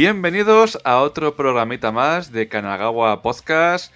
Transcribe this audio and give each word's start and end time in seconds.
Bienvenidos 0.00 0.78
a 0.84 0.96
otro 1.02 1.36
programita 1.36 1.92
más 1.92 2.32
de 2.32 2.48
Kanagawa 2.48 3.20
Podcast. 3.20 3.92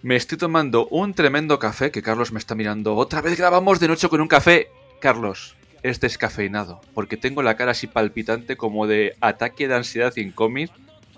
Me 0.00 0.14
estoy 0.14 0.38
tomando 0.38 0.86
un 0.92 1.12
tremendo 1.12 1.58
café 1.58 1.90
que 1.90 2.02
Carlos 2.02 2.30
me 2.30 2.38
está 2.38 2.54
mirando. 2.54 2.94
Otra 2.94 3.20
vez 3.20 3.36
grabamos 3.36 3.80
de 3.80 3.88
noche 3.88 4.08
con 4.08 4.20
un 4.20 4.28
café. 4.28 4.68
Carlos, 5.00 5.56
es 5.82 5.98
descafeinado, 5.98 6.80
porque 6.94 7.16
tengo 7.16 7.42
la 7.42 7.56
cara 7.56 7.72
así 7.72 7.88
palpitante 7.88 8.56
como 8.56 8.86
de 8.86 9.16
ataque 9.20 9.66
de 9.66 9.74
ansiedad 9.74 10.12
sin 10.12 10.30
cómic 10.30 10.70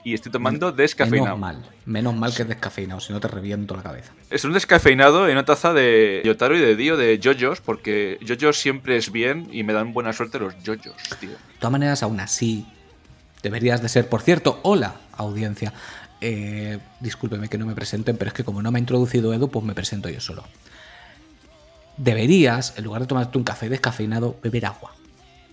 y 0.03 0.15
estoy 0.15 0.33
tomando 0.33 0.73
descafeinado. 0.73 1.37
Menos 1.37 1.39
mal, 1.39 1.71
menos 1.85 2.17
mal 2.17 2.35
que 2.35 2.41
es 2.41 2.49
descafeinado, 2.49 3.01
si 3.01 3.13
no 3.13 3.21
te 3.21 3.29
reviento 3.29 3.77
la 3.77 3.83
cabeza. 3.83 4.15
Es 4.31 4.47
un 4.47 4.55
descafeinado 4.55 5.27
en 5.27 5.33
una 5.33 5.45
taza 5.45 5.75
de 5.75 6.23
Yotaro 6.25 6.57
y 6.57 6.61
de 6.61 6.75
Dio 6.75 6.97
de 6.97 7.21
Jojos, 7.23 7.61
porque 7.61 8.19
Jojos 8.27 8.57
siempre 8.57 8.97
es 8.97 9.13
bien 9.13 9.47
y 9.53 9.63
me 9.63 9.75
dan 9.75 9.93
buena 9.93 10.15
suerte 10.15 10.39
los 10.39 10.55
Jojos, 10.65 10.97
tío. 11.21 11.33
De 11.33 11.37
todas 11.59 11.73
maneras, 11.73 12.03
aún 12.03 12.19
así, 12.19 12.67
deberías 13.43 13.83
de 13.83 13.89
ser, 13.89 14.09
por 14.09 14.23
cierto, 14.23 14.61
hola, 14.63 14.97
audiencia. 15.13 15.73
Eh, 16.21 16.79
discúlpeme 17.01 17.49
que 17.49 17.59
no 17.59 17.67
me 17.67 17.75
presenten, 17.75 18.17
pero 18.17 18.29
es 18.29 18.35
que 18.35 18.45
como 18.45 18.63
no 18.63 18.71
me 18.71 18.79
ha 18.79 18.81
introducido 18.81 19.35
Edu, 19.35 19.51
pues 19.51 19.65
me 19.65 19.75
presento 19.75 20.09
yo 20.09 20.21
solo. 20.21 20.45
Deberías, 21.97 22.75
en 22.77 22.85
lugar 22.85 23.03
de 23.03 23.09
tomarte 23.09 23.39
un 23.39 23.45
café 23.45 23.69
descafeinado, 23.69 24.37
beber 24.43 24.67
agua. 24.67 24.95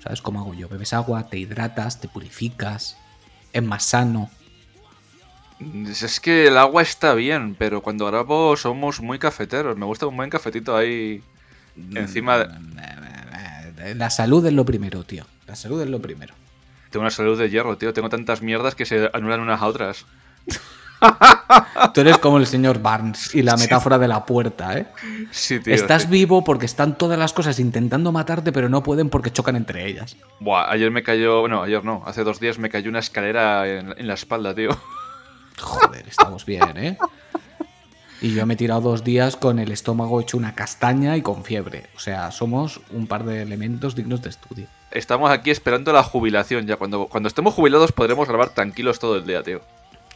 ¿Sabes 0.03 0.21
cómo 0.21 0.41
hago 0.41 0.53
yo? 0.53 0.67
Bebes 0.67 0.91
agua, 0.93 1.29
te 1.29 1.37
hidratas, 1.37 2.01
te 2.01 2.09
purificas, 2.09 2.97
es 3.53 3.63
más 3.63 3.83
sano. 3.83 4.29
Es 5.87 6.19
que 6.19 6.47
el 6.47 6.57
agua 6.57 6.81
está 6.81 7.13
bien, 7.13 7.55
pero 7.55 7.81
cuando 7.81 8.05
grabo 8.07 8.57
somos 8.57 8.99
muy 8.99 9.17
cafeteros. 9.17 9.77
Me 9.77 9.85
gusta 9.85 10.07
un 10.07 10.17
buen 10.17 10.29
cafetito 10.29 10.75
ahí 10.75 11.23
encima 11.95 12.39
de... 12.39 13.95
La 13.95 14.09
salud 14.09 14.45
es 14.45 14.53
lo 14.53 14.65
primero, 14.65 15.03
tío. 15.05 15.25
La 15.47 15.55
salud 15.55 15.81
es 15.81 15.89
lo 15.89 16.01
primero. 16.01 16.33
Tengo 16.93 17.01
una 17.01 17.09
salud 17.09 17.39
de 17.39 17.49
hierro, 17.49 17.75
tío. 17.75 17.91
Tengo 17.91 18.07
tantas 18.07 18.43
mierdas 18.43 18.75
que 18.75 18.85
se 18.85 19.09
anulan 19.13 19.39
unas 19.39 19.59
a 19.59 19.65
otras. 19.65 20.05
Tú 21.91 22.01
eres 22.01 22.19
como 22.19 22.37
el 22.37 22.45
señor 22.45 22.83
Barnes 22.83 23.33
y 23.33 23.41
la 23.41 23.57
metáfora 23.57 23.97
de 23.97 24.07
la 24.07 24.23
puerta, 24.23 24.77
¿eh? 24.77 24.85
Sí, 25.31 25.59
tío. 25.59 25.73
Estás 25.73 26.03
sí. 26.03 26.09
vivo 26.09 26.43
porque 26.43 26.67
están 26.67 26.95
todas 26.95 27.17
las 27.17 27.33
cosas 27.33 27.57
intentando 27.59 28.11
matarte, 28.11 28.51
pero 28.51 28.69
no 28.69 28.83
pueden 28.83 29.09
porque 29.09 29.31
chocan 29.31 29.55
entre 29.55 29.87
ellas. 29.87 30.15
Buah, 30.39 30.69
ayer 30.69 30.91
me 30.91 31.01
cayó... 31.01 31.39
Bueno, 31.39 31.63
ayer 31.63 31.83
no. 31.83 32.03
Hace 32.05 32.23
dos 32.23 32.39
días 32.39 32.59
me 32.59 32.69
cayó 32.69 32.91
una 32.91 32.99
escalera 32.99 33.67
en, 33.67 33.95
en 33.97 34.07
la 34.07 34.13
espalda, 34.13 34.53
tío. 34.53 34.69
Joder, 35.59 36.07
estamos 36.07 36.45
bien, 36.45 36.77
¿eh? 36.77 36.97
Y 38.21 38.35
yo 38.35 38.45
me 38.45 38.53
he 38.53 38.57
tirado 38.57 38.81
dos 38.81 39.03
días 39.03 39.35
con 39.35 39.57
el 39.57 39.71
estómago 39.71 40.21
hecho 40.21 40.37
una 40.37 40.53
castaña 40.53 41.17
y 41.17 41.23
con 41.23 41.43
fiebre. 41.43 41.87
O 41.95 41.99
sea, 41.99 42.29
somos 42.29 42.81
un 42.91 43.07
par 43.07 43.23
de 43.25 43.41
elementos 43.41 43.95
dignos 43.95 44.21
de 44.21 44.29
estudio. 44.29 44.67
Estamos 44.93 45.31
aquí 45.31 45.49
esperando 45.51 45.91
la 45.91 46.03
jubilación 46.03 46.65
ya. 46.67 46.75
Cuando, 46.77 47.07
cuando 47.07 47.27
estemos 47.27 47.53
jubilados 47.53 47.91
podremos 47.91 48.27
grabar 48.27 48.49
tranquilos 48.49 48.99
todo 48.99 49.17
el 49.17 49.25
día, 49.25 49.43
tío. 49.43 49.61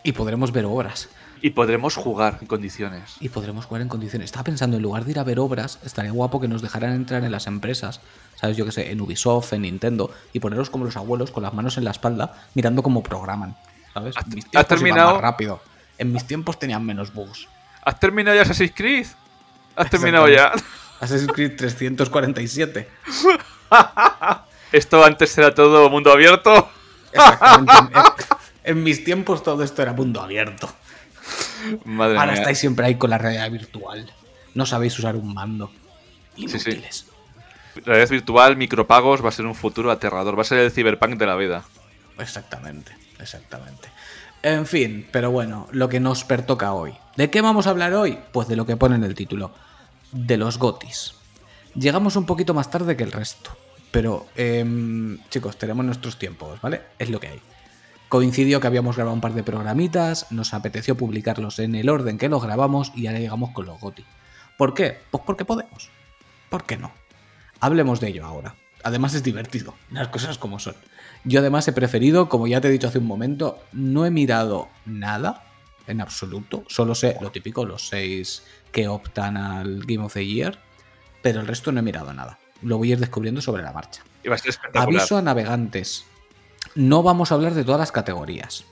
Y 0.03 0.11
podremos 0.14 0.52
ver 0.52 0.66
obras. 0.66 1.09
Y 1.42 1.52
podremos 1.52 1.95
jugar 1.95 2.38
en 2.42 2.47
condiciones. 2.47 3.16
Y 3.20 3.30
podremos 3.30 3.66
jugar 3.66 3.81
en 3.81 3.89
condiciones. 3.89 4.25
Estaba 4.25 4.44
pensando, 4.45 4.78
en 4.78 4.83
lugar 4.83 5.05
de 5.05 5.11
ir 5.11 5.20
a 5.20 5.23
ver 5.23 5.39
obras, 5.39 5.80
estaría 5.83 6.11
guapo 6.11 6.39
que 6.39 6.48
nos 6.48 6.61
dejaran 6.61 6.94
entrar 6.94 7.23
en 7.23 7.31
las 7.31 7.45
empresas, 7.48 8.02
¿sabes? 8.36 8.58
Yo 8.58 8.66
qué 8.66 8.72
sé, 8.72 8.92
en 8.92 9.02
Ubisoft, 9.02 9.53
en 9.53 9.61
Nintendo, 9.64 10.11
y 10.33 10.39
ponernos 10.39 10.70
como 10.72 10.86
los 10.86 10.95
abuelos 10.98 11.30
con 11.32 11.44
las 11.44 11.54
manos 11.54 11.77
en 11.77 11.83
la 11.83 11.92
espalda, 11.92 12.33
mirando 12.55 12.82
cómo 12.82 13.04
programan, 13.04 13.55
¿sabes? 13.94 14.15
¿Has- 14.17 14.27
mis 14.27 14.45
has 14.55 14.67
terminado? 14.67 15.14
más 15.14 15.21
rápido. 15.21 15.59
En 15.99 16.11
mis 16.11 16.26
tiempos 16.26 16.58
tenían 16.58 16.83
menos 16.86 17.14
bugs. 17.14 17.48
¿Has 17.83 17.99
terminado 17.99 18.36
ya 18.36 18.42
Assassin's 18.44 18.71
Creed? 18.76 19.05
¿Has 19.76 19.89
terminado 19.92 20.27
ya? 20.27 20.52
Assassin's 20.99 21.32
Creed 21.33 21.55
347. 21.55 22.88
Esto 24.72 25.04
antes 25.04 25.38
era 25.38 25.54
todo 25.54 25.89
mundo 25.89 26.11
abierto. 26.11 26.70
Exactamente. 27.11 28.00
en, 28.64 28.78
en 28.78 28.83
mis 28.83 29.04
tiempos 29.04 29.44
todo 29.44 29.64
esto 29.64 29.82
era 29.82 29.94
mundo 29.94 30.22
abierto. 30.22 30.70
Madre 31.86 32.17
Ahora 32.17 32.32
mía. 32.33 32.42
estáis 32.42 32.60
siempre 32.60 32.86
ahí 32.86 32.95
con 32.95 33.10
la 33.10 33.17
realidad 33.17 33.50
virtual. 33.52 34.11
No 34.54 34.66
sabéis 34.66 34.98
usar 35.00 35.16
un 35.16 35.33
mando. 35.33 35.72
sí. 36.36 36.44
Inútiles. 36.44 37.06
Realidad 37.86 38.10
virtual, 38.10 38.58
micropagos, 38.58 39.23
va 39.23 39.30
a 39.30 39.32
ser 39.32 39.45
un 39.45 39.54
futuro 39.56 39.92
aterrador. 39.92 40.38
Va 40.38 40.42
a 40.42 40.45
ser 40.45 40.58
el 40.60 40.72
cyberpunk 40.72 41.16
de 41.17 41.26
la 41.27 41.36
vida. 41.36 41.64
Exactamente, 42.17 42.92
exactamente. 43.20 43.89
En 44.42 44.66
fin, 44.66 45.08
pero 45.11 45.30
bueno, 45.32 45.67
lo 45.72 45.88
que 45.89 46.00
nos 46.00 46.23
pertoca 46.23 46.73
hoy. 46.73 46.94
¿De 47.16 47.30
qué 47.30 47.42
vamos 47.42 47.67
a 47.67 47.72
hablar 47.72 47.94
hoy? 47.94 48.17
Pues 48.32 48.48
de 48.48 48.56
lo 48.56 48.66
que 48.66 48.77
pone 48.77 48.95
en 48.95 49.04
el 49.04 49.14
título. 49.14 49.52
De 50.11 50.38
los 50.38 50.58
gotis. 50.58 51.14
Llegamos 51.76 52.16
un 52.16 52.26
poquito 52.26 52.54
más 52.54 52.72
tarde 52.72 52.95
que 52.98 53.04
el 53.04 53.11
resto. 53.11 53.56
Pero, 53.92 54.27
em, 54.36 55.17
chicos, 55.30 55.58
tenemos 55.58 55.86
nuestros 55.86 56.20
tiempos, 56.20 56.61
¿vale? 56.61 56.81
Es 56.99 57.09
lo 57.09 57.20
que 57.20 57.27
hay. 57.27 57.42
Coincidió 58.09 58.61
que 58.61 58.67
habíamos 58.67 58.95
grabado 58.95 59.14
un 59.14 59.21
par 59.21 59.33
de 59.33 59.43
programitas, 59.43 60.31
nos 60.31 60.53
apeteció 60.53 60.95
publicarlos 60.95 61.59
en 61.59 61.75
el 61.75 61.89
orden 61.89 62.17
que 62.17 62.30
los 62.30 62.43
grabamos 62.43 62.92
y 62.95 63.08
ahora 63.08 63.20
llegamos 63.20 63.52
con 63.52 63.65
los 63.65 63.80
GOTI. 63.80 64.05
¿Por 64.58 64.73
qué? 64.73 64.97
Pues 65.11 65.23
porque 65.26 65.45
podemos. 65.45 65.89
¿Por 66.49 66.64
qué 66.64 66.77
no? 66.77 66.92
Hablemos 67.59 67.99
de 67.99 68.09
ello 68.09 68.26
ahora. 68.26 68.55
Además 68.83 69.14
es 69.14 69.23
divertido, 69.23 69.73
las 69.92 70.08
cosas 70.08 70.37
como 70.37 70.59
son. 70.59 70.76
Yo 71.26 71.39
además 71.42 71.67
he 71.67 71.73
preferido, 71.73 72.30
como 72.30 72.47
ya 72.47 72.61
te 72.61 72.70
he 72.70 72.71
dicho 72.71 72.87
hace 72.87 72.99
un 72.99 73.08
momento, 73.08 73.59
no 73.73 74.05
he 74.05 74.11
mirado 74.11 74.70
nada 74.86 75.43
en 75.87 75.99
absoluto. 75.99 76.64
Solo 76.67 76.95
sé 76.95 77.17
lo 77.20 77.31
típico, 77.31 77.65
los 77.65 77.87
seis 77.89 78.43
que 78.71 78.87
optan 78.87 79.36
al 79.36 79.83
Game 79.86 80.05
of 80.05 80.14
the 80.14 80.26
Year, 80.26 80.59
pero 81.21 81.42
el 81.42 81.47
resto 81.47 81.71
no 81.71 81.80
he 81.80 81.83
mirado 81.83 82.14
nada. 82.14 82.39
Lo 82.62 82.78
voy 82.78 82.90
a 82.90 82.94
ir 82.94 83.00
descubriendo 83.00 83.42
sobre 83.42 83.64
la 83.64 83.72
marcha. 83.72 84.04
Y 84.23 84.30
va 84.30 84.36
a 84.36 84.38
ser 84.38 84.50
espectacular. 84.50 84.88
Aviso 84.88 85.18
a 85.18 85.22
navegantes. 85.22 86.06
No 86.76 87.04
vamos 87.04 87.32
a 87.32 87.36
hablar 87.36 87.54
de 87.54 87.64
todas 87.64 87.80
las 87.80 87.92
categorías. 87.92 88.66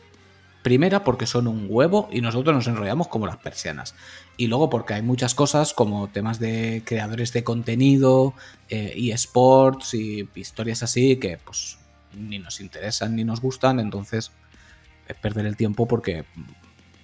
Primera 0.63 1.03
porque 1.03 1.27
son 1.27 1.47
un 1.47 1.67
huevo 1.69 2.09
y 2.11 2.21
nosotros 2.21 2.55
nos 2.55 2.67
enrollamos 2.67 3.07
como 3.07 3.27
las 3.27 3.37
persianas. 3.37 3.93
Y 4.35 4.47
luego 4.47 4.69
porque 4.69 4.95
hay 4.95 5.03
muchas 5.03 5.35
cosas 5.35 5.73
como 5.73 6.07
temas 6.07 6.39
de 6.39 6.81
creadores 6.85 7.33
de 7.33 7.43
contenido, 7.43 8.33
eh, 8.69 8.93
eSports 8.95 9.93
y 9.93 10.27
historias 10.33 10.81
así 10.81 11.17
que 11.17 11.37
pues 11.37 11.77
ni 12.15 12.39
nos 12.39 12.61
interesan 12.61 13.15
ni 13.15 13.23
nos 13.23 13.41
gustan. 13.41 13.79
Entonces 13.79 14.31
es 15.07 15.15
perder 15.17 15.45
el 15.45 15.55
tiempo 15.55 15.87
porque 15.87 16.25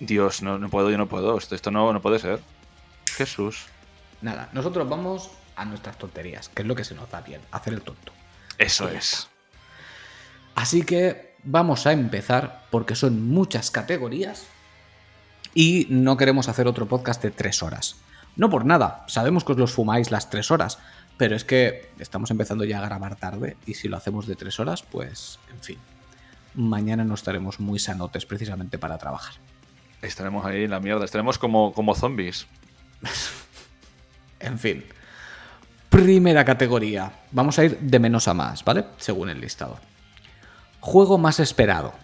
Dios, 0.00 0.42
no, 0.42 0.58
no 0.58 0.68
puedo, 0.68 0.90
yo 0.90 0.98
no 0.98 1.06
puedo. 1.08 1.38
Esto, 1.38 1.54
esto 1.54 1.70
no, 1.70 1.92
no 1.92 2.02
puede 2.02 2.18
ser. 2.18 2.40
Jesús. 3.16 3.66
Nada, 4.20 4.48
nosotros 4.52 4.88
vamos 4.88 5.30
a 5.56 5.64
nuestras 5.64 5.96
tonterías, 5.96 6.48
que 6.48 6.62
es 6.62 6.68
lo 6.68 6.74
que 6.74 6.84
se 6.84 6.94
nos 6.94 7.10
da 7.10 7.20
bien, 7.22 7.40
hacer 7.50 7.72
el 7.74 7.82
tonto. 7.82 8.12
Eso 8.58 8.88
es. 8.88 9.28
Así 10.54 10.84
que 10.84 11.33
vamos 11.44 11.86
a 11.86 11.92
empezar 11.92 12.64
porque 12.70 12.94
son 12.94 13.26
muchas 13.28 13.70
categorías 13.70 14.46
y 15.54 15.86
no 15.90 16.16
queremos 16.16 16.48
hacer 16.48 16.66
otro 16.66 16.86
podcast 16.86 17.22
de 17.22 17.30
tres 17.30 17.62
horas. 17.62 17.96
No 18.36 18.50
por 18.50 18.64
nada, 18.64 19.04
sabemos 19.06 19.44
que 19.44 19.52
os 19.52 19.58
los 19.58 19.72
fumáis 19.72 20.10
las 20.10 20.30
tres 20.30 20.50
horas, 20.50 20.78
pero 21.16 21.36
es 21.36 21.44
que 21.44 21.90
estamos 21.98 22.30
empezando 22.30 22.64
ya 22.64 22.78
a 22.78 22.86
grabar 22.86 23.16
tarde 23.16 23.56
y 23.66 23.74
si 23.74 23.88
lo 23.88 23.96
hacemos 23.96 24.26
de 24.26 24.36
tres 24.36 24.58
horas, 24.58 24.82
pues 24.82 25.38
en 25.52 25.60
fin. 25.60 25.78
Mañana 26.54 27.04
no 27.04 27.14
estaremos 27.14 27.60
muy 27.60 27.78
sanotes 27.78 28.26
precisamente 28.26 28.78
para 28.78 28.98
trabajar. 28.98 29.34
Estaremos 30.02 30.44
ahí 30.44 30.64
en 30.64 30.70
la 30.70 30.80
mierda. 30.80 31.04
Estaremos 31.04 31.38
como, 31.38 31.72
como 31.72 31.94
zombies. 31.94 32.46
En 34.38 34.58
fin. 34.58 34.84
Primera 35.88 36.44
categoría. 36.44 37.10
Vamos 37.30 37.58
a 37.58 37.64
ir 37.64 37.78
de 37.78 37.98
menos 37.98 38.28
a 38.28 38.34
más, 38.34 38.62
¿vale? 38.62 38.84
Según 38.98 39.30
el 39.30 39.40
listado. 39.40 39.78
Juego 40.84 41.16
más 41.16 41.40
esperado. 41.40 41.94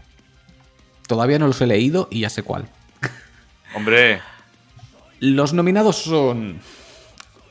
Todavía 1.07 1.39
no 1.39 1.47
los 1.47 1.61
he 1.61 1.67
leído 1.67 2.09
y 2.11 2.21
ya 2.21 2.31
sé 2.31 2.43
cuál. 2.43 2.67
Hombre, 3.75 4.23
Los 5.19 5.53
nominados 5.53 5.97
son 5.97 6.61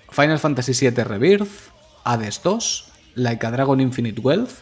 Final 0.09 0.39
Fantasy 0.39 0.89
VII 0.89 1.03
Rebirth, 1.03 1.69
Hades 2.03 2.41
2, 2.41 2.91
Like 3.13 3.45
a 3.45 3.51
Dragon 3.51 3.79
Infinite 3.79 4.19
Wealth, 4.19 4.61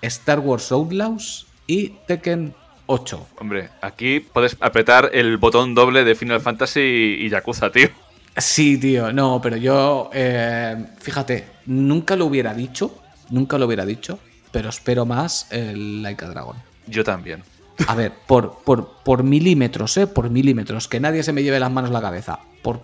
Star 0.00 0.40
Wars 0.40 0.72
Outlaws 0.72 1.46
y 1.66 1.90
Tekken 2.06 2.54
8. 2.86 3.26
hombre, 3.40 3.68
aquí 3.82 4.20
puedes 4.20 4.56
apretar 4.60 5.10
el 5.12 5.36
botón 5.36 5.74
doble 5.74 6.04
de 6.04 6.14
Final 6.14 6.40
Fantasy 6.40 7.18
y, 7.20 7.28
Yakuza, 7.28 7.70
tío. 7.70 7.90
Sí, 8.34 8.78
tío, 8.78 9.12
no, 9.12 9.42
pero 9.42 9.58
yo, 9.58 10.08
eh, 10.14 10.86
fíjate, 11.00 11.44
nunca 11.66 12.16
lo 12.16 12.24
hubiera 12.24 12.54
dicho, 12.54 12.98
nunca 13.28 13.58
lo 13.58 13.66
hubiera 13.66 13.84
dicho, 13.84 14.18
pero 14.50 14.68
espero 14.68 15.06
más 15.06 15.46
el 15.50 16.02
Like 16.02 16.24
a 16.24 16.28
Dragon. 16.28 16.56
Yo 16.86 17.04
también. 17.04 17.42
A 17.86 17.94
ver, 17.94 18.12
por, 18.26 18.58
por, 18.64 18.98
por 19.04 19.22
milímetros, 19.22 19.96
¿eh? 19.98 20.06
Por 20.06 20.30
milímetros, 20.30 20.88
que 20.88 20.98
nadie 21.00 21.22
se 21.22 21.32
me 21.32 21.42
lleve 21.42 21.60
las 21.60 21.70
manos 21.70 21.90
a 21.90 21.92
la 21.94 22.00
cabeza. 22.00 22.40
Por 22.62 22.80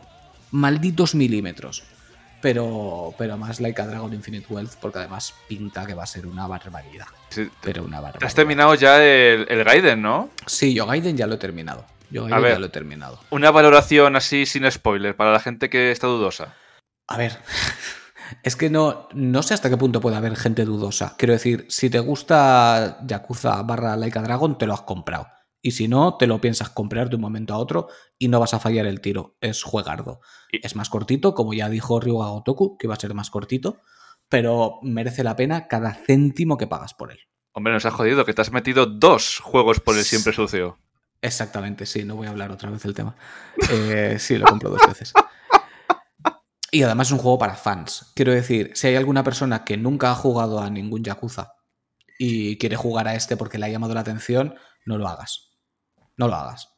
malditos 0.52 1.14
milímetros. 1.16 1.82
pero, 2.40 3.12
pero 3.18 3.36
más 3.38 3.60
Like 3.60 3.80
a 3.80 3.86
Dragon 3.86 4.12
Infinite 4.12 4.46
Wealth, 4.52 4.74
porque 4.80 4.98
además 4.98 5.34
pinta 5.48 5.86
que 5.86 5.94
va 5.94 6.02
a 6.04 6.06
ser 6.06 6.26
una 6.26 6.46
barbaridad. 6.46 7.06
Sí, 7.30 7.48
Pero 7.62 7.82
una 7.84 7.96
Has 7.98 8.02
barbaridad. 8.04 8.34
terminado 8.34 8.74
ya 8.74 9.02
el, 9.02 9.46
el 9.48 9.64
Gaiden, 9.64 10.02
¿no? 10.02 10.28
Sí, 10.46 10.74
yo 10.74 10.86
Gaiden 10.86 11.16
ya 11.16 11.26
lo 11.26 11.34
he 11.34 11.38
terminado. 11.38 11.86
Yo 12.10 12.26
A 12.32 12.38
ver. 12.38 12.52
ya 12.52 12.58
lo 12.60 12.66
he 12.66 12.70
terminado. 12.70 13.18
Una 13.30 13.50
valoración 13.50 14.14
así 14.14 14.46
sin 14.46 14.70
spoiler 14.70 15.16
para 15.16 15.32
la 15.32 15.40
gente 15.40 15.70
que 15.70 15.90
está 15.90 16.06
dudosa. 16.06 16.54
A 17.08 17.16
ver, 17.16 17.36
es 18.42 18.56
que 18.56 18.70
no, 18.70 19.08
no 19.12 19.42
sé 19.42 19.54
hasta 19.54 19.70
qué 19.70 19.76
punto 19.76 20.00
puede 20.00 20.16
haber 20.16 20.36
gente 20.36 20.64
dudosa. 20.64 21.14
Quiero 21.16 21.32
decir, 21.32 21.66
si 21.68 21.90
te 21.90 21.98
gusta 21.98 22.98
Yakuza 23.06 23.62
barra 23.62 23.96
Like 23.96 24.18
a 24.18 24.22
Dragon, 24.22 24.58
te 24.58 24.66
lo 24.66 24.74
has 24.74 24.82
comprado. 24.82 25.26
Y 25.60 25.70
si 25.70 25.88
no, 25.88 26.16
te 26.18 26.26
lo 26.26 26.40
piensas 26.40 26.68
comprar 26.68 27.08
de 27.08 27.16
un 27.16 27.22
momento 27.22 27.54
a 27.54 27.58
otro 27.58 27.88
y 28.18 28.28
no 28.28 28.38
vas 28.38 28.52
a 28.52 28.60
fallar 28.60 28.84
el 28.84 29.00
tiro. 29.00 29.36
Es 29.40 29.62
juegardo. 29.62 30.20
Es 30.50 30.76
más 30.76 30.90
cortito, 30.90 31.34
como 31.34 31.54
ya 31.54 31.70
dijo 31.70 32.00
Ryuga 32.00 32.28
Gotoku, 32.28 32.76
que 32.76 32.86
iba 32.86 32.94
a 32.94 33.00
ser 33.00 33.14
más 33.14 33.30
cortito, 33.30 33.80
pero 34.28 34.78
merece 34.82 35.24
la 35.24 35.36
pena 35.36 35.66
cada 35.66 35.94
céntimo 35.94 36.58
que 36.58 36.66
pagas 36.66 36.92
por 36.92 37.12
él. 37.12 37.18
Hombre, 37.52 37.72
nos 37.72 37.86
ha 37.86 37.90
jodido 37.90 38.26
que 38.26 38.34
te 38.34 38.42
has 38.42 38.52
metido 38.52 38.84
dos 38.84 39.38
juegos 39.38 39.80
por 39.80 39.96
el 39.96 40.04
siempre 40.04 40.34
sucio. 40.34 40.78
Exactamente, 41.22 41.86
sí, 41.86 42.04
no 42.04 42.16
voy 42.16 42.26
a 42.26 42.30
hablar 42.30 42.50
otra 42.52 42.68
vez 42.68 42.82
del 42.82 42.92
tema. 42.92 43.16
Eh, 43.70 44.16
sí, 44.18 44.36
lo 44.36 44.44
compro 44.44 44.68
dos 44.68 44.82
veces. 44.86 45.14
Y 46.74 46.82
además 46.82 47.06
es 47.06 47.12
un 47.12 47.20
juego 47.20 47.38
para 47.38 47.54
fans. 47.54 48.10
Quiero 48.16 48.32
decir, 48.32 48.72
si 48.74 48.88
hay 48.88 48.96
alguna 48.96 49.22
persona 49.22 49.64
que 49.64 49.76
nunca 49.76 50.10
ha 50.10 50.16
jugado 50.16 50.58
a 50.58 50.68
ningún 50.70 51.04
Yakuza 51.04 51.54
y 52.18 52.58
quiere 52.58 52.74
jugar 52.74 53.06
a 53.06 53.14
este 53.14 53.36
porque 53.36 53.58
le 53.58 53.66
ha 53.66 53.68
llamado 53.68 53.94
la 53.94 54.00
atención, 54.00 54.56
no 54.84 54.98
lo 54.98 55.06
hagas. 55.06 55.52
No 56.16 56.26
lo 56.26 56.34
hagas. 56.34 56.74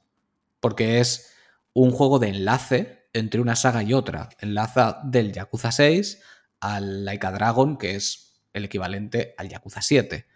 Porque 0.61 1.01
es 1.01 1.33
un 1.73 1.93
juego 1.93 2.19
de 2.19 2.29
enlace 2.29 3.09
entre 3.15 3.41
una 3.41 3.57
saga 3.57 3.83
y 3.85 3.95
otra. 3.95 4.29
Enlaza 4.39 5.01
del 5.03 5.33
Yakuza 5.33 5.73
6 5.73 6.21
al 6.61 7.07
Laika 7.07 7.33
Dragon, 7.33 7.79
que 7.79 7.95
es 7.95 8.39
el 8.53 8.67
equivalente 8.67 9.35
al 9.39 9.49
Yakuza 9.49 9.81
7. 9.81 10.27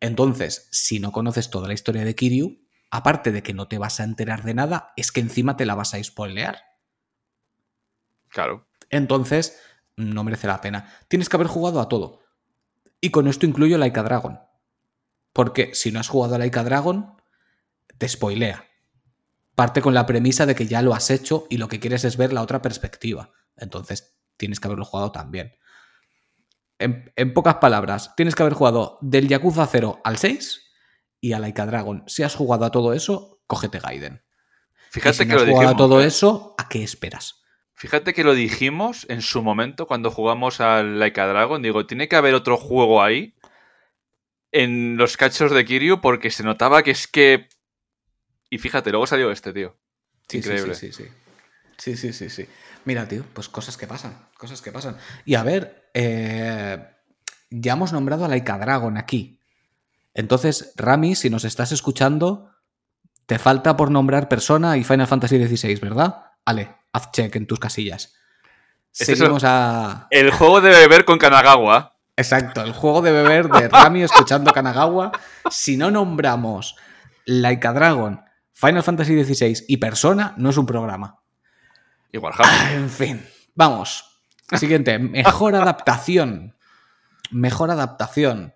Entonces, 0.00 0.68
si 0.72 1.00
no 1.00 1.10
conoces 1.10 1.48
toda 1.48 1.68
la 1.68 1.74
historia 1.74 2.04
de 2.04 2.14
Kiryu, 2.14 2.66
aparte 2.90 3.32
de 3.32 3.42
que 3.42 3.54
no 3.54 3.66
te 3.66 3.78
vas 3.78 3.98
a 3.98 4.04
enterar 4.04 4.42
de 4.42 4.52
nada, 4.52 4.92
es 4.94 5.10
que 5.10 5.20
encima 5.20 5.56
te 5.56 5.64
la 5.64 5.74
vas 5.74 5.94
a 5.94 6.04
spoilear. 6.04 6.58
Claro. 8.28 8.66
Entonces, 8.90 9.58
no 9.96 10.24
merece 10.24 10.46
la 10.46 10.60
pena. 10.60 10.92
Tienes 11.08 11.28
que 11.28 11.36
haber 11.36 11.48
jugado 11.48 11.80
a 11.80 11.88
todo. 11.88 12.20
Y 13.00 13.10
con 13.10 13.26
esto 13.28 13.46
incluyo 13.46 13.78
Laika 13.78 14.02
Dragon. 14.02 14.40
Porque 15.32 15.74
si 15.74 15.92
no 15.92 16.00
has 16.00 16.08
jugado 16.08 16.34
a 16.34 16.38
Laika 16.38 16.64
Dragon, 16.64 17.14
te 17.98 18.08
spoilea. 18.08 18.64
Parte 19.54 19.80
con 19.80 19.94
la 19.94 20.06
premisa 20.06 20.46
de 20.46 20.54
que 20.54 20.66
ya 20.66 20.82
lo 20.82 20.94
has 20.94 21.10
hecho 21.10 21.46
y 21.48 21.56
lo 21.56 21.68
que 21.68 21.80
quieres 21.80 22.04
es 22.04 22.16
ver 22.16 22.32
la 22.32 22.42
otra 22.42 22.62
perspectiva. 22.62 23.32
Entonces, 23.56 24.18
tienes 24.36 24.60
que 24.60 24.68
haberlo 24.68 24.84
jugado 24.84 25.12
también. 25.12 25.54
En, 26.78 27.10
en 27.16 27.32
pocas 27.32 27.56
palabras, 27.56 28.14
tienes 28.16 28.34
que 28.34 28.42
haber 28.42 28.52
jugado 28.52 28.98
del 29.00 29.28
Yakuza 29.28 29.66
0 29.66 30.00
al 30.04 30.18
6 30.18 30.62
y 31.20 31.32
a 31.32 31.38
Laika 31.38 31.64
Dragon. 31.64 32.04
Si 32.06 32.22
has 32.22 32.34
jugado 32.34 32.66
a 32.66 32.70
todo 32.70 32.92
eso, 32.92 33.42
cógete 33.46 33.78
Gaiden. 33.78 34.22
Y 34.90 34.92
Fíjate 34.92 35.16
si 35.16 35.26
que 35.26 35.32
no 35.32 35.36
lo 35.36 35.42
has 35.42 35.48
jugado 35.48 35.70
a 35.70 35.76
todo 35.76 36.02
¿eh? 36.02 36.06
eso, 36.06 36.54
¿a 36.58 36.68
qué 36.68 36.82
esperas? 36.82 37.45
Fíjate 37.76 38.14
que 38.14 38.24
lo 38.24 38.34
dijimos 38.34 39.04
en 39.10 39.20
su 39.20 39.42
momento 39.42 39.86
cuando 39.86 40.10
jugamos 40.10 40.62
al 40.62 40.98
Like 40.98 41.20
a 41.20 41.26
Dragon. 41.26 41.60
Digo, 41.60 41.86
tiene 41.86 42.08
que 42.08 42.16
haber 42.16 42.34
otro 42.34 42.56
juego 42.56 43.02
ahí 43.02 43.34
en 44.50 44.96
los 44.96 45.18
cachos 45.18 45.52
de 45.52 45.64
Kiryu 45.66 46.00
porque 46.00 46.30
se 46.30 46.42
notaba 46.42 46.82
que 46.82 46.92
es 46.92 47.06
que. 47.06 47.48
Y 48.48 48.56
fíjate, 48.56 48.90
luego 48.90 49.06
salió 49.06 49.30
este, 49.30 49.52
tío. 49.52 49.76
Sí, 50.26 50.40
sí, 50.40 50.48
Increíble. 50.48 50.74
Sí, 50.74 50.90
sí, 50.90 51.04
sí. 51.04 51.10
Sí, 51.76 51.96
sí, 51.98 52.12
sí, 52.14 52.30
sí. 52.30 52.48
Mira, 52.86 53.06
tío, 53.06 53.24
pues 53.34 53.50
cosas 53.50 53.76
que 53.76 53.86
pasan, 53.86 54.26
cosas 54.38 54.62
que 54.62 54.72
pasan. 54.72 54.96
Y 55.26 55.34
a 55.34 55.42
ver, 55.42 55.90
eh, 55.92 56.82
ya 57.50 57.74
hemos 57.74 57.92
nombrado 57.92 58.24
a 58.24 58.28
Laika 58.28 58.56
Dragon 58.56 58.96
aquí. 58.96 59.38
Entonces, 60.14 60.72
Rami, 60.76 61.14
si 61.14 61.28
nos 61.28 61.44
estás 61.44 61.72
escuchando, 61.72 62.50
te 63.26 63.38
falta 63.38 63.76
por 63.76 63.90
nombrar 63.90 64.30
Persona 64.30 64.78
y 64.78 64.84
Final 64.84 65.06
Fantasy 65.06 65.46
XVI, 65.46 65.74
¿verdad? 65.74 66.32
Ale, 66.46 66.74
haz 66.96 67.10
check 67.12 67.36
en 67.36 67.46
tus 67.46 67.58
casillas. 67.58 68.14
Este 68.92 69.16
Seguimos 69.16 69.44
a... 69.44 70.06
El 70.10 70.30
juego 70.30 70.60
de 70.60 70.70
beber 70.70 71.04
con 71.04 71.18
Kanagawa. 71.18 71.96
Exacto, 72.16 72.62
el 72.62 72.72
juego 72.72 73.02
de 73.02 73.12
beber 73.12 73.48
de 73.48 73.68
Rami 73.72 74.02
escuchando 74.02 74.52
Kanagawa. 74.52 75.12
Si 75.50 75.76
no 75.76 75.90
nombramos 75.90 76.76
Laika 77.26 77.72
Dragon, 77.74 78.22
Final 78.52 78.82
Fantasy 78.82 79.22
XVI 79.22 79.64
y 79.68 79.76
Persona, 79.76 80.34
no 80.38 80.48
es 80.48 80.56
un 80.56 80.64
programa. 80.64 81.20
Igual, 82.10 82.32
Javi. 82.32 82.74
En 82.74 82.88
fin, 82.88 83.26
vamos. 83.54 84.22
Siguiente, 84.56 84.98
mejor 84.98 85.54
adaptación. 85.54 86.56
Mejor 87.30 87.70
adaptación. 87.70 88.54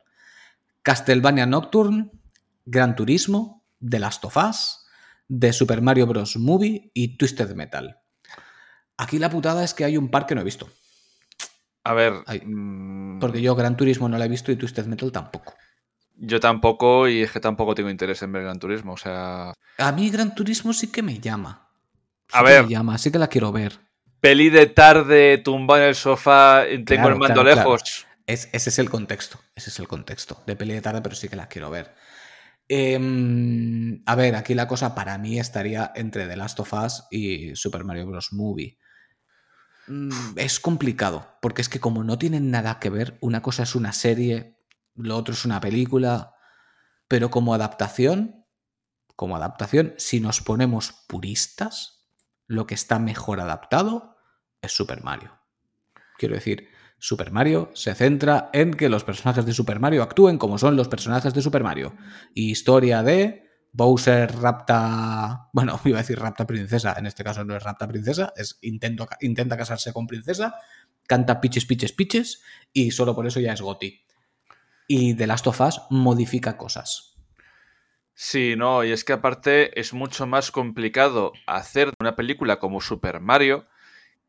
Castlevania 0.83 1.45
Nocturne, 1.45 2.13
Gran 2.65 2.97
Turismo, 2.97 3.67
The 3.87 3.99
Last 3.99 4.25
of 4.25 4.37
Us, 4.39 4.87
The 5.29 5.53
Super 5.53 5.83
Mario 5.83 6.07
Bros. 6.07 6.39
Movie 6.39 6.91
y 6.95 7.19
Twisted 7.19 7.55
Metal. 7.55 8.01
Aquí 9.01 9.19
la 9.19 9.31
putada 9.31 9.65
es 9.65 9.73
que 9.73 9.85
hay 9.85 9.97
un 9.97 10.11
par 10.11 10.27
que 10.27 10.35
no 10.35 10.43
he 10.43 10.45
visto. 10.45 10.69
A 11.85 11.95
ver. 11.95 12.13
Ay, 12.27 12.43
mm, 12.45 13.19
Porque 13.19 13.41
yo 13.41 13.55
Gran 13.55 13.75
Turismo 13.77 14.09
no 14.11 14.19
la 14.19 14.27
he 14.27 14.29
visto 14.29 14.53
y 14.53 14.57
Twisted 14.57 14.85
Metal 14.85 15.11
tampoco. 15.11 15.55
Yo 16.17 16.39
tampoco, 16.39 17.09
y 17.09 17.23
es 17.23 17.31
que 17.33 17.41
tampoco 17.41 17.75
tengo 17.75 17.89
interés 17.89 18.21
en 18.23 18.31
ver 18.33 18.43
Gran 18.43 18.59
Turismo. 18.59 18.93
O 18.93 18.97
sea. 18.99 19.55
A 19.79 19.93
mí 19.93 20.11
Gran 20.11 20.35
Turismo 20.35 20.75
sí 20.75 20.89
que 20.93 21.03
me 21.03 21.19
llama. 21.19 21.71
Sí 22.29 22.37
A 22.37 22.41
que 22.41 22.45
ver. 22.51 22.63
Me 22.65 22.69
llama, 22.69 22.99
sí 22.99 23.11
que 23.11 23.19
la 23.19 23.29
quiero 23.29 23.51
ver. 23.53 23.79
Peli 24.21 24.51
de 24.51 24.67
tarde, 24.67 25.39
tumba 25.39 25.79
en 25.79 25.85
el 25.85 25.95
sofá, 25.95 26.65
tengo 26.69 26.85
Claro, 26.85 27.09
el 27.15 27.19
mando 27.19 27.43
claro, 27.43 27.57
lejos. 27.57 28.07
Es- 28.27 28.51
ese 28.53 28.69
es 28.69 28.79
el 28.79 28.91
contexto. 28.91 29.41
Ese 29.55 29.71
es 29.71 29.79
el 29.79 29.89
contexto. 29.89 30.43
De 30.47 30.57
peli 30.57 30.75
de 30.75 30.83
tarde, 30.83 31.01
pero 31.01 31.17
sí 31.17 31.31
que 31.31 31.37
la 31.37 31.49
quiero 31.49 31.71
ver. 31.71 31.95
Em, 32.69 34.03
a 34.07 34.15
ver, 34.15 34.37
aquí 34.37 34.55
la 34.55 34.69
cosa 34.69 34.95
para 34.95 35.19
mí 35.19 35.41
estaría 35.41 35.91
entre 35.95 36.29
The 36.29 36.37
Last 36.37 36.61
of 36.61 36.73
Us 36.73 37.05
y 37.11 37.57
Super 37.57 37.83
Mario 37.85 38.07
Bros. 38.07 38.33
Movie. 38.33 38.79
Mm, 39.91 40.39
Es 40.39 40.61
complicado, 40.61 41.27
porque 41.43 41.63
es 41.63 41.69
que 41.69 41.81
como 41.81 42.05
no 42.05 42.17
tienen 42.17 42.51
nada 42.53 42.79
que 42.79 42.91
ver, 42.91 43.19
una 43.21 43.43
cosa 43.43 43.65
es 43.65 43.75
una 43.75 43.93
serie, 43.93 44.57
lo 44.95 45.17
otro 45.17 45.35
es 45.35 45.45
una 45.45 45.61
película, 45.61 46.35
pero 47.09 47.29
como 47.31 47.55
adaptación, 47.55 48.47
como 49.17 49.35
adaptación, 49.35 49.95
si 49.99 50.21
nos 50.21 50.43
ponemos 50.43 51.05
puristas, 51.09 52.09
lo 52.47 52.69
que 52.69 52.75
está 52.75 53.01
mejor 53.01 53.41
adaptado 53.41 54.17
es 54.63 54.71
Super 54.73 55.03
Mario. 55.03 55.41
Quiero 56.19 56.37
decir, 56.37 56.69
Super 57.01 57.33
Mario 57.33 57.71
se 57.75 57.93
centra 57.97 58.49
en 58.53 58.75
que 58.75 58.89
los 58.89 59.03
personajes 59.03 59.45
de 59.45 59.55
Super 59.55 59.81
Mario 59.81 60.05
actúen 60.05 60.39
como 60.39 60.57
son 60.59 60.77
los 60.77 60.87
personajes 60.87 61.35
de 61.35 61.43
Super 61.43 61.65
Mario. 61.65 61.97
Y 62.33 62.53
historia 62.53 63.03
de 63.03 63.50
Bowser 63.73 64.35
rapta. 64.37 65.49
Bueno, 65.53 65.81
iba 65.85 65.99
a 65.99 66.03
decir 66.03 66.19
rapta 66.19 66.47
princesa. 66.47 66.95
En 66.99 67.07
este 67.07 67.25
caso 67.25 67.45
no 67.45 67.57
es 67.57 67.63
rapta 67.63 67.89
princesa, 67.89 68.33
es 68.37 68.59
intento, 68.63 69.09
intenta 69.21 69.57
casarse 69.57 69.93
con 69.93 70.07
princesa, 70.07 70.57
canta 71.07 71.41
piches, 71.41 71.67
piches, 71.67 71.93
piches, 71.93 72.43
y 72.73 72.91
solo 72.91 73.15
por 73.15 73.27
eso 73.27 73.41
ya 73.41 73.53
es 73.53 73.61
Goti. 73.61 74.05
Y 74.87 75.15
The 75.15 75.27
Last 75.27 75.47
of 75.47 75.61
Us 75.61 75.81
modifica 75.91 76.57
cosas. 76.57 77.11
Sí, 78.23 78.55
no, 78.57 78.85
y 78.85 78.93
es 78.93 79.05
que 79.05 79.15
aparte 79.15 79.81
es 79.81 79.95
mucho 79.95 80.27
más 80.27 80.51
complicado 80.51 81.33
hacer 81.47 81.91
una 82.01 82.17
película 82.17 82.59
como 82.59 82.83
Super 82.83 83.21
Mario 83.21 83.67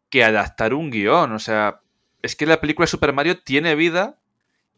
que 0.10 0.24
adaptar 0.24 0.74
un 0.74 0.91
guion. 0.91 1.33
O 1.33 1.39
sea, 1.39 1.81
es 2.21 2.38
que 2.38 2.45
la 2.45 2.62
película 2.62 2.88
Super 2.88 3.12
Mario 3.12 3.41
tiene 3.41 3.75
vida 3.75 4.21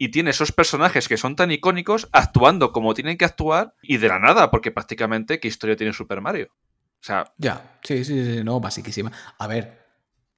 y 0.03 0.09
tiene 0.09 0.31
esos 0.31 0.51
personajes 0.51 1.07
que 1.07 1.17
son 1.17 1.35
tan 1.35 1.51
icónicos 1.51 2.09
actuando 2.11 2.71
como 2.71 2.93
tienen 2.93 3.17
que 3.17 3.25
actuar 3.25 3.75
y 3.81 3.97
de 3.97 4.07
la 4.09 4.19
nada, 4.19 4.51
porque 4.51 4.71
prácticamente, 4.71 5.39
¿qué 5.39 5.47
historia 5.47 5.75
tiene 5.77 5.93
Super 5.93 6.19
Mario? 6.19 6.49
O 6.51 7.05
sea, 7.05 7.33
Ya, 7.37 7.79
sí, 7.83 8.03
sí, 8.03 8.23
sí, 8.25 8.43
no, 8.43 8.59
basiquísima. 8.59 9.11
A 9.37 9.47
ver, 9.47 9.79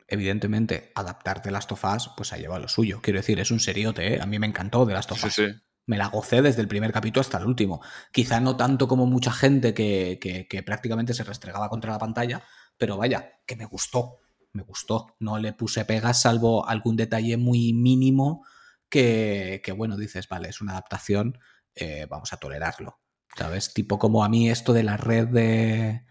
evidentemente, 0.08 0.92
adaptar 0.96 1.42
The 1.42 1.52
Last 1.52 1.72
of 1.72 1.84
Us, 1.84 2.10
pues 2.16 2.34
ha 2.34 2.38
llevado 2.38 2.62
lo 2.62 2.68
suyo. 2.68 3.00
Quiero 3.02 3.20
decir, 3.20 3.40
es 3.40 3.52
un 3.52 3.60
seriote, 3.60 4.16
¿eh? 4.16 4.22
A 4.22 4.26
mí 4.26 4.40
me 4.40 4.48
encantó 4.48 4.86
The 4.86 4.94
Last 4.94 5.12
of 5.12 5.20
sí, 5.20 5.28
Us. 5.28 5.34
sí. 5.34 5.46
Me 5.88 5.98
la 5.98 6.08
gocé 6.08 6.42
desde 6.42 6.62
el 6.62 6.68
primer 6.68 6.92
capítulo 6.92 7.22
hasta 7.22 7.38
el 7.38 7.46
último. 7.46 7.82
Quizá 8.12 8.40
no 8.40 8.56
tanto 8.58 8.88
como 8.88 9.06
mucha 9.06 9.32
gente 9.32 9.74
que, 9.74 10.18
que- 10.20 10.48
que 10.48 10.64
prácticamente 10.64 11.14
se 11.14 11.24
restregaba 11.24 11.70
contra 11.70 11.92
la 11.92 12.00
pantalla, 12.00 12.44
pero 12.78 12.98
vaya, 12.98 13.40
que 13.46 13.56
me 13.56 13.66
gustó. 13.66 14.20
Me 14.54 14.64
gustó. 14.64 15.16
No 15.20 15.38
le 15.38 15.54
puse 15.54 15.86
pegas, 15.86 16.22
salvo 16.22 16.68
algún 16.68 16.96
detalle 16.96 17.38
muy 17.38 17.74
mínimo 17.74 18.46
que, 18.90 19.62
que, 19.64 19.72
bueno, 19.72 19.98
dices, 19.98 20.28
vale, 20.30 20.50
es 20.50 20.62
una 20.62 20.74
adaptación, 20.74 21.38
eh, 21.76 22.08
vamos 22.10 22.34
a 22.34 22.38
tolerarlo. 22.38 23.00
¿Sabes? 23.36 23.74
Tipo 23.74 24.00
como 24.00 24.24
a 24.24 24.30
mí 24.30 24.50
esto 24.50 24.72
de 24.72 24.84
la 24.84 24.96
red 24.96 25.28
de, 25.28 26.06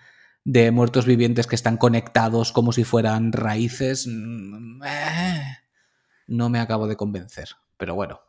de 0.45 0.71
muertos 0.71 1.07
vivientes 1.07 1.47
que 1.47 1.55
están 1.55 1.79
conectados 1.79 2.53
como 2.53 2.73
si 2.73 2.85
fueran 2.85 3.33
raíces, 3.33 4.07
mm, 4.07 4.83
eh, 4.85 5.59
no 6.27 6.51
me 6.51 6.59
acabo 6.61 6.87
de 6.87 6.97
convencer. 6.97 7.49
Pero 7.79 7.95
bueno, 7.95 8.21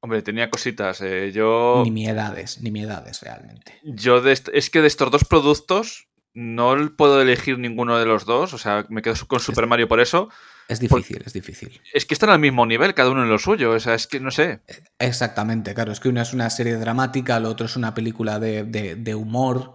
Hombre, 0.00 0.22
tenía 0.22 0.48
cositas. 0.50 1.00
eh, 1.00 1.32
yo. 1.32 1.80
ni 1.84 1.90
miedades, 1.90 2.60
ni 2.62 2.70
miedades 2.70 3.20
realmente. 3.22 3.80
Yo 3.82 4.20
de 4.20 4.32
es 4.52 4.70
que 4.70 4.80
de 4.80 4.86
estos 4.86 5.10
dos 5.10 5.24
productos 5.24 6.08
no 6.34 6.76
puedo 6.96 7.20
elegir 7.20 7.58
ninguno 7.58 7.98
de 7.98 8.06
los 8.06 8.24
dos, 8.24 8.54
o 8.54 8.58
sea, 8.58 8.86
me 8.88 9.02
quedo 9.02 9.16
con 9.26 9.40
Super 9.40 9.66
Mario 9.66 9.88
por 9.88 9.98
eso, 9.98 10.28
Es 10.68 10.80
difícil, 10.80 11.22
es 11.24 11.32
difícil. 11.32 11.80
Es 11.94 12.04
que 12.04 12.12
están 12.12 12.28
al 12.28 12.38
mismo 12.38 12.66
nivel, 12.66 12.92
cada 12.92 13.10
uno 13.10 13.22
en 13.22 13.30
lo 13.30 13.38
suyo. 13.38 13.72
O 13.72 13.80
sea, 13.80 13.94
es 13.94 14.06
que 14.06 14.20
no 14.20 14.30
sé. 14.30 14.60
Exactamente, 14.98 15.72
claro. 15.72 15.92
Es 15.92 15.98
que 15.98 16.10
una 16.10 16.22
es 16.22 16.34
una 16.34 16.50
serie 16.50 16.76
dramática, 16.76 17.40
lo 17.40 17.48
otro 17.48 17.64
es 17.64 17.76
una 17.76 17.94
película 17.94 18.38
de, 18.38 18.64
de, 18.64 18.94
de 18.94 19.14
humor. 19.14 19.74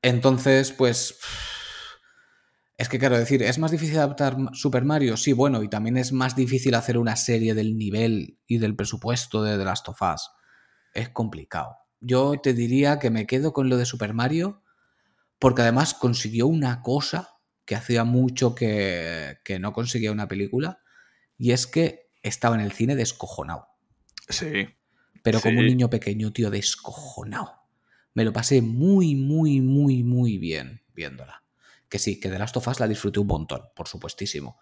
Entonces, 0.00 0.72
pues. 0.72 1.18
Es 2.78 2.88
que, 2.88 2.98
claro, 2.98 3.18
decir, 3.18 3.42
¿es 3.42 3.58
más 3.58 3.70
difícil 3.70 3.98
adaptar 3.98 4.34
Super 4.54 4.86
Mario? 4.86 5.18
Sí, 5.18 5.34
bueno, 5.34 5.62
y 5.62 5.68
también 5.68 5.98
es 5.98 6.12
más 6.12 6.34
difícil 6.34 6.74
hacer 6.74 6.96
una 6.96 7.16
serie 7.16 7.52
del 7.52 7.76
nivel 7.76 8.38
y 8.46 8.56
del 8.56 8.74
presupuesto 8.74 9.42
de 9.42 9.58
The 9.58 9.64
Last 9.66 9.86
of 9.90 10.00
Us. 10.00 10.30
Es 10.94 11.10
complicado. 11.10 11.76
Yo 12.00 12.40
te 12.42 12.54
diría 12.54 12.98
que 12.98 13.10
me 13.10 13.26
quedo 13.26 13.52
con 13.52 13.68
lo 13.68 13.76
de 13.76 13.84
Super 13.84 14.14
Mario, 14.14 14.62
porque 15.38 15.60
además 15.60 15.92
consiguió 15.92 16.46
una 16.46 16.80
cosa 16.80 17.39
que 17.64 17.74
hacía 17.74 18.04
mucho 18.04 18.54
que, 18.54 19.38
que 19.44 19.58
no 19.58 19.72
conseguía 19.72 20.12
una 20.12 20.28
película, 20.28 20.80
y 21.38 21.52
es 21.52 21.66
que 21.66 22.10
estaba 22.22 22.54
en 22.56 22.62
el 22.62 22.72
cine 22.72 22.96
descojonado. 22.96 23.68
Sí. 24.28 24.68
Pero 25.22 25.40
como 25.40 25.54
Sí. 25.54 25.60
un 25.60 25.66
niño 25.66 25.90
pequeño, 25.90 26.32
tío, 26.32 26.50
descojonado. 26.50 27.60
Me 28.14 28.24
lo 28.24 28.32
pasé 28.32 28.62
muy, 28.62 29.14
muy, 29.14 29.60
muy, 29.60 30.02
muy 30.02 30.38
bien 30.38 30.82
viéndola. 30.94 31.44
Que 31.88 31.98
sí, 31.98 32.18
que 32.20 32.28
The 32.28 32.38
Last 32.38 32.56
of 32.56 32.66
Us 32.68 32.80
la 32.80 32.88
disfruté 32.88 33.20
un 33.20 33.26
montón, 33.26 33.62
por 33.74 33.88
supuestísimo. 33.88 34.58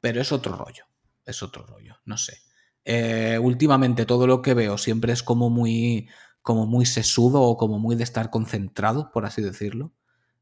Pero 0.00 0.20
es 0.20 0.32
otro 0.32 0.56
rollo. 0.56 0.84
Es 1.24 1.42
otro 1.42 1.64
rollo, 1.66 1.96
no 2.04 2.16
sé. 2.16 2.38
Eh, 2.84 3.38
últimamente 3.40 4.06
todo 4.06 4.26
lo 4.26 4.40
que 4.42 4.54
veo 4.54 4.78
siempre 4.78 5.12
es 5.12 5.22
como 5.22 5.50
muy, 5.50 6.08
como 6.42 6.66
muy 6.66 6.86
sesudo 6.86 7.42
o 7.42 7.56
como 7.56 7.78
muy 7.78 7.96
de 7.96 8.04
estar 8.04 8.30
concentrado, 8.30 9.10
por 9.12 9.26
así 9.26 9.42
decirlo. 9.42 9.92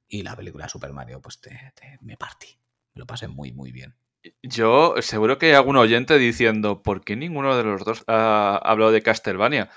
Y 0.09 0.23
la 0.23 0.35
película 0.37 0.69
Super 0.69 0.93
Mario, 0.93 1.21
pues 1.21 1.41
te, 1.41 1.51
te- 1.75 1.99
me 2.01 2.17
partí. 2.17 2.59
Me 2.95 3.01
lo 3.01 3.07
pasé 3.07 3.29
muy, 3.29 3.53
muy 3.53 3.73
bien. 3.73 3.95
Yo 4.43 4.95
seguro 5.01 5.39
que 5.39 5.47
hay 5.47 5.53
algún 5.53 5.77
oyente 5.77 6.19
diciendo, 6.19 6.83
¿por 6.83 7.03
qué 7.05 7.15
ninguno 7.17 7.57
de 7.57 7.63
los 7.65 7.85
dos 7.85 8.05
ha 8.09 8.57
hablado 8.57 8.91
de 8.91 9.03
Castlevania? 9.03 9.71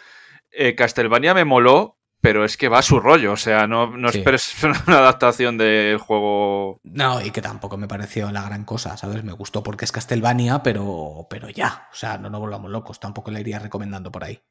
Eh, 0.51 0.75
Castlevania 0.75 1.33
me 1.33 1.45
moló, 1.45 2.00
pero 2.21 2.43
es 2.45 2.57
que 2.57 2.67
va 2.69 2.79
a 2.79 2.83
su 2.83 3.00
rollo. 3.00 3.33
O 3.33 3.38
sea, 3.38 3.67
no, 3.67 3.95
no 3.95 4.09
Sí. 4.11 4.17
esperes 4.19 4.53
una 4.88 4.97
adaptación 4.97 5.57
del 5.57 5.97
juego. 6.00 6.79
No, 6.83 7.21
y 7.21 7.31
que 7.31 7.41
tampoco 7.41 7.77
me 7.77 7.88
pareció 7.88 8.31
la 8.31 8.43
gran 8.43 8.65
cosa, 8.65 8.97
¿sabes? 8.97 9.23
Me 9.23 9.33
gustó 9.33 9.63
porque 9.63 9.85
es 9.85 9.91
Castlevania, 9.91 10.63
pero, 10.63 11.27
pero 11.29 11.50
ya. 11.50 11.88
O 11.91 11.95
sea, 11.95 12.17
no 12.17 12.29
nos 12.29 12.39
volvamos 12.41 12.71
locos, 12.71 13.00
tampoco 13.00 13.31
la 13.31 13.39
iría 13.41 13.59
recomendando 13.59 14.11
por 14.11 14.23
ahí. 14.23 14.41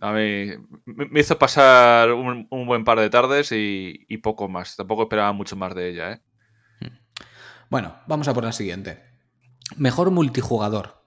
A 0.00 0.12
mí 0.12 0.50
me 0.86 1.20
hizo 1.20 1.38
pasar 1.38 2.12
un, 2.12 2.48
un 2.50 2.66
buen 2.66 2.84
par 2.84 2.98
de 2.98 3.10
tardes 3.10 3.52
y, 3.52 4.04
y 4.08 4.18
poco 4.18 4.48
más. 4.48 4.76
Tampoco 4.76 5.02
esperaba 5.02 5.32
mucho 5.32 5.54
más 5.56 5.74
de 5.74 5.90
ella, 5.90 6.12
¿eh? 6.12 6.22
Bueno, 7.72 7.96
vamos 8.06 8.28
a 8.28 8.34
por 8.34 8.44
la 8.44 8.52
siguiente. 8.52 9.02
Mejor 9.76 10.10
multijugador. 10.10 11.02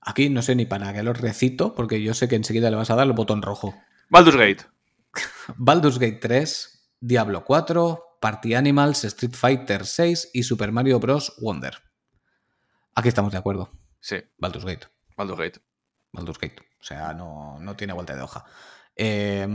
Aquí 0.00 0.28
no 0.28 0.42
sé 0.42 0.56
ni 0.56 0.66
para 0.66 0.92
qué 0.92 1.04
lo 1.04 1.12
recito, 1.12 1.72
porque 1.74 2.02
yo 2.02 2.14
sé 2.14 2.28
que 2.28 2.34
enseguida 2.34 2.68
le 2.70 2.76
vas 2.76 2.90
a 2.90 2.96
dar 2.96 3.06
el 3.06 3.12
botón 3.12 3.42
rojo. 3.42 3.74
Baldur's 4.10 4.36
Gate. 4.36 4.66
Baldur's 5.56 6.00
Gate 6.00 6.18
3, 6.20 6.96
Diablo 7.00 7.44
4, 7.44 8.16
Party 8.20 8.54
Animals, 8.54 9.04
Street 9.04 9.34
Fighter 9.34 9.86
6 9.86 10.30
y 10.34 10.42
Super 10.42 10.72
Mario 10.72 10.98
Bros. 10.98 11.36
Wonder. 11.40 11.74
Aquí 12.96 13.08
estamos 13.08 13.30
de 13.30 13.38
acuerdo. 13.38 13.70
Sí, 14.00 14.16
Baldur's 14.36 14.64
Gate. 14.64 14.88
Baldur's 15.16 15.38
Gate. 15.38 15.60
Baldur's 16.12 16.38
Gate. 16.38 16.67
O 16.80 16.84
sea, 16.84 17.12
no, 17.12 17.58
no 17.60 17.76
tiene 17.76 17.92
vuelta 17.92 18.14
de 18.14 18.22
hoja. 18.22 18.44
Eh, 18.96 19.46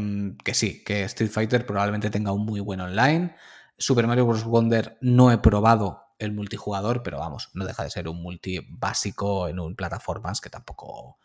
que 0.44 0.54
sí, 0.54 0.84
que 0.84 1.04
Street 1.04 1.32
Fighter 1.32 1.66
probablemente 1.66 2.10
tenga 2.10 2.32
un 2.32 2.46
muy 2.46 2.60
buen 2.60 2.82
online. 2.82 3.36
Super 3.78 4.08
Mario 4.08 4.26
Bros. 4.26 4.44
Wonder 4.44 4.98
no 5.02 5.32
he 5.32 5.38
probado 5.38 6.04
el 6.20 6.32
multijugador, 6.32 7.04
pero 7.04 7.20
vamos, 7.20 7.50
no 7.54 7.66
deja 7.66 7.84
de 7.84 7.90
ser 7.90 8.08
un 8.08 8.22
multi 8.22 8.60
básico 8.70 9.48
en 9.48 9.60
un 9.60 9.76
plataformas 9.76 10.42
que 10.42 10.50
tampoco 10.50 11.18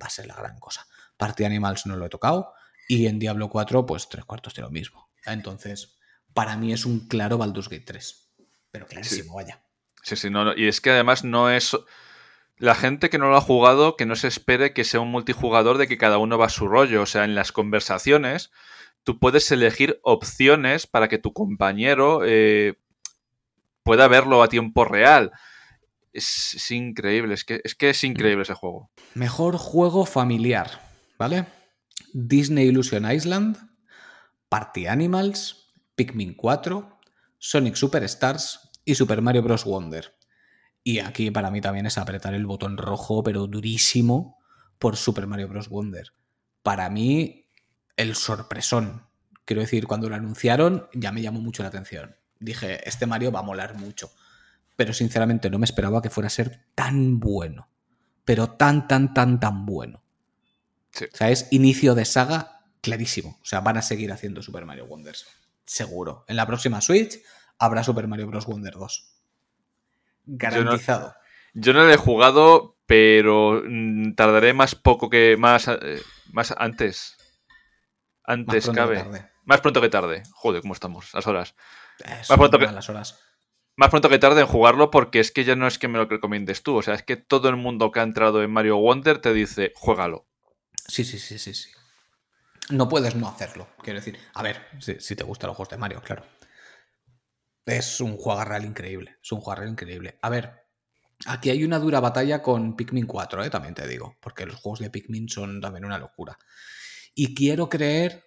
va 0.00 0.06
a 0.06 0.10
ser 0.10 0.26
la 0.26 0.34
gran 0.34 0.58
cosa. 0.58 0.86
Party 1.16 1.44
Animals 1.44 1.86
no 1.86 1.96
lo 1.96 2.06
he 2.06 2.10
tocado 2.10 2.52
y 2.88 3.06
en 3.06 3.18
Diablo 3.18 3.48
4 3.48 3.86
pues 3.86 4.08
tres 4.08 4.24
cuartos 4.24 4.54
de 4.54 4.62
lo 4.62 4.70
mismo. 4.70 5.10
Entonces, 5.24 5.98
para 6.32 6.56
mí 6.56 6.72
es 6.72 6.84
un 6.84 7.08
claro 7.08 7.38
Baldur's 7.38 7.68
Gate 7.68 7.84
3. 7.84 8.34
Pero 8.70 8.86
clarísimo, 8.86 9.34
vaya. 9.34 9.62
Sí, 10.02 10.16
sí, 10.16 10.30
no, 10.30 10.44
no, 10.44 10.54
y 10.54 10.68
es 10.68 10.80
que 10.80 10.90
además 10.90 11.24
no 11.24 11.50
es... 11.50 11.76
La 12.56 12.74
gente 12.74 13.10
que 13.10 13.18
no 13.18 13.28
lo 13.28 13.36
ha 13.36 13.40
jugado, 13.40 13.96
que 13.96 14.06
no 14.06 14.16
se 14.16 14.28
espere 14.28 14.72
que 14.72 14.84
sea 14.84 15.00
un 15.00 15.10
multijugador 15.10 15.78
de 15.78 15.88
que 15.88 15.98
cada 15.98 16.18
uno 16.18 16.38
va 16.38 16.46
a 16.46 16.50
su 16.50 16.68
rollo. 16.68 17.02
O 17.02 17.06
sea, 17.06 17.24
en 17.24 17.34
las 17.34 17.52
conversaciones 17.52 18.50
tú 19.04 19.18
puedes 19.18 19.50
elegir 19.52 20.00
opciones 20.02 20.86
para 20.86 21.08
que 21.08 21.18
tu 21.18 21.32
compañero 21.32 22.22
eh, 22.24 22.74
pueda 23.82 24.08
verlo 24.08 24.42
a 24.42 24.48
tiempo 24.48 24.84
real. 24.84 25.30
Es, 26.12 26.70
increíble, 26.70 27.34
es 27.34 27.44
que, 27.44 27.60
es 27.64 27.74
que 27.74 27.90
es 27.90 28.02
increíble 28.04 28.42
ese 28.42 28.54
juego. 28.54 28.90
Mejor 29.14 29.56
juego 29.56 30.06
familiar, 30.06 30.80
¿vale? 31.18 31.46
Disney 32.12 32.68
Illusion 32.68 33.10
Island, 33.10 33.58
Party 34.48 34.86
Animals, 34.86 35.72
Pikmin 35.96 36.34
4, 36.34 36.98
Sonic 37.38 37.74
Superstars 37.74 38.70
y 38.84 38.94
Super 38.94 39.20
Mario 39.22 39.42
Bros. 39.42 39.64
Wonder. 39.64 40.14
Y 40.84 40.98
aquí 40.98 41.30
para 41.30 41.50
mí 41.50 41.62
también 41.62 41.86
es 41.86 41.96
apretar 41.96 42.34
el 42.34 42.44
botón 42.44 42.76
rojo, 42.76 43.22
pero 43.22 43.46
durísimo, 43.46 44.38
por 44.78 44.96
Super 44.96 45.26
Mario 45.26 45.48
Bros. 45.48 45.70
Wonder. 45.70 46.12
Para 46.62 46.90
mí, 46.90 47.48
el 47.96 48.14
sorpresón. 48.14 49.06
Quiero 49.46 49.62
decir, 49.62 49.86
cuando 49.86 50.10
lo 50.10 50.14
anunciaron 50.14 50.88
ya 50.92 51.10
me 51.10 51.22
llamó 51.22 51.40
mucho 51.40 51.62
la 51.62 51.70
atención. 51.70 52.16
Dije, 52.38 52.86
este 52.86 53.06
Mario 53.06 53.32
va 53.32 53.40
a 53.40 53.44
molar 53.44 53.74
mucho. 53.76 54.12
Pero 54.76 54.92
sinceramente 54.92 55.48
no 55.48 55.58
me 55.58 55.64
esperaba 55.64 56.02
que 56.02 56.10
fuera 56.10 56.26
a 56.26 56.30
ser 56.30 56.66
tan 56.74 57.18
bueno. 57.18 57.68
Pero 58.26 58.50
tan, 58.50 58.86
tan, 58.86 59.14
tan, 59.14 59.40
tan 59.40 59.64
bueno. 59.64 60.02
Sí. 60.90 61.06
O 61.12 61.16
sea, 61.16 61.30
es 61.30 61.48
inicio 61.50 61.94
de 61.94 62.04
saga 62.04 62.66
clarísimo. 62.82 63.38
O 63.42 63.44
sea, 63.44 63.60
van 63.60 63.78
a 63.78 63.82
seguir 63.82 64.12
haciendo 64.12 64.42
Super 64.42 64.66
Mario 64.66 64.86
Wonders. 64.86 65.26
Seguro. 65.64 66.24
En 66.28 66.36
la 66.36 66.46
próxima 66.46 66.80
Switch 66.80 67.20
habrá 67.58 67.82
Super 67.84 68.06
Mario 68.06 68.26
Bros. 68.26 68.46
Wonder 68.46 68.74
2. 68.74 69.13
Garantizado. 70.26 71.14
Yo 71.54 71.72
no 71.72 71.84
lo 71.84 71.90
he 71.92 71.96
jugado, 71.96 72.76
pero 72.86 73.62
mm, 73.64 74.14
tardaré 74.14 74.52
más 74.54 74.74
poco 74.74 75.08
que... 75.10 75.36
Más, 75.38 75.68
eh, 75.68 76.02
más 76.32 76.52
antes. 76.56 77.16
Más 78.26 78.38
Antes 78.38 78.68
que 78.68 78.74
cabe. 78.74 78.96
tarde. 78.96 79.30
Más 79.44 79.60
pronto 79.60 79.80
que 79.80 79.88
tarde. 79.90 80.22
Joder, 80.32 80.62
¿cómo 80.62 80.72
estamos? 80.74 81.12
Las 81.12 81.26
horas. 81.26 81.54
Eso, 81.98 82.32
Más 82.32 82.38
pronto 82.38 82.58
que- 82.58 82.66
las 82.66 82.88
horas. 82.88 83.20
más 83.76 83.90
pronto 83.90 84.08
que 84.08 84.18
tarde 84.18 84.40
en 84.40 84.46
jugarlo 84.46 84.90
porque 84.90 85.20
es 85.20 85.30
que 85.30 85.44
ya 85.44 85.54
no 85.56 85.66
es 85.66 85.78
que 85.78 85.88
me 85.88 85.98
lo 85.98 86.06
recomiendes 86.06 86.62
tú. 86.62 86.76
O 86.76 86.82
sea, 86.82 86.94
es 86.94 87.02
que 87.02 87.16
todo 87.16 87.48
el 87.50 87.56
mundo 87.56 87.90
que 87.92 88.00
ha 88.00 88.04
entrado 88.04 88.42
en 88.42 88.50
Mario 88.50 88.78
Wonder 88.78 89.18
te 89.18 89.32
dice, 89.34 89.72
juégalo. 89.76 90.26
Sí, 90.88 91.04
sí, 91.04 91.18
sí, 91.18 91.38
sí, 91.38 91.52
sí. 91.54 91.70
No 92.70 92.88
puedes 92.88 93.14
no 93.14 93.28
hacerlo. 93.28 93.68
Quiero 93.82 93.98
decir, 93.98 94.18
a 94.32 94.42
ver, 94.42 94.66
si, 94.80 94.98
si 94.98 95.14
te 95.14 95.24
gustan 95.24 95.48
los 95.48 95.56
juegos 95.56 95.70
de 95.70 95.76
Mario, 95.76 96.00
claro. 96.02 96.24
Es 97.66 98.00
un 98.00 98.16
juego 98.16 98.44
real 98.44 98.64
increíble. 98.64 99.16
Es 99.22 99.32
un 99.32 99.40
juego 99.40 99.60
real 99.60 99.70
increíble. 99.70 100.18
A 100.22 100.28
ver, 100.28 100.66
aquí 101.26 101.50
hay 101.50 101.64
una 101.64 101.78
dura 101.78 102.00
batalla 102.00 102.42
con 102.42 102.76
Pikmin 102.76 103.06
4, 103.06 103.44
¿eh? 103.44 103.50
también 103.50 103.74
te 103.74 103.86
digo. 103.86 104.16
Porque 104.20 104.46
los 104.46 104.56
juegos 104.56 104.80
de 104.80 104.90
Pikmin 104.90 105.28
son 105.28 105.60
también 105.60 105.84
una 105.84 105.98
locura. 105.98 106.38
Y 107.14 107.34
quiero 107.34 107.68
creer, 107.68 108.24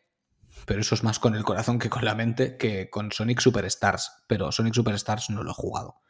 pero 0.66 0.82
eso 0.82 0.96
es 0.96 1.04
más 1.04 1.20
con 1.20 1.36
el 1.36 1.44
corazón 1.44 1.78
que 1.78 1.90
con 1.90 2.06
la 2.06 2.16
mente, 2.16 2.58
que 2.58 2.90
con 2.90 3.12
Sonic 3.12 3.40
Superstars. 3.40 4.24
Pero 4.28 4.52
Sonic 4.52 4.74
Superstars 4.74 5.30
no 5.30 5.44
lo 5.44 5.52
he 5.52 5.56
jugado. 5.56 6.02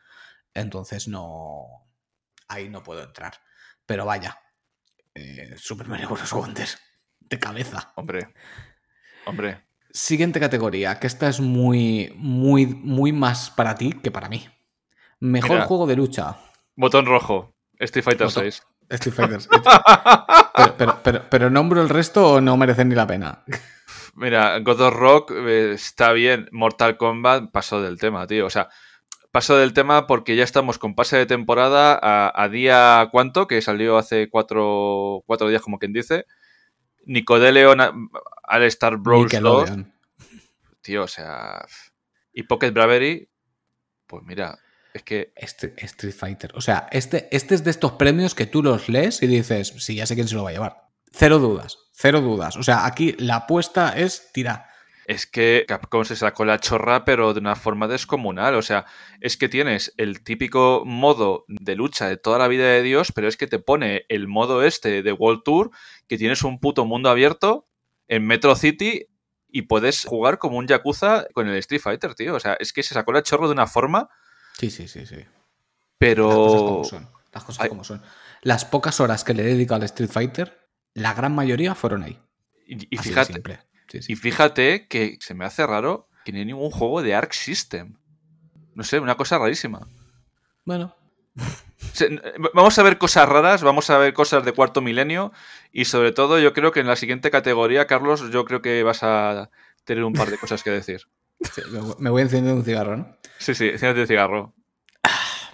Entonces 0.53 1.07
no. 1.07 1.65
Ahí 2.47 2.69
no 2.69 2.81
puedo 2.81 3.03
entrar. 3.03 3.33
Pero 3.85 4.05
vaya. 4.05 4.39
eh, 5.13 5.55
Super 5.57 5.87
Mario 5.87 6.09
Bros. 6.09 6.77
De 7.19 7.39
cabeza. 7.39 7.91
Hombre. 7.95 8.33
Hombre. 9.25 9.66
Siguiente 9.97 10.39
categoría, 10.39 10.99
que 10.99 11.07
esta 11.07 11.27
es 11.27 11.39
muy, 11.39 12.13
muy, 12.17 12.67
muy 12.67 13.11
más 13.11 13.49
para 13.49 13.73
ti 13.73 13.93
que 14.03 14.11
para 14.11 14.29
mí. 14.29 14.47
Mejor 15.19 15.53
Mira. 15.53 15.65
juego 15.65 15.87
de 15.87 15.95
lucha. 15.95 16.37
Botón 16.75 17.07
rojo. 17.07 17.55
Street 17.79 18.03
Fighter 18.03 18.27
Botón- 18.27 18.43
6. 18.43 18.63
Street 18.91 19.15
Fighter. 19.15 19.39
pero, 20.55 20.77
pero, 20.77 20.99
pero, 21.03 21.23
pero 21.31 21.49
nombro 21.49 21.81
el 21.81 21.89
resto 21.89 22.33
o 22.33 22.41
no 22.41 22.55
merecen 22.57 22.89
ni 22.89 22.95
la 22.95 23.07
pena. 23.07 23.43
Mira, 24.13 24.59
God 24.59 24.81
of 24.81 24.93
Rock 24.93 25.31
eh, 25.35 25.71
está 25.73 26.11
bien. 26.11 26.47
Mortal 26.51 26.95
Kombat 26.97 27.49
pasó 27.51 27.81
del 27.81 27.97
tema, 27.97 28.27
tío. 28.27 28.45
O 28.45 28.51
sea, 28.51 28.69
pasó 29.31 29.57
del 29.57 29.73
tema 29.73 30.05
porque 30.05 30.35
ya 30.35 30.43
estamos 30.43 30.77
con 30.77 30.93
pase 30.93 31.17
de 31.17 31.25
temporada 31.25 31.99
a, 31.99 32.31
a 32.43 32.49
día 32.49 33.09
cuánto, 33.11 33.47
que 33.47 33.63
salió 33.63 33.97
hace 33.97 34.29
cuatro, 34.29 35.23
cuatro 35.25 35.49
días, 35.49 35.63
como 35.63 35.79
quien 35.79 35.91
dice. 35.91 36.27
Nicodeleon 37.07 38.09
al 38.43 38.63
Star 38.63 38.97
Bros 38.97 39.23
2. 39.23 39.33
Nickelodeon. 39.33 39.93
Tío, 40.81 41.03
o 41.03 41.07
sea. 41.07 41.65
Y 42.33 42.43
Pocket 42.43 42.71
Bravery, 42.71 43.29
pues 44.05 44.23
mira, 44.23 44.59
es 44.93 45.03
que. 45.03 45.33
Este- 45.35 45.73
Street 45.77 46.13
Fighter. 46.13 46.51
O 46.55 46.61
sea, 46.61 46.87
este, 46.91 47.27
este 47.35 47.55
es 47.55 47.63
de 47.63 47.71
estos 47.71 47.93
premios 47.93 48.35
que 48.35 48.45
tú 48.45 48.61
los 48.61 48.89
lees 48.89 49.23
y 49.23 49.27
dices, 49.27 49.73
sí, 49.77 49.95
ya 49.95 50.05
sé 50.05 50.15
quién 50.15 50.27
se 50.27 50.35
lo 50.35 50.43
va 50.43 50.49
a 50.49 50.53
llevar. 50.53 50.87
Cero 51.11 51.39
dudas, 51.39 51.77
cero 51.93 52.21
dudas. 52.21 52.57
O 52.57 52.63
sea, 52.63 52.85
aquí 52.85 53.15
la 53.17 53.37
apuesta 53.37 53.97
es 53.97 54.31
tirar. 54.33 54.67
Es 55.07 55.25
que 55.25 55.63
Capcom 55.65 56.03
se 56.03 56.17
sacó 56.17 56.43
la 56.43 56.59
chorra, 56.59 57.05
pero 57.05 57.33
de 57.33 57.39
una 57.39 57.55
forma 57.55 57.87
descomunal. 57.87 58.55
O 58.55 58.61
sea, 58.61 58.85
es 59.21 59.37
que 59.37 59.47
tienes 59.47 59.93
el 59.95 60.21
típico 60.21 60.83
modo 60.85 61.45
de 61.47 61.75
lucha 61.75 62.09
de 62.09 62.17
toda 62.17 62.37
la 62.37 62.49
vida 62.49 62.65
de 62.67 62.83
Dios, 62.83 63.13
pero 63.15 63.29
es 63.29 63.37
que 63.37 63.47
te 63.47 63.57
pone 63.57 64.05
el 64.09 64.27
modo 64.27 64.63
este 64.63 65.01
de 65.01 65.11
World 65.13 65.43
Tour, 65.45 65.71
que 66.07 66.17
tienes 66.17 66.43
un 66.43 66.59
puto 66.59 66.85
mundo 66.85 67.09
abierto 67.09 67.69
en 68.09 68.27
Metro 68.27 68.53
City 68.57 69.07
y 69.47 69.61
puedes 69.61 70.03
jugar 70.03 70.39
como 70.39 70.57
un 70.57 70.67
Yakuza 70.67 71.25
con 71.33 71.47
el 71.47 71.55
Street 71.55 71.81
Fighter, 71.81 72.13
tío. 72.13 72.35
O 72.35 72.39
sea, 72.41 72.57
es 72.59 72.73
que 72.73 72.83
se 72.83 72.93
sacó 72.93 73.13
la 73.13 73.23
chorra 73.23 73.45
de 73.47 73.53
una 73.53 73.65
forma. 73.65 74.09
Sí, 74.59 74.69
sí, 74.69 74.89
sí, 74.89 75.05
sí. 75.05 75.23
Pero. 75.97 76.27
Las 76.27 76.43
cosas 76.43 76.59
como 76.59 76.83
son. 76.83 77.09
Las 77.31 77.43
cosas 77.45 77.69
como 77.69 77.83
son. 77.85 78.01
Las 78.41 78.65
pocas 78.65 78.99
horas 78.99 79.23
que 79.23 79.33
le 79.33 79.43
he 79.43 79.45
dedicado 79.45 79.77
al 79.77 79.83
Street 79.83 80.09
Fighter, 80.09 80.69
la 80.93 81.13
gran 81.13 81.33
mayoría 81.33 81.75
fueron 81.75 82.03
ahí. 82.03 82.19
Y, 82.65 82.97
fíjate, 82.97 83.41
y 83.93 84.15
fíjate 84.15 84.87
que 84.87 85.17
se 85.21 85.33
me 85.33 85.45
hace 85.45 85.65
raro 85.65 86.09
que 86.25 86.31
no 86.31 86.39
hay 86.39 86.45
ningún 86.45 86.71
juego 86.71 87.01
de 87.01 87.15
Arc 87.15 87.31
System. 87.31 87.95
No 88.75 88.83
sé, 88.83 88.99
una 88.99 89.15
cosa 89.15 89.37
rarísima. 89.37 89.87
Bueno. 90.65 90.95
Vamos 92.53 92.77
a 92.77 92.83
ver 92.83 92.97
cosas 92.97 93.29
raras, 93.29 93.61
vamos 93.61 93.89
a 93.91 93.97
ver 93.99 94.13
cosas 94.13 94.43
de 94.43 94.51
cuarto 94.51 94.81
milenio 94.81 95.31
y 95.71 95.85
sobre 95.85 96.11
todo 96.11 96.39
yo 96.39 96.53
creo 96.53 96.71
que 96.71 96.79
en 96.79 96.87
la 96.87 96.95
siguiente 96.95 97.29
categoría, 97.29 97.85
Carlos, 97.85 98.31
yo 98.31 98.45
creo 98.45 98.61
que 98.61 98.81
vas 98.83 99.03
a 99.03 99.51
tener 99.83 100.03
un 100.03 100.13
par 100.13 100.29
de 100.29 100.37
cosas 100.37 100.63
que 100.63 100.71
decir. 100.71 101.01
me 101.99 102.09
voy 102.09 102.21
a 102.21 102.23
encender 102.23 102.53
un 102.53 102.63
cigarro, 102.63 102.97
¿no? 102.97 103.17
Sí, 103.37 103.53
sí, 103.53 103.69
enciende 103.69 104.01
un 104.01 104.07
cigarro. 104.07 104.53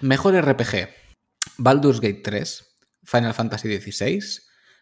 Mejor 0.00 0.34
RPG. 0.34 0.88
Baldur's 1.58 2.00
Gate 2.00 2.22
3, 2.24 2.76
Final 3.04 3.34
Fantasy 3.34 3.78
XVI, 3.78 4.20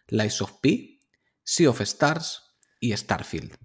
Lies 0.07 0.41
of 0.41 0.53
P, 0.61 0.99
Sea 1.43 1.69
of 1.69 1.81
Stars 1.81 2.42
y 2.83 2.95
Starfield. 2.95 3.55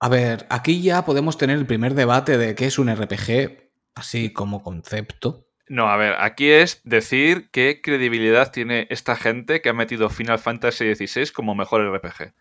A 0.00 0.08
ver, 0.08 0.46
aquí 0.50 0.80
ya 0.80 1.04
podemos 1.04 1.36
tener 1.36 1.58
el 1.58 1.66
primer 1.66 1.94
debate 1.94 2.38
de 2.38 2.54
qué 2.54 2.66
es 2.66 2.78
un 2.78 2.94
RPG, 2.94 3.70
así 3.96 4.32
como 4.32 4.62
concepto. 4.62 5.48
No, 5.68 5.88
a 5.88 5.96
ver, 5.96 6.14
aquí 6.20 6.48
es 6.48 6.80
decir 6.84 7.50
qué 7.50 7.80
credibilidad 7.82 8.52
tiene 8.52 8.86
esta 8.90 9.16
gente 9.16 9.60
que 9.60 9.68
ha 9.68 9.74
metido 9.74 10.08
Final 10.08 10.38
Fantasy 10.38 10.94
XVI 10.94 11.30
como 11.30 11.54
mejor 11.54 11.92
RPG. 11.92 12.32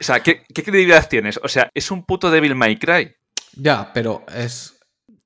O 0.00 0.02
sea, 0.02 0.20
¿qué, 0.20 0.44
¿qué, 0.54 0.62
credibilidad 0.62 1.08
tienes? 1.08 1.38
O 1.42 1.48
sea, 1.48 1.68
es 1.74 1.90
un 1.90 2.06
puto 2.06 2.30
Devil 2.30 2.54
May 2.54 2.78
Cry. 2.78 3.14
Ya, 3.54 3.92
pero 3.92 4.24
es. 4.34 4.76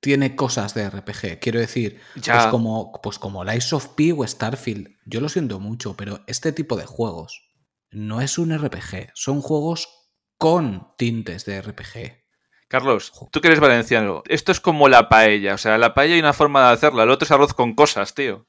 Tiene 0.01 0.35
cosas 0.37 0.75
de 0.75 0.91
RPG. 0.91 1.39
Quiero 1.41 1.61
decir, 1.61 2.01
ya. 2.17 2.35
Pues, 2.35 2.47
como, 2.47 2.93
pues 3.01 3.19
como 3.19 3.45
Lies 3.45 3.73
of 3.73 3.89
P 3.95 4.13
o 4.13 4.27
Starfield. 4.27 4.89
Yo 5.07 5.21
lo 5.21 5.29
siento 5.29 5.61
mucho, 5.61 5.97
pero 5.97 6.25
este 6.27 6.53
tipo 6.53 6.77
de 6.77 6.87
juegos 6.87 7.49
no 7.91 8.21
es 8.21 8.39
un 8.39 8.57
RPG. 8.59 9.11
Son 9.15 9.41
juegos 9.41 10.04
con 10.39 10.89
tintes 10.97 11.45
de 11.45 11.63
RPG. 11.63 12.25
Carlos, 12.69 13.13
tú 13.31 13.41
que 13.41 13.49
eres 13.49 13.61
valenciano, 13.61 14.23
esto 14.29 14.53
es 14.53 14.61
como 14.61 14.89
la 14.89 15.09
paella. 15.09 15.55
O 15.55 15.59
sea, 15.59 15.79
la 15.79 15.95
paella 15.95 16.15
hay 16.15 16.21
una 16.21 16.33
forma 16.33 16.67
de 16.67 16.75
hacerla, 16.75 17.05
el 17.05 17.11
otro 17.11 17.25
es 17.25 17.31
arroz 17.31 17.55
con 17.55 17.75
cosas, 17.75 18.15
tío. 18.15 18.47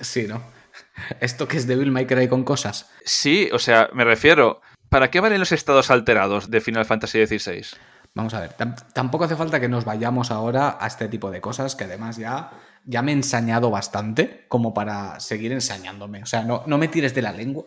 Sí, 0.00 0.26
¿no? 0.26 0.42
¿Esto 1.20 1.46
que 1.46 1.56
es 1.56 1.66
Devil 1.66 1.92
May 1.92 2.06
Cry 2.06 2.28
con 2.28 2.44
cosas? 2.44 2.90
Sí, 3.04 3.48
o 3.52 3.58
sea, 3.58 3.90
me 3.92 4.04
refiero. 4.04 4.60
¿Para 4.88 5.10
qué 5.10 5.20
valen 5.20 5.38
los 5.38 5.52
estados 5.52 5.90
alterados 5.90 6.50
de 6.50 6.60
Final 6.60 6.84
Fantasy 6.84 7.24
XVI? 7.24 7.64
Vamos 8.12 8.34
a 8.34 8.40
ver, 8.40 8.56
tampoco 8.92 9.24
hace 9.24 9.36
falta 9.36 9.60
que 9.60 9.68
nos 9.68 9.84
vayamos 9.84 10.32
ahora 10.32 10.78
a 10.80 10.88
este 10.88 11.06
tipo 11.06 11.30
de 11.30 11.40
cosas 11.40 11.76
que 11.76 11.84
además 11.84 12.16
ya, 12.16 12.50
ya 12.84 13.02
me 13.02 13.12
he 13.12 13.14
ensañado 13.14 13.70
bastante 13.70 14.46
como 14.48 14.74
para 14.74 15.20
seguir 15.20 15.52
ensañándome. 15.52 16.24
O 16.24 16.26
sea, 16.26 16.42
no, 16.42 16.64
no 16.66 16.76
me 16.76 16.88
tires 16.88 17.14
de 17.14 17.22
la 17.22 17.30
lengua 17.30 17.66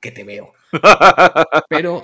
que 0.00 0.10
te 0.10 0.24
veo. 0.24 0.52
Pero, 1.68 2.02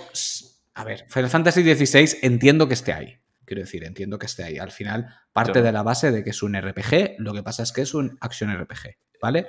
a 0.81 0.85
ver, 0.85 1.05
Final 1.09 1.31
Fantasy 1.31 1.63
XVI 1.63 2.19
entiendo 2.23 2.67
que 2.67 2.75
esté 2.75 2.93
ahí. 2.93 3.19
Quiero 3.45 3.63
decir, 3.63 3.85
entiendo 3.85 4.19
que 4.19 4.27
esté 4.27 4.45
ahí. 4.45 4.59
Al 4.59 4.71
final, 4.71 5.15
parte 5.33 5.61
de 5.61 5.73
la 5.73 5.83
base 5.83 6.11
de 6.11 6.25
que 6.25 6.31
es 6.31 6.43
un 6.43 6.55
RPG, 6.55 7.17
lo 7.19 7.35
que 7.35 7.43
pasa 7.43 7.63
es 7.63 7.73
que 7.73 7.83
es 7.83 7.95
un 7.95 8.17
action 8.21 8.51
RPG, 8.51 8.97
¿vale? 9.21 9.49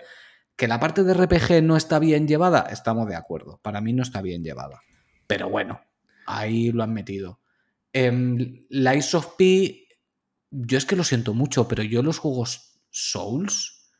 Que 0.55 0.67
la 0.67 0.79
parte 0.79 1.03
de 1.03 1.13
RPG 1.13 1.63
no 1.63 1.77
está 1.77 1.99
bien 1.99 2.27
llevada, 2.27 2.67
estamos 2.71 3.07
de 3.07 3.15
acuerdo. 3.15 3.59
Para 3.61 3.79
mí 3.79 3.93
no 3.93 4.03
está 4.03 4.21
bien 4.21 4.43
llevada. 4.43 4.81
Pero 5.27 5.49
bueno, 5.49 5.81
ahí 6.25 6.71
lo 6.71 6.83
han 6.83 6.93
metido. 6.93 7.39
Eh, 7.93 8.11
Lies 8.69 9.13
of 9.13 9.35
P, 9.37 9.87
yo 10.49 10.77
es 10.77 10.85
que 10.85 10.95
lo 10.95 11.03
siento 11.03 11.33
mucho, 11.33 11.67
pero 11.67 11.83
yo 11.83 12.03
los 12.03 12.17
juegos 12.17 12.81
Souls 12.89 13.93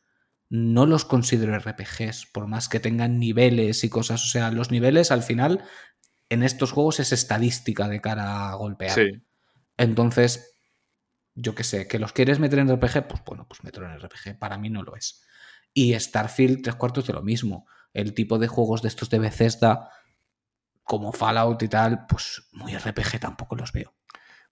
no 0.50 0.84
los 0.84 1.06
considero 1.06 1.58
RPGs, 1.58 2.26
por 2.26 2.46
más 2.46 2.68
que 2.68 2.78
tengan 2.78 3.18
niveles 3.18 3.84
y 3.84 3.88
cosas. 3.88 4.22
O 4.22 4.28
sea, 4.28 4.50
los 4.50 4.70
niveles 4.70 5.10
al 5.10 5.22
final 5.22 5.64
en 6.32 6.42
estos 6.42 6.72
juegos 6.72 7.00
es 7.00 7.12
estadística 7.12 7.88
de 7.88 8.00
cara 8.00 8.50
a 8.50 8.54
golpear. 8.54 8.94
Sí. 8.94 9.22
Entonces, 9.76 10.58
yo 11.34 11.54
qué 11.54 11.64
sé, 11.64 11.88
que 11.88 11.98
los 11.98 12.12
quieres 12.12 12.38
meter 12.38 12.58
en 12.58 12.74
RPG, 12.74 13.06
pues 13.08 13.22
bueno, 13.26 13.46
pues 13.48 13.62
meterlo 13.64 13.90
en 13.90 14.00
RPG. 14.00 14.38
Para 14.38 14.58
mí 14.58 14.70
no 14.70 14.82
lo 14.82 14.96
es. 14.96 15.24
Y 15.74 15.98
Starfield, 15.98 16.62
tres 16.62 16.76
cuartos 16.76 17.06
de 17.06 17.12
lo 17.12 17.22
mismo. 17.22 17.66
El 17.92 18.14
tipo 18.14 18.38
de 18.38 18.48
juegos 18.48 18.82
de 18.82 18.88
estos 18.88 19.10
de 19.10 19.18
Bethesda, 19.18 19.90
como 20.82 21.12
Fallout 21.12 21.62
y 21.62 21.68
tal, 21.68 22.06
pues 22.06 22.48
muy 22.52 22.76
RPG 22.76 23.20
tampoco 23.20 23.56
los 23.56 23.72
veo. 23.72 23.94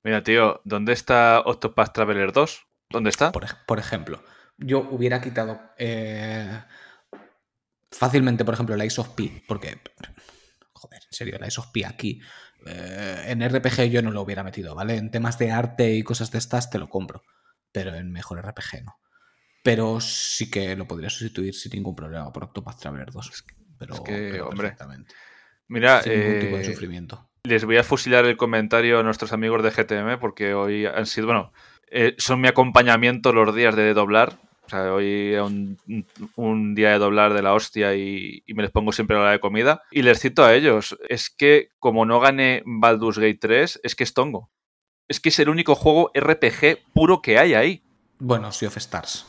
Mira, 0.02 0.22
tío, 0.22 0.60
¿dónde 0.64 0.92
está 0.92 1.40
Octopath 1.40 1.92
Traveler 1.92 2.32
2? 2.32 2.66
¿Dónde 2.90 3.10
está? 3.10 3.32
Por, 3.32 3.78
ejemplo, 3.78 4.22
yo 4.58 4.80
hubiera 4.90 5.20
quitado 5.20 5.60
eh, 5.78 6.62
fácilmente, 7.90 8.44
por 8.44 8.54
ejemplo, 8.54 8.76
la 8.76 8.84
Ice 8.84 9.00
of 9.00 9.10
P, 9.10 9.44
porque, 9.46 9.78
joder, 10.80 11.02
en 11.04 11.12
serio, 11.12 11.38
la 11.38 11.48
P 11.72 11.86
aquí 11.86 12.20
eh, 12.66 13.24
en 13.26 13.48
RPG 13.48 13.90
yo 13.90 14.02
no 14.02 14.10
lo 14.10 14.22
hubiera 14.22 14.42
metido, 14.42 14.74
¿vale? 14.74 14.96
En 14.96 15.10
temas 15.10 15.38
de 15.38 15.50
arte 15.50 15.94
y 15.94 16.02
cosas 16.02 16.30
de 16.30 16.38
estas 16.38 16.70
te 16.70 16.78
lo 16.78 16.88
compro, 16.88 17.22
pero 17.72 17.94
en 17.94 18.10
mejor 18.10 18.44
RPG 18.44 18.84
no. 18.84 18.96
Pero 19.62 20.00
sí 20.00 20.50
que 20.50 20.74
lo 20.74 20.86
podría 20.86 21.10
sustituir 21.10 21.54
sin 21.54 21.72
ningún 21.72 21.94
problema 21.94 22.32
por 22.32 22.44
Octopath 22.44 22.80
Traveler 22.80 23.10
2. 23.10 23.44
Pero, 23.78 23.94
es 23.94 24.00
que, 24.00 24.40
hombre, 24.40 24.74
mira, 25.68 26.02
sin 26.02 26.18
ningún 26.18 26.40
tipo 26.40 26.56
de 26.56 26.62
eh, 26.62 26.72
sufrimiento. 26.72 27.30
Les 27.44 27.64
voy 27.64 27.76
a 27.76 27.84
fusilar 27.84 28.24
el 28.24 28.36
comentario 28.36 28.98
a 28.98 29.02
nuestros 29.02 29.32
amigos 29.32 29.62
de 29.62 29.70
GTM 29.70 30.18
porque 30.18 30.54
hoy 30.54 30.86
han 30.86 31.06
sido, 31.06 31.26
bueno, 31.26 31.52
eh, 31.90 32.14
son 32.18 32.40
mi 32.40 32.48
acompañamiento 32.48 33.32
los 33.32 33.54
días 33.54 33.76
de 33.76 33.94
doblar 33.94 34.38
o 34.70 34.76
sea, 34.76 34.94
hoy 34.94 35.34
es 35.34 35.42
un, 36.36 36.74
día 36.76 36.90
de 36.90 36.98
doblar 36.98 37.34
de 37.34 37.42
la 37.42 37.54
hostia 37.54 37.96
y, 37.96 38.44
me 38.54 38.62
les 38.62 38.70
pongo 38.70 38.92
siempre 38.92 39.16
a 39.16 39.18
la 39.18 39.24
hora 39.24 39.32
de 39.32 39.40
comida. 39.40 39.82
Y 39.90 40.02
les 40.02 40.20
cito 40.20 40.44
a 40.44 40.54
ellos, 40.54 40.96
es 41.08 41.28
que 41.28 41.70
como 41.80 42.06
no 42.06 42.20
gané 42.20 42.62
Baldur's 42.64 43.18
Gate 43.18 43.38
3, 43.40 43.80
es 43.82 43.96
que 43.96 44.04
es 44.04 44.14
tongo. 44.14 44.48
Es 45.08 45.18
que 45.18 45.30
es 45.30 45.40
el 45.40 45.48
único 45.48 45.74
juego 45.74 46.12
RPG 46.14 46.92
puro 46.94 47.20
que 47.20 47.36
hay 47.36 47.54
ahí. 47.54 47.82
Bueno, 48.20 48.52
Sea 48.52 48.68
of 48.68 48.76
Stars. 48.76 49.26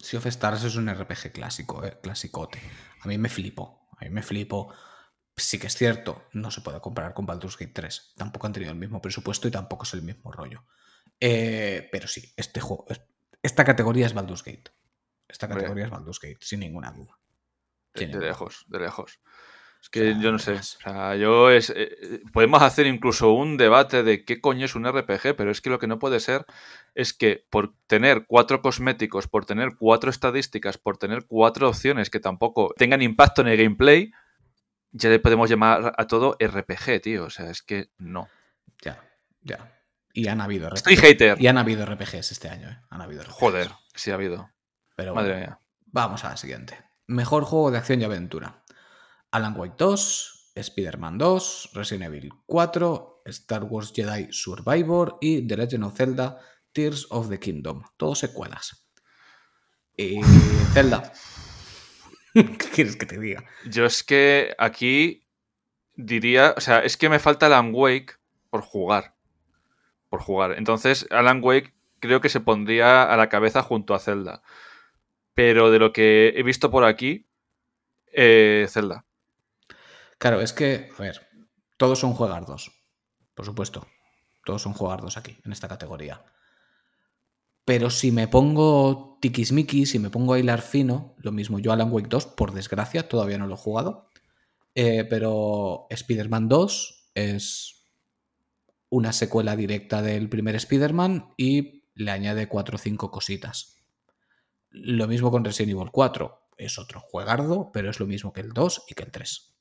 Sea 0.00 0.20
of 0.20 0.26
Stars 0.26 0.62
es 0.62 0.76
un 0.76 0.88
RPG 0.88 1.32
clásico, 1.32 1.84
eh, 1.84 1.98
clasicote. 2.00 2.60
A 3.00 3.08
mí 3.08 3.18
me 3.18 3.28
flipo, 3.28 3.88
a 3.98 4.04
mí 4.04 4.10
me 4.10 4.22
flipo. 4.22 4.72
Sí 5.36 5.58
que 5.58 5.66
es 5.66 5.74
cierto, 5.74 6.28
no 6.32 6.52
se 6.52 6.60
puede 6.60 6.80
comparar 6.80 7.12
con 7.12 7.26
Baldur's 7.26 7.58
Gate 7.58 7.72
3. 7.72 8.12
Tampoco 8.16 8.46
han 8.46 8.52
tenido 8.52 8.70
el 8.70 8.78
mismo 8.78 9.02
presupuesto 9.02 9.48
y 9.48 9.50
tampoco 9.50 9.82
es 9.82 9.94
el 9.94 10.02
mismo 10.02 10.30
rollo. 10.30 10.62
Eh, 11.24 11.88
pero 11.92 12.08
sí, 12.08 12.32
este 12.36 12.60
juego, 12.60 12.84
esta 13.44 13.64
categoría 13.64 14.06
es 14.06 14.12
Baldur's 14.12 14.42
Gate. 14.42 14.72
Esta 15.28 15.46
categoría 15.46 15.84
es 15.84 15.90
Baldur's 15.90 16.18
Gate, 16.18 16.38
sin 16.40 16.58
ninguna 16.58 16.90
duda. 16.90 17.16
De, 17.94 18.08
lejos, 18.08 18.64
de 18.66 18.80
lejos. 18.80 19.20
Es 19.80 19.88
que 19.88 20.16
yo 20.20 20.32
no 20.32 20.40
sé. 20.40 20.54
O 20.54 20.62
sea, 20.62 21.14
yo 21.14 21.48
es. 21.48 21.70
Eh, 21.70 22.22
podemos 22.32 22.60
hacer 22.62 22.88
incluso 22.88 23.32
un 23.34 23.56
debate 23.56 24.02
de 24.02 24.24
qué 24.24 24.40
coño 24.40 24.64
es 24.64 24.74
un 24.74 24.84
RPG, 24.84 25.36
pero 25.36 25.52
es 25.52 25.60
que 25.60 25.70
lo 25.70 25.78
que 25.78 25.86
no 25.86 26.00
puede 26.00 26.18
ser 26.18 26.44
es 26.96 27.12
que 27.12 27.46
por 27.50 27.72
tener 27.86 28.26
cuatro 28.26 28.60
cosméticos, 28.60 29.28
por 29.28 29.46
tener 29.46 29.76
cuatro 29.78 30.10
estadísticas, 30.10 30.76
por 30.76 30.98
tener 30.98 31.26
cuatro 31.26 31.68
opciones 31.68 32.10
que 32.10 32.18
tampoco 32.18 32.74
tengan 32.76 33.00
impacto 33.00 33.42
en 33.42 33.48
el 33.48 33.58
gameplay, 33.58 34.10
ya 34.90 35.08
le 35.08 35.20
podemos 35.20 35.48
llamar 35.48 35.94
a 35.96 36.06
todo 36.08 36.36
RPG, 36.40 37.00
tío. 37.00 37.26
O 37.26 37.30
sea, 37.30 37.48
es 37.48 37.62
que 37.62 37.90
no. 37.98 38.28
Ya, 38.82 39.00
ya. 39.42 39.81
Y 40.12 40.28
han 40.28 40.40
habido 40.40 40.68
RPGs. 40.68 40.78
Estoy 40.78 40.96
hater. 40.96 41.40
Y 41.40 41.46
han 41.46 41.58
habido 41.58 41.86
RPGs 41.86 42.32
este 42.32 42.48
año, 42.48 42.68
¿eh? 42.68 42.78
Han 42.90 43.00
habido 43.00 43.24
Joder, 43.28 43.70
sí 43.94 44.10
ha 44.10 44.14
habido. 44.14 44.50
Pero 44.94 45.14
Madre 45.14 45.36
mía. 45.36 45.60
Vamos 45.86 46.24
a 46.24 46.30
la 46.30 46.36
siguiente. 46.36 46.78
Mejor 47.06 47.44
juego 47.44 47.70
de 47.70 47.78
acción 47.78 48.00
y 48.00 48.04
aventura. 48.04 48.62
Alan 49.30 49.56
Wake 49.56 49.74
2, 49.78 50.52
Spider-Man 50.54 51.18
2, 51.18 51.70
Resident 51.74 52.04
Evil 52.04 52.30
4, 52.46 53.22
Star 53.26 53.64
Wars 53.64 53.92
Jedi 53.94 54.28
Survivor 54.30 55.16
y 55.20 55.46
The 55.46 55.56
Legend 55.56 55.84
of 55.84 55.96
Zelda 55.96 56.38
Tears 56.72 57.06
of 57.10 57.28
the 57.28 57.38
Kingdom. 57.38 57.82
Todos 57.96 58.18
secuelas. 58.20 58.86
Y 59.96 60.20
Zelda. 60.72 61.12
¿Qué 62.34 62.70
quieres 62.74 62.96
que 62.96 63.06
te 63.06 63.18
diga? 63.18 63.44
Yo 63.66 63.84
es 63.84 64.02
que 64.02 64.54
aquí 64.58 65.28
diría, 65.94 66.54
o 66.56 66.60
sea, 66.60 66.80
es 66.80 66.96
que 66.96 67.08
me 67.08 67.18
falta 67.18 67.46
Alan 67.46 67.72
Wake 67.74 68.14
por 68.50 68.62
jugar 68.62 69.11
por 70.12 70.20
jugar. 70.20 70.58
Entonces, 70.58 71.06
Alan 71.10 71.40
Wake 71.42 71.72
creo 71.98 72.20
que 72.20 72.28
se 72.28 72.40
pondría 72.40 73.02
a 73.02 73.16
la 73.16 73.30
cabeza 73.30 73.62
junto 73.62 73.94
a 73.94 73.98
Zelda. 73.98 74.42
Pero 75.32 75.70
de 75.70 75.78
lo 75.78 75.94
que 75.94 76.34
he 76.36 76.42
visto 76.42 76.70
por 76.70 76.84
aquí, 76.84 77.30
eh, 78.12 78.66
Zelda. 78.68 79.06
Claro, 80.18 80.42
es 80.42 80.52
que, 80.52 80.90
a 80.98 81.00
ver, 81.00 81.26
todos 81.78 81.98
son 81.98 82.12
juegardos. 82.12 82.72
Por 83.34 83.46
supuesto. 83.46 83.86
Todos 84.44 84.60
son 84.60 84.74
juegardos 84.74 85.16
aquí, 85.16 85.38
en 85.46 85.52
esta 85.52 85.66
categoría. 85.66 86.22
Pero 87.64 87.88
si 87.88 88.12
me 88.12 88.28
pongo 88.28 89.16
tiquismiquis, 89.22 89.92
si 89.92 89.98
me 89.98 90.10
pongo 90.10 90.34
a 90.34 90.38
hilar 90.38 90.60
fino, 90.60 91.14
lo 91.16 91.32
mismo. 91.32 91.58
Yo 91.58 91.72
Alan 91.72 91.90
Wake 91.90 92.08
2, 92.10 92.26
por 92.26 92.52
desgracia, 92.52 93.08
todavía 93.08 93.38
no 93.38 93.46
lo 93.46 93.54
he 93.54 93.56
jugado. 93.56 94.10
Eh, 94.74 95.06
pero 95.08 95.86
Spider-Man 95.88 96.50
2 96.50 97.12
es 97.14 97.81
una 98.92 99.14
secuela 99.14 99.56
directa 99.56 100.02
del 100.02 100.28
primer 100.28 100.54
Spider-Man 100.54 101.32
y 101.38 101.86
le 101.94 102.10
añade 102.10 102.46
4 102.46 102.76
o 102.76 102.78
5 102.78 103.10
cositas. 103.10 103.82
Lo 104.68 105.08
mismo 105.08 105.30
con 105.30 105.46
Resident 105.46 105.72
Evil 105.72 105.90
4. 105.90 106.50
Es 106.58 106.78
otro 106.78 107.00
juegardo, 107.00 107.70
pero 107.72 107.88
es 107.88 108.00
lo 108.00 108.06
mismo 108.06 108.34
que 108.34 108.42
el 108.42 108.52
2 108.52 108.84
y 108.88 108.94
que 108.94 109.04
el 109.04 109.10
3. 109.10 109.56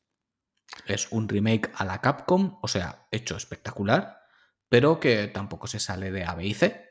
Es 0.85 1.07
un 1.11 1.29
remake 1.29 1.71
a 1.75 1.85
la 1.85 2.01
Capcom, 2.01 2.59
o 2.61 2.67
sea, 2.67 3.07
hecho 3.09 3.37
espectacular, 3.37 4.19
pero 4.67 4.99
que 4.99 5.29
tampoco 5.29 5.67
se 5.67 5.79
sale 5.79 6.11
de 6.11 6.25
A, 6.25 6.35
B 6.35 6.47
y 6.47 6.53
C. 6.53 6.89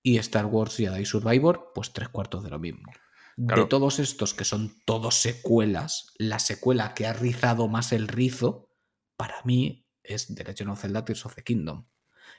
Y 0.00 0.18
Star 0.18 0.46
Wars 0.46 0.76
Jedi 0.76 1.04
Survivor, 1.04 1.72
pues 1.74 1.92
tres 1.92 2.08
cuartos 2.08 2.44
de 2.44 2.50
lo 2.50 2.60
mismo. 2.60 2.92
De 3.36 3.66
todos 3.66 3.98
estos 3.98 4.32
que 4.32 4.44
son 4.44 4.80
todos 4.84 5.16
secuelas, 5.16 6.14
la 6.18 6.38
secuela 6.38 6.94
que 6.94 7.08
ha 7.08 7.14
rizado 7.14 7.66
más 7.66 7.90
el 7.90 8.06
rizo, 8.06 8.70
para 9.16 9.42
mí 9.44 9.89
es 10.02 10.34
The 10.34 10.44
Legend 10.44 10.70
of 10.70 10.80
Zelda 10.80 11.04
of 11.24 11.34
the 11.34 11.42
Kingdom. 11.42 11.86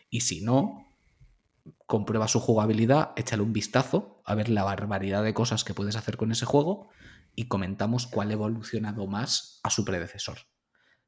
Y 0.10 0.22
si 0.22 0.42
no, 0.42 0.88
comprueba 1.86 2.28
su 2.28 2.40
jugabilidad, 2.40 3.12
échale 3.16 3.44
un 3.44 3.54
vistazo 3.54 4.22
a 4.26 4.36
ver 4.36 4.50
la 4.50 4.64
barbaridad 4.64 5.24
de 5.24 5.34
cosas 5.34 5.64
que 5.64 5.74
puedes 5.74 5.96
hacer 5.96 6.18
con 6.18 6.32
ese 6.32 6.46
juego 6.46 6.90
y 7.36 7.48
comentamos 7.48 8.08
cuál 8.08 8.30
ha 8.30 8.34
evolucionado 8.34 9.08
más 9.08 9.60
a 9.64 9.70
su 9.70 9.86
predecesor. 9.86 10.40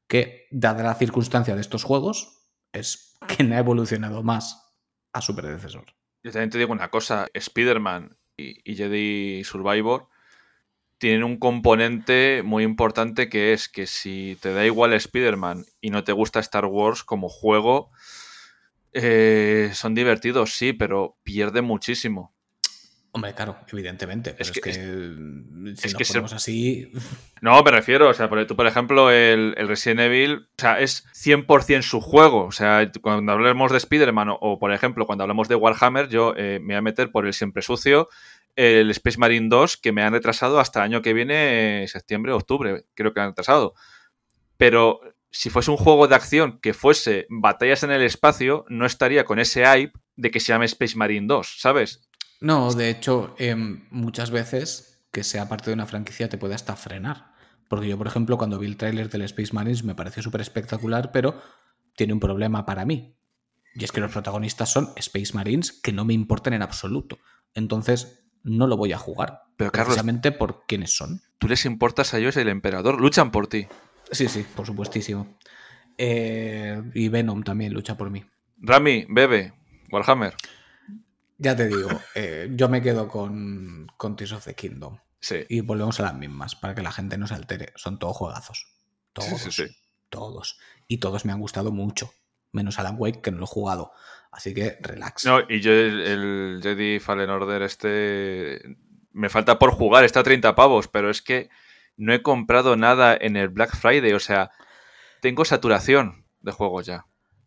Que, 0.06 0.46
dada 0.50 0.82
la 0.82 0.94
circunstancia 0.94 1.54
de 1.54 1.60
estos 1.60 1.84
juegos, 1.84 2.48
es 2.72 3.16
que 3.26 3.44
no 3.44 3.54
ha 3.54 3.58
evolucionado 3.58 4.22
más 4.22 4.74
a 5.12 5.20
su 5.20 5.34
predecesor. 5.34 5.86
Yo 6.22 6.32
también 6.32 6.50
te 6.50 6.58
digo 6.58 6.72
una 6.72 6.90
cosa, 6.90 7.28
Spider-Man 7.32 8.16
y, 8.36 8.74
Jedi 8.74 9.44
Survivor 9.44 10.08
tienen 11.04 11.22
un 11.22 11.36
componente 11.36 12.40
muy 12.42 12.64
importante 12.64 13.28
que 13.28 13.52
es 13.52 13.68
que 13.68 13.86
si 13.86 14.38
te 14.40 14.54
da 14.54 14.64
igual 14.64 14.94
Spider-Man 14.94 15.66
y 15.82 15.90
no 15.90 16.02
te 16.02 16.12
gusta 16.12 16.40
Star 16.40 16.64
Wars 16.64 17.04
como 17.04 17.28
juego, 17.28 17.90
eh, 18.94 19.70
son 19.74 19.94
divertidos, 19.94 20.54
sí, 20.54 20.72
pero 20.72 21.18
pierde 21.22 21.60
muchísimo. 21.60 22.34
Hombre, 23.12 23.34
claro, 23.34 23.58
evidentemente. 23.70 24.34
es, 24.38 24.50
que, 24.50 24.72
si 24.72 25.94
que 25.94 26.04
ponemos 26.06 26.32
así. 26.32 26.90
No, 27.42 27.62
me 27.62 27.70
refiero, 27.70 28.08
o 28.08 28.14
sea, 28.14 28.30
tú, 28.46 28.56
por 28.56 28.66
ejemplo, 28.66 29.10
el, 29.10 29.54
Resident 29.56 30.00
Evil, 30.00 30.48
o 30.56 30.56
sea, 30.56 30.80
es 30.80 31.04
100% 31.12 31.82
su 31.82 32.00
juego. 32.00 32.46
O 32.46 32.52
sea, 32.52 32.90
cuando 33.02 33.32
hablemos 33.32 33.70
de 33.70 33.76
Spider-Man 33.76 34.28
o, 34.40 34.58
por 34.58 34.72
ejemplo, 34.72 35.04
cuando 35.04 35.24
hablamos 35.24 35.48
de 35.48 35.54
Warhammer, 35.54 36.08
yo 36.08 36.32
eh, 36.34 36.60
me 36.60 36.68
voy 36.68 36.76
a 36.76 36.80
meter 36.80 37.12
por 37.12 37.26
el 37.26 37.34
siempre 37.34 37.60
sucio 37.60 38.08
el 38.56 38.90
Space 38.90 39.18
Marine 39.18 39.48
2, 39.48 39.76
que 39.76 39.92
me 39.92 40.02
han 40.02 40.12
retrasado 40.12 40.60
hasta 40.60 40.80
el 40.80 40.84
año 40.84 41.02
que 41.02 41.12
viene, 41.12 41.86
septiembre, 41.88 42.32
octubre, 42.32 42.86
creo 42.94 43.12
que 43.12 43.20
han 43.20 43.30
retrasado. 43.30 43.74
Pero 44.56 45.00
si 45.30 45.50
fuese 45.50 45.70
un 45.70 45.76
juego 45.76 46.06
de 46.06 46.14
acción 46.14 46.60
que 46.60 46.74
fuese 46.74 47.26
batallas 47.28 47.82
en 47.82 47.90
el 47.90 48.02
espacio, 48.02 48.64
no 48.68 48.86
estaría 48.86 49.24
con 49.24 49.38
ese 49.38 49.64
hype 49.66 49.92
de 50.16 50.30
que 50.30 50.40
se 50.40 50.52
llame 50.52 50.66
Space 50.66 50.96
Marine 50.96 51.26
2, 51.26 51.56
¿sabes? 51.58 52.08
No, 52.40 52.72
de 52.72 52.90
hecho, 52.90 53.34
em, 53.38 53.86
muchas 53.90 54.30
veces 54.30 55.02
que 55.10 55.24
sea 55.24 55.48
parte 55.48 55.70
de 55.70 55.74
una 55.74 55.86
franquicia 55.86 56.28
te 56.28 56.38
puede 56.38 56.54
hasta 56.54 56.76
frenar. 56.76 57.32
Porque 57.68 57.88
yo, 57.88 57.96
por 57.96 58.06
ejemplo, 58.06 58.36
cuando 58.36 58.58
vi 58.58 58.66
el 58.66 58.76
tráiler 58.76 59.08
del 59.08 59.22
Space 59.22 59.52
Marines 59.52 59.84
me 59.84 59.94
pareció 59.94 60.22
súper 60.22 60.40
espectacular, 60.40 61.10
pero 61.12 61.40
tiene 61.96 62.12
un 62.12 62.20
problema 62.20 62.66
para 62.66 62.84
mí. 62.84 63.16
Y 63.74 63.84
es 63.84 63.92
que 63.92 64.00
los 64.00 64.12
protagonistas 64.12 64.70
son 64.70 64.92
Space 64.96 65.32
Marines 65.34 65.72
que 65.72 65.92
no 65.92 66.04
me 66.04 66.14
importan 66.14 66.52
en 66.52 66.62
absoluto. 66.62 67.18
Entonces, 67.54 68.23
no 68.44 68.66
lo 68.66 68.76
voy 68.76 68.92
a 68.92 68.98
jugar. 68.98 69.42
Pero 69.56 69.72
precisamente 69.72 70.30
por 70.32 70.64
quiénes 70.66 70.96
son. 70.96 71.22
Tú 71.38 71.48
les 71.48 71.64
importas 71.64 72.14
a 72.14 72.18
ellos 72.18 72.36
el 72.36 72.48
emperador. 72.48 73.00
Luchan 73.00 73.30
por 73.30 73.46
ti. 73.48 73.66
Sí, 74.10 74.28
sí, 74.28 74.44
por 74.54 74.66
supuestísimo. 74.66 75.36
Eh, 75.98 76.82
y 76.94 77.08
Venom 77.08 77.42
también 77.42 77.72
lucha 77.72 77.96
por 77.96 78.10
mí. 78.10 78.24
Rami, 78.58 79.06
Bebe, 79.08 79.54
Warhammer. 79.90 80.34
Ya 81.38 81.56
te 81.56 81.68
digo, 81.68 81.88
eh, 82.14 82.50
yo 82.52 82.68
me 82.68 82.80
quedo 82.80 83.08
con, 83.08 83.86
con 83.96 84.16
Tears 84.16 84.32
of 84.32 84.44
the 84.44 84.54
Kingdom. 84.54 84.98
Sí. 85.20 85.36
Y 85.48 85.60
volvemos 85.60 85.98
a 86.00 86.04
las 86.04 86.14
mismas, 86.14 86.54
para 86.54 86.74
que 86.74 86.82
la 86.82 86.92
gente 86.92 87.18
no 87.18 87.26
se 87.26 87.34
altere. 87.34 87.72
Son 87.76 87.98
todos 87.98 88.16
juegazos. 88.16 88.66
Todos. 89.12 89.40
Sí, 89.40 89.50
sí, 89.50 89.76
todos. 90.10 90.58
Y 90.86 90.98
todos 90.98 91.24
me 91.24 91.32
han 91.32 91.40
gustado 91.40 91.72
mucho. 91.72 92.12
Menos 92.54 92.78
Alan 92.78 92.96
Wake, 92.98 93.20
que 93.20 93.30
no 93.30 93.38
lo 93.38 93.44
he 93.44 93.48
jugado. 93.48 93.92
Así 94.30 94.54
que 94.54 94.78
relax. 94.80 95.24
No, 95.26 95.40
y 95.48 95.60
yo 95.60 95.72
el, 95.72 96.60
Jedi 96.62 96.98
Fallen 97.00 97.30
Order 97.30 97.62
este. 97.62 98.60
Me 99.12 99.28
falta 99.28 99.58
por 99.58 99.70
jugar, 99.70 100.04
está 100.04 100.20
a 100.20 100.24
30 100.24 100.54
pavos, 100.54 100.88
pero 100.88 101.10
es 101.10 101.22
que 101.22 101.50
no 101.96 102.12
he 102.12 102.22
comprado 102.22 102.76
nada 102.76 103.16
en 103.20 103.36
el 103.36 103.48
Black 103.48 103.76
Friday. 103.76 104.12
O 104.12 104.18
sea, 104.18 104.50
tengo 105.20 105.44
saturación 105.44 106.26
de 106.40 106.52
juegos 106.52 106.86
ya. 106.86 107.06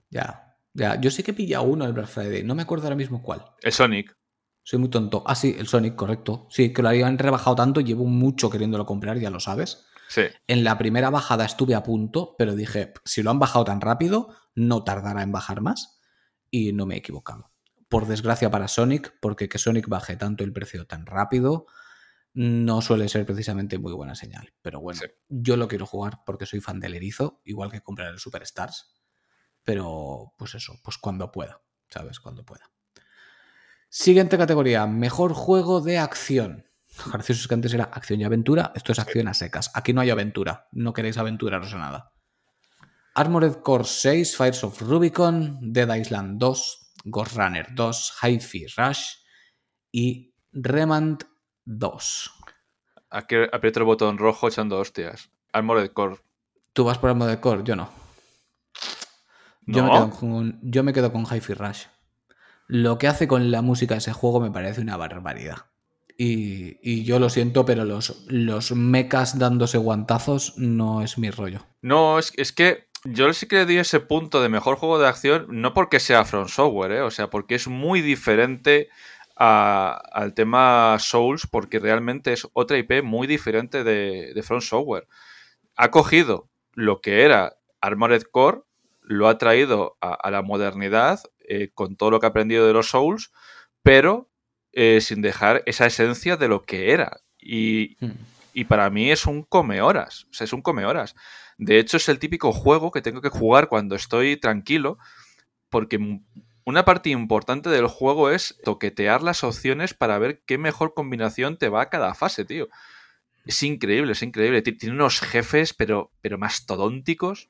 Ya, 0.10 0.56
ya, 0.74 1.00
yo 1.00 1.12
sé 1.12 1.24
que 1.24 1.34
pilla 1.34 1.62
uno 1.62 1.86
el 1.86 1.94
Black 1.94 2.08
Friday, 2.08 2.44
no 2.44 2.56
me 2.56 2.62
acuerdo 2.62 2.86
ahora 2.86 2.96
mismo 2.96 3.22
cuál. 3.22 3.46
El 3.62 3.74
Sonic. 3.74 4.16
Soy 4.64 4.80
muy 4.80 4.90
tonto. 4.90 5.24
Ah, 5.26 5.36
sí, 5.36 5.56
el 5.58 5.68
Sonic, 5.68 5.96
correcto. 5.96 6.48
Sí, 6.50 6.74
que 6.74 6.82
lo 6.82 6.90
habían 6.90 7.18
rebajado 7.18 7.56
tanto, 7.56 7.82
llevo 7.82 8.06
mucho 8.06 8.50
queriéndolo 8.50 8.86
comprar, 8.86 9.18
ya 9.18 9.30
lo 9.30 9.40
sabes. 9.40 9.86
Sí. 10.08 10.24
En 10.48 10.64
la 10.64 10.78
primera 10.78 11.10
bajada 11.10 11.46
estuve 11.46 11.76
a 11.76 11.84
punto, 11.84 12.36
pero 12.38 12.56
dije, 12.56 12.94
si 13.06 13.24
lo 13.24 13.32
han 13.32 13.40
bajado 13.40 13.66
tan 13.66 13.82
rápido, 13.82 14.34
no 14.56 14.84
tardará 14.84 15.22
en 15.22 15.32
bajar 15.32 15.62
más. 15.62 16.00
Y 16.50 16.72
no 16.74 16.86
me 16.86 16.96
he 16.96 17.00
equivocado. 17.00 17.52
Por 17.90 18.08
desgracia 18.08 18.50
para 18.50 18.68
Sonic, 18.68 19.18
porque 19.20 19.50
que 19.50 19.58
Sonic 19.58 19.88
baje 19.88 20.16
tanto 20.16 20.44
el 20.44 20.54
precio 20.54 20.88
tan 20.88 21.06
rápido, 21.06 21.68
no 22.34 22.82
suele 22.82 23.10
ser 23.10 23.26
precisamente 23.26 23.80
muy 23.80 23.94
buena 23.94 24.16
señal. 24.16 24.54
Pero 24.62 24.80
bueno, 24.80 25.02
yo 25.28 25.58
lo 25.58 25.68
quiero 25.68 25.86
jugar 25.86 26.20
porque 26.26 26.46
soy 26.46 26.62
fan 26.62 26.80
del 26.80 26.94
erizo, 26.94 27.42
igual 27.44 27.72
que 27.72 27.82
comprar 27.82 28.14
el 28.14 28.20
Superstars. 28.20 28.94
Pero, 29.64 30.34
pues 30.38 30.56
eso, 30.56 30.80
pues 30.84 30.98
cuando 30.98 31.32
pueda, 31.32 31.62
¿sabes? 31.90 32.20
Cuando 32.20 32.46
pueda. 32.46 32.72
Siguiente 33.90 34.38
categoría, 34.38 34.86
mejor 34.86 35.34
juego 35.34 35.82
de 35.82 35.98
acción. 35.98 36.68
Gracioso 37.06 37.42
es 37.42 37.48
que 37.48 37.54
antes 37.54 37.74
era 37.74 37.86
acción 37.86 38.20
y 38.20 38.24
aventura, 38.24 38.72
esto 38.76 38.92
es 38.92 39.00
acción 39.00 39.28
a 39.28 39.34
secas. 39.34 39.72
Aquí 39.74 39.94
no 39.94 40.02
hay 40.02 40.10
aventura, 40.10 40.68
no 40.72 40.94
queréis 40.94 41.18
aventuraros 41.18 41.74
a 41.74 41.78
nada. 41.78 42.12
Armored 43.16 43.62
Core 43.64 43.84
6, 43.84 44.38
Fires 44.38 44.64
of 44.64 44.82
Rubicon, 44.82 45.58
Dead 45.62 45.96
Island 45.96 46.40
2, 46.40 46.94
Ghost 47.06 47.36
Runner 47.36 47.68
2, 47.74 48.14
Hi-Fi 48.22 48.68
Rush 48.78 49.06
y 49.92 50.34
Remand 50.52 51.24
2. 51.66 52.32
Aquí 53.10 53.36
aprieto 53.52 53.80
el 53.80 53.86
botón 53.86 54.18
rojo 54.18 54.48
echando 54.48 54.78
hostias. 54.78 55.30
Armored 55.54 55.92
Core. 55.92 56.18
Tú 56.74 56.84
vas 56.84 56.98
por 56.98 57.10
Armored 57.10 57.40
Core, 57.40 57.64
yo 57.64 57.76
no. 57.76 57.90
Yo, 59.66 59.84
me 59.84 59.92
quedo 59.92 60.10
con, 60.12 60.60
yo 60.62 60.84
me 60.84 60.94
quedo 60.94 61.12
con 61.12 61.26
Hi-Fi 61.26 61.54
Rush. 61.54 61.86
Lo 62.68 62.98
que 62.98 63.08
hace 63.08 63.28
con 63.28 63.50
la 63.50 63.62
música 63.62 63.96
de 63.96 64.00
ese 64.00 64.14
juego 64.14 64.40
me 64.40 64.52
parece 64.52 64.82
una 64.82 64.98
barbaridad. 64.98 65.66
Y, 66.20 67.04
yo 67.04 67.20
lo 67.20 67.30
siento, 67.30 67.66
pero 67.66 67.86
los, 67.86 68.26
los 68.28 68.72
mechas 68.72 69.38
dándose 69.38 69.78
guantazos 69.78 70.58
no 70.58 71.04
es 71.04 71.18
mi 71.18 71.30
rollo. 71.30 71.66
No, 71.82 72.18
es, 72.18 72.34
es 72.38 72.52
que 72.52 72.88
yo 73.04 73.32
sí 73.34 73.48
que 73.48 73.58
le 73.58 73.66
di 73.66 73.78
ese 73.78 74.00
punto 74.00 74.42
de 74.42 74.50
mejor 74.50 74.78
juego 74.78 74.98
de 74.98 75.08
acción, 75.08 75.46
no 75.50 75.74
porque 75.74 76.00
sea 76.00 76.26
From 76.26 76.48
Software, 76.48 76.92
¿eh? 76.92 77.02
o 77.02 77.12
sea, 77.12 77.30
porque 77.30 77.56
es 77.56 77.68
muy 77.68 78.02
diferente 78.02 78.90
al 79.36 80.34
tema 80.34 80.98
Souls, 81.00 81.46
porque 81.46 81.78
realmente 81.78 82.34
es 82.34 82.48
otra 82.54 82.80
IP 82.80 83.04
muy 83.04 83.28
diferente 83.28 83.84
de, 83.84 84.34
de 84.34 84.44
From 84.44 84.62
Software. 84.62 85.08
Ha 85.76 85.92
cogido 85.92 86.50
lo 86.74 87.02
que 87.02 87.22
era 87.22 87.58
Armored 87.80 88.24
Core 88.24 88.62
lo 89.08 89.30
ha 89.30 89.38
traído 89.38 89.98
a, 90.02 90.30
la 90.30 90.42
modernidad 90.42 91.22
eh, 91.48 91.72
con 91.74 91.96
todo 91.96 92.12
lo 92.12 92.20
que 92.20 92.26
ha 92.26 92.30
aprendido 92.30 92.68
de 92.68 92.74
los 92.74 92.90
Souls, 92.90 93.32
pero 93.82 94.30
eh, 94.80 95.02
sin 95.02 95.24
dejar 95.24 95.64
esa 95.66 95.88
esencia 95.88 96.38
de 96.38 96.48
lo 96.48 96.64
que 96.64 96.92
era. 96.92 97.22
Y, 97.42 97.98
hmm. 98.00 98.12
y, 98.54 98.66
para 98.66 98.92
mí 98.92 99.10
es 99.10 99.26
un 99.26 99.42
come 99.42 99.82
horas. 99.82 100.28
O 100.30 100.34
sea, 100.36 100.46
es 100.46 100.54
un 100.54 100.62
come 100.62 100.86
horas. 100.86 101.16
De 101.58 101.80
hecho, 101.80 101.98
es 101.98 102.08
el 102.10 102.20
típico 102.20 102.54
juego 102.54 102.92
que 102.92 103.02
tengo 103.02 103.20
que 103.20 103.30
jugar 103.30 103.70
cuando 103.70 103.96
estoy 103.96 104.38
tranquilo, 104.38 105.00
porque 105.70 106.22
una 106.64 106.86
parte 106.86 107.10
importante 107.10 107.72
del 107.72 107.88
juego 107.88 108.30
es 108.30 108.56
toquetear 108.64 109.24
las 109.24 109.44
opciones 109.44 109.96
para 109.96 110.20
ver 110.20 110.44
qué 110.46 110.60
mejor 110.60 110.94
combinación 110.94 111.58
te 111.58 111.70
va 111.70 111.82
a 111.82 111.90
cada 111.90 112.14
fase, 112.14 112.46
tío. 112.46 112.68
Es 113.48 113.64
increíble, 113.64 114.12
es 114.12 114.22
increíble. 114.22 114.62
Tiene 114.62 114.94
unos 114.94 115.22
jefes, 115.22 115.74
pero, 115.74 116.12
pero 116.22 116.38
mastodónticos. 116.38 117.50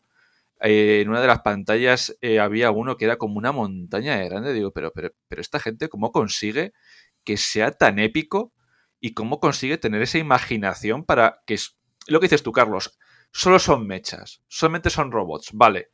Eh, 0.62 1.02
en 1.02 1.10
una 1.10 1.20
de 1.20 1.28
las 1.28 1.42
pantallas 1.42 2.18
eh, 2.22 2.40
había 2.40 2.72
uno 2.72 2.96
que 2.96 3.04
era 3.04 3.18
como 3.18 3.38
una 3.38 3.52
montaña 3.52 4.16
de 4.16 4.30
grande. 4.30 4.54
Digo, 4.54 4.72
pero, 4.72 4.94
pero, 4.94 5.10
pero 5.28 5.42
esta 5.42 5.60
gente, 5.60 5.90
¿cómo 5.90 6.14
consigue 6.14 6.72
que 7.28 7.36
sea 7.36 7.72
tan 7.72 8.00
épico? 8.00 8.54
¿Y 9.02 9.14
cómo 9.14 9.42
consigue 9.42 9.78
tener 9.78 10.02
esa 10.02 10.18
imaginación 10.18 11.04
para 11.04 11.44
que... 11.46 11.56
Es, 11.56 11.78
lo 12.08 12.22
que 12.22 12.28
dices 12.28 12.42
tú, 12.42 12.54
Carlos, 12.54 12.98
solo 13.34 13.60
son 13.60 13.86
mechas, 13.86 14.44
solamente 14.48 14.90
son 14.90 15.12
robots, 15.12 15.50
vale. 15.52 15.92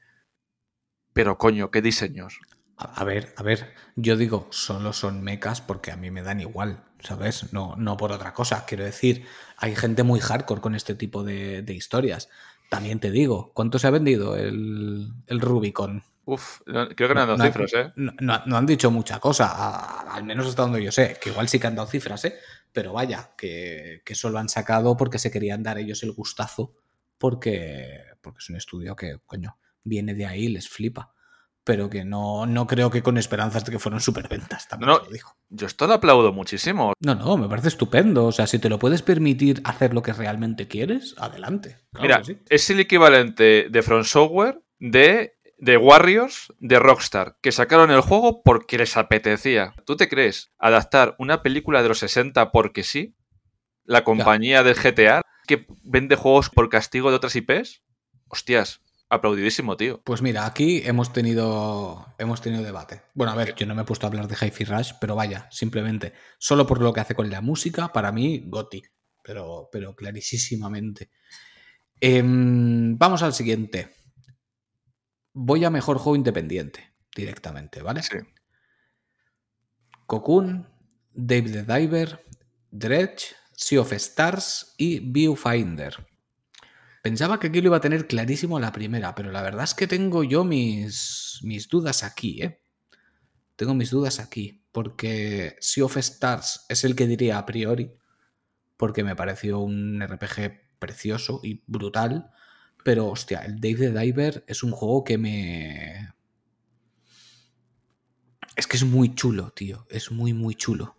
Pero 1.11 1.39
coño, 1.39 1.71
qué 1.71 1.81
diseños. 1.81 2.39
A, 2.77 3.03
ver, 3.03 3.33
a 3.35 3.41
ver, 3.41 3.73
yo 3.95 4.15
digo, 4.15 4.47
solo 4.51 4.93
son 4.93 5.23
mecas 5.23 5.59
porque 5.59 5.91
a 5.91 5.97
mí 5.97 6.11
me 6.11 6.21
dan 6.21 6.39
igual, 6.39 6.83
¿sabes? 6.99 7.51
No, 7.51 7.75
no 7.77 7.97
por 7.97 8.11
otra 8.11 8.35
cosa. 8.35 8.65
Quiero 8.67 8.83
decir, 8.83 9.25
hay 9.57 9.75
gente 9.75 10.03
muy 10.03 10.19
hardcore 10.19 10.61
con 10.61 10.75
este 10.75 10.93
tipo 10.93 11.23
de, 11.23 11.63
de 11.63 11.73
historias. 11.73 12.29
También 12.69 12.99
te 12.99 13.09
digo, 13.09 13.53
¿cuánto 13.55 13.79
se 13.79 13.87
ha 13.87 13.91
vendido 13.91 14.35
el, 14.35 15.11
el 15.25 15.41
Rubicon? 15.41 16.03
Uf, 16.25 16.61
no- 16.67 16.87
creo 16.89 17.09
que 17.09 17.15
no 17.15 17.21
han 17.21 17.27
dado 17.27 17.37
No- 17.37 17.43
cifras, 17.45 17.73
¿eh? 17.73 17.91
No, 17.95 18.41
han 18.57 18.65
dicho 18.65 18.89
mucha 18.91 19.19
cosa, 19.19 19.47
a- 19.47 20.15
al 20.15 20.23
menos 20.23 20.47
hasta 20.47 20.61
donde 20.61 20.83
yo 20.83 20.91
sé, 20.91 21.17
que 21.21 21.29
igual 21.31 21.49
sí 21.49 21.59
que 21.59 21.67
han 21.67 21.75
dado 21.75 21.87
cifras, 21.89 22.23
¿eh? 22.25 22.35
Pero 22.71 22.93
vaya, 22.93 23.31
que, 23.37 24.01
que 24.05 24.13
eso 24.13 24.29
lo 24.29 24.39
han 24.39 24.49
sacado 24.49 24.95
porque 24.97 25.19
se 25.19 25.29
querían 25.31 25.63
dar 25.63 25.77
ellos 25.77 26.01
el 26.03 26.13
gustazo, 26.13 26.75
porque, 27.17 27.99
porque 28.21 28.39
es 28.39 28.49
un 28.49 28.55
estudio 28.57 28.95
que, 28.95 29.17
coño, 29.25 29.57
viene 29.83 30.13
de 30.13 30.25
ahí, 30.25 30.47
les 30.47 30.67
flipa. 30.69 31.13
Pero 31.65 31.89
que 31.89 32.03
no, 32.03 32.45
no 32.45 32.67
creo 32.67 32.91
que 32.91 33.01
con 33.01 33.17
esperanzas 33.17 33.63
de 33.63 33.71
que 33.71 33.79
fueron 33.79 34.01
superventas, 34.01 34.67
también 34.67 34.89
No, 34.89 34.97
lo. 34.97 35.07
Yo 35.49 35.65
esto 35.65 35.87
lo 35.87 35.93
aplaudo 35.93 36.33
muchísimo. 36.33 36.91
No, 36.99 37.15
no, 37.15 37.37
me 37.37 37.47
parece 37.47 37.69
estupendo. 37.69 38.25
O 38.25 38.31
sea, 38.33 38.47
si 38.47 38.59
te 38.59 38.67
lo 38.67 38.77
puedes 38.79 39.01
permitir 39.01 39.61
hacer 39.63 39.93
lo 39.93 40.01
que 40.01 40.11
realmente 40.11 40.67
quieres, 40.67 41.15
adelante. 41.17 41.77
Claro 41.93 42.01
Mira, 42.01 42.23
sí. 42.25 42.37
es 42.49 42.69
el 42.69 42.81
equivalente 42.81 43.67
de 43.69 43.81
From 43.81 44.03
Software 44.03 44.61
de, 44.77 45.35
de 45.63 45.77
Warriors 45.77 46.53
de 46.59 46.77
Rockstar, 46.77 47.37
que 47.41 47.53
sacaron 47.53 47.89
el 47.89 48.01
juego 48.01 48.43
porque 48.43 48.77
les 48.77 48.97
apetecía. 48.97 49.73
¿Tú 49.85 49.95
te 49.95 50.09
crees 50.09 50.51
adaptar 50.59 51.15
una 51.19 51.41
película 51.41 51.81
de 51.81 51.87
los 51.87 51.99
60 51.99 52.51
porque 52.51 52.83
sí? 52.83 53.15
La 53.85 54.03
compañía 54.03 54.61
del 54.61 54.75
GTA 54.75 55.21
que 55.47 55.65
vende 55.83 56.17
juegos 56.17 56.49
por 56.49 56.67
castigo 56.67 57.11
de 57.11 57.15
otras 57.15 57.37
IPs? 57.37 57.81
Hostias, 58.27 58.81
aplaudidísimo, 59.07 59.77
tío. 59.77 60.01
Pues 60.03 60.21
mira, 60.21 60.45
aquí 60.45 60.81
hemos 60.83 61.13
tenido, 61.13 62.13
hemos 62.17 62.41
tenido 62.41 62.61
debate. 62.61 63.03
Bueno, 63.13 63.31
a 63.31 63.35
ver, 63.35 63.55
yo 63.55 63.65
no 63.65 63.73
me 63.73 63.83
he 63.83 63.85
puesto 63.85 64.05
a 64.05 64.09
hablar 64.09 64.27
de 64.27 64.35
Hi-Fi 64.35 64.65
Rush, 64.65 64.91
pero 64.99 65.15
vaya, 65.15 65.47
simplemente, 65.49 66.11
solo 66.39 66.67
por 66.67 66.81
lo 66.81 66.91
que 66.91 66.99
hace 66.99 67.15
con 67.15 67.29
la 67.29 67.39
música, 67.39 67.93
para 67.93 68.11
mí, 68.11 68.43
Gotti. 68.47 68.81
Pero, 69.23 69.69
pero 69.71 69.95
clarísimamente. 69.95 71.09
Em, 72.01 72.97
vamos 72.97 73.23
al 73.23 73.33
siguiente. 73.33 74.02
Voy 75.33 75.65
a 75.65 75.69
mejor 75.69 75.97
juego 75.97 76.15
independiente, 76.15 76.93
directamente, 77.15 77.81
¿vale? 77.81 78.03
Sí. 78.03 78.17
Cocoon, 80.05 80.67
Dave 81.13 81.49
the 81.49 81.63
Diver, 81.63 82.23
Dredge, 82.71 83.35
Sea 83.51 83.81
of 83.81 83.93
Stars 83.93 84.73
y 84.77 84.99
Viewfinder. 84.99 86.07
Pensaba 87.01 87.39
que 87.39 87.47
aquí 87.47 87.61
lo 87.61 87.67
iba 87.67 87.77
a 87.77 87.81
tener 87.81 88.07
clarísimo 88.07 88.59
la 88.59 88.71
primera, 88.71 89.13
pero 89.13 89.31
la 89.31 89.41
verdad 89.41 89.65
es 89.65 89.73
que 89.73 89.87
tengo 89.87 90.23
yo 90.23 90.43
mis, 90.43 91.39
mis 91.43 91.67
dudas 91.67 92.03
aquí, 92.03 92.41
¿eh? 92.41 92.61
Tengo 93.55 93.73
mis 93.73 93.91
dudas 93.91 94.19
aquí, 94.19 94.65
porque 94.71 95.57
Sea 95.59 95.85
of 95.85 95.97
Stars 95.97 96.65
es 96.69 96.83
el 96.83 96.95
que 96.95 97.07
diría 97.07 97.37
a 97.37 97.45
priori, 97.45 97.93
porque 98.77 99.03
me 99.03 99.15
pareció 99.15 99.59
un 99.59 100.01
RPG 100.01 100.79
precioso 100.79 101.39
y 101.43 101.63
brutal, 101.67 102.31
pero 102.83 103.07
hostia, 103.07 103.39
el 103.39 103.59
Dave 103.59 103.75
the 103.91 103.99
Diver 103.99 104.43
es 104.47 104.63
un 104.63 104.71
juego 104.71 105.03
que 105.03 105.17
me... 105.17 106.13
Es 108.55 108.67
que 108.67 108.77
es 108.77 108.83
muy 108.83 109.15
chulo, 109.15 109.49
tío, 109.51 109.85
es 109.89 110.11
muy, 110.11 110.33
muy 110.33 110.53
chulo. 110.55 110.95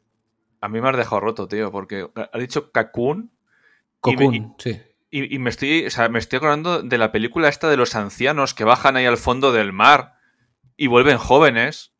A 0.60 0.68
mí 0.68 0.80
me 0.80 0.88
has 0.88 0.96
dejado 0.96 1.20
roto, 1.20 1.46
tío, 1.46 1.70
porque 1.70 2.08
ha 2.14 2.38
dicho 2.38 2.72
Cocoon 2.72 3.30
Cocoon, 4.00 4.34
y- 4.34 4.52
sí. 4.58 4.80
y, 5.10 5.34
y 5.34 5.38
me 5.38 5.50
estoy, 5.50 5.86
o 5.86 5.90
sea, 5.90 6.08
me 6.08 6.18
estoy 6.18 6.38
acordando 6.38 6.82
de 6.82 6.98
la 6.98 7.12
película 7.12 7.48
esta 7.48 7.68
de 7.70 7.76
los 7.76 7.94
ancianos 7.94 8.54
que 8.54 8.64
bajan 8.64 8.96
ahí 8.96 9.04
al 9.06 9.18
fondo 9.18 9.52
del 9.52 9.72
mar 9.72 10.14
y 10.76 10.88
vuelven 10.88 11.18
jóvenes. 11.18 11.92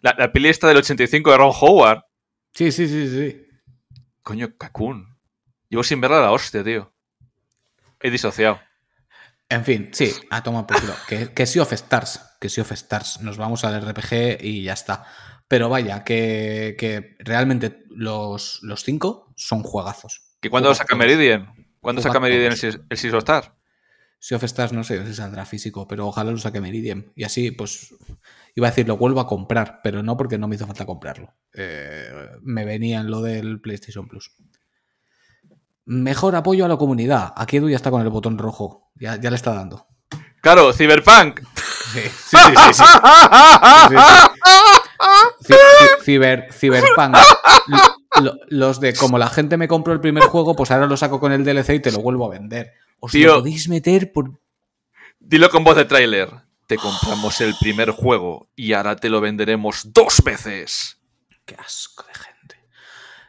La, 0.00 0.14
la 0.16 0.32
peli 0.32 0.48
esta 0.48 0.68
del 0.68 0.78
85 0.78 1.30
de 1.30 1.36
Ron 1.36 1.52
Howard. 1.60 2.04
Sí, 2.52 2.72
sí, 2.72 2.88
sí, 2.88 3.08
sí. 3.08 3.46
Coño, 4.22 4.56
Cocoon. 4.56 5.18
Llevo 5.68 5.82
sin 5.82 6.00
verla 6.00 6.18
a 6.18 6.22
la 6.22 6.32
hostia, 6.32 6.64
tío. 6.64 6.93
He 8.04 8.10
disociado. 8.10 8.60
En 9.48 9.64
fin, 9.64 9.88
sí, 9.92 10.12
a 10.28 10.42
tomar 10.42 10.66
por 10.66 10.78
culo. 10.78 10.92
Que, 11.08 11.28
que 11.34 11.46
Sea 11.46 11.62
of 11.62 11.72
Stars, 11.72 12.20
que 12.38 12.50
Sea 12.50 12.62
of 12.62 12.72
Stars. 12.72 13.22
Nos 13.22 13.38
vamos 13.38 13.64
al 13.64 13.80
RPG 13.80 14.44
y 14.44 14.62
ya 14.62 14.74
está. 14.74 15.06
Pero 15.48 15.70
vaya, 15.70 16.04
que, 16.04 16.76
que 16.78 17.16
realmente 17.20 17.84
los, 17.88 18.58
los 18.62 18.84
cinco 18.84 19.32
son 19.36 19.62
juegazos. 19.62 20.36
¿Que 20.42 20.50
cuándo 20.50 20.74
saca. 20.74 20.94
Meridian? 20.94 21.66
¿Cuándo 21.80 22.02
saca 22.02 22.20
Meridian 22.20 22.52
el, 22.52 22.84
el 22.90 22.98
Seas 22.98 23.14
of 23.14 23.20
Star? 23.20 23.56
Sea 24.18 24.36
of 24.36 24.44
Stars 24.44 24.74
no 24.74 24.84
sé 24.84 25.06
si 25.06 25.14
saldrá 25.14 25.46
físico, 25.46 25.88
pero 25.88 26.06
ojalá 26.06 26.30
lo 26.30 26.36
saque 26.36 26.60
Meridian. 26.60 27.10
Y 27.16 27.24
así, 27.24 27.52
pues, 27.52 27.94
iba 28.54 28.66
a 28.66 28.70
decir, 28.70 28.86
lo 28.86 28.98
vuelvo 28.98 29.20
a 29.20 29.26
comprar, 29.26 29.80
pero 29.82 30.02
no 30.02 30.18
porque 30.18 30.36
no 30.36 30.46
me 30.46 30.56
hizo 30.56 30.66
falta 30.66 30.84
comprarlo. 30.84 31.34
Eh, 31.54 32.06
me 32.42 32.66
venía 32.66 33.00
en 33.00 33.10
lo 33.10 33.22
del 33.22 33.62
PlayStation 33.62 34.08
Plus. 34.08 34.30
Mejor 35.86 36.34
apoyo 36.36 36.64
a 36.64 36.68
la 36.68 36.76
comunidad. 36.76 37.32
Aquí 37.36 37.58
Edu 37.58 37.68
ya 37.68 37.76
está 37.76 37.90
con 37.90 38.00
el 38.02 38.08
botón 38.08 38.38
rojo. 38.38 38.90
Ya, 38.94 39.16
ya 39.16 39.30
le 39.30 39.36
está 39.36 39.52
dando. 39.54 39.86
¡Claro, 40.40 40.72
Cyberpunk! 40.72 41.40
Sí, 41.92 42.00
sí, 42.00 42.36
sí, 42.36 42.36
sí, 42.36 42.72
sí. 42.74 42.84
Sí, 43.88 43.94
sí. 43.94 43.94
Ci- 45.44 45.54
ci- 45.54 46.02
Ciber, 46.04 46.48
Cyberpunk. 46.52 47.16
Lo- 48.22 48.36
Los 48.48 48.80
de 48.80 48.94
como 48.94 49.18
la 49.18 49.28
gente 49.28 49.56
me 49.56 49.68
compró 49.68 49.92
el 49.92 50.00
primer 50.00 50.24
juego, 50.24 50.54
pues 50.56 50.70
ahora 50.70 50.86
lo 50.86 50.96
saco 50.96 51.20
con 51.20 51.32
el 51.32 51.44
DLC 51.44 51.70
y 51.74 51.80
te 51.80 51.92
lo 51.92 51.98
vuelvo 52.00 52.26
a 52.26 52.30
vender. 52.30 52.72
Os 53.00 53.12
Tío. 53.12 53.28
lo 53.28 53.34
podéis 53.40 53.68
meter 53.68 54.12
por. 54.12 54.40
Dilo 55.18 55.50
con 55.50 55.64
voz 55.64 55.76
de 55.76 55.84
tráiler. 55.84 56.30
Te 56.66 56.76
compramos 56.76 57.40
el 57.42 57.54
primer 57.60 57.90
juego 57.90 58.48
y 58.56 58.72
ahora 58.72 58.96
te 58.96 59.10
lo 59.10 59.20
venderemos 59.20 59.92
dos 59.92 60.22
veces. 60.24 60.98
Qué 61.44 61.54
asco. 61.56 62.04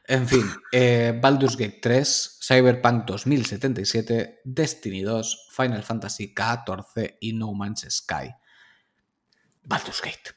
En 0.08 0.28
fin, 0.28 0.46
eh, 0.72 1.18
Baldur's 1.20 1.58
Gate 1.58 1.80
3, 1.82 2.40
Cyberpunk 2.42 3.06
2077, 3.06 4.42
Destiny 4.44 5.02
2, 5.02 5.48
Final 5.52 5.84
Fantasy 5.84 6.34
XIV 6.36 7.18
y 7.20 7.34
No 7.34 7.54
Man's 7.54 7.88
Sky. 7.90 8.30
Baldur's 9.64 10.02
Gate. 10.02 10.36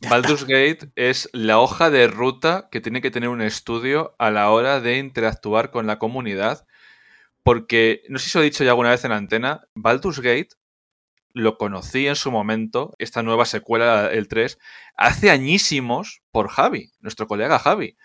Ya 0.00 0.10
Baldur's. 0.10 0.44
Gate 0.44 0.92
es 0.94 1.28
la 1.32 1.58
hoja 1.58 1.90
de 1.90 2.06
ruta 2.06 2.68
que 2.70 2.80
tiene 2.80 3.00
que 3.00 3.10
tener 3.10 3.28
un 3.28 3.42
estudio 3.42 4.14
a 4.18 4.30
la 4.30 4.50
hora 4.50 4.80
de 4.80 4.98
interactuar 4.98 5.72
con 5.72 5.88
la 5.88 5.98
comunidad. 5.98 6.66
Porque, 7.42 8.02
no 8.08 8.18
sé 8.18 8.30
si 8.30 8.38
os 8.38 8.42
he 8.42 8.44
dicho 8.44 8.62
ya 8.62 8.70
alguna 8.70 8.90
vez 8.90 9.04
en 9.04 9.12
antena, 9.12 9.66
Baldur's 9.74 10.20
Gate 10.20 10.50
lo 11.32 11.56
conocí 11.56 12.06
en 12.06 12.16
su 12.16 12.30
momento, 12.30 12.94
esta 12.98 13.22
nueva 13.22 13.44
secuela, 13.46 14.10
el 14.12 14.28
3, 14.28 14.58
hace 14.96 15.30
añísimos 15.30 16.22
por 16.30 16.48
Javi, 16.48 16.92
nuestro 17.00 17.26
colega 17.26 17.58
Javi, 17.58 17.96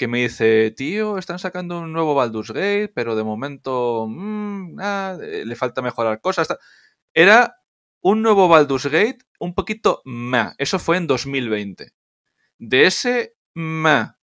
que 0.00 0.08
me 0.08 0.22
dice, 0.22 0.70
tío, 0.70 1.18
están 1.18 1.38
sacando 1.38 1.78
un 1.78 1.92
nuevo 1.92 2.14
Baldur's 2.14 2.52
Gate, 2.52 2.88
pero 2.88 3.16
de 3.16 3.22
momento 3.22 4.06
mm, 4.08 4.78
ah, 4.80 5.18
eh, 5.20 5.44
le 5.44 5.54
falta 5.56 5.82
mejorar 5.82 6.22
cosas. 6.22 6.48
ta-". 6.48 6.58
Era 7.12 7.58
un 8.00 8.22
nuevo 8.22 8.48
Baldur's 8.48 8.86
Gate 8.86 9.18
un 9.38 9.54
poquito 9.54 10.00
ma. 10.06 10.54
Eso 10.56 10.78
fue 10.78 10.96
en 10.96 11.06
2020. 11.06 11.92
De 12.56 12.86
ese 12.86 13.36
ma 13.52 14.18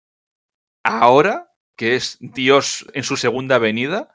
ahora, 0.82 1.52
que 1.76 1.94
es 1.94 2.16
Dios 2.18 2.84
en 2.92 3.04
su 3.04 3.16
segunda 3.16 3.58
venida, 3.58 4.12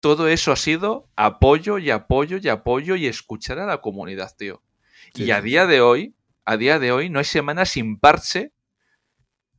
todo 0.00 0.28
eso 0.28 0.52
ha 0.52 0.56
sido 0.56 1.08
apoyo 1.16 1.78
y 1.78 1.88
apoyo 1.88 2.36
y 2.42 2.48
apoyo 2.50 2.94
y 2.94 3.06
escuchar 3.06 3.58
a 3.58 3.64
la 3.64 3.80
comunidad, 3.80 4.36
tío. 4.36 4.62
Sí, 5.14 5.24
y 5.24 5.30
a 5.30 5.40
día 5.40 5.64
de 5.64 5.80
hoy, 5.80 6.14
a 6.44 6.58
día 6.58 6.78
de 6.78 6.92
hoy, 6.92 7.08
no 7.08 7.20
hay 7.20 7.24
semana 7.24 7.64
sin 7.64 7.98
parche 7.98 8.52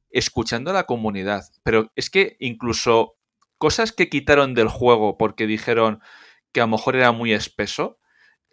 escuchando 0.10 0.72
a 0.72 0.74
la 0.74 0.86
comunidad. 0.86 1.46
Pero 1.64 1.92
es 1.96 2.10
que 2.10 2.38
incluso 2.40 3.18
cosas 3.58 3.92
que 3.92 4.10
quitaron 4.10 4.54
del 4.54 4.68
juego 4.68 5.18
porque 5.18 5.48
dijeron 5.48 6.02
que 6.52 6.62
a 6.62 6.66
lo 6.66 6.70
mejor 6.70 6.96
era 6.96 7.12
muy 7.12 7.34
espeso, 7.34 8.00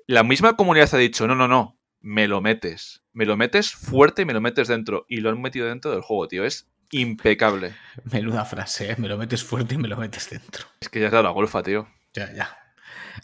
la 0.07 0.23
misma 0.23 0.57
comunidad 0.57 0.95
ha 0.95 0.99
dicho, 0.99 1.27
no, 1.27 1.35
no, 1.35 1.49
no, 1.49 1.79
me 2.01 2.29
lo 2.29 2.41
metes. 2.41 3.03
Me 3.13 3.25
lo 3.25 3.37
metes 3.37 3.73
fuerte 3.73 4.23
y 4.23 4.25
me 4.25 4.35
lo 4.35 4.41
metes 4.41 4.69
dentro. 4.69 5.07
Y 5.09 5.21
lo 5.21 5.31
han 5.31 5.41
metido 5.41 5.69
dentro 5.69 5.91
del 5.91 6.03
juego, 6.03 6.29
tío. 6.29 6.45
Es 6.45 6.71
impecable. 6.91 7.75
Menuda 8.05 8.45
frase, 8.45 8.93
¿eh? 8.93 8.97
me 8.99 9.09
lo 9.09 9.17
metes 9.17 9.43
fuerte 9.43 9.75
y 9.75 9.79
me 9.79 9.89
lo 9.89 9.97
metes 9.97 10.29
dentro. 10.29 10.67
Es 10.81 10.89
que 10.89 11.01
ya 11.01 11.11
dado 11.11 11.23
la 11.23 11.31
golfa, 11.31 11.63
tío. 11.63 11.89
Ya, 12.13 12.33
ya. 12.33 12.59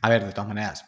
A 0.01 0.09
ver, 0.09 0.25
de 0.25 0.33
todas 0.33 0.49
maneras, 0.49 0.87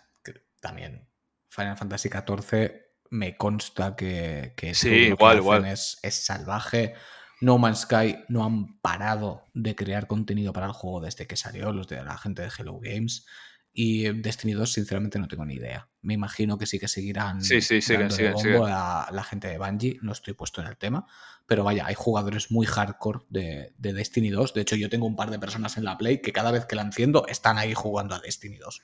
también 0.61 1.09
Final 1.51 1.77
Fantasy 1.77 2.09
XIV 2.09 2.73
me 3.11 3.37
consta 3.37 3.95
que, 3.95 4.55
que 4.57 4.75
Sí, 4.75 4.89
que 4.89 4.97
igual, 5.09 5.37
igual. 5.39 5.67
Es, 5.67 5.99
es 6.03 6.25
salvaje. 6.25 6.95
No 7.43 7.59
Man's 7.59 7.81
Sky 7.81 8.25
no 8.29 8.45
han 8.45 8.79
parado 8.81 9.49
de 9.53 9.75
crear 9.75 10.07
contenido 10.07 10.53
para 10.53 10.67
el 10.67 10.73
juego 10.73 11.01
desde 11.01 11.27
que 11.27 11.37
salió, 11.37 11.73
los 11.73 11.89
de 11.89 12.03
la 12.05 12.17
gente 12.17 12.41
de 12.43 12.51
Hello 12.57 12.79
Games. 12.81 13.27
Y 13.73 14.13
Destiny 14.13 14.53
2, 14.53 14.73
sinceramente, 14.73 15.19
no 15.19 15.27
tengo 15.27 15.45
ni 15.45 15.55
idea. 15.55 15.89
Me 16.03 16.15
imagino 16.15 16.57
que 16.57 16.67
sí 16.67 16.79
que 16.79 16.87
seguirán 16.87 17.43
Sí, 17.43 17.61
sí, 17.61 17.83
siguen, 17.83 18.13
siguen, 18.13 18.35
bombo 18.35 18.49
siguen. 18.49 18.69
a 18.69 19.09
la 19.11 19.25
gente 19.25 19.49
de 19.49 19.59
Bungie. 19.59 19.99
No 20.03 20.13
estoy 20.13 20.35
puesto 20.35 20.61
en 20.61 20.69
el 20.69 20.77
tema. 20.77 21.05
Pero 21.47 21.65
vaya, 21.65 21.85
hay 21.87 21.97
jugadores 21.97 22.53
muy 22.53 22.65
hardcore 22.65 23.25
de, 23.29 23.75
de 23.77 23.93
Destiny 23.93 24.31
2. 24.31 24.55
De 24.55 24.61
hecho, 24.61 24.77
yo 24.77 24.89
tengo 24.89 25.07
un 25.07 25.17
par 25.17 25.31
de 25.31 25.41
personas 25.41 25.77
en 25.79 25.85
la 25.85 25.99
Play 25.99 26.23
que 26.23 26.33
cada 26.33 26.53
vez 26.53 26.67
que 26.67 26.77
la 26.77 26.83
enciendo 26.83 27.27
están 27.27 27.59
ahí 27.59 27.75
jugando 27.75 28.15
a 28.15 28.21
Destiny 28.21 28.59
2. 28.59 28.83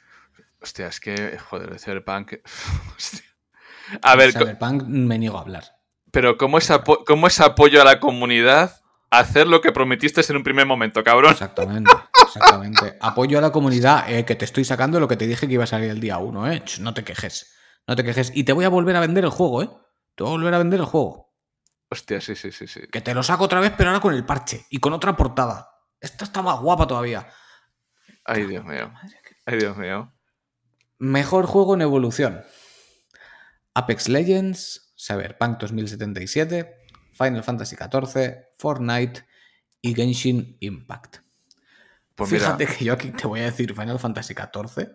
Hostia, 0.61 0.89
es 0.89 0.99
que, 0.99 1.39
joder, 1.39 1.75
el 1.75 1.79
Cyberpunk. 1.79 2.39
hostia. 2.97 3.25
A 4.03 4.17
ver, 4.17 4.33
Cyberpunk 4.33 4.83
me 4.83 5.17
niego 5.17 5.39
a 5.39 5.43
hablar. 5.43 5.78
Pero 6.13 6.37
¿cómo 6.37 6.59
es, 6.59 6.71
apo- 6.71 7.05
¿cómo 7.07 7.27
es 7.27 7.41
apoyo 7.41 7.81
a 7.83 7.85
la 7.85 8.01
comunidad 8.01 8.81
hacer 9.11 9.47
lo 9.47 9.61
que 9.61 9.73
prometiste 9.73 10.21
en 10.29 10.37
un 10.37 10.43
primer 10.43 10.67
momento, 10.67 11.03
cabrón? 11.05 11.33
Exactamente, 11.33 11.91
exactamente. 12.25 12.97
Apoyo 13.01 13.39
a 13.39 13.41
la 13.43 13.51
comunidad, 13.53 14.11
eh, 14.11 14.25
que 14.25 14.35
te 14.35 14.45
estoy 14.45 14.65
sacando 14.65 15.01
lo 15.01 15.09
que 15.09 15.17
te 15.17 15.27
dije 15.27 15.47
que 15.47 15.55
iba 15.55 15.65
a 15.65 15.69
salir 15.69 15.91
el 15.91 16.01
día 16.01 16.19
1, 16.19 16.53
eh. 16.53 16.63
No 16.81 16.95
te 16.95 17.05
quejes. 17.05 17.55
No 17.87 17.97
te 17.97 18.05
quejes. 18.05 18.31
Y 18.35 18.45
te 18.45 18.53
voy 18.53 18.65
a 18.65 18.69
volver 18.69 18.97
a 18.97 19.01
vender 19.01 19.25
el 19.25 19.31
juego, 19.31 19.63
eh. 19.63 19.71
Te 20.15 20.25
voy 20.25 20.31
a 20.33 20.37
volver 20.37 20.55
a 20.55 20.59
vender 20.59 20.81
el 20.81 20.87
juego. 20.87 21.33
Hostia, 21.91 22.21
sí, 22.21 22.35
sí, 22.37 22.53
sí, 22.53 22.67
sí. 22.67 22.81
Que 22.93 23.01
te 23.01 23.15
lo 23.15 23.23
saco 23.23 23.45
otra 23.45 23.61
vez, 23.61 23.73
pero 23.77 23.89
ahora 23.91 24.01
con 24.01 24.13
el 24.15 24.27
parche 24.27 24.67
y 24.69 24.79
con 24.79 24.93
otra 24.93 25.17
portada. 25.17 25.71
Esta 26.01 26.25
está 26.27 26.43
más 26.43 26.61
guapa 26.61 26.87
todavía. 26.87 27.27
Ay, 28.25 28.45
Dios 28.47 28.63
mío. 28.65 28.93
Ay, 29.47 29.57
Dios 29.59 29.77
mío. 29.79 30.13
Mejor 30.99 31.47
juego 31.47 31.75
en 31.75 31.81
evolución. 31.83 32.45
Apex 33.75 34.09
Legends, 34.09 34.88
Cyberpunk 34.99 35.59
2077, 35.59 36.77
Final 37.13 37.45
Fantasy 37.45 37.77
XIV, 37.77 38.47
Fortnite 38.57 39.25
y 39.81 39.95
Genshin 39.95 40.57
Impact. 40.61 41.19
Pues 42.15 42.33
mira, 42.33 42.47
Fíjate 42.47 42.67
que 42.67 42.85
yo 42.85 42.93
aquí 42.93 43.11
te 43.11 43.27
voy 43.27 43.41
a 43.41 43.45
decir 43.45 43.75
Final 43.75 43.99
Fantasy 43.99 44.35
XIV 44.35 44.89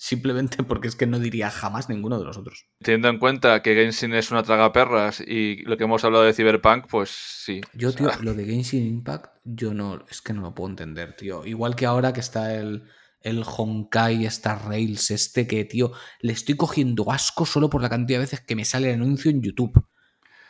simplemente 0.00 0.62
porque 0.62 0.88
es 0.88 0.96
que 0.96 1.06
no 1.06 1.18
diría 1.18 1.50
jamás 1.50 1.90
ninguno 1.90 2.18
de 2.18 2.24
los 2.24 2.38
otros. 2.38 2.66
teniendo 2.78 3.10
en 3.10 3.18
cuenta 3.18 3.60
que 3.60 3.74
Genshin 3.74 4.14
es 4.14 4.30
una 4.30 4.42
traga 4.42 4.72
perras 4.72 5.20
y 5.20 5.62
lo 5.64 5.76
que 5.76 5.84
hemos 5.84 6.02
hablado 6.04 6.24
de 6.24 6.32
Cyberpunk, 6.32 6.86
pues 6.88 7.10
sí. 7.10 7.60
Yo, 7.74 7.92
tío, 7.92 8.10
lo 8.22 8.32
de 8.32 8.46
Genshin 8.46 8.86
Impact, 8.86 9.26
yo 9.44 9.74
no, 9.74 10.02
es 10.10 10.22
que 10.22 10.32
no 10.32 10.40
lo 10.40 10.54
puedo 10.54 10.70
entender, 10.70 11.14
tío. 11.14 11.44
Igual 11.44 11.76
que 11.76 11.84
ahora 11.84 12.14
que 12.14 12.20
está 12.20 12.54
el, 12.54 12.84
el 13.22 13.42
Honkai 13.44 14.24
Star 14.26 14.66
Rails 14.68 15.10
este, 15.10 15.46
que, 15.46 15.64
tío, 15.64 15.92
le 16.20 16.32
estoy 16.32 16.56
cogiendo 16.56 17.10
asco 17.10 17.44
solo 17.46 17.68
por 17.70 17.82
la 17.82 17.88
cantidad 17.88 18.18
de 18.18 18.24
veces 18.24 18.40
que 18.40 18.56
me 18.56 18.64
sale 18.64 18.88
el 18.88 18.94
anuncio 18.94 19.30
en 19.30 19.42
YouTube. 19.42 19.84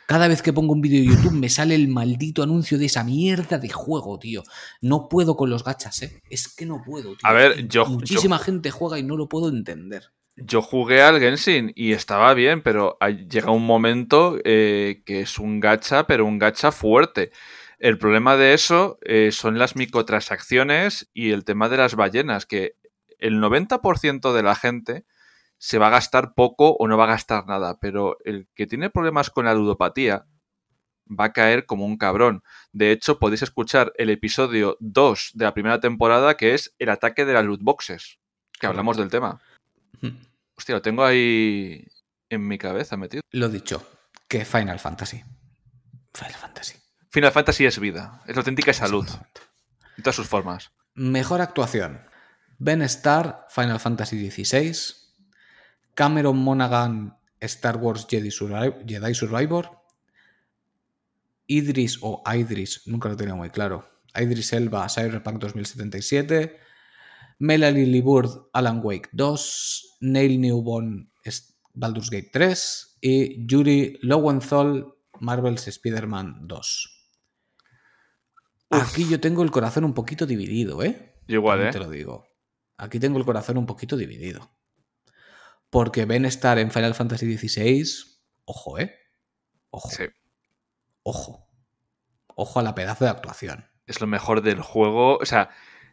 Cada 0.07 0.27
vez 0.27 0.41
que 0.41 0.51
pongo 0.51 0.73
un 0.73 0.81
vídeo 0.81 0.99
de 0.99 1.07
YouTube 1.15 1.31
me 1.33 1.47
sale 1.47 1.73
el 1.75 1.87
maldito 1.87 2.43
anuncio 2.43 2.77
de 2.77 2.85
esa 2.87 3.03
mierda 3.03 3.57
de 3.57 3.69
juego, 3.69 4.19
tío. 4.19 4.43
No 4.81 5.07
puedo 5.07 5.37
con 5.37 5.49
los 5.49 5.63
gachas, 5.63 6.01
¿eh? 6.01 6.21
Es 6.29 6.53
que 6.53 6.65
no 6.65 6.81
puedo, 6.85 7.11
tío. 7.15 7.19
A 7.23 7.31
ver, 7.31 7.67
yo- 7.69 7.85
Muchísima 7.85 8.37
gente 8.37 8.71
juega 8.71 8.99
y 8.99 9.03
no 9.03 9.15
lo 9.15 9.29
puedo 9.29 9.47
entender. 9.49 10.11
Yo 10.35 10.61
jugué 10.61 11.01
al 11.01 11.19
Genshin 11.19 11.71
y 11.75 11.91
estaba 11.91 12.33
bien, 12.33 12.61
pero 12.63 12.97
llega 13.29 13.51
un 13.51 13.65
momento 13.65 14.37
eh, 14.43 15.03
que 15.05 15.21
es 15.21 15.37
un 15.37 15.59
gacha, 15.59 16.07
pero 16.07 16.25
un 16.25 16.39
gacha 16.39 16.71
fuerte. 16.71 17.31
El 17.81 17.97
problema 17.97 18.37
de 18.37 18.53
eso 18.53 18.99
eh, 19.01 19.31
son 19.31 19.57
las 19.57 19.75
microtransacciones 19.75 21.09
y 21.15 21.31
el 21.31 21.43
tema 21.43 21.67
de 21.67 21.77
las 21.77 21.95
ballenas, 21.95 22.45
que 22.45 22.75
el 23.17 23.41
90% 23.41 24.33
de 24.33 24.43
la 24.43 24.53
gente 24.53 25.03
se 25.57 25.79
va 25.79 25.87
a 25.87 25.89
gastar 25.89 26.35
poco 26.35 26.73
o 26.73 26.87
no 26.87 26.95
va 26.95 27.05
a 27.05 27.15
gastar 27.15 27.47
nada, 27.47 27.79
pero 27.79 28.17
el 28.23 28.47
que 28.53 28.67
tiene 28.67 28.91
problemas 28.91 29.31
con 29.31 29.45
la 29.45 29.55
ludopatía 29.55 30.27
va 31.07 31.25
a 31.25 31.33
caer 31.33 31.65
como 31.65 31.83
un 31.85 31.97
cabrón. 31.97 32.43
De 32.71 32.91
hecho, 32.91 33.17
podéis 33.17 33.41
escuchar 33.41 33.93
el 33.97 34.11
episodio 34.11 34.77
2 34.79 35.31
de 35.33 35.45
la 35.45 35.55
primera 35.55 35.79
temporada, 35.79 36.37
que 36.37 36.53
es 36.53 36.75
el 36.77 36.89
ataque 36.89 37.25
de 37.25 37.33
las 37.33 37.45
loot 37.45 37.63
boxes, 37.63 38.19
que 38.59 38.67
hablamos 38.67 38.95
del 38.95 39.09
tema. 39.09 39.41
Hostia, 40.55 40.75
lo 40.75 40.83
tengo 40.83 41.03
ahí 41.03 41.83
en 42.29 42.47
mi 42.47 42.59
cabeza 42.59 42.95
metido. 42.95 43.23
Lo 43.31 43.49
dicho, 43.49 43.83
que 44.27 44.45
Final 44.45 44.77
Fantasy. 44.77 45.23
Final 46.13 46.35
Fantasy. 46.35 46.80
Final 47.11 47.31
Fantasy 47.31 47.65
es 47.65 47.79
vida, 47.79 48.21
es 48.25 48.37
auténtica 48.37 48.71
salud, 48.73 49.05
en 49.97 50.03
todas 50.03 50.15
sus 50.15 50.27
formas. 50.27 50.71
Mejor 50.93 51.41
actuación. 51.41 52.01
Ben 52.57 52.81
Starr, 52.83 53.45
Final 53.49 53.79
Fantasy 53.79 54.29
XVI. 54.31 54.95
Cameron 55.93 56.37
Monaghan, 56.37 57.17
Star 57.39 57.77
Wars 57.77 58.07
Jedi, 58.09 58.29
Survi- 58.29 58.85
Jedi 58.87 59.13
Survivor. 59.13 59.71
Idris 61.47 61.97
o 62.01 62.23
Idris, 62.33 62.83
nunca 62.85 63.09
lo 63.09 63.17
tenía 63.17 63.35
muy 63.35 63.49
claro. 63.49 63.89
Idris 64.15 64.53
Elba, 64.53 64.87
Cyberpunk 64.87 65.37
2077. 65.39 66.57
Melanie 67.39 67.85
Liburd, 67.87 68.47
Alan 68.53 68.79
Wake 68.83 69.09
2. 69.11 69.97
Neil 70.01 70.39
Newborn, 70.39 71.11
Baldur's 71.73 72.09
Gate 72.09 72.29
3. 72.31 72.97
Y 73.01 73.45
Yuri 73.51 73.97
Lowenthal, 74.01 74.93
Marvel's 75.19 75.67
Spider-Man 75.67 76.47
2. 76.47 77.00
Aquí 78.71 79.07
yo 79.07 79.19
tengo 79.19 79.43
el 79.43 79.51
corazón 79.51 79.83
un 79.83 79.93
poquito 79.93 80.25
dividido, 80.25 80.83
¿eh? 80.83 81.13
Yo 81.27 81.35
igual, 81.35 81.57
También 81.59 81.69
¿eh? 81.69 81.73
Te 81.73 81.79
lo 81.79 81.89
digo. 81.89 82.27
Aquí 82.77 82.99
tengo 82.99 83.17
el 83.19 83.25
corazón 83.25 83.57
un 83.57 83.65
poquito 83.65 83.97
dividido. 83.97 84.51
Porque 85.69 86.05
Ben 86.05 86.25
estar 86.25 86.57
en 86.59 86.71
Final 86.71 86.95
Fantasy 86.95 87.37
XVI, 87.37 87.85
ojo, 88.45 88.79
¿eh? 88.79 88.95
Ojo, 89.69 89.89
Sí, 89.89 90.03
ojo. 91.03 91.47
Ojo 92.35 92.59
a 92.59 92.63
la 92.63 92.75
pedazo 92.75 93.05
de 93.05 93.11
actuación. 93.11 93.65
es 93.85 94.01
lo 94.01 94.07
mejor 94.07 94.41
del 94.41 94.61
juego. 94.61 95.17
O 95.17 95.25
sea, 95.25 95.49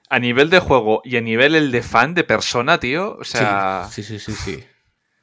a 0.08 0.18
nivel 0.18 0.50
de 0.50 0.60
juego 0.60 1.02
y 1.04 1.16
a 1.16 1.20
nivel 1.20 1.54
el 1.54 1.70
de 1.70 1.82
fan, 1.82 2.14
de 2.14 2.24
persona, 2.24 2.80
tío. 2.80 3.16
O 3.18 3.24
sea, 3.24 3.88
sí, 3.90 4.02
sí, 4.02 4.18
sí, 4.18 4.32
sí, 4.32 4.54
sí. 4.56 4.64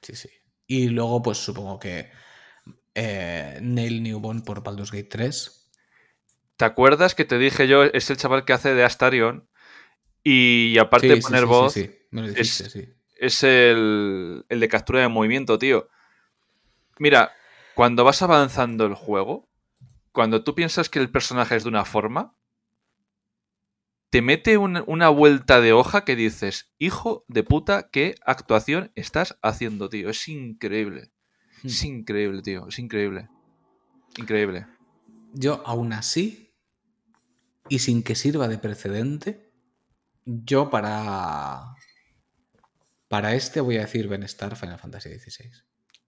Sí, 0.02 0.16
sí. 0.16 0.30
Y 0.68 0.88
luego, 0.90 1.22
pues 1.22 1.38
supongo 1.38 1.80
que 1.80 2.12
eh, 2.94 3.60
Neil 3.62 4.04
Newborn 4.04 4.42
por 4.42 4.64
Baldur's 4.64 4.92
Gate 4.92 5.10
3. 5.10 5.65
¿Te 6.58 6.66
acuerdas 6.66 7.16
que 7.16 7.26
te 7.26 7.38
dije 7.38 7.68
yo? 7.68 7.84
Es 7.84 8.10
el 8.10 8.18
chaval 8.18 8.46
que 8.46 8.54
hace 8.54 8.74
de 8.74 8.84
Astarion. 8.84 9.48
Y 10.24 10.78
aparte 10.80 11.08
Sí, 11.08 11.14
de 11.14 11.22
poner 11.22 11.42
sí, 11.42 11.48
voz, 11.48 11.74
sí, 11.74 11.92
dijiste, 12.12 12.70
sí. 12.70 12.90
es 13.18 13.44
el, 13.44 14.46
el 14.50 14.60
de 14.60 14.68
captura 14.68 15.02
de 15.02 15.08
movimiento, 15.08 15.60
tío. 15.60 15.88
Mira, 16.98 17.32
cuando 17.76 18.04
vas 18.04 18.22
avanzando 18.22 18.86
el 18.86 18.96
juego, 18.96 19.50
cuando 20.12 20.44
tú 20.44 20.56
piensas 20.56 20.90
que 20.90 21.00
el 21.00 21.12
personaje 21.12 21.56
es 21.56 21.64
de 21.64 21.70
una 21.70 21.86
forma, 21.86 22.36
te 24.10 24.22
mete 24.22 24.58
un- 24.58 24.84
una 24.88 25.10
vuelta 25.10 25.60
de 25.60 25.74
hoja 25.74 26.06
que 26.06 26.16
dices, 26.16 26.72
hijo 26.78 27.26
de 27.28 27.44
puta, 27.44 27.90
¿qué 27.92 28.16
actuación 28.26 28.92
estás 28.96 29.38
haciendo, 29.42 29.90
tío? 29.90 30.10
Es 30.10 30.28
increíble. 30.28 31.12
Hmm. 31.64 31.68
Es 31.68 31.84
increíble, 31.84 32.42
tío. 32.42 32.68
Es 32.68 32.80
increíble. 32.80 33.28
Increíble. 34.18 34.68
Yo, 35.34 35.62
aún 35.66 35.92
así, 35.92 36.45
y 37.70 37.80
sin 37.80 38.04
que 38.04 38.16
sirva 38.16 38.48
de 38.48 38.58
precedente, 38.58 39.52
yo 40.26 40.70
para. 40.70 41.76
Para 43.08 43.36
este 43.36 43.62
voy 43.62 43.78
a 43.78 43.82
decir 43.82 44.08
Benestar 44.08 44.56
Final 44.56 44.80
Fantasy 44.80 45.18
XVI. 45.20 45.52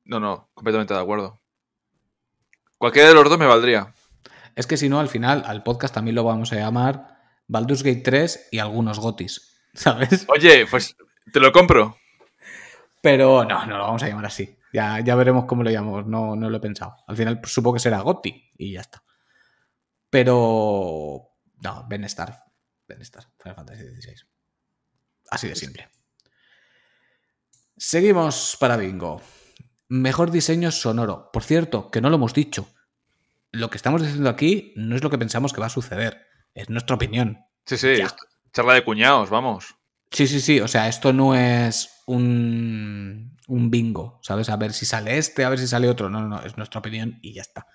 No, 0.06 0.20
no, 0.20 0.50
completamente 0.54 0.94
de 0.94 1.00
acuerdo. 1.00 1.42
Cualquiera 2.78 3.10
de 3.10 3.14
los 3.14 3.30
dos 3.30 3.38
me 3.38 3.46
valdría. 3.46 3.94
Es 4.56 4.66
que 4.66 4.78
si 4.78 4.90
no, 4.90 5.00
al 5.00 5.08
final, 5.08 5.44
al 5.46 5.64
podcast 5.64 5.94
también 5.94 6.16
lo 6.16 6.24
vamos 6.24 6.52
a 6.52 6.56
llamar 6.56 7.18
Baldur's 7.48 7.84
Gate 7.84 8.02
3 8.04 8.50
y 8.52 8.60
algunos 8.60 9.00
gotis, 9.00 9.62
¿sabes? 9.74 10.26
Oye, 10.30 10.66
pues 10.66 10.96
te 11.32 11.40
lo 11.40 11.52
compro. 11.52 11.98
Pero 13.02 13.46
no, 13.46 13.66
no 13.66 13.78
lo 13.78 13.84
vamos 13.84 14.04
a 14.04 14.08
llamar 14.08 14.26
así. 14.26 14.58
Ya, 14.74 15.00
ya 15.00 15.16
veremos 15.16 15.46
cómo 15.46 15.64
lo 15.64 15.70
llamamos, 15.70 16.08
no, 16.08 16.36
no 16.36 16.50
lo 16.50 16.58
he 16.58 16.62
pensado. 16.62 16.96
Al 17.08 17.16
final 17.16 17.40
pues, 17.40 17.54
supongo 17.54 17.76
que 17.76 17.80
será 17.80 18.02
Goti 18.02 18.52
y 18.58 18.74
ya 18.74 18.82
está. 18.82 19.04
Pero. 20.10 21.37
No, 21.62 21.86
Benestar. 21.88 22.44
Benestar, 22.88 23.28
Final 23.40 23.56
Fantasy 23.56 23.84
XVI. 23.84 24.16
Así 25.30 25.48
de 25.48 25.56
simple. 25.56 25.90
Seguimos 27.76 28.58
para 28.60 28.78
Bingo. 28.78 29.22
Mejor 29.90 30.32
diseño 30.32 30.72
sonoro. 30.72 31.30
Por 31.32 31.44
cierto, 31.44 31.92
que 31.92 32.02
no 32.02 32.10
lo 32.10 32.16
hemos 32.16 32.34
dicho. 32.34 32.68
Lo 33.52 33.70
que 33.70 33.78
estamos 33.78 34.02
diciendo 34.02 34.30
aquí 34.30 34.74
no 34.76 34.96
es 34.96 35.04
lo 35.04 35.10
que 35.10 35.18
pensamos 35.18 35.54
que 35.54 35.62
va 35.62 35.68
a 35.68 35.70
suceder. 35.70 36.26
Es 36.54 36.70
nuestra 36.70 36.96
opinión. 36.96 37.40
Sí, 37.66 37.78
sí. 37.78 37.98
Ya. 37.98 38.16
Charla 38.54 38.74
de 38.74 38.84
cuñados, 38.84 39.30
vamos. 39.30 39.76
Sí, 40.12 40.28
sí, 40.28 40.40
sí. 40.40 40.60
O 40.60 40.68
sea, 40.68 40.88
esto 40.88 41.14
no 41.14 41.36
es 41.36 41.90
un, 42.08 43.38
un 43.48 43.70
bingo, 43.70 44.20
¿sabes? 44.24 44.50
A 44.50 44.56
ver 44.56 44.74
si 44.74 44.86
sale 44.86 45.18
este, 45.18 45.44
a 45.44 45.50
ver 45.50 45.60
si 45.60 45.68
sale 45.68 45.90
otro. 45.90 46.10
No, 46.10 46.22
no, 46.22 46.28
no. 46.28 46.42
Es 46.42 46.58
nuestra 46.58 46.80
opinión 46.80 47.20
y 47.22 47.34
ya 47.34 47.42
está. 47.42 47.68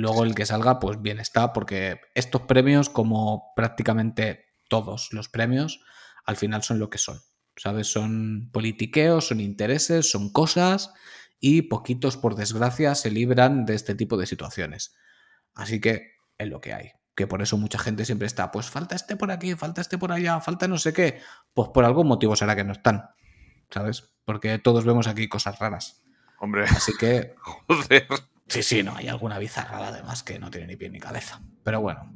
Luego 0.00 0.24
el 0.24 0.34
que 0.34 0.46
salga, 0.46 0.80
pues 0.80 1.00
bien 1.00 1.20
está, 1.20 1.52
porque 1.52 2.00
estos 2.14 2.42
premios, 2.42 2.88
como 2.88 3.52
prácticamente 3.54 4.46
todos 4.68 5.12
los 5.12 5.28
premios, 5.28 5.80
al 6.24 6.36
final 6.36 6.62
son 6.62 6.78
lo 6.78 6.90
que 6.90 6.98
son. 6.98 7.20
¿Sabes? 7.56 7.88
Son 7.88 8.48
politiqueos, 8.50 9.28
son 9.28 9.40
intereses, 9.40 10.10
son 10.10 10.32
cosas 10.32 10.92
y 11.38 11.62
poquitos, 11.62 12.16
por 12.16 12.34
desgracia, 12.34 12.94
se 12.94 13.10
libran 13.10 13.66
de 13.66 13.74
este 13.74 13.94
tipo 13.94 14.16
de 14.16 14.26
situaciones. 14.26 14.94
Así 15.54 15.80
que 15.80 16.12
es 16.38 16.48
lo 16.48 16.60
que 16.60 16.72
hay. 16.72 16.92
Que 17.14 17.26
por 17.26 17.42
eso 17.42 17.58
mucha 17.58 17.78
gente 17.78 18.06
siempre 18.06 18.26
está, 18.26 18.50
pues 18.50 18.70
falta 18.70 18.96
este 18.96 19.16
por 19.16 19.30
aquí, 19.30 19.54
falta 19.54 19.82
este 19.82 19.98
por 19.98 20.12
allá, 20.12 20.40
falta 20.40 20.66
no 20.66 20.78
sé 20.78 20.94
qué. 20.94 21.20
Pues 21.52 21.68
por 21.74 21.84
algún 21.84 22.06
motivo 22.08 22.36
será 22.36 22.56
que 22.56 22.64
no 22.64 22.72
están. 22.72 23.10
¿Sabes? 23.68 24.14
Porque 24.24 24.58
todos 24.58 24.86
vemos 24.86 25.06
aquí 25.06 25.28
cosas 25.28 25.58
raras. 25.58 26.02
Hombre, 26.38 26.64
Así 26.64 26.92
que 26.98 27.34
joder. 27.40 28.06
Sí, 28.52 28.62
sí, 28.62 28.82
no, 28.82 28.94
hay 28.96 29.08
alguna 29.08 29.38
bizarrada 29.38 29.88
además 29.88 30.22
que 30.22 30.38
no 30.38 30.50
tiene 30.50 30.66
ni 30.66 30.76
pie 30.76 30.90
ni 30.90 30.98
cabeza. 31.00 31.40
Pero 31.64 31.80
bueno. 31.80 32.14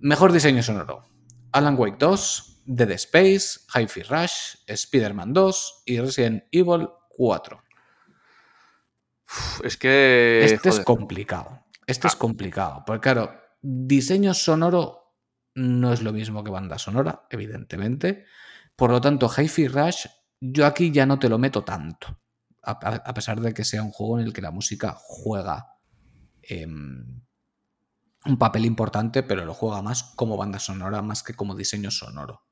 Mejor 0.00 0.32
diseño 0.32 0.62
sonoro. 0.62 1.04
Alan 1.52 1.76
Wake 1.78 1.96
2, 1.98 2.62
Dead 2.66 2.90
Space, 2.92 3.60
Hi-Fi 3.74 4.02
Rush, 4.02 4.56
Spider-Man 4.66 5.32
2 5.32 5.82
y 5.86 6.00
Resident 6.00 6.44
Evil 6.50 6.88
4. 7.10 7.62
Uf, 9.26 9.64
es 9.64 9.76
que. 9.76 10.44
Este 10.44 10.68
es 10.68 10.80
complicado. 10.80 11.64
Este 11.86 12.06
es 12.08 12.14
Ah. 12.14 12.18
complicado. 12.18 12.82
Porque, 12.86 13.00
claro, 13.00 13.32
diseño 13.60 14.34
sonoro 14.34 15.14
no 15.54 15.92
es 15.92 16.02
lo 16.02 16.12
mismo 16.12 16.42
que 16.44 16.50
banda 16.50 16.78
sonora, 16.78 17.26
evidentemente. 17.30 18.24
Por 18.76 18.90
lo 18.90 19.00
tanto, 19.00 19.28
Hi-Fi 19.28 19.68
Rush, 19.68 20.06
yo 20.40 20.66
aquí 20.66 20.90
ya 20.90 21.06
no 21.06 21.18
te 21.18 21.28
lo 21.28 21.38
meto 21.38 21.62
tanto. 21.64 22.18
A, 22.64 23.12
pesar 23.14 23.40
de 23.40 23.52
que 23.54 23.64
sea 23.64 23.82
un 23.82 23.90
juego 23.90 24.18
en 24.20 24.26
el 24.26 24.32
que 24.32 24.40
la 24.42 24.50
música 24.52 24.94
juega 24.96 25.74
em, 26.42 27.22
un 28.24 28.38
papel 28.38 28.64
importante, 28.66 29.22
pero 29.24 29.44
lo 29.44 29.52
juega 29.54 29.82
más 29.82 30.04
como 30.14 30.36
banda 30.36 30.58
sonora, 30.60 31.02
más 31.02 31.22
que 31.22 31.34
como 31.34 31.56
diseño 31.56 31.90
sonoro. 31.90 32.42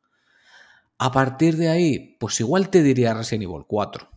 A 0.98 1.12
partir 1.12 1.56
de 1.56 1.68
ahí, 1.68 2.16
pues 2.18 2.40
igual 2.40 2.68
te 2.70 2.82
diría 2.82 3.14
Resident 3.14 3.44
Evil 3.44 3.64
4. 3.66 4.11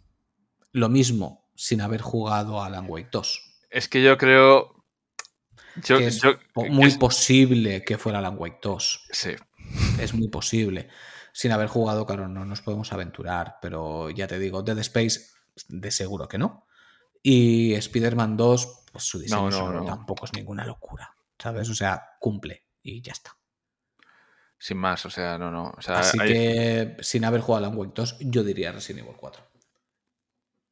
Lo 0.72 0.90
mismo 0.90 1.48
sin 1.56 1.82
haber 1.82 2.02
jugado 2.02 2.62
a 2.62 2.66
Alan 2.66 2.88
Wake 2.90 3.10
2. 3.12 3.60
Es 3.70 3.88
que 3.88 4.02
yo 4.04 4.18
creo. 4.18 4.84
Yo, 5.84 5.98
que 6.00 6.08
es 6.08 6.22
yo- 6.22 6.34
muy 6.70 6.88
es- 6.90 6.98
posible 6.98 7.84
que 7.84 7.98
fuera 7.98 8.20
Alan 8.20 8.36
Wake 8.38 8.60
2. 8.62 9.08
Sí. 9.12 9.32
Es 10.00 10.14
muy 10.14 10.28
posible. 10.28 10.90
Sin 11.32 11.52
haber 11.52 11.68
jugado, 11.68 12.06
claro, 12.06 12.28
no 12.28 12.46
nos 12.46 12.62
podemos 12.62 12.92
aventurar. 12.92 13.58
Pero 13.62 14.10
ya 14.10 14.28
te 14.28 14.38
digo, 14.40 14.62
Dead 14.64 14.78
Space, 14.80 15.22
de 15.68 15.92
seguro 15.92 16.28
que 16.28 16.38
no. 16.38 16.68
Y 17.22 17.74
Spider-Man 17.76 18.36
2, 18.38 18.84
pues 18.92 19.04
su 19.06 19.20
diseño 19.20 19.42
No, 19.44 19.50
no, 19.50 19.58
sonoro 19.58 19.80
no. 19.82 19.86
tampoco 19.86 20.26
es 20.26 20.34
ninguna 20.34 20.66
locura. 20.66 21.16
¿Sabes? 21.40 21.70
O 21.70 21.76
sea, 21.76 22.02
cumple 22.20 22.68
y 22.82 23.02
ya 23.02 23.12
está. 23.12 23.36
Sin 24.58 24.78
más, 24.78 25.06
o 25.06 25.10
sea, 25.10 25.38
no, 25.38 25.52
no. 25.52 25.74
O 25.78 25.82
sea, 25.82 26.00
Así 26.00 26.18
hay- 26.22 26.28
que, 26.32 26.98
sin 27.02 27.26
haber 27.26 27.42
jugado 27.42 27.66
a 27.66 27.68
Alan 27.68 27.78
Wake 27.78 27.92
2, 27.96 28.18
yo 28.22 28.44
diría 28.44 28.72
Resident 28.72 29.06
Evil 29.06 29.18
4. 29.18 29.44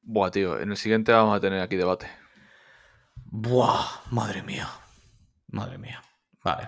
Buah, 0.03 0.31
tío. 0.31 0.59
En 0.59 0.71
el 0.71 0.77
siguiente 0.77 1.11
vamos 1.11 1.35
a 1.35 1.39
tener 1.41 1.59
aquí 1.61 1.75
debate. 1.75 2.07
Buah, 3.25 3.85
madre 4.11 4.43
mía. 4.43 4.67
Madre 5.47 5.77
mía. 5.77 6.01
Vale. 6.43 6.67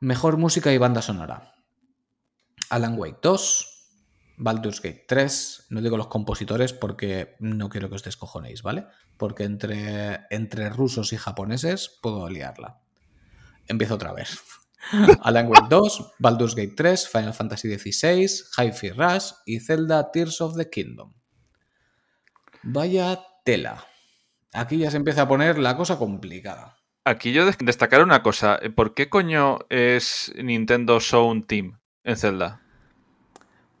Mejor 0.00 0.36
música 0.36 0.72
y 0.72 0.78
banda 0.78 1.00
sonora. 1.00 1.54
Alan 2.70 2.98
Wake 2.98 3.18
2, 3.22 3.73
Baldur's 4.36 4.80
Gate 4.80 5.04
3. 5.06 5.66
No 5.70 5.80
digo 5.80 5.96
los 5.96 6.08
compositores 6.08 6.72
porque 6.72 7.36
no 7.38 7.68
quiero 7.68 7.88
que 7.88 7.94
os 7.96 8.02
descojonéis, 8.04 8.62
¿vale? 8.62 8.86
Porque 9.16 9.44
entre, 9.44 10.20
entre 10.30 10.70
rusos 10.70 11.12
y 11.12 11.16
japoneses 11.16 11.98
puedo 12.02 12.28
liarla. 12.28 12.80
Empiezo 13.66 13.94
otra 13.94 14.12
vez. 14.12 14.40
Alan 15.22 15.46
Wake 15.48 15.68
2, 15.70 16.12
Baldur's 16.18 16.54
Gate 16.54 16.74
3, 16.76 17.08
Final 17.08 17.32
Fantasy 17.32 17.78
XVI, 17.78 18.28
Hi-Fi 18.58 18.90
Rush 18.90 19.30
y 19.46 19.60
Zelda 19.60 20.10
Tears 20.10 20.40
of 20.42 20.56
the 20.56 20.68
Kingdom. 20.68 21.14
Vaya 22.62 23.20
tela. 23.44 23.84
Aquí 24.52 24.78
ya 24.78 24.90
se 24.90 24.96
empieza 24.98 25.22
a 25.22 25.28
poner 25.28 25.58
la 25.58 25.76
cosa 25.76 25.98
complicada. 25.98 26.76
Aquí 27.04 27.32
yo 27.32 27.44
des- 27.44 27.58
destacar 27.58 28.02
una 28.02 28.22
cosa. 28.22 28.58
¿Por 28.74 28.94
qué 28.94 29.08
coño 29.10 29.58
es 29.68 30.32
Nintendo 30.36 31.00
Sound 31.00 31.46
Team 31.46 31.80
en 32.02 32.16
Zelda? 32.16 32.62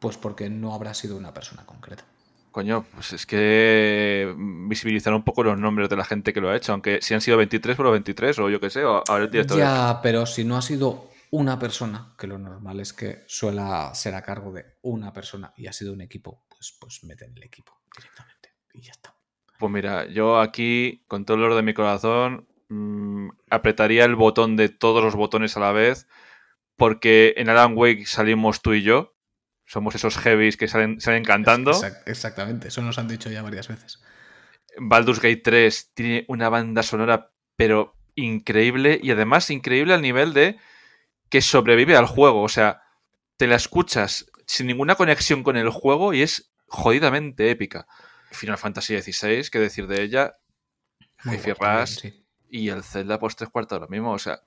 Pues 0.04 0.18
porque 0.18 0.50
no 0.50 0.74
habrá 0.74 0.92
sido 0.92 1.16
una 1.16 1.32
persona 1.32 1.64
concreta. 1.64 2.04
Coño, 2.50 2.84
pues 2.92 3.14
es 3.14 3.24
que 3.24 4.34
visibilizar 4.36 5.14
un 5.14 5.24
poco 5.24 5.42
los 5.42 5.58
nombres 5.58 5.88
de 5.88 5.96
la 5.96 6.04
gente 6.04 6.34
que 6.34 6.42
lo 6.42 6.50
ha 6.50 6.56
hecho, 6.56 6.72
aunque 6.72 7.00
si 7.00 7.14
han 7.14 7.22
sido 7.22 7.38
23 7.38 7.74
por 7.74 7.90
23 7.90 8.38
o 8.40 8.50
yo 8.50 8.60
qué 8.60 8.68
sé, 8.68 8.84
o 8.84 9.02
ahora 9.08 9.24
el 9.24 9.30
director. 9.30 9.56
Ya, 9.56 10.00
pero 10.02 10.26
si 10.26 10.44
no 10.44 10.58
ha 10.58 10.60
sido 10.60 11.08
una 11.30 11.58
persona, 11.58 12.12
que 12.18 12.26
lo 12.26 12.38
normal 12.38 12.80
es 12.80 12.92
que 12.92 13.24
suela 13.28 13.94
ser 13.94 14.14
a 14.14 14.20
cargo 14.20 14.52
de 14.52 14.76
una 14.82 15.10
persona 15.10 15.54
y 15.56 15.68
ha 15.68 15.72
sido 15.72 15.94
un 15.94 16.02
equipo, 16.02 16.44
pues, 16.50 16.76
pues 16.78 17.02
meten 17.04 17.32
el 17.34 17.44
equipo 17.44 17.72
directamente 17.96 18.50
y 18.74 18.82
ya 18.82 18.92
está. 18.92 19.14
Pues 19.58 19.72
mira, 19.72 20.06
yo 20.06 20.38
aquí, 20.38 21.02
con 21.08 21.24
todo 21.24 21.38
el 21.38 21.44
oro 21.44 21.56
de 21.56 21.62
mi 21.62 21.72
corazón, 21.72 22.46
mm, 22.68 23.30
apretaría 23.48 24.04
el 24.04 24.16
botón 24.16 24.56
de 24.56 24.68
todos 24.68 25.02
los 25.02 25.14
botones 25.14 25.56
a 25.56 25.60
la 25.60 25.72
vez, 25.72 26.06
porque 26.76 27.32
en 27.38 27.48
Alan 27.48 27.72
Wake 27.74 28.04
salimos 28.04 28.60
tú 28.60 28.74
y 28.74 28.82
yo. 28.82 29.13
Somos 29.66 29.94
esos 29.94 30.18
heavies 30.18 30.56
que 30.56 30.68
salen, 30.68 31.00
salen 31.00 31.24
cantando. 31.24 31.70
Exact- 31.70 32.02
exactamente, 32.06 32.68
eso 32.68 32.82
nos 32.82 32.98
han 32.98 33.08
dicho 33.08 33.30
ya 33.30 33.42
varias 33.42 33.68
veces. 33.68 34.00
Baldur's 34.76 35.20
Gate 35.20 35.42
3 35.42 35.92
tiene 35.94 36.24
una 36.28 36.48
banda 36.48 36.82
sonora, 36.82 37.32
pero 37.56 37.96
increíble, 38.14 38.98
y 39.02 39.10
además 39.10 39.50
increíble 39.50 39.94
al 39.94 40.02
nivel 40.02 40.32
de 40.34 40.58
que 41.28 41.40
sobrevive 41.40 41.96
al 41.96 42.06
juego. 42.06 42.42
O 42.42 42.48
sea, 42.48 42.82
te 43.36 43.46
la 43.46 43.56
escuchas 43.56 44.26
sin 44.46 44.66
ninguna 44.66 44.94
conexión 44.94 45.42
con 45.42 45.56
el 45.56 45.70
juego 45.70 46.12
y 46.12 46.22
es 46.22 46.52
jodidamente 46.66 47.50
épica. 47.50 47.86
Final 48.30 48.58
Fantasy 48.58 49.00
XVI, 49.00 49.48
qué 49.50 49.58
decir 49.58 49.86
de 49.86 50.02
ella, 50.02 50.36
también, 51.22 51.56
Rush 51.58 52.00
sí. 52.00 52.26
y 52.48 52.68
el 52.68 52.82
Zelda 52.82 53.18
pues 53.18 53.36
tres 53.36 53.50
cuartos 53.50 53.80
lo 53.80 53.88
mismo. 53.88 54.12
O 54.12 54.18
sea, 54.18 54.40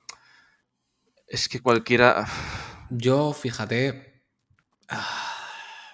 es 1.27 1.49
que 1.49 1.61
cualquiera... 1.61 2.27
Yo, 2.89 3.33
fíjate. 3.33 4.06
Ah, 4.89 5.33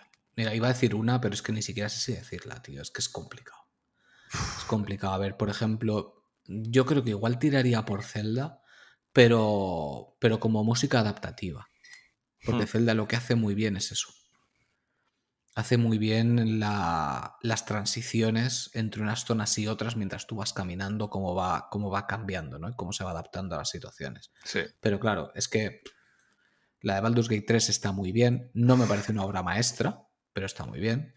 Mira, 0.36 0.56
iba 0.56 0.68
a 0.68 0.74
decir 0.74 0.96
una, 0.96 1.22
pero 1.22 1.34
es 1.36 1.42
que 1.44 1.52
ni 1.52 1.62
siquiera 1.62 1.90
sé 1.90 2.00
si 2.00 2.14
decirla, 2.14 2.62
tío. 2.64 2.82
Es 2.82 2.90
que 2.90 3.02
es 3.02 3.10
complicado. 3.10 3.60
Es 4.34 4.64
complicado. 4.66 5.14
A 5.14 5.18
ver, 5.20 5.38
por 5.38 5.50
ejemplo, 5.50 6.26
yo 6.46 6.86
creo 6.88 7.04
que 7.04 7.12
igual 7.12 7.38
tiraría 7.38 7.86
por 7.86 8.04
Zelda, 8.04 8.60
pero, 9.12 10.18
pero 10.20 10.40
como 10.40 10.64
música 10.64 11.00
adaptativa. 11.02 11.68
Porque 12.44 12.64
Hmm. 12.64 12.68
Zelda 12.68 12.94
lo 12.96 13.08
que 13.08 13.16
hace 13.16 13.36
muy 13.36 13.54
bien 13.54 13.78
es 13.78 13.92
eso. 13.92 14.10
Hace 15.56 15.78
muy 15.78 16.00
bien 16.00 16.60
la- 16.60 17.36
las 17.44 17.68
transiciones 17.68 18.72
entre 18.74 19.04
unas 19.04 19.24
zonas 19.26 19.56
y 19.60 19.68
otras 19.68 19.96
mientras 19.96 20.26
tú 20.26 20.36
vas 20.38 20.52
caminando, 20.52 21.12
cómo 21.12 21.36
va, 21.36 21.68
cómo 21.70 21.92
va 21.92 22.08
cambiando, 22.08 22.58
¿no? 22.58 22.70
Y 22.70 22.74
cómo 22.76 22.92
se 22.92 23.04
va 23.04 23.12
adaptando 23.12 23.54
a 23.54 23.60
las 23.60 23.70
situaciones. 23.70 24.32
Sí. 24.46 24.62
Pero 24.82 25.00
claro, 25.00 25.32
es 25.36 25.48
que 25.48 25.82
la 26.84 26.96
de 26.96 27.02
Baldur's 27.02 27.28
Gate 27.30 27.46
3 27.48 27.70
está 27.70 27.92
muy 27.92 28.12
bien. 28.12 28.52
No 28.54 28.78
me 28.78 28.86
parece 28.86 29.12
una 29.12 29.24
obra 29.26 29.42
maestra, 29.42 30.08
pero 30.34 30.46
está 30.46 30.66
muy 30.66 30.80
bien. 30.80 31.16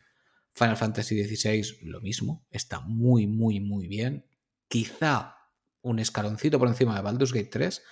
Final 0.55 0.77
Fantasy 0.79 1.23
XVI, 1.23 1.81
lo 1.83 2.01
mismo. 2.01 2.47
Está 2.51 2.81
muy, 2.81 3.27
muy, 3.27 3.61
muy 3.61 3.87
bien. 3.89 4.27
Quizá 4.69 5.37
un 5.83 5.99
escaloncito 5.99 6.59
por 6.59 6.69
encima 6.69 6.95
de 6.97 7.03
Baldur's 7.03 7.33
Gate 7.33 7.51
3, 7.51 7.83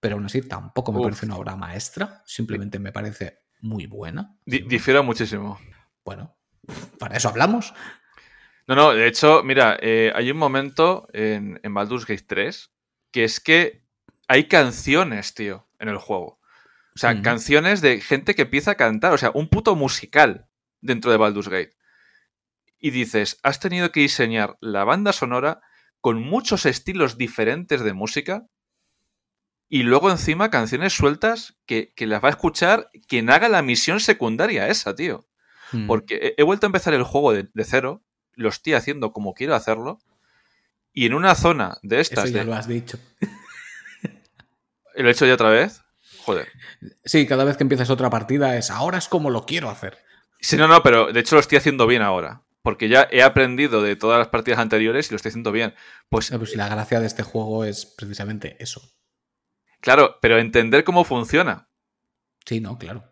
pero 0.00 0.16
aún 0.16 0.26
así 0.26 0.42
tampoco 0.42 0.92
me 0.92 0.98
Uf. 0.98 1.04
parece 1.04 1.26
una 1.26 1.36
obra 1.36 1.56
maestra. 1.56 2.22
Simplemente 2.26 2.78
me 2.78 2.92
parece 2.92 3.38
muy 3.60 3.86
buena. 3.86 4.36
Di- 4.44 4.60
difiero 4.68 5.02
muchísimo. 5.02 5.58
Bueno, 6.04 6.36
para 6.98 7.16
eso 7.16 7.28
hablamos. 7.28 7.72
No, 8.66 8.74
no, 8.74 8.92
de 8.92 9.06
hecho, 9.06 9.42
mira, 9.42 9.78
eh, 9.80 10.12
hay 10.14 10.30
un 10.30 10.36
momento 10.36 11.08
en, 11.12 11.58
en 11.62 11.74
Baldur's 11.74 12.06
Gate 12.06 12.24
3 12.26 12.70
que 13.12 13.24
es 13.24 13.40
que 13.40 13.84
hay 14.28 14.44
canciones, 14.44 15.34
tío, 15.34 15.68
en 15.78 15.88
el 15.88 15.96
juego. 15.98 16.39
O 16.94 16.98
sea, 16.98 17.22
canciones 17.22 17.80
de 17.80 18.00
gente 18.00 18.34
que 18.34 18.42
empieza 18.42 18.72
a 18.72 18.74
cantar, 18.76 19.12
o 19.12 19.18
sea, 19.18 19.30
un 19.34 19.48
puto 19.48 19.76
musical 19.76 20.46
dentro 20.80 21.10
de 21.10 21.16
Baldur's 21.16 21.48
Gate. 21.48 21.76
Y 22.78 22.90
dices, 22.90 23.38
has 23.42 23.60
tenido 23.60 23.92
que 23.92 24.00
diseñar 24.00 24.56
la 24.60 24.84
banda 24.84 25.12
sonora 25.12 25.60
con 26.00 26.20
muchos 26.20 26.66
estilos 26.66 27.16
diferentes 27.18 27.82
de 27.82 27.92
música 27.92 28.46
y 29.68 29.82
luego 29.84 30.10
encima 30.10 30.50
canciones 30.50 30.92
sueltas 30.94 31.56
que, 31.66 31.92
que 31.94 32.06
las 32.06 32.24
va 32.24 32.28
a 32.28 32.32
escuchar 32.32 32.90
quien 33.06 33.30
haga 33.30 33.48
la 33.48 33.62
misión 33.62 34.00
secundaria 34.00 34.66
esa, 34.68 34.94
tío. 34.96 35.28
Mm. 35.72 35.86
Porque 35.86 36.16
he, 36.16 36.34
he 36.40 36.42
vuelto 36.42 36.66
a 36.66 36.68
empezar 36.68 36.92
el 36.94 37.04
juego 37.04 37.32
de, 37.32 37.48
de 37.54 37.64
cero, 37.64 38.02
lo 38.34 38.48
estoy 38.48 38.72
haciendo 38.72 39.12
como 39.12 39.34
quiero 39.34 39.54
hacerlo, 39.54 40.00
y 40.92 41.06
en 41.06 41.14
una 41.14 41.34
zona 41.36 41.78
de 41.82 42.00
Eso 42.00 42.14
estas, 42.14 42.32
ya 42.32 42.40
de- 42.40 42.44
lo 42.46 42.54
has 42.54 42.66
dicho. 42.66 42.98
¿lo 44.96 45.08
he 45.08 45.12
hecho 45.12 45.26
ya 45.26 45.34
otra 45.34 45.50
vez? 45.50 45.82
Joder. 46.32 46.48
Sí, 47.04 47.26
cada 47.26 47.44
vez 47.44 47.56
que 47.56 47.64
empiezas 47.64 47.90
otra 47.90 48.10
partida 48.10 48.56
es 48.56 48.70
ahora 48.70 48.98
es 48.98 49.08
como 49.08 49.30
lo 49.30 49.46
quiero 49.46 49.70
hacer. 49.70 49.98
Sí, 50.40 50.56
no, 50.56 50.68
no, 50.68 50.82
pero 50.82 51.12
de 51.12 51.20
hecho 51.20 51.34
lo 51.36 51.40
estoy 51.40 51.58
haciendo 51.58 51.86
bien 51.86 52.02
ahora. 52.02 52.42
Porque 52.62 52.88
ya 52.88 53.08
he 53.10 53.22
aprendido 53.22 53.80
de 53.82 53.96
todas 53.96 54.18
las 54.18 54.28
partidas 54.28 54.58
anteriores 54.60 55.08
y 55.08 55.10
lo 55.12 55.16
estoy 55.16 55.30
haciendo 55.30 55.50
bien. 55.52 55.74
Pues 56.10 56.30
No, 56.30 56.38
pues 56.38 56.50
si 56.50 56.56
la 56.56 56.68
gracia 56.68 57.00
de 57.00 57.06
este 57.06 57.22
juego 57.22 57.64
es 57.64 57.86
precisamente 57.86 58.56
eso. 58.62 58.82
claro, 59.80 60.18
pero 60.20 60.38
entender 60.38 60.84
cómo 60.84 61.04
funciona. 61.04 61.68
Sí, 62.44 62.60
no, 62.60 62.76
claro. 62.78 63.04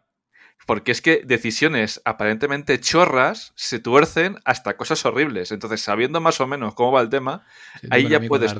Porque 0.66 0.93
es 0.93 1.01
que 1.01 1.23
decisiones 1.25 2.03
aparentemente 2.05 2.79
chorras 2.79 3.53
se 3.57 3.79
tuercen 3.79 4.39
hasta 4.45 4.77
cosas 4.77 5.03
horribles. 5.07 5.51
Entonces, 5.51 5.81
sabiendo 5.81 6.21
más 6.21 6.41
o 6.43 6.47
menos 6.47 6.75
cómo 6.75 6.93
va 6.93 7.01
el 7.01 7.09
tema, 7.09 7.47
Sí, 7.81 7.89
Ahí 7.91 8.09
ya 8.09 8.21
puedes-. 8.21 8.55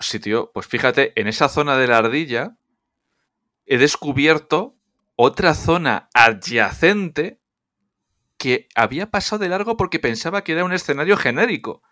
Sí, 0.00 0.18
tío, 0.18 0.50
pues 0.52 0.66
fíjate, 0.66 1.12
en 1.14 1.28
esa 1.28 1.48
zona 1.48 1.76
de 1.76 1.86
la 1.86 1.98
ardilla 1.98 2.56
he 3.66 3.78
descubierto 3.78 4.76
otra 5.16 5.54
zona 5.54 6.08
adyacente 6.14 7.40
que 8.38 8.68
había 8.74 9.10
pasado 9.10 9.40
de 9.40 9.48
largo 9.48 9.76
porque 9.76 10.00
pensaba 10.00 10.42
que 10.42 10.52
era 10.52 10.64
un 10.64 10.72
escenario 10.72 11.16
genérico. 11.16 11.82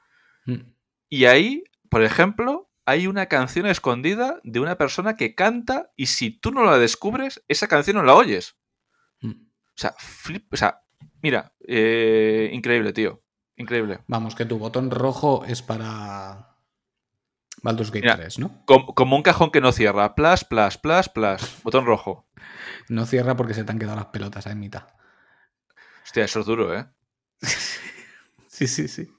Mm. 0.46 0.72
Y 1.08 1.24
ahí, 1.26 1.64
por 1.88 2.02
ejemplo, 2.02 2.70
hay 2.86 3.06
una 3.06 3.26
canción 3.26 3.66
escondida 3.66 4.40
de 4.42 4.58
una 4.58 4.76
persona 4.76 5.16
que 5.16 5.34
canta 5.34 5.92
y 5.96 6.06
si 6.06 6.30
tú 6.30 6.50
no 6.50 6.64
la 6.64 6.78
descubres, 6.78 7.44
esa 7.46 7.68
canción 7.68 7.96
no 7.96 8.02
la 8.02 8.14
oyes. 8.14 8.56
Mm. 9.20 9.30
O 9.30 9.76
sea, 9.76 9.94
flip, 9.98 10.52
o 10.52 10.56
sea, 10.56 10.82
mira, 11.22 11.54
eh, 11.66 12.50
increíble, 12.52 12.92
tío. 12.92 13.22
Increíble. 13.56 14.00
Vamos, 14.06 14.34
que 14.34 14.46
tu 14.46 14.58
botón 14.58 14.90
rojo 14.90 15.44
es 15.44 15.62
para 15.62 16.49
Baldur's 17.62 17.90
Gate 17.90 18.02
Mira, 18.02 18.16
3, 18.16 18.38
¿no? 18.38 18.64
Como, 18.66 18.94
como 18.94 19.16
un 19.16 19.22
cajón 19.22 19.50
que 19.50 19.60
no 19.60 19.72
cierra. 19.72 20.14
Plus, 20.14 20.44
plus, 20.44 20.78
plus, 20.78 21.08
plus. 21.08 21.62
Botón 21.62 21.86
rojo. 21.86 22.26
No 22.88 23.06
cierra 23.06 23.36
porque 23.36 23.54
se 23.54 23.64
te 23.64 23.72
han 23.72 23.78
quedado 23.78 23.96
las 23.96 24.06
pelotas 24.06 24.46
ahí 24.46 24.52
en 24.52 24.60
mitad. 24.60 24.86
Hostia, 26.04 26.24
eso 26.24 26.40
es 26.40 26.46
duro, 26.46 26.76
¿eh? 26.76 26.86
Sí, 28.48 28.66
sí, 28.66 28.88
sí. 28.88 29.10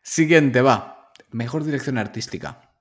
Siguiente, 0.00 0.62
va. 0.62 1.12
Mejor 1.30 1.64
dirección 1.64 1.98
artística. 1.98 2.72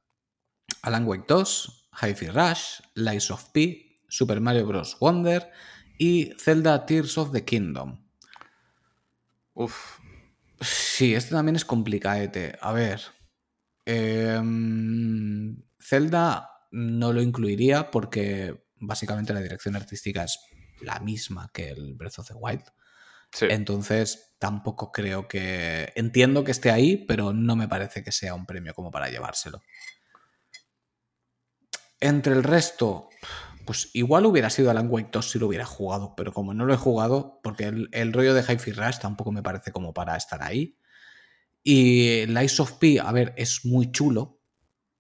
Alan 0.84 1.07
Wake 1.07 1.26
2, 1.28 1.89
Hi-Fi 2.01 2.28
Rush, 2.28 2.82
Lies 2.93 3.32
of 3.32 3.45
P, 3.45 4.03
Super 4.07 4.39
Mario 4.39 4.68
Bros. 4.68 4.97
Wonder 4.99 5.49
y 5.97 6.34
Zelda 6.38 6.86
Tears 6.86 7.18
of 7.18 7.32
the 7.32 7.43
Kingdom. 7.43 8.05
Uf. 9.53 9.99
Sí, 10.62 11.16
este 11.16 11.32
también 11.32 11.55
es 11.55 11.66
complicadete. 11.66 12.57
A 12.62 12.72
ver. 12.72 13.01
Em, 13.89 15.63
Zelda 15.79 16.49
no 16.71 17.11
lo 17.11 17.21
incluiría 17.21 17.89
porque 17.89 18.63
básicamente 18.75 19.33
la 19.33 19.41
dirección 19.41 19.75
artística 19.75 20.23
es 20.23 20.39
la 20.81 20.99
misma 20.99 21.49
que 21.53 21.69
el 21.69 21.95
Breath 21.95 22.19
of 22.19 22.27
the 22.27 22.35
Wild. 22.35 22.63
Sí. 23.31 23.47
Entonces 23.49 24.35
tampoco 24.39 24.91
creo 24.91 25.27
que... 25.27 25.91
Entiendo 25.95 26.43
que 26.43 26.51
esté 26.51 26.71
ahí, 26.71 26.97
pero 26.97 27.33
no 27.33 27.55
me 27.55 27.67
parece 27.67 28.03
que 28.03 28.11
sea 28.11 28.33
un 28.33 28.45
premio 28.45 28.73
como 28.73 28.91
para 28.91 29.09
llevárselo. 29.09 29.61
Entre 31.99 32.33
el 32.33 32.43
resto, 32.43 33.09
pues 33.65 33.89
igual 33.93 34.25
hubiera 34.25 34.49
sido 34.49 34.71
Alan 34.71 34.87
Wake 34.89 35.09
2 35.11 35.31
si 35.31 35.39
lo 35.39 35.47
hubiera 35.47 35.65
jugado, 35.65 36.15
pero 36.15 36.31
como 36.31 36.53
no 36.53 36.65
lo 36.65 36.73
he 36.73 36.77
jugado, 36.77 37.39
porque 37.43 37.65
el, 37.65 37.89
el 37.91 38.13
rollo 38.13 38.33
de 38.33 38.41
Hi-Fi 38.41 38.71
Rush 38.71 38.99
tampoco 38.99 39.31
me 39.31 39.43
parece 39.43 39.71
como 39.71 39.93
para 39.93 40.15
estar 40.15 40.41
ahí. 40.41 40.78
Y 41.64 42.26
Lies 42.26 42.60
of 42.60 42.74
P, 42.74 42.99
a 42.99 43.12
ver, 43.12 43.34
es 43.38 43.66
muy 43.66 43.91
chulo, 43.91 44.39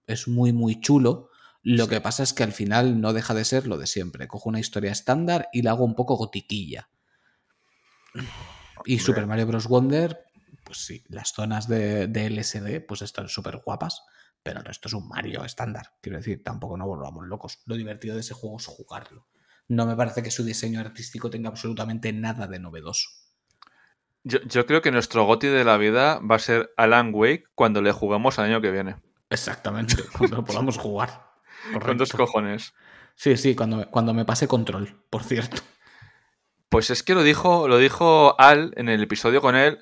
es 0.07 0.27
muy, 0.27 0.53
muy 0.53 0.79
chulo. 0.81 1.29
Lo 1.61 1.87
que 1.87 2.01
pasa 2.01 2.23
es 2.23 2.33
que 2.33 2.43
al 2.43 2.53
final 2.53 3.01
no 3.01 3.13
deja 3.13 3.33
de 3.33 3.45
ser 3.45 3.67
lo 3.67 3.77
de 3.77 3.87
siempre. 3.87 4.27
Cojo 4.27 4.49
una 4.49 4.59
historia 4.59 4.91
estándar 4.91 5.49
y 5.51 5.61
la 5.61 5.71
hago 5.71 5.83
un 5.83 5.95
poco 5.95 6.15
gotiquilla. 6.15 6.89
Y 8.85 8.93
Hombre. 8.93 8.99
Super 8.99 9.27
Mario 9.27 9.47
Bros. 9.47 9.67
Wonder, 9.67 10.25
pues 10.63 10.79
sí, 10.85 11.03
las 11.09 11.33
zonas 11.33 11.67
de, 11.67 12.07
de 12.07 12.29
LSD 12.29 12.85
pues 12.87 13.01
están 13.01 13.27
súper 13.27 13.57
guapas, 13.57 14.03
pero 14.41 14.59
el 14.59 14.65
resto 14.65 14.87
es 14.87 14.93
un 14.93 15.07
Mario 15.07 15.43
estándar. 15.43 15.93
Quiero 16.01 16.17
decir, 16.17 16.43
tampoco 16.43 16.77
nos 16.77 16.87
volvamos 16.87 17.27
locos. 17.27 17.59
Lo 17.65 17.75
divertido 17.75 18.15
de 18.15 18.21
ese 18.21 18.33
juego 18.33 18.57
es 18.57 18.65
jugarlo. 18.65 19.27
No 19.67 19.85
me 19.85 19.95
parece 19.95 20.23
que 20.23 20.31
su 20.31 20.43
diseño 20.43 20.79
artístico 20.79 21.29
tenga 21.29 21.49
absolutamente 21.49 22.11
nada 22.11 22.47
de 22.47 22.59
novedoso. 22.59 23.09
Yo, 24.29 24.39
yo 24.43 24.65
creo 24.65 24.81
que 24.81 24.91
nuestro 24.91 25.25
goti 25.25 25.47
de 25.47 25.63
la 25.63 25.77
vida 25.77 26.19
va 26.19 26.35
a 26.35 26.39
ser 26.39 26.71
Alan 26.77 27.11
Wake 27.13 27.45
cuando 27.55 27.81
le 27.81 27.91
jugamos 27.91 28.37
el 28.37 28.45
año 28.45 28.61
que 28.61 28.71
viene. 28.71 28.95
Exactamente, 29.29 29.95
cuando 30.17 30.37
lo 30.37 30.45
podamos 30.45 30.77
jugar. 30.77 31.09
Con 31.81 31.97
dos 31.97 32.11
Correcto. 32.11 32.17
cojones. 32.17 32.73
Sí, 33.15 33.35
sí, 33.37 33.55
cuando, 33.55 33.89
cuando 33.91 34.13
me 34.13 34.25
pase 34.25 34.47
control, 34.47 34.95
por 35.09 35.23
cierto. 35.23 35.61
Pues 36.69 36.89
es 36.89 37.03
que 37.03 37.15
lo 37.15 37.23
dijo, 37.23 37.67
lo 37.67 37.77
dijo 37.77 38.39
Al 38.39 38.73
en 38.77 38.89
el 38.89 39.01
episodio 39.03 39.41
con 39.41 39.55
él 39.55 39.79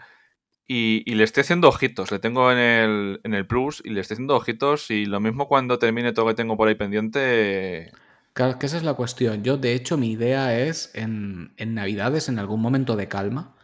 y, 0.68 1.04
y 1.06 1.16
le 1.16 1.24
estoy 1.24 1.42
haciendo 1.42 1.68
ojitos. 1.70 2.12
Le 2.12 2.20
tengo 2.20 2.52
en 2.52 2.58
el, 2.58 3.22
en 3.24 3.34
el 3.34 3.46
Plus 3.46 3.82
y 3.86 3.90
le 3.92 4.02
estoy 4.02 4.16
haciendo 4.16 4.36
ojitos 4.36 4.90
y 4.92 5.06
lo 5.06 5.20
mismo 5.20 5.48
cuando 5.48 5.80
termine 5.80 6.14
todo 6.14 6.26
lo 6.26 6.32
que 6.32 6.36
tengo 6.38 6.58
por 6.58 6.68
ahí 6.68 6.76
pendiente. 6.76 7.92
Claro, 8.34 8.60
que 8.60 8.68
esa 8.68 8.78
es 8.78 8.84
la 8.84 8.94
cuestión. 8.94 9.44
Yo, 9.44 9.58
de 9.58 9.74
hecho, 9.74 9.98
mi 9.98 10.12
idea 10.12 10.58
es 10.60 10.92
en, 10.94 11.54
en 11.58 11.74
Navidades, 11.74 12.30
en 12.30 12.40
algún 12.40 12.62
momento 12.62 12.96
de 12.96 13.08
calma, 13.08 13.56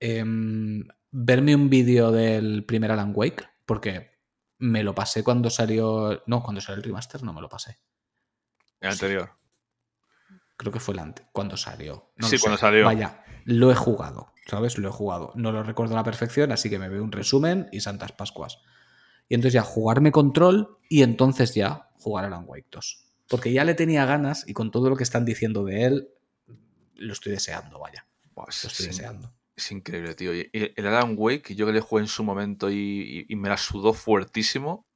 em, 0.00 0.86
verme 1.10 1.54
un 1.54 1.68
vídeo 1.70 2.10
del 2.12 2.64
primer 2.64 2.90
Alan 2.92 3.12
Wake, 3.14 3.44
porque 3.64 4.10
me 4.58 4.82
lo 4.82 4.94
pasé 4.94 5.22
cuando 5.24 5.50
salió. 5.50 6.22
No, 6.26 6.42
cuando 6.42 6.60
salió 6.60 6.78
el 6.78 6.82
remaster 6.84 7.22
no 7.22 7.32
me 7.32 7.40
lo 7.40 7.48
pasé. 7.48 7.78
El 8.80 8.90
anterior. 8.90 9.30
Creo 10.56 10.72
que 10.72 10.80
fue 10.80 10.94
el 10.94 11.00
antes, 11.00 11.26
cuando 11.32 11.56
salió. 11.56 12.12
No 12.16 12.26
Sí, 12.28 12.38
cuando 12.38 12.56
sé. 12.56 12.62
salió. 12.62 12.84
Vaya, 12.86 13.22
lo 13.44 13.70
he 13.70 13.74
jugado, 13.74 14.32
¿sabes? 14.46 14.78
Lo 14.78 14.88
he 14.88 14.92
jugado. 14.92 15.32
No 15.34 15.52
lo 15.52 15.62
recuerdo 15.62 15.94
a 15.94 15.98
la 15.98 16.04
perfección, 16.04 16.50
así 16.52 16.70
que 16.70 16.78
me 16.78 16.88
veo 16.88 17.02
un 17.04 17.12
resumen 17.12 17.68
y 17.72 17.80
Santas 17.80 18.12
Pascuas. 18.12 18.58
Y 19.28 19.34
entonces 19.34 19.52
ya 19.54 19.62
jugarme 19.62 20.12
control 20.12 20.78
y 20.88 21.02
entonces 21.02 21.54
ya 21.54 21.90
jugar 21.98 22.24
Alan 22.24 22.44
Wake 22.46 22.68
2. 22.70 23.04
Porque 23.28 23.52
ya 23.52 23.64
le 23.64 23.74
tenía 23.74 24.06
ganas 24.06 24.48
y 24.48 24.54
con 24.54 24.70
todo 24.70 24.88
lo 24.88 24.96
que 24.96 25.02
están 25.02 25.24
diciendo 25.24 25.64
de 25.64 25.84
él, 25.84 26.08
lo 26.94 27.12
estoy 27.12 27.32
deseando, 27.32 27.78
vaya. 27.80 28.06
Lo 28.34 28.46
estoy 28.48 28.70
es- 28.70 28.96
deseando. 28.96 29.34
Es 29.56 29.72
increíble, 29.72 30.14
tío. 30.14 30.34
Y 30.34 30.50
el 30.52 30.86
Alan 30.86 31.14
Wake, 31.16 31.54
yo 31.54 31.66
que 31.66 31.72
le 31.72 31.80
jugué 31.80 32.02
en 32.02 32.08
su 32.08 32.24
momento 32.24 32.70
y, 32.70 32.74
y- 32.76 33.26
y 33.28 33.36
me 33.36 33.48
la 33.48 33.56
sudó 33.56 33.94
fuertísimo, 33.94 34.86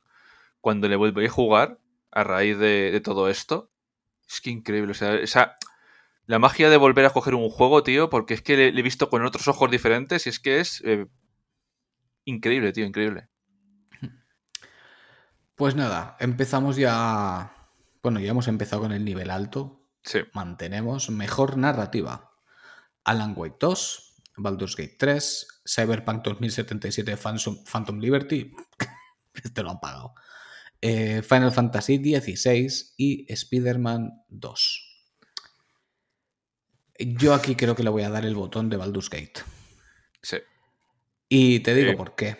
cuando 0.60 0.88
le 0.88 0.96
volví 0.96 1.26
a 1.26 1.30
jugar 1.30 1.80
a 2.12 2.24
raíz 2.24 2.58
de, 2.58 2.90
de 2.92 3.00
todo 3.00 3.28
esto, 3.30 3.72
es 4.28 4.40
que 4.42 4.50
increíble. 4.50 4.92
O 4.92 4.94
sea, 4.94 5.14
esa, 5.16 5.56
la 6.26 6.38
magia 6.40 6.70
de 6.70 6.78
volver 6.78 7.06
a 7.06 7.10
coger 7.12 7.34
un 7.36 7.50
juego, 7.50 7.82
tío, 7.84 8.10
porque 8.10 8.34
es 8.34 8.42
que 8.42 8.56
le, 8.56 8.72
le 8.72 8.80
he 8.80 8.84
visto 8.84 9.10
con 9.10 9.24
otros 9.26 9.48
ojos 9.48 9.70
diferentes 9.70 10.26
y 10.26 10.30
es 10.30 10.40
que 10.40 10.60
es 10.60 10.82
eh, 10.86 11.06
increíble, 12.24 12.72
tío, 12.72 12.86
increíble. 12.86 13.28
Pues 15.54 15.74
nada, 15.74 16.16
empezamos 16.20 16.76
ya. 16.76 17.52
Bueno, 18.02 18.20
ya 18.20 18.30
hemos 18.30 18.48
empezado 18.48 18.82
con 18.82 18.92
el 18.92 19.04
nivel 19.04 19.30
alto. 19.30 19.82
Sí. 20.02 20.20
Mantenemos 20.32 21.10
mejor 21.10 21.58
narrativa. 21.58 22.32
Alan 23.04 23.34
Wake 23.36 23.56
2, 23.60 24.09
Baldur's 24.42 24.76
Gate 24.76 24.96
3, 24.98 25.46
Cyberpunk 25.66 26.22
2077 26.24 27.16
Phantom, 27.16 27.62
Phantom 27.64 27.98
Liberty. 27.98 28.52
este 29.34 29.62
lo 29.62 29.70
han 29.70 29.80
pagado. 29.80 30.14
eh, 30.82 31.22
Final 31.22 31.52
Fantasy 31.52 31.98
XVI 31.98 32.92
y 32.96 33.30
Spider-Man 33.32 34.24
2. 34.28 34.86
Yo 36.98 37.34
aquí 37.34 37.54
creo 37.54 37.74
que 37.74 37.82
le 37.82 37.90
voy 37.90 38.02
a 38.02 38.10
dar 38.10 38.24
el 38.26 38.34
botón 38.34 38.68
de 38.68 38.76
Baldur's 38.76 39.08
Gate. 39.10 39.40
Sí. 40.22 40.36
Y 41.28 41.60
te 41.60 41.74
digo 41.74 41.90
Sí. 41.92 41.96
por 41.96 42.14
qué. 42.16 42.36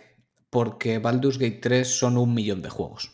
Porque 0.51 0.99
Baldur's 0.99 1.39
Gate 1.39 1.61
3 1.63 1.89
son 1.99 2.19
un 2.19 2.35
millón 2.35 2.61
de 2.61 2.69
juegos. 2.71 3.13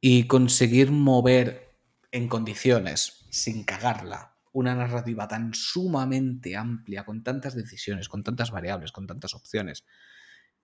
Y 0.00 0.26
conseguir 0.26 0.90
mover 0.90 1.74
en 2.10 2.28
condiciones, 2.28 3.26
sin 3.30 3.64
cagarla, 3.64 4.34
una 4.52 4.74
narrativa 4.74 5.28
tan 5.28 5.54
sumamente 5.54 6.56
amplia, 6.56 7.04
con 7.04 7.22
tantas 7.22 7.54
decisiones, 7.54 8.08
con 8.08 8.22
tantas 8.22 8.50
variables, 8.50 8.92
con 8.92 9.06
tantas 9.06 9.34
opciones, 9.34 9.84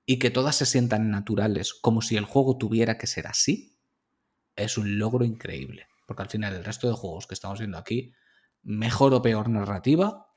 y 0.05 0.19
que 0.19 0.31
todas 0.31 0.57
se 0.57 0.67
sientan 0.67 1.11
naturales, 1.11 1.75
como 1.75 2.03
si 2.03 2.17
el 2.17 2.25
juego 2.25 2.57
tuviera 2.57 2.99
que 2.99 3.07
ser 3.07 3.27
así, 3.27 3.79
es 4.55 4.79
un 4.79 4.99
logro 4.99 5.25
increíble. 5.25 5.89
Porque 6.07 6.23
al 6.23 6.31
final 6.31 6.55
el 6.55 6.65
resto 6.65 6.89
de 6.89 6.95
juegos 6.95 7.27
que 7.27 7.35
estamos 7.35 7.59
viendo 7.59 7.79
aquí, 7.79 8.13
mejor 8.63 9.13
o 9.15 9.23
peor 9.23 9.49
narrativa, 9.49 10.29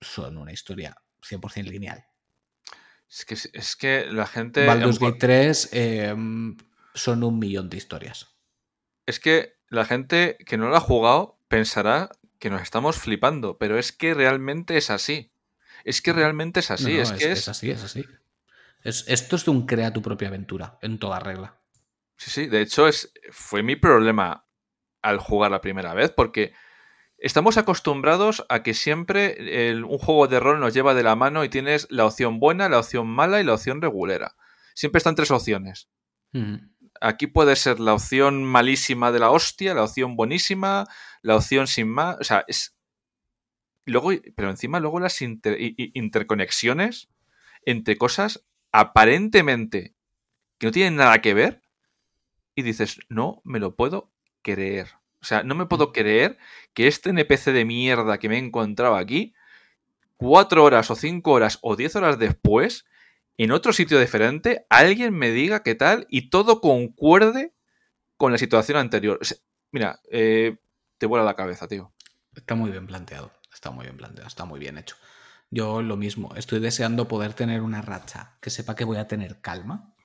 son 0.00 0.36
una 0.36 0.52
historia 0.52 0.96
100% 1.22 1.70
lineal. 1.70 2.04
Es 3.08 3.24
que, 3.24 3.34
es 3.34 3.76
que 3.76 4.06
la 4.10 4.26
gente... 4.26 4.66
Baldur's 4.66 4.98
Gate 4.98 5.18
3 5.18 5.68
eh, 5.72 6.14
son 6.94 7.24
un 7.24 7.38
millón 7.38 7.68
de 7.68 7.76
historias. 7.76 8.36
Es 9.06 9.20
que 9.20 9.54
la 9.68 9.84
gente 9.84 10.36
que 10.46 10.56
no 10.56 10.68
lo 10.68 10.76
ha 10.76 10.80
jugado 10.80 11.38
pensará 11.48 12.10
que 12.42 12.50
nos 12.50 12.60
estamos 12.60 12.96
flipando, 12.96 13.56
pero 13.56 13.78
es 13.78 13.92
que 13.92 14.14
realmente 14.14 14.76
es 14.76 14.90
así. 14.90 15.30
Es 15.84 16.02
que 16.02 16.12
realmente 16.12 16.58
es 16.58 16.72
así, 16.72 16.96
No, 16.98 17.04
no, 17.04 17.14
es, 17.14 17.22
que 17.22 17.30
es... 17.30 17.48
así, 17.48 17.70
es 17.70 17.84
así. 17.84 18.04
Es- 18.82 19.04
esto 19.06 19.36
es 19.36 19.44
de 19.44 19.52
un 19.52 19.64
crea 19.64 19.92
tu 19.92 20.02
propia 20.02 20.26
aventura, 20.26 20.76
en 20.82 20.98
toda 20.98 21.20
regla. 21.20 21.60
Sí, 22.16 22.30
sí, 22.32 22.46
de 22.48 22.60
hecho 22.62 22.88
es, 22.88 23.12
fue 23.30 23.62
mi 23.62 23.76
problema 23.76 24.44
al 25.02 25.18
jugar 25.18 25.52
la 25.52 25.60
primera 25.60 25.94
vez, 25.94 26.10
porque 26.10 26.52
estamos 27.16 27.58
acostumbrados 27.58 28.44
a 28.48 28.64
que 28.64 28.74
siempre 28.74 29.68
el- 29.70 29.84
un 29.84 29.98
juego 29.98 30.26
de 30.26 30.40
rol 30.40 30.58
nos 30.58 30.74
lleva 30.74 30.94
de 30.94 31.04
la 31.04 31.14
mano 31.14 31.44
y 31.44 31.48
tienes 31.48 31.86
la 31.90 32.06
opción 32.06 32.40
buena, 32.40 32.68
la 32.68 32.80
opción 32.80 33.06
mala 33.06 33.40
y 33.40 33.44
la 33.44 33.54
opción 33.54 33.80
regulera. 33.80 34.34
Siempre 34.74 34.98
están 34.98 35.14
tres 35.14 35.30
opciones. 35.30 35.88
Aquí 37.00 37.26
puede 37.28 37.54
ser 37.56 37.78
la 37.78 37.94
opción 37.94 38.42
malísima 38.44 39.12
de 39.12 39.18
la 39.20 39.30
hostia, 39.30 39.74
la 39.74 39.84
opción 39.84 40.16
buenísima, 40.16 40.86
la 41.22 41.36
opción 41.36 41.66
sin 41.66 41.88
más. 41.88 42.16
O 42.20 42.24
sea, 42.24 42.44
es. 42.48 42.74
Luego, 43.84 44.10
pero 44.36 44.50
encima, 44.50 44.78
luego 44.80 45.00
las 45.00 45.20
inter- 45.22 45.56
interconexiones 45.60 47.08
entre 47.64 47.96
cosas 47.98 48.44
aparentemente 48.72 49.94
que 50.58 50.66
no 50.68 50.72
tienen 50.72 50.96
nada 50.96 51.20
que 51.22 51.34
ver. 51.34 51.62
Y 52.54 52.62
dices, 52.62 53.00
no 53.08 53.40
me 53.44 53.60
lo 53.60 53.76
puedo 53.76 54.12
creer. 54.42 54.88
O 55.22 55.24
sea, 55.24 55.42
no 55.42 55.54
me 55.54 55.66
puedo 55.66 55.92
creer 55.92 56.38
que 56.74 56.88
este 56.88 57.10
NPC 57.10 57.52
de 57.52 57.64
mierda 57.64 58.18
que 58.18 58.28
me 58.28 58.36
he 58.36 58.38
encontrado 58.38 58.96
aquí, 58.96 59.34
cuatro 60.16 60.64
horas 60.64 60.90
o 60.90 60.96
cinco 60.96 61.32
horas 61.32 61.58
o 61.62 61.76
diez 61.76 61.96
horas 61.96 62.18
después, 62.18 62.86
en 63.38 63.52
otro 63.52 63.72
sitio 63.72 64.00
diferente, 64.00 64.66
alguien 64.70 65.14
me 65.14 65.30
diga 65.30 65.62
qué 65.62 65.74
tal 65.74 66.06
y 66.10 66.30
todo 66.30 66.60
concuerde 66.60 67.54
con 68.16 68.32
la 68.32 68.38
situación 68.38 68.78
anterior. 68.78 69.18
O 69.20 69.24
sea, 69.24 69.38
mira, 69.72 70.00
eh, 70.10 70.58
te 71.02 71.06
vuela 71.06 71.24
la 71.24 71.34
cabeza, 71.34 71.66
tío. 71.66 71.92
Está 72.32 72.54
muy 72.54 72.70
bien 72.70 72.86
planteado. 72.86 73.32
Está 73.52 73.72
muy 73.72 73.86
bien 73.86 73.96
planteado. 73.96 74.28
Está 74.28 74.44
muy 74.44 74.60
bien 74.60 74.78
hecho. 74.78 74.94
Yo 75.50 75.82
lo 75.82 75.96
mismo, 75.96 76.32
estoy 76.36 76.60
deseando 76.60 77.08
poder 77.08 77.34
tener 77.34 77.62
una 77.62 77.82
racha 77.82 78.38
que 78.40 78.50
sepa 78.50 78.76
que 78.76 78.84
voy 78.84 78.98
a 78.98 79.08
tener 79.08 79.40
calma 79.40 79.96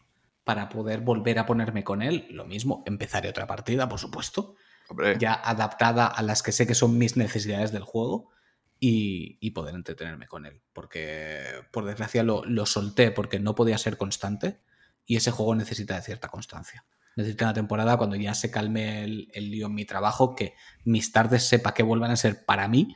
para 0.43 0.69
poder 0.69 1.01
volver 1.01 1.37
a 1.37 1.45
ponerme 1.45 1.83
con 1.83 2.01
él. 2.01 2.25
Lo 2.31 2.45
mismo, 2.45 2.81
empezaré 2.87 3.29
otra 3.29 3.45
partida, 3.45 3.87
por 3.87 3.99
supuesto, 3.99 4.55
Hombre, 4.89 5.19
ya 5.19 5.35
adaptada 5.35 6.07
a 6.07 6.23
las 6.23 6.41
que 6.41 6.51
sé 6.51 6.65
que 6.65 6.73
son 6.73 6.97
mis 6.97 7.15
necesidades 7.15 7.71
del 7.71 7.83
juego 7.83 8.31
y, 8.79 9.37
y 9.39 9.51
poder 9.51 9.75
entretenerme 9.75 10.25
con 10.27 10.47
él. 10.47 10.63
Porque, 10.73 11.43
por 11.71 11.85
desgracia, 11.85 12.23
lo, 12.23 12.43
lo 12.43 12.65
solté 12.65 13.11
porque 13.11 13.39
no 13.39 13.53
podía 13.53 13.77
ser 13.77 13.97
constante 13.97 14.61
y 15.05 15.17
ese 15.17 15.29
juego 15.29 15.53
necesita 15.53 15.95
de 15.95 16.01
cierta 16.01 16.29
constancia. 16.29 16.87
Necesita 17.17 17.43
una 17.45 17.53
temporada 17.53 17.97
cuando 17.97 18.15
ya 18.15 18.33
se 18.33 18.49
calme 18.49 19.03
el, 19.03 19.29
el 19.33 19.51
lío 19.51 19.67
en 19.67 19.73
mi 19.75 19.83
trabajo, 19.83 20.33
que 20.35 20.53
mis 20.85 21.11
tardes 21.11 21.45
sepa 21.49 21.73
que 21.73 21.83
vuelvan 21.83 22.11
a 22.11 22.15
ser 22.15 22.45
para 22.45 22.69
mí, 22.69 22.95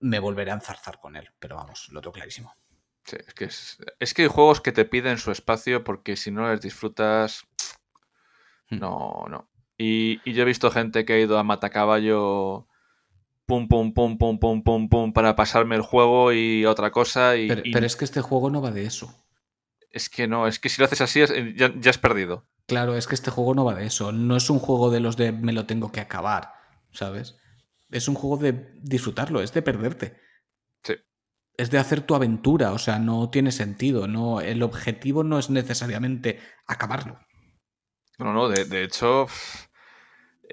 me 0.00 0.18
volveré 0.18 0.50
a 0.50 0.54
enzarzar 0.54 1.00
con 1.00 1.16
él. 1.16 1.30
Pero 1.38 1.56
vamos, 1.56 1.88
lo 1.90 2.00
tengo 2.02 2.12
clarísimo. 2.12 2.54
sí, 3.04 3.16
es, 3.26 3.32
que 3.34 3.44
es, 3.46 3.78
es 3.98 4.12
que 4.12 4.22
hay 4.22 4.28
juegos 4.28 4.60
que 4.60 4.72
te 4.72 4.84
piden 4.84 5.16
su 5.16 5.30
espacio 5.30 5.82
porque 5.84 6.16
si 6.16 6.30
no 6.30 6.50
les 6.50 6.60
disfrutas, 6.60 7.44
Hmm. 8.70 8.78
no, 8.78 9.24
no. 9.30 9.48
Y, 9.78 10.20
y 10.24 10.32
yo 10.34 10.42
he 10.42 10.46
visto 10.46 10.70
gente 10.70 11.04
que 11.04 11.12
ha 11.14 11.18
ido 11.20 11.38
a 11.38 11.42
matacaballo, 11.44 12.66
pum, 13.46 13.68
pum, 13.68 13.92
pum, 13.92 14.16
pum, 14.18 14.38
pum, 14.38 14.62
pum, 14.62 14.88
pum, 14.88 15.12
para 15.12 15.34
pasarme 15.36 15.76
el 15.76 15.82
juego 15.82 16.32
y 16.32 16.64
otra 16.66 16.90
cosa. 16.90 17.36
Y, 17.36 17.48
Pero, 17.48 17.62
y 17.64 17.72
pero 17.72 17.86
es 17.86 17.96
que 17.96 18.04
este 18.04 18.20
juego 18.20 18.50
no 18.50 18.62
va 18.62 18.70
de 18.70 18.84
eso. 18.84 19.14
es 19.90 20.08
que 20.08 20.26
no, 20.28 20.46
es 20.46 20.58
que 20.58 20.68
si 20.68 20.80
lo 20.80 20.86
haces 20.86 21.00
así 21.02 21.20
ya, 21.56 21.72
ya 21.76 21.90
has 21.90 21.98
perdido. 21.98 22.46
Claro, 22.66 22.96
es 22.96 23.06
que 23.06 23.14
este 23.14 23.30
juego 23.30 23.54
no 23.54 23.64
va 23.64 23.74
de 23.74 23.86
eso. 23.86 24.12
No 24.12 24.36
es 24.36 24.48
un 24.50 24.58
juego 24.58 24.90
de 24.90 25.00
los 25.00 25.16
de 25.16 25.32
me 25.32 25.52
lo 25.52 25.66
tengo 25.66 25.92
que 25.92 26.00
acabar, 26.00 26.52
¿sabes? 26.92 27.36
Es 27.90 28.08
un 28.08 28.14
juego 28.14 28.36
de 28.36 28.72
disfrutarlo, 28.80 29.42
es 29.42 29.52
de 29.52 29.62
perderte. 29.62 30.18
Sí. 30.82 30.94
Es 31.56 31.70
de 31.70 31.78
hacer 31.78 32.00
tu 32.02 32.14
aventura, 32.14 32.72
o 32.72 32.78
sea, 32.78 32.98
no 32.98 33.30
tiene 33.30 33.52
sentido. 33.52 34.08
No, 34.08 34.40
el 34.40 34.62
objetivo 34.62 35.24
no 35.24 35.38
es 35.38 35.50
necesariamente 35.50 36.40
acabarlo. 36.66 37.18
No, 38.18 38.32
no, 38.32 38.48
de, 38.48 38.64
de 38.64 38.84
hecho, 38.84 39.26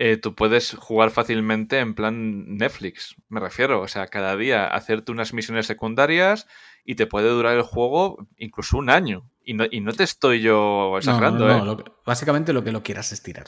eh, 0.01 0.15
tú 0.15 0.33
puedes 0.33 0.75
jugar 0.75 1.11
fácilmente 1.11 1.79
en 1.79 1.93
plan 1.93 2.55
Netflix, 2.55 3.15
me 3.27 3.41
refiero. 3.41 3.81
O 3.81 3.87
sea, 3.89 4.07
cada 4.07 4.37
día 4.37 4.65
hacerte 4.65 5.11
unas 5.11 5.33
misiones 5.33 5.67
secundarias 5.67 6.47
y 6.85 6.95
te 6.95 7.05
puede 7.05 7.29
durar 7.29 7.57
el 7.57 7.63
juego 7.63 8.25
incluso 8.37 8.77
un 8.77 8.89
año. 8.89 9.29
Y 9.49 9.53
no, 9.55 9.65
y 9.71 9.81
no 9.81 9.93
te 9.93 10.03
estoy 10.03 10.41
yo 10.41 10.95
exagerando, 10.99 11.47
No, 11.47 11.53
no, 11.53 11.57
no, 11.57 11.63
¿eh? 11.63 11.65
lo 11.65 11.77
que- 11.77 11.91
básicamente 12.05 12.53
lo 12.53 12.63
que 12.63 12.71
lo 12.71 12.83
quieras 12.83 13.11
estirar. 13.11 13.47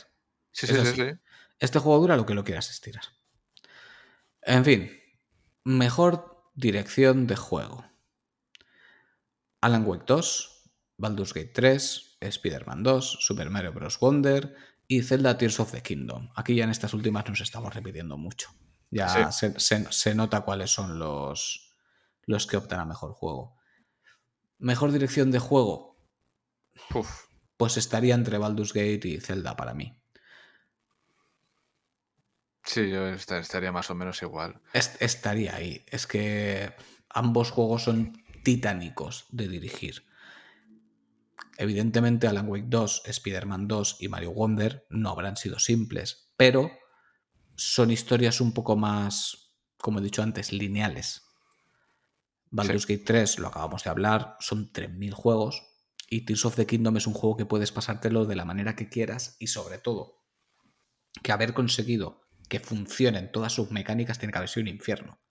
Sí, 0.52 0.66
sí, 0.66 0.74
sí, 0.74 0.93
sí. 0.95 1.12
Este 1.60 1.78
juego 1.78 1.99
dura 1.99 2.18
lo 2.18 2.26
que 2.26 2.34
lo 2.34 2.43
quieras 2.43 2.72
estirar. 2.72 3.04
En 4.41 4.66
fin, 4.66 4.91
mejor 5.64 6.49
dirección 6.56 7.28
de 7.28 7.36
juego. 7.36 7.86
Alan 9.62 9.86
Wake 9.86 10.06
2, 10.08 10.72
Baldur's 10.97 11.34
Gate 11.36 11.52
3, 11.54 12.18
Spider-Man 12.20 12.82
2, 12.82 13.18
Super 13.20 13.52
Mario 13.52 13.72
Bros. 13.74 13.99
Wonder 13.99 14.56
y 14.88 15.04
Zelda 15.04 15.38
Tears 15.38 15.60
of 15.60 15.72
the 15.72 15.82
Kingdom. 15.84 16.30
Aquí 16.36 16.56
ya 16.56 16.64
en 16.64 16.72
estas 16.72 16.95
últimas 16.95 17.28
nos 17.30 17.41
estamos 17.41 17.74
repitiendo 17.76 18.18
mucho. 18.18 18.49
Ya 18.89 19.32
se, 19.32 19.60
se- 19.60 19.91
se 19.91 20.16
nota 20.16 20.41
cuáles 20.41 20.72
son 20.72 20.97
los, 20.97 21.76
los 22.26 22.47
que 22.47 22.58
optan 22.58 22.80
a 22.80 22.86
mejor 22.86 23.14
juego. 23.14 23.58
Mejor 24.58 24.91
dirección 24.91 25.32
de 25.32 25.39
juego, 25.39 25.91
Uf, 26.94 27.26
pues 27.58 27.78
estaría 27.78 28.16
entre 28.16 28.38
Baldur's 28.38 28.74
Gate 28.74 29.08
y 29.08 29.20
Zelda 29.20 29.56
para 29.56 29.74
mí. 29.74 29.98
sí, 32.64 32.90
yo 32.90 33.08
esta- 33.08 33.40
estaría 33.40 33.72
más 33.72 33.90
o 33.90 33.96
menos 33.96 34.22
igual. 34.22 34.62
Est- 34.74 35.02
estaría 35.02 35.56
ahí. 35.56 35.84
Es 35.88 36.08
que 36.08 36.74
ambos 37.10 37.52
juegos 37.52 37.84
son 37.84 38.24
titánicos 38.44 39.26
de 39.30 39.48
dirigir. 39.48 40.06
Evidentemente, 41.58 42.28
Alan 42.28 42.48
Wake 42.48 42.66
2, 42.68 43.02
Spider-Man 43.06 43.68
2 43.68 43.98
y 44.00 44.08
Mario 44.08 44.32
Wonder 44.32 44.86
no 44.90 45.10
habrán 45.10 45.38
sido 45.38 45.60
simples, 45.60 46.32
pero 46.38 46.72
son 47.56 47.92
historias 47.92 48.42
un 48.42 48.54
poco 48.54 48.76
más, 48.76 49.54
como 49.78 50.00
he 50.00 50.02
dicho 50.04 50.24
antes, 50.24 50.52
lineales. 50.52 51.24
Baldur's 52.50 52.86
Gate 52.88 53.04
3, 53.06 53.40
lo 53.40 53.48
acabamos 53.48 53.84
de 53.84 53.90
hablar, 53.90 54.36
son 54.40 54.72
3.000 54.72 55.14
juegos 55.14 55.62
y 56.12 56.26
Tears 56.26 56.45
of 56.45 56.57
the 56.57 56.68
Kingdom 56.68 56.97
es 56.97 57.07
un 57.07 57.14
juego 57.14 57.38
que 57.38 57.45
puedes 57.45 57.72
pasártelo 57.72 58.26
de 58.26 58.36
la 58.36 58.43
manera 58.43 58.76
que 58.76 58.89
quieras 58.89 59.38
y 59.39 59.47
sobre 59.47 59.78
todo 59.78 60.22
que 61.24 61.32
haber 61.32 61.53
conseguido 61.53 62.22
que 62.49 62.59
funcionen 62.59 63.32
todas 63.32 63.53
sus 63.53 63.72
mecánicas 63.72 64.20
tiene 64.20 64.34
que 64.34 64.38
haber 64.38 64.49
sido 64.49 64.64
un 64.64 64.68
infierno. 64.68 65.22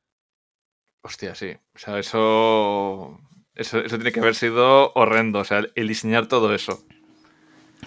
Hostia, 1.02 1.34
sí. 1.34 1.52
O 1.74 1.78
sea, 1.78 1.98
eso, 1.98 3.20
eso, 3.54 3.78
eso 3.80 3.96
tiene 3.96 4.10
que 4.10 4.20
haber 4.20 4.34
sido 4.34 4.92
horrendo. 4.94 5.40
O 5.40 5.44
sea, 5.44 5.62
el 5.74 5.88
diseñar 5.88 6.28
todo 6.28 6.54
eso. 6.54 6.82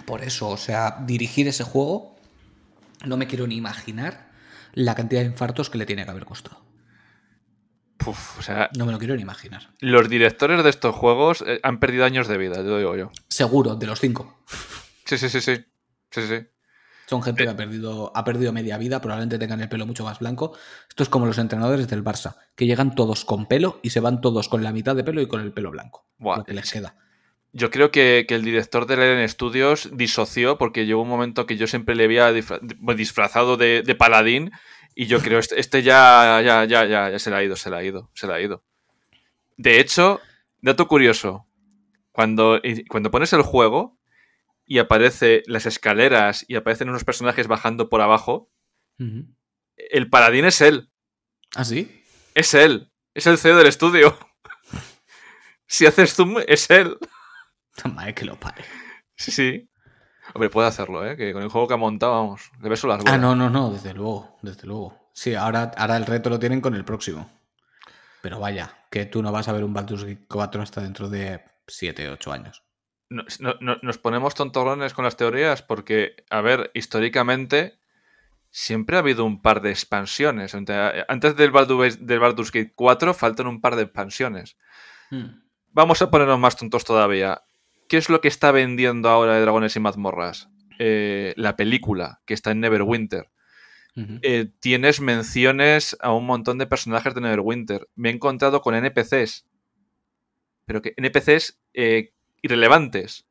Por 0.06 0.22
eso, 0.22 0.48
o 0.48 0.56
sea, 0.56 0.98
dirigir 1.04 1.48
ese 1.48 1.64
juego, 1.64 2.16
no 3.04 3.16
me 3.16 3.26
quiero 3.26 3.48
ni 3.48 3.56
imaginar 3.56 4.30
la 4.72 4.94
cantidad 4.94 5.22
de 5.22 5.26
infartos 5.26 5.68
que 5.68 5.78
le 5.78 5.86
tiene 5.86 6.04
que 6.04 6.12
haber 6.12 6.26
costado. 6.26 6.63
Puf, 8.04 8.38
o 8.38 8.42
sea, 8.42 8.68
No 8.76 8.86
me 8.86 8.92
lo 8.92 8.98
quiero 8.98 9.14
ni 9.16 9.22
imaginar. 9.22 9.70
los 9.80 10.08
directores 10.08 10.62
de 10.62 10.70
estos 10.70 10.94
juegos 10.94 11.42
eh, 11.46 11.60
han 11.62 11.78
perdido 11.80 12.04
años 12.04 12.28
de 12.28 12.36
vida, 12.38 12.56
te 12.56 12.64
lo 12.64 12.78
digo 12.78 12.96
yo. 12.96 13.10
Seguro, 13.28 13.76
de 13.76 13.86
los 13.86 14.00
cinco. 14.00 14.38
Sí, 15.04 15.18
sí, 15.18 15.28
sí, 15.28 15.40
sí. 15.40 15.64
Sí, 16.10 16.22
sí. 16.28 16.46
Son 17.06 17.22
gente 17.22 17.44
que 17.44 17.50
ha 17.50 17.56
perdido, 17.56 18.10
ha 18.14 18.24
perdido 18.24 18.52
media 18.52 18.78
vida, 18.78 19.00
probablemente 19.00 19.38
tengan 19.38 19.60
el 19.60 19.68
pelo 19.68 19.84
mucho 19.86 20.04
más 20.04 20.18
blanco. 20.20 20.56
Esto 20.88 21.02
es 21.02 21.08
como 21.10 21.26
los 21.26 21.36
entrenadores 21.38 21.86
del 21.88 22.02
Barça, 22.02 22.36
que 22.56 22.66
llegan 22.66 22.94
todos 22.94 23.24
con 23.26 23.46
pelo 23.46 23.78
y 23.82 23.90
se 23.90 24.00
van 24.00 24.20
todos 24.22 24.48
con 24.48 24.62
la 24.62 24.72
mitad 24.72 24.96
de 24.96 25.04
pelo 25.04 25.20
y 25.20 25.26
con 25.28 25.40
el 25.42 25.52
pelo 25.52 25.70
blanco. 25.70 26.06
Buah, 26.18 26.38
lo 26.38 26.44
que 26.44 26.54
les 26.54 26.70
queda. 26.72 26.96
Yo 27.52 27.70
creo 27.70 27.90
que, 27.90 28.24
que 28.26 28.34
el 28.34 28.42
director 28.42 28.86
de 28.86 28.96
Leren 28.96 29.28
Studios 29.28 29.90
disoció 29.92 30.56
porque 30.56 30.86
llegó 30.86 31.02
un 31.02 31.08
momento 31.08 31.46
que 31.46 31.56
yo 31.56 31.66
siempre 31.66 31.94
le 31.94 32.04
había 32.04 32.32
disfra- 32.32 32.58
disfrazado 32.96 33.56
de, 33.58 33.82
de 33.82 33.94
paladín 33.94 34.50
y 34.94 35.06
yo 35.06 35.20
creo 35.20 35.38
este, 35.38 35.58
este 35.58 35.82
ya, 35.82 36.40
ya, 36.44 36.64
ya, 36.64 36.84
ya, 36.84 37.10
ya 37.10 37.18
se 37.18 37.30
le 37.30 37.36
ha 37.36 37.42
ido, 37.42 37.56
se 37.56 37.70
le 37.70 37.76
ha 37.76 37.82
ido, 37.82 38.10
se 38.14 38.26
le 38.26 38.34
ha 38.34 38.40
ido. 38.40 38.64
De 39.56 39.80
hecho, 39.80 40.20
dato 40.60 40.86
curioso, 40.88 41.46
cuando, 42.12 42.60
cuando 42.88 43.10
pones 43.10 43.32
el 43.32 43.42
juego 43.42 43.98
y 44.64 44.78
aparece 44.78 45.42
las 45.46 45.66
escaleras 45.66 46.44
y 46.48 46.56
aparecen 46.56 46.88
unos 46.88 47.04
personajes 47.04 47.46
bajando 47.48 47.88
por 47.88 48.00
abajo, 48.00 48.50
el 49.76 50.08
paladín 50.10 50.44
es 50.44 50.60
él, 50.60 50.90
¿Ah, 51.54 51.64
sí? 51.64 52.02
es 52.34 52.54
él, 52.54 52.90
es 53.14 53.26
el 53.26 53.38
CEO 53.38 53.56
del 53.56 53.66
estudio. 53.66 54.16
Si 55.66 55.86
haces 55.86 56.14
zoom, 56.14 56.36
es 56.46 56.68
él. 56.70 56.98
Madre 57.94 58.14
que 58.14 58.26
lo 58.26 58.38
pare. 58.38 58.64
Sí, 59.16 59.32
sí. 59.32 59.68
Hombre, 60.34 60.50
puede 60.50 60.68
hacerlo, 60.68 61.06
¿eh? 61.08 61.16
Que 61.16 61.32
con 61.32 61.42
el 61.42 61.48
juego 61.48 61.68
que 61.68 61.74
ha 61.74 61.78
montado, 61.78 62.12
vamos, 62.12 62.50
le 62.60 62.68
beso 62.68 62.86
las 62.88 62.98
Ah, 63.00 63.02
bolas. 63.04 63.20
no, 63.20 63.34
no, 63.36 63.48
no, 63.50 63.70
desde 63.70 63.94
luego, 63.94 64.36
desde 64.42 64.66
luego. 64.66 65.08
Sí, 65.12 65.34
ahora, 65.34 65.70
ahora 65.76 65.96
el 65.96 66.06
reto 66.06 66.28
lo 66.28 66.38
tienen 66.40 66.60
con 66.60 66.74
el 66.74 66.84
próximo. 66.84 67.30
Pero 68.20 68.40
vaya, 68.40 68.76
que 68.90 69.06
tú 69.06 69.22
no 69.22 69.30
vas 69.32 69.46
a 69.48 69.52
ver 69.52 69.62
un 69.64 69.72
Baldur's 69.74 70.04
Gate 70.04 70.24
4 70.28 70.62
hasta 70.62 70.80
dentro 70.80 71.08
de 71.08 71.44
7, 71.68 72.08
8 72.10 72.32
años. 72.32 72.62
No- 73.10 73.22
no- 73.38 73.54
no- 73.60 73.76
nos 73.82 73.98
ponemos 73.98 74.34
tontorrones 74.34 74.92
con 74.94 75.04
las 75.04 75.16
teorías 75.16 75.62
porque, 75.62 76.16
a 76.30 76.40
ver, 76.40 76.70
históricamente 76.74 77.78
siempre 78.50 78.96
ha 78.96 79.00
habido 79.00 79.24
un 79.24 79.40
par 79.42 79.60
de 79.60 79.70
expansiones. 79.70 80.54
Ante- 80.54 81.04
Antes 81.06 81.36
del 81.36 81.50
Baldur's, 81.52 82.04
del 82.06 82.18
Baldur's 82.18 82.50
Gate 82.50 82.72
4 82.74 83.14
faltan 83.14 83.46
un 83.46 83.60
par 83.60 83.76
de 83.76 83.82
expansiones. 83.82 84.56
Vamos 85.72 86.00
a 86.02 86.10
ponernos 86.10 86.38
más 86.40 86.56
tontos 86.56 86.84
todavía. 86.84 87.42
¿Qué 87.94 87.98
es 87.98 88.08
lo 88.08 88.20
que 88.20 88.26
está 88.26 88.50
vendiendo 88.50 89.08
ahora 89.08 89.34
de 89.34 89.42
Dragones 89.42 89.76
y 89.76 89.78
Mazmorras? 89.78 90.48
Eh, 90.80 91.32
la 91.36 91.54
película, 91.54 92.20
que 92.26 92.34
está 92.34 92.50
en 92.50 92.58
Neverwinter. 92.58 93.30
Eh, 93.94 94.50
tienes 94.58 95.00
menciones 95.00 95.96
a 96.00 96.12
un 96.12 96.26
montón 96.26 96.58
de 96.58 96.66
personajes 96.66 97.14
de 97.14 97.20
Neverwinter. 97.20 97.88
Me 97.94 98.08
he 98.10 98.12
encontrado 98.12 98.62
con 98.62 98.74
NPCs. 98.74 99.46
Pero 100.64 100.82
que 100.82 100.94
NPCs 100.96 101.60
eh, 101.72 102.12
irrelevantes. 102.42 103.28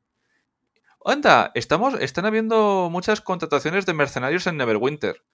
Anda, 1.04 1.52
estamos, 1.56 1.96
están 2.00 2.26
habiendo 2.26 2.88
muchas 2.90 3.20
contrataciones 3.20 3.86
de 3.86 3.94
mercenarios 3.94 4.48
en 4.48 4.56
Neverwinter. 4.56 5.26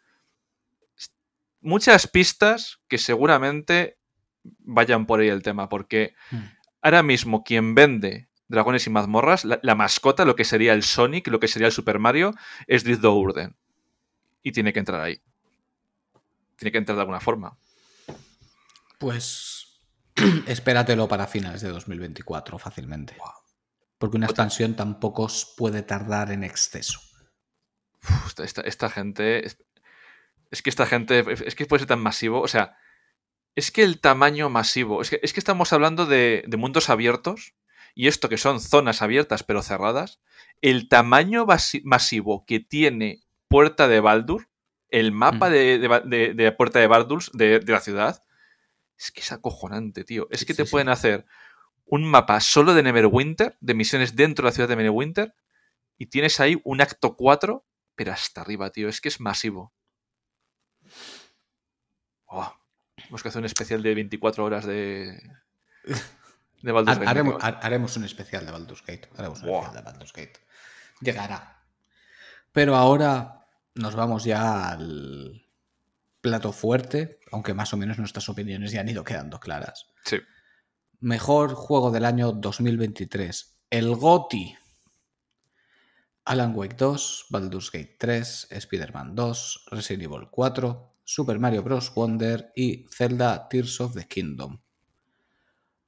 Muchas 1.61 2.07
pistas 2.07 2.81
que 2.87 2.97
seguramente 2.97 3.99
vayan 4.41 5.05
por 5.05 5.19
ahí 5.19 5.27
el 5.27 5.43
tema, 5.43 5.69
porque 5.69 6.15
Mm. 6.31 6.37
ahora 6.81 7.03
mismo 7.03 7.43
quien 7.43 7.75
vende 7.75 8.28
dragones 8.49 8.85
y 8.85 8.89
mazmorras, 8.89 9.45
la, 9.45 9.59
la 9.63 9.75
mascota, 9.75 10.25
lo 10.25 10.35
que 10.35 10.43
sería 10.43 10.73
el 10.73 10.83
Sonic, 10.83 11.27
lo 11.27 11.39
que 11.39 11.47
sería 11.47 11.67
el 11.67 11.73
Super 11.73 11.99
Mario, 11.99 12.33
es 12.67 12.83
Dizdo 12.83 13.13
Urden. 13.15 13.55
Y 14.43 14.51
tiene 14.51 14.73
que 14.73 14.79
entrar 14.79 14.99
ahí. 15.01 15.21
Tiene 16.57 16.71
que 16.73 16.77
entrar 16.79 16.95
de 16.97 17.01
alguna 17.01 17.19
forma. 17.21 17.57
Pues 18.97 19.81
espératelo 20.47 21.07
para 21.07 21.27
finales 21.27 21.61
de 21.61 21.69
2024 21.69 22.57
fácilmente. 22.59 23.15
Porque 23.97 24.17
una 24.17 24.25
expansión 24.27 24.75
tampoco 24.75 25.27
puede 25.57 25.81
tardar 25.83 26.31
en 26.31 26.43
exceso. 26.43 26.99
Uf, 28.03 28.27
esta, 28.27 28.43
esta- 28.43 28.61
esta 28.61 28.89
gente. 28.89 29.45
Es, 29.45 29.57
es 30.51 30.61
que 30.61 30.69
esta 30.69 30.85
gente. 30.85 31.23
Es 31.45 31.55
que 31.55 31.65
puede 31.65 31.81
ser 31.81 31.87
tan 31.89 31.99
masivo. 32.01 32.41
O 32.41 32.47
sea, 32.47 32.77
Es 33.55 33.71
que 33.71 33.83
el 33.83 33.99
tamaño 33.99 34.49
masivo. 34.49 35.01
Es 35.01 35.09
que, 35.09 35.19
es 35.21 35.33
que 35.33 35.39
estamos 35.39 35.73
hablando 35.73 36.05
de, 36.05 36.43
de 36.47 36.57
mundos 36.57 36.89
abiertos. 36.89 37.53
Y 37.95 38.07
esto 38.07 38.29
que 38.29 38.37
son 38.37 38.59
zonas 38.59 39.01
abiertas 39.01 39.43
pero 39.43 39.61
cerradas. 39.61 40.19
El 40.61 40.87
tamaño 40.89 41.45
masivo 41.83 42.45
que 42.45 42.59
tiene 42.59 43.21
Puerta 43.47 43.87
de 43.87 43.99
Baldur. 43.99 44.47
El 44.89 45.11
mapa 45.11 45.49
Mm. 45.49 45.51
de, 45.51 45.79
de- 45.79 46.01
de- 46.05 46.33
de 46.33 46.51
Puerta 46.51 46.79
de 46.79 46.87
Baldur, 46.87 47.23
de, 47.33 47.61
la 47.65 47.79
ciudad. 47.79 48.23
Es 48.97 49.11
que 49.11 49.21
es 49.21 49.31
acojonante, 49.31 50.03
tío. 50.03 50.27
Es 50.31 50.41
Sí, 50.41 50.45
que 50.45 50.53
te 50.53 50.65
sí. 50.65 50.71
pueden 50.71 50.89
hacer 50.89 51.25
un 51.85 52.03
mapa 52.03 52.39
solo 52.39 52.73
de 52.73 52.83
Neverwinter, 52.83 53.57
de 53.61 53.73
misiones 53.73 54.15
dentro 54.15 54.43
de 54.43 54.49
la 54.49 54.53
ciudad 54.55 54.69
de 54.69 54.75
Neverwinter. 54.75 55.33
Y 55.97 56.07
tienes 56.07 56.39
ahí 56.39 56.59
un 56.63 56.81
acto 56.81 57.15
4, 57.15 57.65
pero 57.95 58.11
hasta 58.13 58.41
arriba, 58.41 58.69
tío. 58.71 58.87
Es 58.89 59.01
que 59.01 59.09
es 59.09 59.19
masivo. 59.19 59.73
Oh, 62.25 62.53
tenemos 62.95 63.21
que 63.23 63.29
hacer 63.29 63.39
un 63.39 63.45
especial 63.45 63.81
de 63.83 63.95
24 63.95 64.43
horas 64.45 64.65
de. 64.65 65.19
De 66.61 66.71
Baldur's 66.71 66.97
Ha- 66.97 66.99
Gate. 66.99 67.09
haremos, 67.09 67.43
ha- 67.43 67.47
haremos 67.61 67.95
un 67.97 68.03
especial 68.05 68.45
de 68.45 68.51
Baldur's 68.51 68.81
Gate. 68.85 69.09
Haremos 69.17 69.41
un 69.41 69.47
Buah. 69.47 69.59
especial 69.61 69.83
de 69.83 69.91
Baldur's 69.91 70.13
Gate. 70.13 70.33
Llegará. 71.01 71.63
Pero 72.51 72.75
ahora 72.75 73.45
nos 73.75 73.95
vamos 73.95 74.23
ya 74.25 74.69
al 74.71 75.45
plato 76.21 76.51
fuerte, 76.51 77.19
aunque 77.31 77.53
más 77.53 77.73
o 77.73 77.77
menos 77.77 77.97
nuestras 77.97 78.27
opiniones 78.27 78.71
ya 78.71 78.81
han 78.81 78.89
ido 78.89 79.03
quedando 79.03 79.39
claras. 79.39 79.85
Sí. 80.03 80.17
Mejor 80.99 81.53
juego 81.53 81.91
del 81.91 82.03
año 82.05 82.31
2023. 82.33 83.57
El 83.69 83.95
GOTI. 83.95 84.57
Alan 86.25 86.53
Wake 86.55 86.75
2, 86.75 87.27
Baldur's 87.29 87.71
Gate 87.71 87.95
3, 87.97 88.47
Spider-Man 88.51 89.15
2, 89.15 89.65
Resident 89.71 90.03
Evil 90.03 90.27
4, 90.29 90.95
Super 91.03 91.39
Mario 91.39 91.63
Bros. 91.63 91.91
Wonder 91.95 92.51
y 92.55 92.85
Zelda 92.91 93.47
Tears 93.47 93.79
of 93.81 93.93
the 93.95 94.05
Kingdom. 94.05 94.59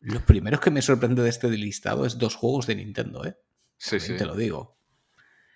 Lo 0.02 0.20
primero 0.26 0.60
que 0.60 0.72
me 0.72 0.82
sorprende 0.82 1.22
de 1.22 1.30
este 1.30 1.50
listado 1.50 2.06
es 2.06 2.18
dos 2.18 2.36
juegos 2.36 2.66
de 2.68 2.76
Nintendo, 2.76 3.24
¿eh? 3.26 3.38
Sí, 3.78 3.92
También 3.98 4.12
sí. 4.12 4.18
Te 4.18 4.26
lo 4.26 4.36
digo. 4.36 4.78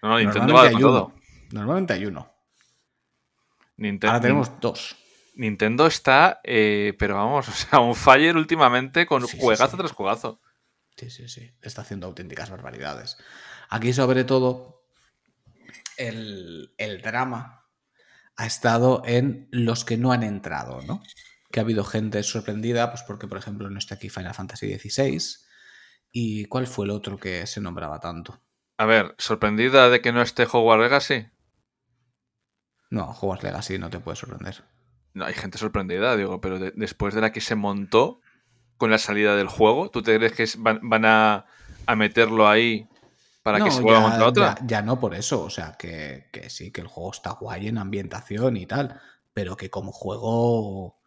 No, 0.01 0.09
no, 0.09 0.19
Nintendo 0.19 0.53
va 0.53 0.63
hay 0.63 0.77
todo. 0.79 1.07
uno. 1.07 1.21
Normalmente 1.51 1.93
hay 1.93 2.05
uno. 2.05 2.31
Ninte- 3.77 4.07
Ahora 4.07 4.21
tenemos 4.21 4.59
dos. 4.59 4.95
Nintendo 5.35 5.85
está, 5.87 6.39
eh, 6.43 6.93
pero 6.97 7.15
vamos, 7.15 7.47
o 7.49 7.51
sea, 7.51 7.79
un 7.79 7.95
fire 7.95 8.35
últimamente 8.37 9.05
con 9.05 9.25
Sí, 9.27 9.35
sí, 9.35 9.39
juegazo 9.43 9.71
sí. 9.71 9.77
tras 9.77 9.91
juegazo. 9.91 10.41
Sí, 10.95 11.09
sí, 11.09 11.27
sí. 11.27 11.51
Está 11.61 11.81
haciendo 11.81 12.07
auténticas 12.07 12.49
barbaridades. 12.49 13.17
Aquí, 13.69 13.91
sobre 13.93 14.23
todo, 14.23 14.85
el, 15.97 16.73
el 16.77 17.01
drama 17.01 17.65
ha 18.37 18.45
estado 18.45 19.01
en 19.05 19.47
los 19.51 19.83
que 19.85 19.97
no 19.97 20.11
han 20.11 20.23
entrado, 20.23 20.81
¿no? 20.83 21.01
Que 21.55 21.61
ha 21.61 21.63
habido 21.63 21.85
gente 21.85 22.21
sorprendida, 22.21 22.91
pues 22.91 23.03
porque, 23.03 23.29
por 23.29 23.37
ejemplo, 23.37 23.69
no 23.69 23.79
está 23.79 23.95
aquí 23.95 24.09
Final 24.09 24.33
Fantasy 24.33 24.77
XVI. 24.77 25.17
¿Y 26.11 26.43
cuál 26.47 26.67
fue 26.67 26.83
el 26.83 26.91
otro 26.91 27.15
que 27.17 27.47
se 27.47 27.61
nombraba 27.61 28.01
tanto? 28.01 28.41
A 28.77 28.83
ver, 28.83 29.15
sorprendida 29.19 29.89
de 29.89 30.01
que 30.01 30.11
no 30.11 30.21
esté 30.21 30.43
Hogwarts 30.51 30.83
Legacy. 30.83 31.27
No, 32.89 33.09
Hogwarts 33.11 33.45
Legacy 33.45 33.79
no 33.79 33.89
te 33.89 34.01
puede 34.01 34.17
sorprender. 34.17 34.65
No, 35.13 35.23
hay 35.23 35.33
gente 35.33 35.57
sorprendida, 35.57 36.17
digo, 36.17 36.41
pero 36.41 36.59
de- 36.59 36.73
después 36.75 37.13
de 37.13 37.21
la 37.21 37.31
que 37.31 37.39
se 37.39 37.55
montó 37.55 38.19
con 38.75 38.91
la 38.91 38.97
salida 38.97 39.37
del 39.37 39.47
juego, 39.47 39.89
¿tú 39.89 40.01
te 40.03 40.17
crees 40.17 40.33
que 40.33 40.43
es- 40.43 40.61
van, 40.61 40.81
van 40.83 41.05
a, 41.05 41.45
a 41.87 41.95
meterlo 41.95 42.49
ahí 42.49 42.85
para 43.43 43.59
que 43.63 43.71
se 43.71 43.81
vuelva 43.81 43.99
a 43.99 44.09
montar 44.09 44.27
otra? 44.27 44.55
Ya, 44.59 44.67
ya 44.67 44.81
no 44.81 44.99
por 44.99 45.15
eso, 45.15 45.41
o 45.45 45.49
sea, 45.49 45.77
que, 45.79 46.27
que 46.33 46.49
sí, 46.49 46.73
que 46.73 46.81
el 46.81 46.87
juego 46.87 47.11
está 47.11 47.31
guay 47.31 47.69
en 47.69 47.77
ambientación 47.77 48.57
y 48.57 48.65
tal, 48.65 48.99
pero 49.33 49.55
que 49.55 49.69
como 49.69 49.93
juego, 49.93 50.99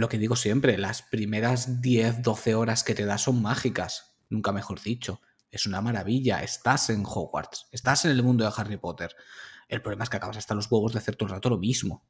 lo 0.00 0.08
que 0.08 0.18
digo 0.18 0.34
siempre, 0.36 0.76
las 0.78 1.02
primeras 1.02 1.80
10, 1.80 2.22
12 2.22 2.54
horas 2.54 2.82
que 2.84 2.94
te 2.94 3.04
da 3.04 3.18
son 3.18 3.40
mágicas, 3.42 4.16
nunca 4.28 4.52
mejor 4.52 4.80
dicho. 4.80 5.20
Es 5.50 5.66
una 5.66 5.80
maravilla, 5.80 6.42
estás 6.42 6.90
en 6.90 7.04
Hogwarts, 7.04 7.68
estás 7.72 8.04
en 8.04 8.12
el 8.12 8.22
mundo 8.22 8.44
de 8.44 8.52
Harry 8.56 8.76
Potter. 8.76 9.14
El 9.68 9.82
problema 9.82 10.04
es 10.04 10.10
que 10.10 10.16
acabas 10.16 10.36
hasta 10.36 10.54
los 10.54 10.70
huevos 10.70 10.92
de 10.92 10.98
hacer 10.98 11.16
todo 11.16 11.28
el 11.28 11.34
rato 11.34 11.50
lo 11.50 11.58
mismo. 11.58 12.04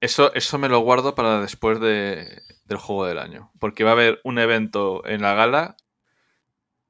Eso, 0.00 0.32
eso 0.34 0.58
me 0.58 0.68
lo 0.68 0.80
guardo 0.80 1.14
para 1.14 1.40
después 1.40 1.80
de- 1.80 2.42
del 2.64 2.78
juego 2.78 3.06
del 3.06 3.18
año. 3.18 3.50
Porque 3.58 3.84
va 3.84 3.90
a 3.90 3.92
haber 3.94 4.20
un 4.24 4.38
evento 4.38 5.06
en 5.06 5.22
la 5.22 5.34
gala 5.34 5.76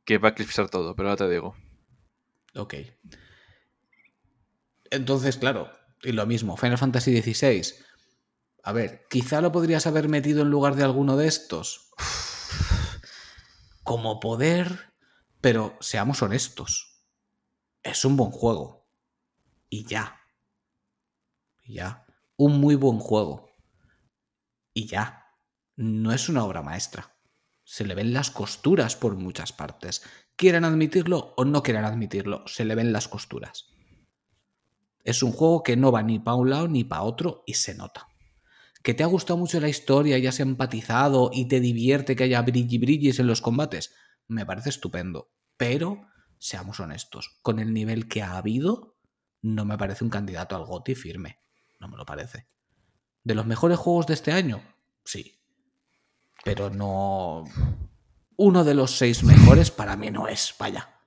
que 0.04 0.18
va 0.18 0.28
a 0.28 0.32
eclipsar 0.32 0.68
todo, 0.68 0.94
pero 0.96 1.08
ahora 1.10 1.24
te 1.26 1.30
digo. 1.30 1.56
Ok. 2.56 2.74
Entonces, 4.90 5.36
claro, 5.36 5.70
y 6.02 6.12
lo 6.12 6.26
mismo, 6.26 6.56
Final 6.56 6.78
Fantasy 6.78 7.20
XVI. 7.20 7.62
A 8.66 8.72
ver, 8.72 9.06
quizá 9.08 9.40
lo 9.40 9.52
podrías 9.52 9.86
haber 9.86 10.08
metido 10.08 10.42
en 10.42 10.50
lugar 10.50 10.74
de 10.74 10.82
alguno 10.82 11.16
de 11.16 11.28
estos. 11.28 11.92
Como 13.84 14.18
poder, 14.18 14.92
pero 15.40 15.76
seamos 15.80 16.20
honestos. 16.20 17.04
Es 17.84 18.04
un 18.04 18.16
buen 18.16 18.32
juego. 18.32 18.90
Y 19.70 19.84
ya. 19.84 20.20
Y 21.62 21.74
ya. 21.74 22.06
Un 22.36 22.58
muy 22.58 22.74
buen 22.74 22.98
juego. 22.98 23.48
Y 24.74 24.88
ya. 24.88 25.26
No 25.76 26.10
es 26.10 26.28
una 26.28 26.44
obra 26.44 26.60
maestra. 26.60 27.16
Se 27.62 27.84
le 27.84 27.94
ven 27.94 28.12
las 28.12 28.32
costuras 28.32 28.96
por 28.96 29.14
muchas 29.14 29.52
partes. 29.52 30.02
Quieran 30.34 30.64
admitirlo 30.64 31.34
o 31.36 31.44
no 31.44 31.62
quieran 31.62 31.84
admitirlo, 31.84 32.42
se 32.48 32.64
le 32.64 32.74
ven 32.74 32.92
las 32.92 33.06
costuras. 33.06 33.68
Es 35.04 35.22
un 35.22 35.30
juego 35.30 35.62
que 35.62 35.76
no 35.76 35.92
va 35.92 36.02
ni 36.02 36.18
para 36.18 36.34
un 36.34 36.50
lado 36.50 36.66
ni 36.66 36.82
para 36.82 37.02
otro 37.02 37.44
y 37.46 37.54
se 37.54 37.76
nota. 37.76 38.08
Que 38.86 38.94
te 38.94 39.02
ha 39.02 39.06
gustado 39.06 39.36
mucho 39.36 39.58
la 39.58 39.68
historia 39.68 40.16
y 40.16 40.28
has 40.28 40.38
empatizado 40.38 41.30
y 41.32 41.48
te 41.48 41.58
divierte 41.58 42.14
que 42.14 42.22
haya 42.22 42.40
brilli 42.42 42.78
brillis 42.78 43.18
en 43.18 43.26
los 43.26 43.42
combates, 43.42 43.92
me 44.28 44.46
parece 44.46 44.68
estupendo. 44.68 45.32
Pero, 45.56 46.06
seamos 46.38 46.78
honestos, 46.78 47.36
con 47.42 47.58
el 47.58 47.74
nivel 47.74 48.06
que 48.06 48.22
ha 48.22 48.36
habido, 48.36 48.96
no 49.42 49.64
me 49.64 49.76
parece 49.76 50.04
un 50.04 50.10
candidato 50.10 50.54
al 50.54 50.66
GOTI 50.66 50.94
firme. 50.94 51.40
No 51.80 51.88
me 51.88 51.96
lo 51.96 52.06
parece. 52.06 52.46
¿De 53.24 53.34
los 53.34 53.44
mejores 53.44 53.76
juegos 53.76 54.06
de 54.06 54.14
este 54.14 54.30
año? 54.30 54.62
Sí. 55.04 55.36
Pero 56.44 56.70
no. 56.70 57.42
Uno 58.36 58.62
de 58.62 58.74
los 58.74 58.92
seis 58.92 59.24
mejores 59.24 59.72
para 59.72 59.96
mí 59.96 60.12
no 60.12 60.28
es, 60.28 60.54
vaya. 60.60 61.00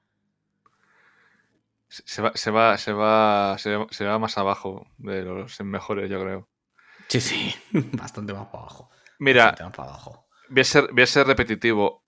Se 1.88 2.22
va, 2.22 2.34
se 2.36 2.52
va, 2.52 2.78
se 2.78 2.92
va, 2.92 3.58
se 3.58 3.78
va, 3.78 3.88
se 3.90 4.04
va 4.04 4.20
más 4.20 4.38
abajo 4.38 4.86
de 4.98 5.22
los 5.22 5.62
mejores, 5.62 6.10
yo 6.10 6.20
creo. 6.20 6.50
Sí, 7.10 7.20
sí, 7.20 7.56
bastante 7.94 8.34
más 8.34 8.48
para 8.48 8.64
abajo. 8.64 8.90
Mira, 9.18 9.54
para 9.56 9.90
abajo. 9.90 10.28
voy 10.48 10.62
a 10.62 10.64
ser, 10.64 10.94
voy 10.94 11.04
a 11.04 11.08
ser 11.08 11.28
repetitivo. 11.28 12.06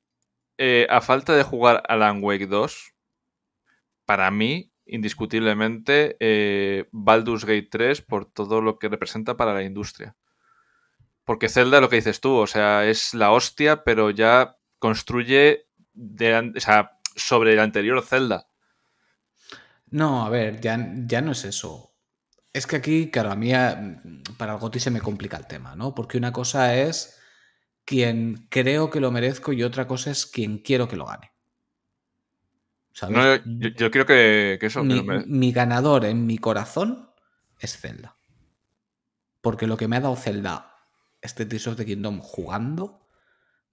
Eh, 0.58 0.86
a 0.90 1.02
falta 1.02 1.36
de 1.36 1.44
jugar 1.44 1.82
Alan 1.88 2.24
Wake 2.24 2.46
2, 2.46 2.94
para 4.06 4.30
mí, 4.30 4.72
indiscutiblemente, 4.86 6.18
eh, 6.20 6.88
Baldur's 6.92 7.46
Gate 7.46 7.68
3 7.72 8.02
por 8.04 8.32
todo 8.32 8.62
lo 8.62 8.78
que 8.78 8.90
representa 8.90 9.36
para 9.36 9.54
la 9.54 9.64
industria. 9.64 10.16
Porque 11.24 11.50
Zelda, 11.50 11.82
lo 11.82 11.90
que 11.90 11.96
dices 11.96 12.22
tú, 12.22 12.36
o 12.36 12.48
sea, 12.48 12.86
es 12.86 13.14
la 13.14 13.32
hostia, 13.32 13.84
pero 13.84 14.12
ya 14.12 14.58
construye 14.78 15.68
de 15.94 16.54
o 16.56 16.60
sea, 16.60 17.00
sobre 17.16 17.54
el 17.54 17.60
anterior 17.60 18.04
Zelda. 18.04 18.48
No, 19.90 20.26
a 20.26 20.30
ver, 20.30 20.62
ya, 20.62 20.78
ya 21.06 21.22
no 21.22 21.32
es 21.32 21.44
eso. 21.44 21.91
Es 22.54 22.68
que 22.68 22.76
aquí, 22.78 23.10
claro, 23.10 23.32
a 23.32 23.36
mí 23.36 23.54
a- 23.54 24.02
para 24.38 24.54
el 24.54 24.60
GOTI 24.60 24.80
se 24.80 24.92
me 24.92 25.02
complica 25.02 25.38
el 25.38 25.48
tema, 25.48 25.76
¿no? 25.76 25.96
Porque 25.96 26.18
una 26.18 26.34
cosa 26.34 26.76
es 26.76 27.18
quien 27.86 28.48
creo 28.50 28.90
que 28.90 29.00
lo 29.00 29.12
merezco 29.12 29.54
y 29.54 29.64
otra 29.64 29.88
cosa 29.88 30.12
es 30.12 30.26
quien 30.26 30.58
quiero 30.60 30.88
que 30.88 30.98
lo 30.98 31.06
gane. 31.06 31.32
¿Sabes? 32.94 33.18
No, 33.46 33.60
yo, 33.60 33.70
yo- 33.70 33.90
creo 33.92 34.06
que, 34.06 34.58
que 34.60 34.66
eso. 34.66 34.82
que 34.82 34.88
mi 35.28 35.52
ganador 35.54 36.04
en 36.06 36.26
mi 36.26 36.38
corazón 36.38 37.10
es 37.60 37.78
Zelda. 37.78 38.18
Porque 39.40 39.66
lo 39.66 39.78
que 39.78 39.88
me 39.88 39.96
ha 39.96 40.02
dado 40.02 40.16
Zelda, 40.18 40.76
este 41.22 41.46
Tears 41.46 41.68
of 41.68 41.78
the 41.78 41.86
Kingdom 41.86 42.20
jugando, 42.20 43.08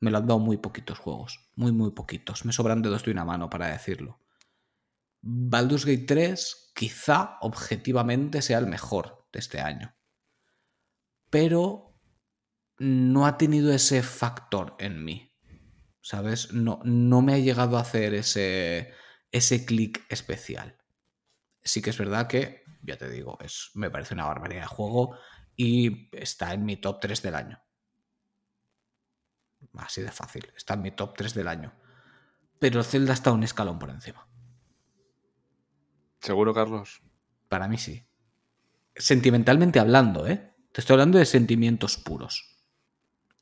me 0.01 0.11
lo 0.13 0.19
han 0.19 0.27
dado 0.29 0.39
muy 0.39 0.57
poquitos 0.57 0.99
juegos. 0.99 1.51
Muy, 1.57 1.73
muy 1.73 1.91
poquitos. 1.91 2.45
Me 2.45 2.53
sobran 2.53 2.81
dedos 2.81 3.03
de 3.05 3.11
una 3.11 3.25
mano 3.25 3.51
para 3.51 3.67
decirlo. 3.67 4.21
Baldur's 5.21 5.85
Gate 5.85 6.05
3 6.07 6.73
quizá 6.75 7.39
objetivamente 7.41 8.43
sea 8.43 8.59
el 8.59 8.67
mejor 8.67 9.27
de 9.33 9.41
este 9.41 9.61
año. 9.61 9.95
Pero 11.31 11.99
no 12.79 13.27
ha 13.27 13.37
tenido 13.37 13.73
ese 13.73 14.03
factor 14.03 14.77
en 14.79 15.05
mí. 15.05 15.35
¿Sabes? 16.01 16.53
No, 16.53 16.81
no 16.85 17.21
me 17.21 17.35
ha 17.35 17.39
llegado 17.39 17.77
a 17.77 17.83
hacer 17.83 18.15
ese, 18.15 18.95
ese 19.33 19.67
clic 19.67 20.07
especial. 20.09 20.79
Sí 21.63 21.83
que 21.83 21.91
es 21.91 21.99
verdad 21.99 22.29
que, 22.29 22.65
ya 22.83 22.97
te 22.97 23.11
digo, 23.11 23.37
es, 23.43 23.71
me 23.75 23.91
parece 23.91 24.15
una 24.15 24.27
barbaridad 24.27 24.63
de 24.63 24.69
juego 24.69 25.19
y 25.57 26.09
está 26.17 26.55
en 26.55 26.65
mi 26.65 26.77
top 26.77 27.01
3 27.01 27.21
del 27.23 27.35
año. 27.35 27.61
Así 29.75 30.01
de 30.01 30.13
fácil, 30.13 30.51
está 30.57 30.75
en 30.75 30.83
mi 30.83 30.93
top 30.93 31.15
3 31.17 31.35
del 31.35 31.49
año. 31.49 31.75
Pero 32.59 32.83
Zelda 32.83 33.13
está 33.13 33.33
un 33.33 33.43
escalón 33.43 33.79
por 33.79 33.91
encima. 33.91 34.29
Seguro, 36.21 36.55
Carlos. 36.55 37.03
Para 37.49 37.69
mí 37.69 37.79
sí. 37.79 38.05
Sentimentalmente 38.97 39.79
hablando, 39.79 40.27
¿eh? 40.27 40.53
Te 40.73 40.81
estoy 40.81 40.95
hablando 40.95 41.19
de 41.19 41.25
sentimientos 41.25 41.97
puros. 41.97 42.57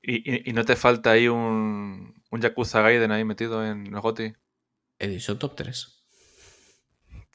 ¿Y, 0.03 0.49
y, 0.49 0.53
no 0.53 0.65
te 0.65 0.77
falta 0.77 1.11
ahí 1.11 1.27
un, 1.27 2.23
un 2.31 2.41
Yakuza 2.41 2.81
Gaiden 2.81 3.11
ahí 3.11 3.25
metido 3.25 3.67
en 3.67 3.91
los 3.91 4.03
GOTI? 4.03 4.35
He 4.99 5.09
dicho 5.09 5.37
top 5.37 5.57
3. 5.57 6.05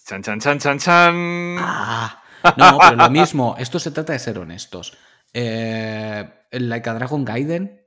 Chan, 0.05 0.23
chan, 0.23 0.39
chan, 0.39 0.59
chan, 0.59 0.79
chan. 0.79 1.55
Ah, 1.59 2.23
no, 2.57 2.77
pero 2.79 2.95
lo 2.95 3.09
mismo. 3.09 3.55
Esto 3.59 3.77
se 3.77 3.91
trata 3.91 4.13
de 4.13 4.19
ser 4.19 4.39
honestos. 4.39 4.97
Eh, 5.33 6.27
el 6.49 6.69
Like 6.69 6.89
a 6.89 6.93
Dragon 6.93 7.23
Gaiden 7.23 7.81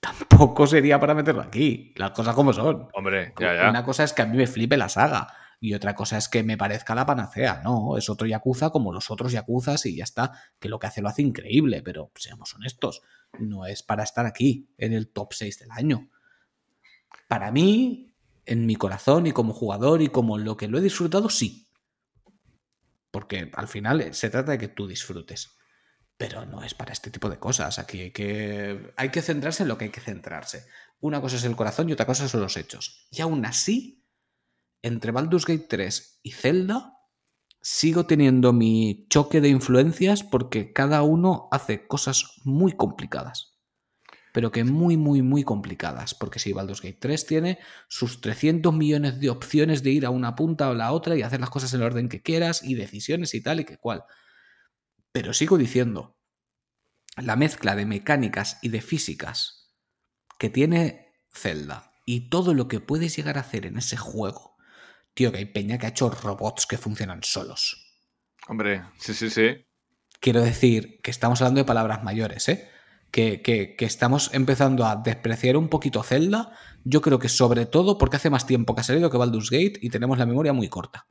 tampoco 0.00 0.66
sería 0.66 0.98
para 1.00 1.14
meterlo 1.14 1.42
aquí. 1.42 1.92
Las 1.96 2.12
cosas 2.12 2.34
como 2.34 2.52
son. 2.52 2.88
Hombre, 2.94 3.34
ya, 3.38 3.54
ya. 3.54 3.70
Una 3.70 3.84
cosa 3.84 4.04
es 4.04 4.12
que 4.12 4.22
a 4.22 4.26
mí 4.26 4.36
me 4.36 4.46
flipe 4.46 4.76
la 4.76 4.88
saga. 4.88 5.28
Y 5.58 5.74
otra 5.74 5.94
cosa 5.94 6.18
es 6.18 6.28
que 6.28 6.42
me 6.42 6.56
parezca 6.56 6.94
la 6.94 7.06
panacea. 7.06 7.62
No, 7.64 7.96
es 7.96 8.08
otro 8.10 8.26
Yakuza 8.26 8.70
como 8.70 8.92
los 8.92 9.10
otros 9.10 9.32
Yakuzas 9.32 9.86
y 9.86 9.96
ya 9.96 10.04
está. 10.04 10.32
Que 10.58 10.68
lo 10.68 10.78
que 10.78 10.86
hace 10.86 11.00
lo 11.00 11.08
hace 11.08 11.22
increíble, 11.22 11.82
pero 11.82 12.10
seamos 12.14 12.54
honestos. 12.54 13.02
No 13.38 13.66
es 13.66 13.82
para 13.82 14.02
estar 14.02 14.26
aquí, 14.26 14.68
en 14.78 14.92
el 14.92 15.08
top 15.08 15.32
6 15.32 15.58
del 15.60 15.70
año. 15.70 16.10
Para 17.28 17.50
mí, 17.50 18.14
en 18.44 18.66
mi 18.66 18.76
corazón 18.76 19.26
y 19.26 19.32
como 19.32 19.52
jugador 19.52 20.02
y 20.02 20.08
como 20.08 20.38
lo 20.38 20.56
que 20.56 20.68
lo 20.68 20.78
he 20.78 20.82
disfrutado, 20.82 21.28
sí. 21.30 21.68
Porque 23.10 23.50
al 23.54 23.68
final 23.68 24.14
se 24.14 24.30
trata 24.30 24.52
de 24.52 24.58
que 24.58 24.68
tú 24.68 24.86
disfrutes. 24.86 25.56
Pero 26.18 26.46
no 26.46 26.62
es 26.62 26.74
para 26.74 26.92
este 26.92 27.10
tipo 27.10 27.28
de 27.28 27.38
cosas. 27.38 27.78
Aquí 27.78 28.00
hay 28.00 28.10
que, 28.10 28.92
hay 28.96 29.10
que 29.10 29.22
centrarse 29.22 29.62
en 29.62 29.68
lo 29.68 29.76
que 29.76 29.86
hay 29.86 29.90
que 29.90 30.00
centrarse. 30.00 30.66
Una 31.00 31.20
cosa 31.20 31.36
es 31.36 31.44
el 31.44 31.56
corazón 31.56 31.88
y 31.88 31.92
otra 31.92 32.06
cosa 32.06 32.28
son 32.28 32.40
los 32.40 32.56
hechos. 32.56 33.06
Y 33.10 33.20
aún 33.20 33.44
así, 33.44 34.05
entre 34.82 35.12
Baldur's 35.12 35.46
Gate 35.46 35.66
3 35.68 36.20
y 36.22 36.32
Zelda, 36.32 36.96
sigo 37.60 38.06
teniendo 38.06 38.52
mi 38.52 39.06
choque 39.08 39.40
de 39.40 39.48
influencias 39.48 40.22
porque 40.22 40.72
cada 40.72 41.02
uno 41.02 41.48
hace 41.50 41.86
cosas 41.86 42.40
muy 42.44 42.72
complicadas. 42.72 43.58
Pero 44.32 44.52
que 44.52 44.64
muy, 44.64 44.96
muy, 44.96 45.22
muy 45.22 45.44
complicadas. 45.44 46.14
Porque 46.14 46.38
si 46.38 46.52
Baldur's 46.52 46.82
Gate 46.82 46.98
3 47.00 47.26
tiene 47.26 47.58
sus 47.88 48.20
300 48.20 48.72
millones 48.74 49.18
de 49.18 49.30
opciones 49.30 49.82
de 49.82 49.90
ir 49.90 50.06
a 50.06 50.10
una 50.10 50.36
punta 50.36 50.68
o 50.68 50.74
la 50.74 50.92
otra 50.92 51.16
y 51.16 51.22
hacer 51.22 51.40
las 51.40 51.50
cosas 51.50 51.72
en 51.72 51.80
el 51.80 51.86
orden 51.86 52.08
que 52.08 52.22
quieras 52.22 52.62
y 52.62 52.74
decisiones 52.74 53.34
y 53.34 53.42
tal 53.42 53.60
y 53.60 53.64
que 53.64 53.78
cual. 53.78 54.04
Pero 55.10 55.32
sigo 55.32 55.56
diciendo, 55.56 56.16
la 57.16 57.36
mezcla 57.36 57.74
de 57.74 57.86
mecánicas 57.86 58.58
y 58.62 58.68
de 58.68 58.82
físicas 58.82 59.72
que 60.38 60.50
tiene 60.50 61.14
Zelda 61.32 61.92
y 62.04 62.28
todo 62.28 62.54
lo 62.54 62.68
que 62.68 62.80
puedes 62.80 63.16
llegar 63.16 63.38
a 63.38 63.40
hacer 63.40 63.66
en 63.66 63.78
ese 63.78 63.96
juego. 63.96 64.55
Tío, 65.16 65.32
que 65.32 65.38
hay 65.38 65.46
peña 65.46 65.78
que 65.78 65.86
ha 65.86 65.88
hecho 65.88 66.10
robots 66.10 66.66
que 66.66 66.76
funcionan 66.76 67.22
solos. 67.22 67.90
Hombre, 68.48 68.82
sí, 68.98 69.14
sí, 69.14 69.30
sí. 69.30 69.64
Quiero 70.20 70.42
decir 70.42 71.00
que 71.02 71.10
estamos 71.10 71.40
hablando 71.40 71.60
de 71.60 71.64
palabras 71.64 72.04
mayores, 72.04 72.46
¿eh? 72.50 72.68
Que, 73.10 73.40
que, 73.40 73.76
que, 73.76 73.86
estamos 73.86 74.28
empezando 74.34 74.84
a 74.84 74.96
despreciar 74.96 75.56
un 75.56 75.70
poquito 75.70 76.02
Zelda. 76.02 76.52
Yo 76.84 77.00
creo 77.00 77.18
que 77.18 77.30
sobre 77.30 77.64
todo 77.64 77.96
porque 77.96 78.16
hace 78.16 78.28
más 78.28 78.46
tiempo 78.46 78.74
que 78.74 78.82
ha 78.82 78.84
salido 78.84 79.08
que 79.08 79.16
Baldur's 79.16 79.48
Gate 79.48 79.78
y 79.80 79.88
tenemos 79.88 80.18
la 80.18 80.26
memoria 80.26 80.52
muy 80.52 80.68
corta. 80.68 81.06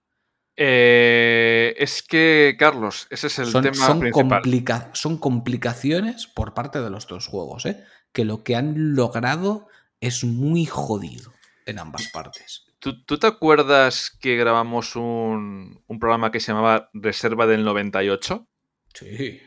Eh, 0.56 1.74
es 1.80 2.03
que, 2.03 2.56
Carlos, 2.60 3.08
ese 3.10 3.26
es 3.26 3.39
el 3.39 3.47
son, 3.47 3.64
tema 3.64 3.88
son, 3.88 3.99
principal. 4.01 4.30
complica 4.30 4.91
son 4.93 5.18
complicaciones 5.18 6.28
por 6.28 6.53
parte 6.53 6.80
de 6.80 6.91
los 6.91 7.08
dos 7.08 7.26
juegos, 7.26 7.66
¿eh? 7.66 7.84
que 8.14 8.24
lo 8.24 8.43
que 8.43 8.56
han 8.56 8.93
logrado 8.93 9.68
es 9.99 10.24
muy 10.24 10.68
jodido 10.68 11.34
en 11.66 11.80
ambas 11.80 12.08
partes. 12.10 12.64
¿Tú, 12.86 13.04
tú 13.04 13.18
te 13.18 13.26
acuerdas 13.26 14.16
que 14.22 14.36
grabamos 14.36 14.96
un, 14.96 15.82
un, 15.88 16.00
programa 16.00 16.32
que 16.32 16.40
se 16.40 16.52
llamaba 16.52 16.92
Reserva 16.94 17.48
del 17.48 17.64
98? 17.64 18.48
Sí. 18.94 19.42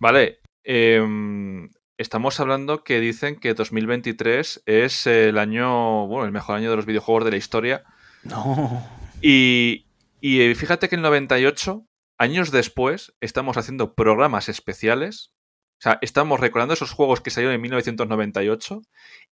Vale. 0.00 0.40
Eh, 0.64 1.00
estamos 1.96 2.40
hablando 2.40 2.82
que 2.82 2.98
dicen 2.98 3.38
que 3.38 3.54
2023 3.54 4.64
es 4.66 5.06
el 5.06 5.38
año, 5.38 6.08
bueno, 6.08 6.26
el 6.26 6.32
mejor 6.32 6.56
año 6.56 6.70
de 6.70 6.74
los 6.74 6.86
videojuegos 6.86 7.24
de 7.24 7.30
la 7.30 7.36
historia. 7.36 7.84
No. 8.24 8.84
Y, 9.22 9.86
y, 10.20 10.52
fíjate 10.56 10.88
que 10.88 10.96
en 10.96 11.04
el 11.04 11.10
98, 11.10 11.86
años 12.18 12.50
después, 12.50 13.14
estamos 13.20 13.56
haciendo 13.56 13.94
programas 13.94 14.48
especiales. 14.48 15.30
O 15.78 15.82
sea, 15.82 15.98
estamos 16.02 16.40
recordando 16.40 16.74
esos 16.74 16.90
juegos 16.90 17.20
que 17.20 17.30
salieron 17.30 17.54
en 17.54 17.60
1998. 17.60 18.82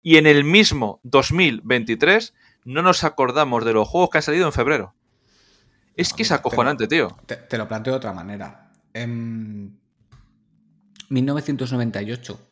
Y 0.03 0.17
en 0.17 0.27
el 0.27 0.43
mismo 0.43 0.99
2023 1.01 2.35
no 2.65 2.81
nos 2.81 3.03
acordamos 3.03 3.63
de 3.63 3.73
los 3.73 3.87
juegos 3.87 4.09
que 4.09 4.17
han 4.17 4.23
salido 4.23 4.45
en 4.47 4.53
febrero. 4.53 4.95
Es 5.95 6.11
no, 6.11 6.17
que 6.17 6.23
es 6.23 6.31
acojonante, 6.31 6.87
te 6.87 6.99
lo, 6.99 7.07
tío. 7.07 7.17
Te, 7.25 7.37
te, 7.37 7.57
lo 7.57 7.67
planteo 7.67 7.93
de 7.93 7.97
otra 7.97 8.11
manera. 8.11 8.73
En 8.93 9.79
1998, 11.09 12.51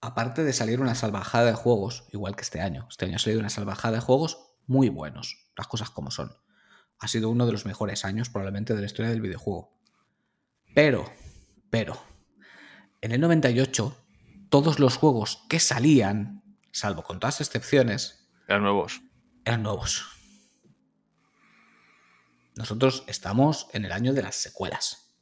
aparte 0.00 0.44
de 0.44 0.52
salir 0.52 0.80
una 0.80 0.94
salvajada 0.94 1.46
de 1.46 1.54
juegos, 1.54 2.04
igual 2.12 2.36
que 2.36 2.42
este 2.42 2.60
año, 2.60 2.86
este 2.88 3.06
año 3.06 3.16
ha 3.16 3.18
salido 3.18 3.40
una 3.40 3.50
salvajada 3.50 3.94
de 3.94 4.00
juegos 4.00 4.52
muy 4.66 4.90
buenos, 4.90 5.50
las 5.56 5.66
cosas 5.66 5.90
como 5.90 6.10
son. 6.10 6.36
Ha 6.98 7.08
sido 7.08 7.30
uno 7.30 7.46
de 7.46 7.52
los 7.52 7.66
mejores 7.66 8.04
años 8.04 8.28
probablemente 8.28 8.74
de 8.74 8.80
la 8.80 8.86
historia 8.86 9.10
del 9.10 9.20
videojuego. 9.20 9.76
Pero, 10.74 11.10
pero, 11.70 12.00
en 13.00 13.12
el 13.12 13.20
98, 13.20 13.96
todos 14.48 14.78
los 14.78 14.96
juegos 14.96 15.44
que 15.48 15.58
salían, 15.58 16.44
salvo 16.70 17.02
con 17.02 17.18
todas 17.18 17.40
excepciones, 17.40 18.30
eran 18.46 18.62
nuevos. 18.62 19.02
Eran 19.44 19.62
nuevos. 19.62 20.04
Nosotros 22.56 23.04
estamos 23.06 23.68
en 23.72 23.84
el 23.84 23.92
año 23.92 24.12
de 24.12 24.22
las 24.22 24.36
secuelas. 24.36 25.14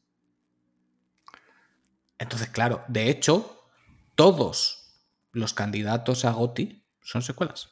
Entonces, 2.19 2.49
claro, 2.49 2.85
de 2.89 3.09
hecho, 3.09 3.65
todos 4.15 5.01
los 5.33 5.55
candidatos 5.55 6.25
a 6.25 6.33
GOTI 6.33 6.85
son 7.03 7.23
secuelas. 7.23 7.71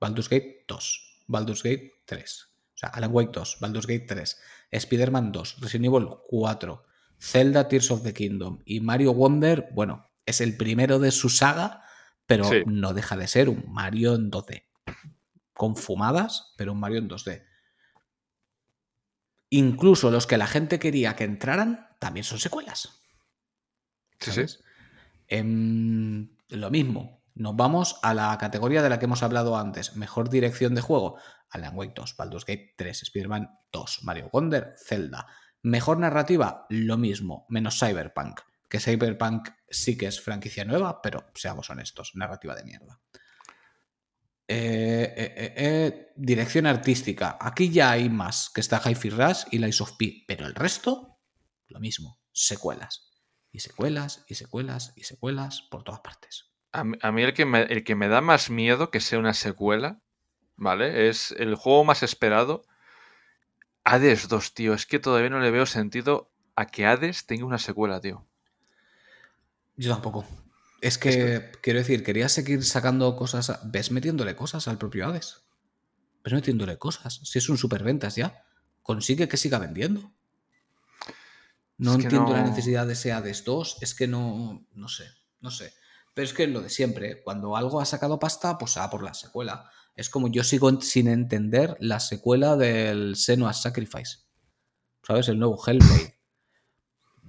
Baldur's 0.00 0.28
Gate 0.28 0.64
2, 0.66 1.24
Baldur's 1.28 1.62
Gate 1.62 1.92
3, 2.04 2.48
o 2.74 2.78
sea, 2.78 2.88
Alan 2.88 3.12
Wake 3.12 3.30
2, 3.32 3.58
Baldur's 3.60 3.86
Gate 3.86 4.06
3, 4.06 4.40
Spider-Man 4.70 5.30
2, 5.30 5.60
Resident 5.60 5.86
Evil 5.86 6.08
4, 6.28 6.84
Zelda 7.20 7.68
Tears 7.68 7.90
of 7.90 8.02
the 8.02 8.12
Kingdom 8.12 8.60
y 8.64 8.80
Mario 8.80 9.14
Wonder, 9.14 9.68
bueno, 9.72 10.10
es 10.26 10.40
el 10.40 10.56
primero 10.56 10.98
de 10.98 11.10
su 11.10 11.28
saga, 11.28 11.84
pero 12.26 12.44
sí. 12.44 12.62
no 12.66 12.92
deja 12.92 13.16
de 13.16 13.28
ser 13.28 13.48
un 13.48 13.64
Mario 13.68 14.14
en 14.14 14.30
2D. 14.30 14.64
Con 15.54 15.76
fumadas, 15.76 16.52
pero 16.56 16.72
un 16.72 16.80
Mario 16.80 16.98
en 16.98 17.08
2D. 17.08 17.44
Incluso 19.50 20.10
los 20.10 20.26
que 20.26 20.36
la 20.36 20.46
gente 20.46 20.78
quería 20.78 21.16
que 21.16 21.24
entraran 21.24 21.88
también 22.00 22.24
son 22.24 22.38
secuelas. 22.38 23.00
¿sabes? 24.18 24.52
Sí, 24.52 24.58
sí. 24.58 24.64
Eh, 25.28 26.28
lo 26.48 26.70
mismo, 26.70 27.24
nos 27.34 27.56
vamos 27.56 27.98
a 28.02 28.14
la 28.14 28.36
categoría 28.38 28.82
de 28.82 28.88
la 28.88 28.98
que 28.98 29.06
hemos 29.06 29.22
hablado 29.22 29.56
antes. 29.56 29.96
Mejor 29.96 30.30
dirección 30.30 30.74
de 30.74 30.80
juego. 30.80 31.18
Alan 31.50 31.76
Wake 31.76 31.94
2, 31.94 32.16
Baldur's 32.16 32.44
Gate 32.44 32.74
3, 32.76 33.02
Spider-Man 33.02 33.58
2, 33.72 34.04
Mario 34.04 34.30
Wonder, 34.32 34.74
Zelda. 34.76 35.26
Mejor 35.62 35.98
narrativa, 35.98 36.66
lo 36.68 36.96
mismo, 36.96 37.46
menos 37.48 37.78
Cyberpunk. 37.78 38.40
Que 38.68 38.80
Cyberpunk 38.80 39.48
sí 39.68 39.96
que 39.96 40.06
es 40.06 40.20
franquicia 40.20 40.64
nueva, 40.64 41.00
pero 41.02 41.26
seamos 41.34 41.70
honestos, 41.70 42.12
narrativa 42.14 42.54
de 42.54 42.64
mierda. 42.64 43.00
Eh, 44.46 45.14
eh, 45.16 45.54
eh, 45.56 46.12
dirección 46.16 46.66
artística. 46.66 47.38
Aquí 47.40 47.70
ya 47.70 47.92
hay 47.92 48.10
más, 48.10 48.50
que 48.50 48.60
está 48.60 48.80
Hi-Fi 48.84 49.10
Rush 49.10 49.44
y 49.50 49.58
Lies 49.58 49.80
of 49.80 49.92
P. 49.96 50.24
Pero 50.28 50.46
el 50.46 50.54
resto, 50.54 51.18
lo 51.68 51.80
mismo, 51.80 52.20
secuelas. 52.32 53.10
Y 53.50 53.60
secuelas, 53.60 54.24
y 54.28 54.34
secuelas, 54.34 54.92
y 54.96 55.04
secuelas 55.04 55.62
por 55.70 55.84
todas 55.84 56.00
partes. 56.00 56.50
A 56.72 56.84
mí, 56.84 56.98
a 57.00 57.12
mí 57.12 57.22
el, 57.22 57.32
que 57.34 57.46
me, 57.46 57.62
el 57.62 57.84
que 57.84 57.94
me 57.94 58.08
da 58.08 58.20
más 58.20 58.50
miedo 58.50 58.90
que 58.90 59.00
sea 59.00 59.18
una 59.18 59.32
secuela, 59.32 60.02
¿vale? 60.56 61.08
Es 61.08 61.30
el 61.38 61.54
juego 61.54 61.84
más 61.84 62.02
esperado. 62.02 62.64
Hades 63.84 64.28
2, 64.28 64.54
tío. 64.54 64.74
Es 64.74 64.86
que 64.86 64.98
todavía 64.98 65.30
no 65.30 65.40
le 65.40 65.50
veo 65.50 65.66
sentido 65.66 66.32
a 66.56 66.66
que 66.66 66.86
Hades 66.86 67.26
tenga 67.26 67.46
una 67.46 67.58
secuela, 67.58 68.00
tío. 68.00 68.26
Yo 69.76 69.92
tampoco. 69.92 70.26
Es 70.84 70.98
que, 70.98 71.08
es 71.08 71.16
que, 71.16 71.50
quiero 71.62 71.78
decir, 71.78 72.04
querías 72.04 72.30
seguir 72.30 72.62
sacando 72.62 73.16
cosas. 73.16 73.48
A... 73.48 73.60
¿Ves 73.64 73.90
metiéndole 73.90 74.36
cosas 74.36 74.68
al 74.68 74.76
propio 74.76 75.06
Hades? 75.06 75.46
¿Ves 76.22 76.34
metiéndole 76.34 76.76
cosas? 76.76 77.22
Si 77.24 77.38
es 77.38 77.48
un 77.48 77.56
superventas 77.56 78.16
ya. 78.16 78.44
Consigue 78.82 79.26
que 79.26 79.38
siga 79.38 79.58
vendiendo. 79.58 80.12
No 81.78 81.92
es 81.92 82.04
entiendo 82.04 82.28
no... 82.28 82.36
la 82.36 82.42
necesidad 82.42 82.86
de 82.86 82.92
ese 82.92 83.12
Hades 83.12 83.44
2. 83.44 83.78
Es 83.80 83.94
que 83.94 84.06
no. 84.06 84.66
No 84.74 84.88
sé. 84.88 85.08
No 85.40 85.50
sé. 85.50 85.72
Pero 86.12 86.26
es 86.26 86.34
que 86.34 86.46
lo 86.46 86.60
de 86.60 86.68
siempre, 86.68 87.22
cuando 87.22 87.56
algo 87.56 87.80
ha 87.80 87.86
sacado 87.86 88.18
pasta, 88.18 88.58
pues 88.58 88.76
a 88.76 88.90
por 88.90 89.02
la 89.02 89.14
secuela. 89.14 89.70
Es 89.96 90.10
como 90.10 90.30
yo 90.30 90.44
sigo 90.44 90.82
sin 90.82 91.08
entender 91.08 91.78
la 91.80 91.98
secuela 91.98 92.56
del 92.56 93.16
Senua's 93.16 93.62
Sacrifice. 93.62 94.18
¿Sabes? 95.02 95.28
El 95.28 95.38
nuevo 95.38 95.58
Hellblade. 95.66 96.13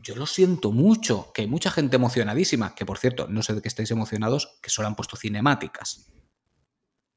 Yo 0.06 0.16
lo 0.16 0.28
siento 0.28 0.72
mucho, 0.72 1.34
que 1.34 1.42
hay 1.42 1.48
mucha 1.48 1.72
gente 1.72 1.96
emocionadísima, 1.96 2.76
que 2.76 2.86
por 2.86 3.00
cierto, 3.00 3.28
no 3.28 3.42
sé 3.42 3.56
de 3.56 3.64
qué 3.64 3.68
estáis 3.68 3.90
emocionados, 3.90 4.60
que 4.62 4.70
solo 4.70 4.88
han 4.88 4.96
puesto 4.96 5.18
cinemáticas. 5.18 6.12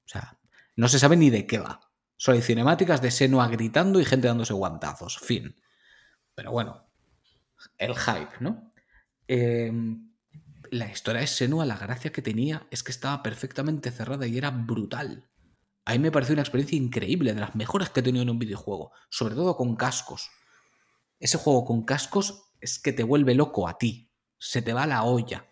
O 0.07 0.09
sea, 0.09 0.41
no 0.75 0.89
se 0.89 0.99
sabe 0.99 1.19
ni 1.19 1.29
de 1.29 1.47
qué 1.47 1.59
va. 1.59 1.81
Solo 2.17 2.37
hay 2.37 2.43
cinemáticas 2.43 3.03
de 3.03 3.11
Senua 3.11 3.47
gritando 3.49 4.01
y 4.01 4.07
gente 4.07 4.29
dándose 4.29 4.55
guantazos. 4.55 5.19
Fin. 5.19 5.55
Pero 6.35 6.51
bueno, 6.51 6.91
el 7.77 7.95
hype, 7.95 8.33
¿no? 8.41 8.73
Eh, 9.29 9.71
la 10.71 10.91
historia 10.91 11.21
de 11.21 11.27
Senua, 11.27 11.67
la 11.67 11.77
gracia 11.77 12.11
que 12.11 12.23
tenía 12.23 12.67
es 12.71 12.83
que 12.83 12.93
estaba 12.93 13.23
perfectamente 13.23 13.91
cerrada 13.91 14.27
y 14.27 14.39
era 14.39 14.51
brutal. 14.51 15.29
A 15.85 15.93
mí 15.93 15.99
me 15.99 16.11
pareció 16.11 16.33
una 16.33 16.43
experiencia 16.43 16.79
increíble, 16.79 17.35
de 17.35 17.41
las 17.41 17.55
mejores 17.55 17.91
que 17.91 18.01
he 18.01 18.03
tenido 18.03 18.23
en 18.23 18.31
un 18.31 18.39
videojuego, 18.39 18.93
sobre 19.11 19.35
todo 19.35 19.59
con 19.59 19.77
cascos. 19.77 20.31
Ese 21.21 21.37
juego 21.37 21.67
con 21.67 21.85
cascos 21.85 22.48
es 22.61 22.79
que 22.79 22.93
te 22.93 23.05
vuelve 23.05 23.35
loco 23.35 23.69
a 23.69 23.79
ti, 23.79 24.11
se 24.39 24.63
te 24.63 24.73
va 24.73 24.87
la 24.87 25.05
olla. 25.05 25.47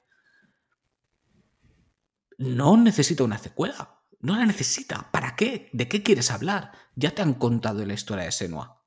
No 2.39 2.77
necesita 2.77 3.25
una 3.25 3.39
secuela, 3.39 4.03
no 4.21 4.37
la 4.37 4.47
necesita. 4.47 5.11
¿Para 5.11 5.37
qué? 5.37 5.71
¿De 5.73 5.89
qué 5.89 6.03
quieres 6.03 6.31
hablar? 6.31 6.73
Ya 6.95 7.15
te 7.15 7.23
han 7.23 7.35
contado 7.35 7.85
la 7.85 7.95
historia 7.95 8.25
de 8.25 8.33
Senua. 8.33 8.83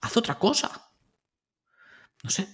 Haz 0.00 0.16
otra 0.16 0.38
cosa. 0.38 0.92
No 2.22 2.30
sé, 2.30 2.48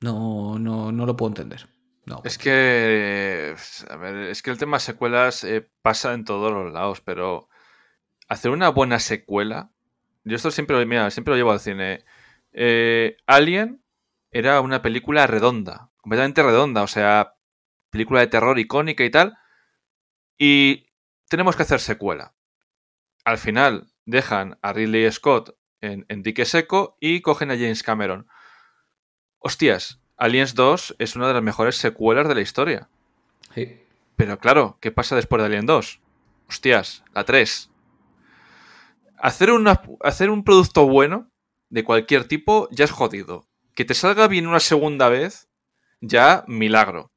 no, 0.00 0.58
no, 0.58 0.92
no 0.92 1.06
lo 1.06 1.16
puedo 1.16 1.30
entender. 1.30 1.68
No, 2.06 2.22
Es 2.24 2.38
que. 2.38 3.54
A 3.88 3.96
ver, 3.96 4.16
es 4.30 4.42
que 4.42 4.50
el 4.50 4.58
tema 4.58 4.78
secuelas 4.78 5.44
eh, 5.44 5.68
pasa 5.82 6.14
en 6.14 6.24
todos 6.24 6.50
los 6.52 6.72
lados, 6.72 7.00
pero 7.00 7.48
hacer 8.28 8.50
una 8.50 8.70
buena 8.70 8.98
secuela. 8.98 9.70
Yo 10.24 10.36
esto 10.36 10.50
siempre, 10.50 10.84
mira, 10.86 11.10
siempre 11.10 11.32
lo 11.32 11.36
llevo 11.38 11.52
al 11.52 11.60
cine. 11.60 12.04
Eh, 12.52 13.16
Alien 13.26 13.82
era 14.30 14.60
una 14.60 14.82
película 14.82 15.26
redonda, 15.26 15.90
completamente 15.96 16.42
redonda, 16.42 16.82
o 16.82 16.86
sea, 16.86 17.34
película 17.90 18.20
de 18.20 18.28
terror 18.28 18.58
icónica 18.58 19.04
y 19.04 19.10
tal. 19.10 19.36
Y 20.38 20.86
tenemos 21.28 21.56
que 21.56 21.62
hacer 21.62 21.80
secuela. 21.80 22.34
Al 23.24 23.38
final 23.38 23.92
dejan 24.06 24.58
a 24.62 24.72
Ridley 24.72 25.10
Scott 25.10 25.56
en, 25.80 26.06
en 26.08 26.22
dique 26.22 26.44
seco 26.44 26.96
y 27.00 27.20
cogen 27.20 27.50
a 27.50 27.54
James 27.54 27.82
Cameron. 27.82 28.26
Hostias, 29.38 30.00
Aliens 30.16 30.54
2 30.54 30.96
es 30.98 31.16
una 31.16 31.28
de 31.28 31.34
las 31.34 31.42
mejores 31.42 31.76
secuelas 31.76 32.28
de 32.28 32.34
la 32.34 32.40
historia. 32.40 32.88
Sí. 33.54 33.80
Pero 34.16 34.38
claro, 34.38 34.76
¿qué 34.80 34.92
pasa 34.92 35.16
después 35.16 35.40
de 35.40 35.46
Alien 35.46 35.66
2? 35.66 36.00
Hostias, 36.46 37.04
la 37.14 37.24
3. 37.24 37.70
Hacer, 39.18 39.50
una, 39.50 39.82
hacer 40.00 40.30
un 40.30 40.44
producto 40.44 40.86
bueno 40.86 41.30
de 41.70 41.84
cualquier 41.84 42.24
tipo 42.28 42.68
ya 42.70 42.84
es 42.84 42.90
jodido. 42.90 43.49
Que 43.74 43.84
te 43.84 43.94
salga 43.94 44.28
bien 44.28 44.46
una 44.46 44.60
segunda 44.60 45.08
vez, 45.08 45.48
ya 46.00 46.44
milagro. 46.46 47.12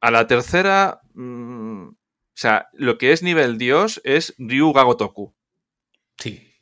A 0.00 0.10
la 0.10 0.26
tercera, 0.26 1.00
mm, 1.14 1.88
o 1.88 1.94
sea, 2.34 2.68
lo 2.72 2.98
que 2.98 3.12
es 3.12 3.22
nivel 3.22 3.58
Dios 3.58 4.00
es 4.04 4.34
Ryu 4.38 4.72
Gagotoku. 4.72 5.34
Sí. 6.18 6.52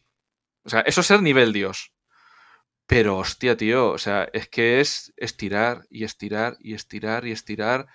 O 0.65 0.69
sea, 0.69 0.81
eso 0.81 1.01
es 1.01 1.07
ser 1.07 1.23
nivel 1.23 1.53
Dios. 1.53 1.93
Pero 2.87 3.17
hostia, 3.19 3.57
tío, 3.57 3.91
o 3.91 3.99
sea, 3.99 4.29
es 4.33 4.49
que 4.49 4.81
es 4.81 5.13
estirar 5.17 5.87
y 5.91 6.05
estirar 6.05 6.57
y 6.61 6.75
estirar 6.75 7.27
y 7.27 7.33
estirar 7.33 7.87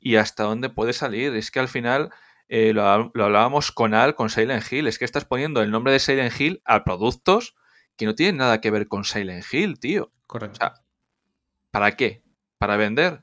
y 0.00 0.16
hasta 0.16 0.44
dónde 0.44 0.68
puede 0.68 0.92
salir. 0.92 1.34
Es 1.34 1.50
que 1.50 1.60
al 1.60 1.68
final 1.68 2.10
eh, 2.48 2.72
lo, 2.72 3.10
lo 3.14 3.24
hablábamos 3.24 3.72
con 3.72 3.94
Al, 3.94 4.14
con 4.14 4.30
Silent 4.30 4.70
Hill, 4.70 4.88
es 4.88 4.98
que 4.98 5.04
estás 5.04 5.24
poniendo 5.24 5.62
el 5.62 5.70
nombre 5.70 5.92
de 5.92 6.00
Silent 6.00 6.38
Hill 6.38 6.60
a 6.64 6.84
productos 6.84 7.54
que 7.96 8.04
no 8.04 8.14
tienen 8.14 8.38
nada 8.38 8.60
que 8.60 8.70
ver 8.70 8.88
con 8.88 9.04
Silent 9.04 9.44
Hill, 9.52 9.78
tío. 9.78 10.12
Correcto. 10.32 10.54
O 10.54 10.56
sea, 10.60 10.82
¿para 11.70 11.94
qué? 11.94 12.22
¿Para 12.56 12.78
vender? 12.78 13.22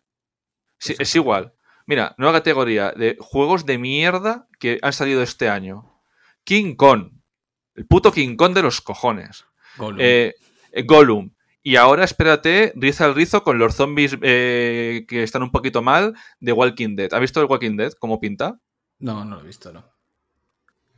Sí, 0.78 0.94
es 1.00 1.16
igual. 1.16 1.54
Mira, 1.88 2.14
nueva 2.20 2.38
categoría 2.38 2.92
de 2.92 3.18
juegos 3.20 3.66
de 3.66 3.80
mierda 3.80 4.48
que 4.60 4.78
han 4.84 4.94
salido 4.94 5.24
este 5.24 5.50
año. 5.50 5.92
King 6.44 6.76
Kong. 6.76 7.14
El 7.74 7.88
puto 7.88 8.12
King 8.12 8.36
Kong 8.36 8.54
de 8.54 8.62
los 8.62 8.80
cojones. 8.82 9.46
Gollum. 9.78 9.98
Eh, 10.00 10.36
eh, 10.72 10.84
Gollum. 10.84 11.32
Y 11.64 11.78
ahora 11.78 12.04
espérate, 12.04 12.74
riza 12.76 13.08
el 13.08 13.16
rizo 13.16 13.44
con 13.44 13.58
los 13.58 13.74
zombies 13.74 14.16
eh, 14.22 15.08
que 15.08 15.24
están 15.24 15.42
un 15.42 15.52
poquito 15.52 15.82
mal 15.82 16.14
de 16.40 16.52
Walking 16.52 16.96
Dead. 16.96 17.12
¿Has 17.12 17.22
visto 17.22 17.42
el 17.42 17.48
Walking 17.48 17.76
Dead? 17.76 17.94
¿Cómo 17.94 18.20
pinta? 18.20 18.60
No, 19.00 19.26
no 19.26 19.38
lo 19.38 19.42
he 19.42 19.48
visto, 19.48 19.74
no. 19.74 19.84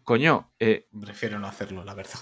Coño, 0.03 0.51
eh, 0.59 0.89
Prefiero 0.99 1.39
no 1.39 1.47
hacerlo, 1.47 1.85
la 1.85 1.93
verdad. 1.93 2.19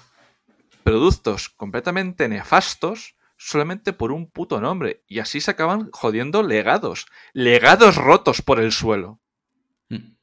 productos 0.84 1.50
completamente 1.50 2.30
nefastos 2.30 3.16
solamente 3.40 3.94
por 3.94 4.12
un 4.12 4.30
puto 4.30 4.60
nombre. 4.60 5.04
Y 5.08 5.20
así 5.20 5.42
se 5.42 5.52
acaban 5.52 5.90
jodiendo 5.92 6.44
legados. 6.44 7.08
Legados 7.34 7.96
rotos 7.96 8.42
por 8.42 8.60
el 8.60 8.72
suelo. 8.72 9.22
Mm. 9.88 10.18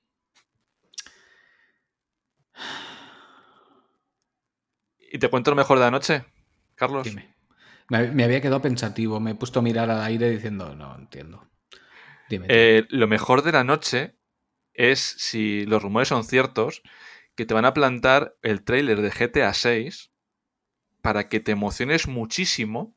¿Y 5.12 5.18
te 5.18 5.28
cuento 5.28 5.50
lo 5.50 5.56
mejor 5.56 5.78
de 5.78 5.84
la 5.84 5.90
noche, 5.90 6.26
Carlos? 6.74 7.04
Dime. 7.04 7.34
Me, 7.88 8.10
me 8.12 8.24
había 8.24 8.40
quedado 8.40 8.60
pensativo, 8.60 9.18
me 9.18 9.30
he 9.30 9.34
puesto 9.34 9.60
a 9.60 9.62
mirar 9.62 9.90
al 9.90 10.02
aire 10.02 10.30
diciendo, 10.30 10.74
no 10.76 10.94
entiendo. 10.96 11.48
Dime. 12.28 12.46
dime. 12.46 12.46
Eh, 12.48 12.84
lo 12.90 13.06
mejor 13.06 13.42
de 13.42 13.52
la 13.52 13.64
noche 13.64 14.18
es, 14.74 15.00
si 15.00 15.64
los 15.64 15.82
rumores 15.82 16.08
son 16.08 16.24
ciertos, 16.24 16.82
que 17.34 17.46
te 17.46 17.54
van 17.54 17.64
a 17.64 17.72
plantar 17.72 18.36
el 18.42 18.62
tráiler 18.62 19.00
de 19.00 19.10
GTA 19.10 19.54
6 19.54 20.12
para 21.00 21.28
que 21.28 21.40
te 21.40 21.52
emociones 21.52 22.08
muchísimo 22.08 22.95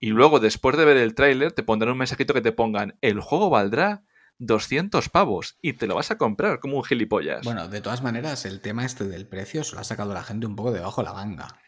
y 0.00 0.08
luego 0.08 0.40
después 0.40 0.76
de 0.76 0.84
ver 0.84 0.96
el 0.96 1.14
tráiler 1.14 1.52
te 1.52 1.62
pondrán 1.62 1.92
un 1.92 1.98
mensajito 1.98 2.34
que 2.34 2.40
te 2.40 2.52
pongan 2.52 2.98
el 3.02 3.20
juego 3.20 3.50
valdrá 3.50 4.02
200 4.38 5.10
pavos 5.10 5.58
y 5.60 5.74
te 5.74 5.86
lo 5.86 5.94
vas 5.94 6.10
a 6.10 6.16
comprar 6.18 6.58
como 6.58 6.78
un 6.78 6.84
gilipollas. 6.84 7.44
Bueno, 7.44 7.68
de 7.68 7.82
todas 7.82 8.02
maneras, 8.02 8.46
el 8.46 8.60
tema 8.60 8.86
este 8.86 9.04
del 9.04 9.28
precio 9.28 9.62
se 9.62 9.74
lo 9.74 9.82
ha 9.82 9.84
sacado 9.84 10.14
la 10.14 10.22
gente 10.24 10.46
un 10.46 10.56
poco 10.56 10.72
debajo 10.72 11.02
de 11.02 11.08
la 11.08 11.12
manga. 11.12 11.60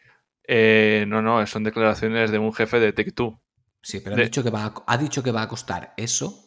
Eh, 0.47 1.05
no, 1.07 1.21
no, 1.21 1.45
son 1.45 1.63
declaraciones 1.63 2.31
de 2.31 2.39
un 2.39 2.51
jefe 2.51 2.79
de 2.79 2.91
Take-Two. 2.91 3.39
Sí, 3.81 3.99
pero 3.99 4.15
De- 4.15 4.23
ha, 4.23 4.25
dicho 4.25 4.43
que 4.43 4.49
va 4.49 4.65
a, 4.65 4.73
ha 4.87 4.97
dicho 4.97 5.21
que 5.21 5.31
va 5.31 5.43
a 5.43 5.47
costar 5.47 5.93
eso. 5.97 6.39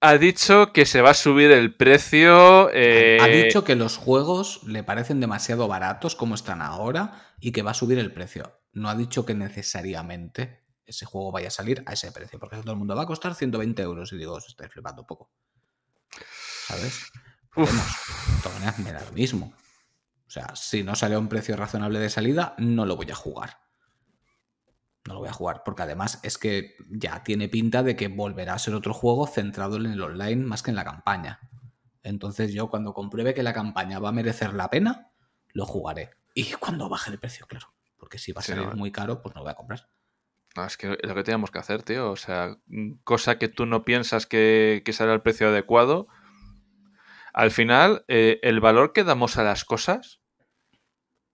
Ha 0.00 0.16
dicho 0.16 0.72
que 0.72 0.86
se 0.86 1.00
va 1.02 1.10
a 1.10 1.14
subir 1.14 1.50
el 1.50 1.74
precio. 1.74 2.70
eh, 2.72 3.18
Ha 3.20 3.26
dicho 3.26 3.64
que 3.64 3.74
los 3.74 3.96
juegos 3.96 4.62
le 4.62 4.84
parecen 4.84 5.18
demasiado 5.18 5.66
baratos 5.66 6.14
como 6.14 6.36
están 6.36 6.62
ahora 6.62 7.34
y 7.40 7.50
que 7.50 7.62
va 7.62 7.72
a 7.72 7.74
subir 7.74 7.98
el 7.98 8.12
precio. 8.12 8.60
No 8.72 8.88
ha 8.88 8.94
dicho 8.94 9.26
que 9.26 9.34
necesariamente 9.34 10.67
ese 10.88 11.06
juego 11.06 11.30
vaya 11.30 11.48
a 11.48 11.50
salir 11.52 11.82
a 11.86 11.92
ese 11.92 12.10
precio, 12.12 12.38
porque 12.38 12.56
todo 12.58 12.72
el 12.72 12.78
mundo 12.78 12.96
va 12.96 13.02
a 13.02 13.06
costar 13.06 13.34
120 13.34 13.82
euros 13.82 14.12
y 14.12 14.16
digo, 14.16 14.34
os 14.34 14.46
estáis 14.48 14.72
flipando 14.72 15.02
un 15.02 15.06
poco. 15.06 15.30
¿Sabes? 16.66 17.10
Uf. 17.56 17.70
De 18.36 18.42
todas 18.42 18.58
maneras, 18.58 18.78
me 18.78 18.92
da 18.92 19.04
lo 19.04 19.12
mismo. 19.12 19.52
O 20.26 20.30
sea, 20.30 20.54
si 20.54 20.82
no 20.82 20.94
sale 20.94 21.14
a 21.14 21.18
un 21.18 21.28
precio 21.28 21.56
razonable 21.56 21.98
de 21.98 22.10
salida, 22.10 22.54
no 22.58 22.84
lo 22.84 22.96
voy 22.96 23.10
a 23.10 23.14
jugar. 23.14 23.60
No 25.06 25.14
lo 25.14 25.20
voy 25.20 25.28
a 25.28 25.32
jugar, 25.32 25.62
porque 25.64 25.82
además 25.82 26.20
es 26.22 26.36
que 26.36 26.76
ya 26.90 27.22
tiene 27.22 27.48
pinta 27.48 27.82
de 27.82 27.96
que 27.96 28.08
volverá 28.08 28.54
a 28.54 28.58
ser 28.58 28.74
otro 28.74 28.92
juego 28.92 29.26
centrado 29.26 29.76
en 29.76 29.86
el 29.86 30.02
online 30.02 30.44
más 30.44 30.62
que 30.62 30.70
en 30.70 30.76
la 30.76 30.84
campaña. 30.84 31.40
Entonces 32.02 32.52
yo 32.52 32.68
cuando 32.68 32.92
compruebe 32.92 33.32
que 33.32 33.42
la 33.42 33.54
campaña 33.54 33.98
va 33.98 34.10
a 34.10 34.12
merecer 34.12 34.52
la 34.54 34.68
pena, 34.68 35.10
lo 35.48 35.64
jugaré. 35.64 36.10
Y 36.34 36.52
cuando 36.52 36.88
baje 36.90 37.10
de 37.10 37.18
precio, 37.18 37.46
claro. 37.46 37.72
Porque 37.96 38.18
si 38.18 38.32
va 38.32 38.40
a 38.40 38.44
Sí, 38.44 38.52
salir 38.52 38.66
no. 38.68 38.74
muy 38.74 38.92
caro, 38.92 39.22
pues 39.22 39.34
no 39.34 39.40
lo 39.40 39.44
voy 39.44 39.52
a 39.52 39.56
comprar. 39.56 39.88
No, 40.56 40.64
es 40.64 40.76
que 40.76 40.88
lo 40.88 41.14
que 41.14 41.22
teníamos 41.24 41.50
que 41.50 41.58
hacer, 41.58 41.82
tío. 41.82 42.10
O 42.10 42.16
sea, 42.16 42.56
cosa 43.04 43.38
que 43.38 43.48
tú 43.48 43.66
no 43.66 43.84
piensas 43.84 44.26
que, 44.26 44.82
que 44.84 44.92
será 44.92 45.12
el 45.14 45.22
precio 45.22 45.48
adecuado. 45.48 46.08
Al 47.32 47.50
final, 47.50 48.04
eh, 48.08 48.40
el 48.42 48.60
valor 48.60 48.92
que 48.92 49.04
damos 49.04 49.36
a 49.36 49.44
las 49.44 49.64
cosas 49.64 50.20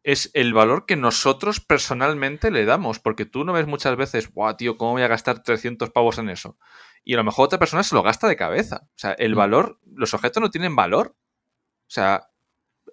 es 0.02 0.30
el 0.34 0.52
valor 0.52 0.84
que 0.84 0.96
nosotros 0.96 1.60
personalmente 1.60 2.50
le 2.50 2.66
damos. 2.66 2.98
Porque 2.98 3.24
tú 3.24 3.44
no 3.44 3.54
ves 3.54 3.66
muchas 3.66 3.96
veces, 3.96 4.30
guau, 4.30 4.54
tío, 4.56 4.76
¿cómo 4.76 4.92
voy 4.92 5.02
a 5.02 5.08
gastar 5.08 5.42
300 5.42 5.90
pavos 5.90 6.18
en 6.18 6.28
eso? 6.28 6.58
Y 7.04 7.14
a 7.14 7.16
lo 7.16 7.24
mejor 7.24 7.46
otra 7.46 7.58
persona 7.58 7.82
se 7.82 7.94
lo 7.94 8.02
gasta 8.02 8.28
de 8.28 8.36
cabeza. 8.36 8.82
O 8.84 8.98
sea, 8.98 9.12
el 9.12 9.32
Mm. 9.34 9.38
valor, 9.38 9.80
los 9.94 10.12
objetos 10.12 10.42
no 10.42 10.50
tienen 10.50 10.76
valor. 10.76 11.16
O 11.86 11.90
sea, 11.90 12.28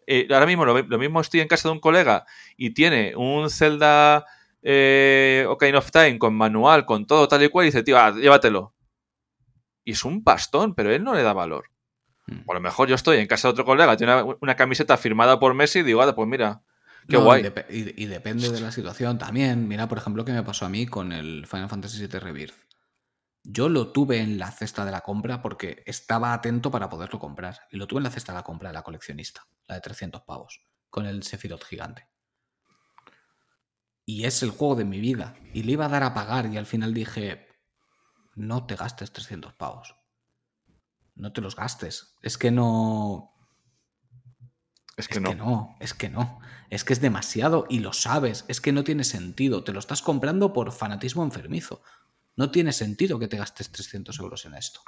eh, 0.08 0.28
ahora 0.32 0.46
mismo 0.46 0.64
lo, 0.66 0.82
lo 0.82 0.98
mismo 1.00 1.20
estoy 1.20 1.42
en 1.42 1.48
casa 1.50 1.68
de 1.68 1.74
un 1.74 1.80
colega 1.82 2.26
y 2.56 2.74
tiene 2.74 3.14
un 3.18 3.50
Zelda 3.50 4.26
eh, 4.62 5.46
Ocarina 5.50 5.80
of 5.80 5.92
Time 5.92 6.20
con 6.20 6.34
manual, 6.34 6.86
con 6.86 7.06
todo 7.06 7.28
tal 7.28 7.44
y 7.44 7.50
cual, 7.50 7.66
y 7.66 7.70
dice, 7.70 7.84
tío, 7.84 7.98
ah, 7.98 8.12
llévatelo. 8.16 8.76
Y 9.84 9.92
es 9.94 10.06
un 10.06 10.24
pastón, 10.24 10.76
pero 10.76 10.92
él 10.92 11.04
no 11.04 11.14
le 11.16 11.24
da 11.24 11.34
valor. 11.34 11.72
Mm. 12.28 12.42
O 12.46 12.52
a 12.52 12.56
lo 12.56 12.62
mejor 12.62 12.88
yo 12.88 12.96
estoy 12.96 13.18
en 13.18 13.28
casa 13.28 13.48
de 13.48 13.54
otro 13.54 13.66
colega, 13.66 13.98
tiene 13.98 14.22
una, 14.22 14.36
una 14.40 14.56
camiseta 14.56 14.98
firmada 14.98 15.40
por 15.40 15.54
Messi 15.54 15.80
y 15.80 15.84
digo, 15.84 16.02
ah, 16.02 16.14
pues 16.16 16.28
mira, 16.28 16.62
qué 17.08 17.18
No, 17.18 17.24
guay. 17.24 17.52
Y, 17.70 17.80
y- 17.80 17.94
y 17.98 18.06
depende 18.06 18.50
de 18.52 18.60
la 18.62 18.72
situación 18.72 19.18
también. 19.18 19.68
Mira, 19.68 19.88
por 19.88 19.98
ejemplo, 19.98 20.24
qué 20.24 20.32
me 20.32 20.44
pasó 20.44 20.66
a 20.66 20.70
mí 20.70 20.86
con 20.86 21.12
el 21.12 21.48
Final 21.48 21.70
Fantasy 21.70 22.06
VII 22.06 22.20
Rebirth. 22.20 22.56
Yo 23.44 23.70
lo 23.70 23.92
tuve 23.92 24.20
en 24.20 24.38
la 24.38 24.52
cesta 24.52 24.86
de 24.86 24.92
la 24.92 25.02
compra 25.02 25.42
porque 25.42 25.82
estaba 25.88 26.32
atento 26.32 26.70
para 26.70 26.90
poderlo 26.90 27.18
comprar. 27.18 27.62
Y 27.72 27.78
lo 27.78 27.88
tuve 27.88 27.98
en 27.98 28.04
la 28.04 28.12
cesta 28.12 28.34
de 28.34 28.38
la 28.38 28.44
compra 28.44 28.70
de 28.70 28.74
la 28.76 28.84
coleccionista, 28.84 29.48
la 29.68 29.74
de 29.76 29.82
300 29.82 30.22
pavos, 30.22 30.62
con 30.92 31.08
el 31.08 31.24
Sephiroth 31.24 31.64
gigante. 31.64 32.08
Y 34.06 34.26
es 34.26 34.44
el 34.44 34.52
juego 34.52 34.76
de 34.76 34.86
mi 34.86 35.00
vida. 35.00 35.36
Y 35.54 35.64
le 35.64 35.74
iba 35.74 35.86
a 35.86 35.90
dar 35.90 36.04
a 36.04 36.14
pagar 36.14 36.48
y 36.48 36.58
al 36.58 36.66
final 36.66 36.94
dije, 36.94 37.48
no 38.36 38.66
te 38.66 38.76
gastes 38.76 39.12
300 39.12 39.54
pavos. 39.54 39.96
No 41.16 41.34
te 41.34 41.42
los 41.42 41.56
gastes. 41.56 42.16
Es 42.22 42.38
que 42.38 42.52
no... 42.52 43.28
Es 44.98 45.08
que 45.08 45.16
Es 45.16 45.22
no. 45.22 45.30
que 45.30 45.36
no, 45.36 45.76
es 45.80 45.94
que 45.94 46.10
no. 46.10 46.40
Es 46.70 46.84
que 46.84 46.94
es 46.94 47.02
demasiado 47.02 47.66
y 47.70 47.80
lo 47.80 47.94
sabes. 47.94 48.46
Es 48.48 48.62
que 48.62 48.72
no 48.72 48.84
tiene 48.84 49.04
sentido. 49.04 49.64
Te 49.64 49.72
lo 49.74 49.80
estás 49.80 50.02
comprando 50.02 50.54
por 50.54 50.72
fanatismo 50.72 51.24
enfermizo. 51.24 51.82
No 52.36 52.52
tiene 52.52 52.72
sentido 52.74 53.20
que 53.20 53.28
te 53.28 53.38
gastes 53.38 53.72
300 53.72 54.18
euros 54.20 54.46
en 54.46 54.56
esto. 54.56 54.82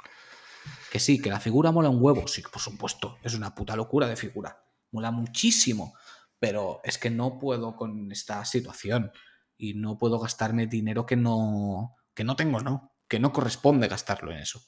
Que 0.90 0.98
sí, 0.98 1.20
que 1.20 1.30
la 1.30 1.40
figura 1.40 1.72
mola 1.72 1.90
un 1.90 2.02
huevo, 2.02 2.26
sí, 2.26 2.42
por 2.42 2.60
supuesto, 2.60 3.18
es 3.22 3.34
una 3.34 3.54
puta 3.54 3.76
locura 3.76 4.06
de 4.06 4.16
figura. 4.16 4.64
Mola 4.92 5.10
muchísimo, 5.10 5.94
pero 6.44 6.82
es 6.84 6.98
que 6.98 7.08
no 7.08 7.38
puedo 7.38 7.74
con 7.74 8.12
esta 8.12 8.44
situación 8.44 9.10
y 9.56 9.72
no 9.72 9.96
puedo 9.96 10.18
gastarme 10.18 10.66
dinero 10.66 11.06
que 11.06 11.16
no, 11.16 11.96
que 12.12 12.22
no 12.22 12.36
tengo, 12.36 12.60
¿no? 12.60 12.92
Que 13.08 13.18
no 13.18 13.32
corresponde 13.32 13.88
gastarlo 13.88 14.30
en 14.30 14.40
eso. 14.40 14.60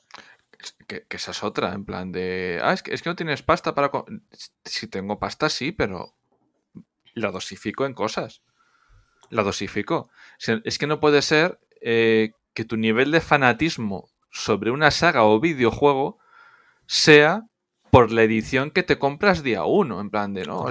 Que, 0.87 1.05
esa 1.11 1.33
es 1.33 1.45
otra, 1.45 1.74
en 1.74 1.85
plan 1.85 2.12
de. 2.12 2.61
Ah, 2.62 2.72
es 2.72 2.83
que, 2.83 2.95
es 2.95 3.03
que 3.03 3.11
no 3.11 3.14
tienes 3.14 3.43
pasta 3.43 3.74
para. 3.74 3.91
Si 4.64 4.87
tengo 4.87 5.18
pasta, 5.18 5.51
sí, 5.51 5.70
pero 5.70 6.14
la 7.12 7.31
dosifico 7.31 7.85
en 7.85 7.93
cosas. 7.93 8.41
La 9.29 9.43
dosifico. 9.43 10.09
Es 10.64 10.79
que 10.79 10.87
no 10.87 10.99
puede 10.99 11.20
ser 11.20 11.61
eh, 11.83 12.33
que 12.55 12.64
tu 12.64 12.79
nivel 12.79 13.11
de 13.11 13.20
fanatismo 13.20 14.09
sobre 14.31 14.70
una 14.70 14.91
saga 14.91 15.24
o 15.24 15.41
videojuego 15.41 16.20
sea 16.87 17.43
por 17.91 18.12
la 18.12 18.22
edición 18.22 18.70
que 18.70 18.83
te 18.83 18.99
compras 18.99 19.43
día 19.43 19.64
uno. 19.64 20.01
En 20.01 20.09
plan 20.09 20.33
de, 20.33 20.47
no, 20.47 20.64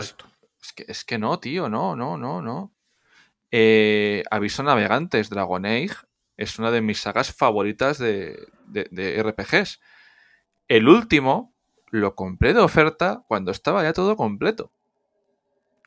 es, 0.65 0.73
que, 0.73 0.85
es 0.87 1.05
que 1.05 1.17
no, 1.17 1.39
tío, 1.39 1.69
no, 1.69 1.95
no, 1.95 2.17
no, 2.17 2.41
no. 2.41 2.73
Eh, 3.51 4.23
aviso 4.31 4.63
navegantes, 4.63 5.29
Dragon 5.29 5.65
Age 5.65 5.95
es 6.37 6.59
una 6.59 6.71
de 6.71 6.81
mis 6.81 6.99
sagas 6.99 7.33
favoritas 7.33 7.97
de, 7.97 8.47
de, 8.67 9.23
RPGs. 9.23 9.79
El 10.67 10.89
último 10.89 11.53
lo 11.91 12.15
compré 12.15 12.53
de 12.53 12.59
oferta 12.59 13.23
cuando 13.27 13.51
estaba 13.51 13.83
ya 13.83 13.93
todo 13.93 14.17
completo. 14.17 14.73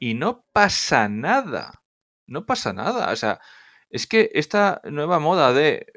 Y 0.00 0.14
no 0.14 0.44
pasa 0.52 1.08
nada. 1.08 1.82
No 2.26 2.46
pasa 2.46 2.72
nada. 2.72 3.12
O 3.12 3.16
sea, 3.16 3.40
es 3.90 4.06
que 4.06 4.30
esta 4.32 4.80
nueva 4.84 5.18
moda 5.18 5.52
de 5.52 5.92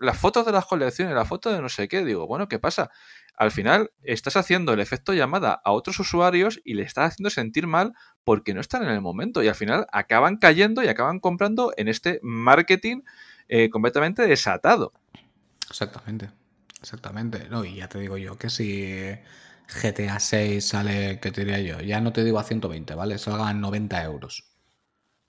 las 0.00 0.18
fotos 0.18 0.44
de 0.44 0.52
las 0.52 0.66
colecciones, 0.66 1.14
la 1.14 1.24
foto 1.24 1.50
de 1.50 1.62
no 1.62 1.68
sé 1.68 1.88
qué, 1.88 2.04
digo, 2.04 2.26
bueno, 2.26 2.48
¿qué 2.48 2.58
pasa? 2.58 2.90
Al 3.36 3.50
final 3.50 3.90
estás 4.02 4.36
haciendo 4.36 4.72
el 4.72 4.80
efecto 4.80 5.12
llamada 5.12 5.60
a 5.62 5.72
otros 5.72 5.98
usuarios 6.00 6.60
y 6.64 6.74
le 6.74 6.82
estás 6.82 7.12
haciendo 7.12 7.28
sentir 7.30 7.66
mal 7.66 7.92
porque 8.24 8.54
no 8.54 8.60
están 8.60 8.82
en 8.82 8.88
el 8.88 9.02
momento 9.02 9.42
y 9.42 9.48
al 9.48 9.54
final 9.54 9.86
acaban 9.92 10.38
cayendo 10.38 10.82
y 10.82 10.88
acaban 10.88 11.20
comprando 11.20 11.72
en 11.76 11.88
este 11.88 12.18
marketing 12.22 13.02
eh, 13.48 13.68
completamente 13.68 14.26
desatado. 14.26 14.92
Exactamente, 15.68 16.30
exactamente. 16.80 17.48
No, 17.50 17.64
y 17.64 17.76
ya 17.76 17.88
te 17.88 17.98
digo 17.98 18.16
yo 18.16 18.38
que 18.38 18.48
si 18.48 19.18
GTA 19.68 20.18
6 20.18 20.66
sale, 20.66 21.20
¿qué 21.20 21.30
te 21.30 21.44
diría 21.44 21.60
yo? 21.60 21.80
Ya 21.80 22.00
no 22.00 22.12
te 22.12 22.24
digo 22.24 22.38
a 22.38 22.44
120, 22.44 22.94
¿vale? 22.94 23.18
Salga 23.18 23.48
a 23.48 23.54
90 23.54 24.02
euros. 24.04 24.44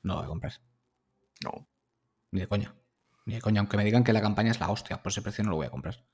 No 0.04 0.14
lo 0.14 0.20
voy 0.20 0.26
a 0.26 0.30
comprar. 0.30 0.54
No. 1.44 1.68
Ni 2.32 2.40
de 2.40 2.48
coña. 2.48 2.74
Ni 3.26 3.36
de 3.36 3.42
coña, 3.42 3.60
aunque 3.60 3.78
me 3.78 3.84
digan 3.84 4.04
que 4.04 4.14
la 4.14 4.22
campaña 4.22 4.52
es 4.52 4.60
la 4.60 4.70
hostia, 4.70 5.04
por 5.04 5.12
ese 5.12 5.22
precio 5.22 5.44
no 5.44 5.50
lo 5.50 5.58
voy 5.58 5.68
a 5.68 5.72
comprar. 5.72 6.06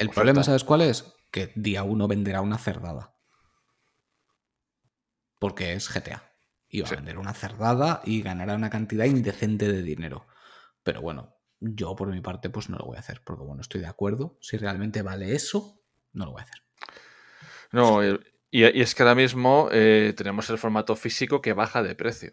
El 0.00 0.08
problema, 0.08 0.42
¿sabes 0.42 0.64
cuál 0.64 0.80
es? 0.80 1.14
Que 1.30 1.52
día 1.54 1.82
uno 1.82 2.08
venderá 2.08 2.40
una 2.40 2.56
cerdada. 2.56 3.14
Porque 5.38 5.74
es 5.74 5.92
GTA. 5.92 6.32
Y 6.70 6.80
va 6.80 6.88
a 6.88 6.92
vender 6.92 7.18
una 7.18 7.34
cerdada 7.34 8.00
y 8.06 8.22
ganará 8.22 8.54
una 8.54 8.70
cantidad 8.70 9.04
indecente 9.04 9.70
de 9.70 9.82
dinero. 9.82 10.26
Pero 10.82 11.02
bueno, 11.02 11.36
yo 11.58 11.94
por 11.96 12.08
mi 12.08 12.22
parte 12.22 12.48
pues 12.48 12.70
no 12.70 12.78
lo 12.78 12.86
voy 12.86 12.96
a 12.96 13.00
hacer. 13.00 13.20
Porque 13.22 13.44
bueno, 13.44 13.60
estoy 13.60 13.82
de 13.82 13.88
acuerdo. 13.88 14.38
Si 14.40 14.56
realmente 14.56 15.02
vale 15.02 15.34
eso, 15.34 15.82
no 16.14 16.24
lo 16.24 16.32
voy 16.32 16.40
a 16.40 16.44
hacer. 16.44 16.62
No, 17.70 18.02
y, 18.02 18.64
es 18.64 18.94
que 18.94 19.02
ahora 19.02 19.14
mismo 19.14 19.68
eh, 19.70 20.14
tenemos 20.16 20.48
el 20.48 20.56
formato 20.56 20.96
físico 20.96 21.42
que 21.42 21.52
baja 21.52 21.82
de 21.82 21.94
precio. 21.94 22.32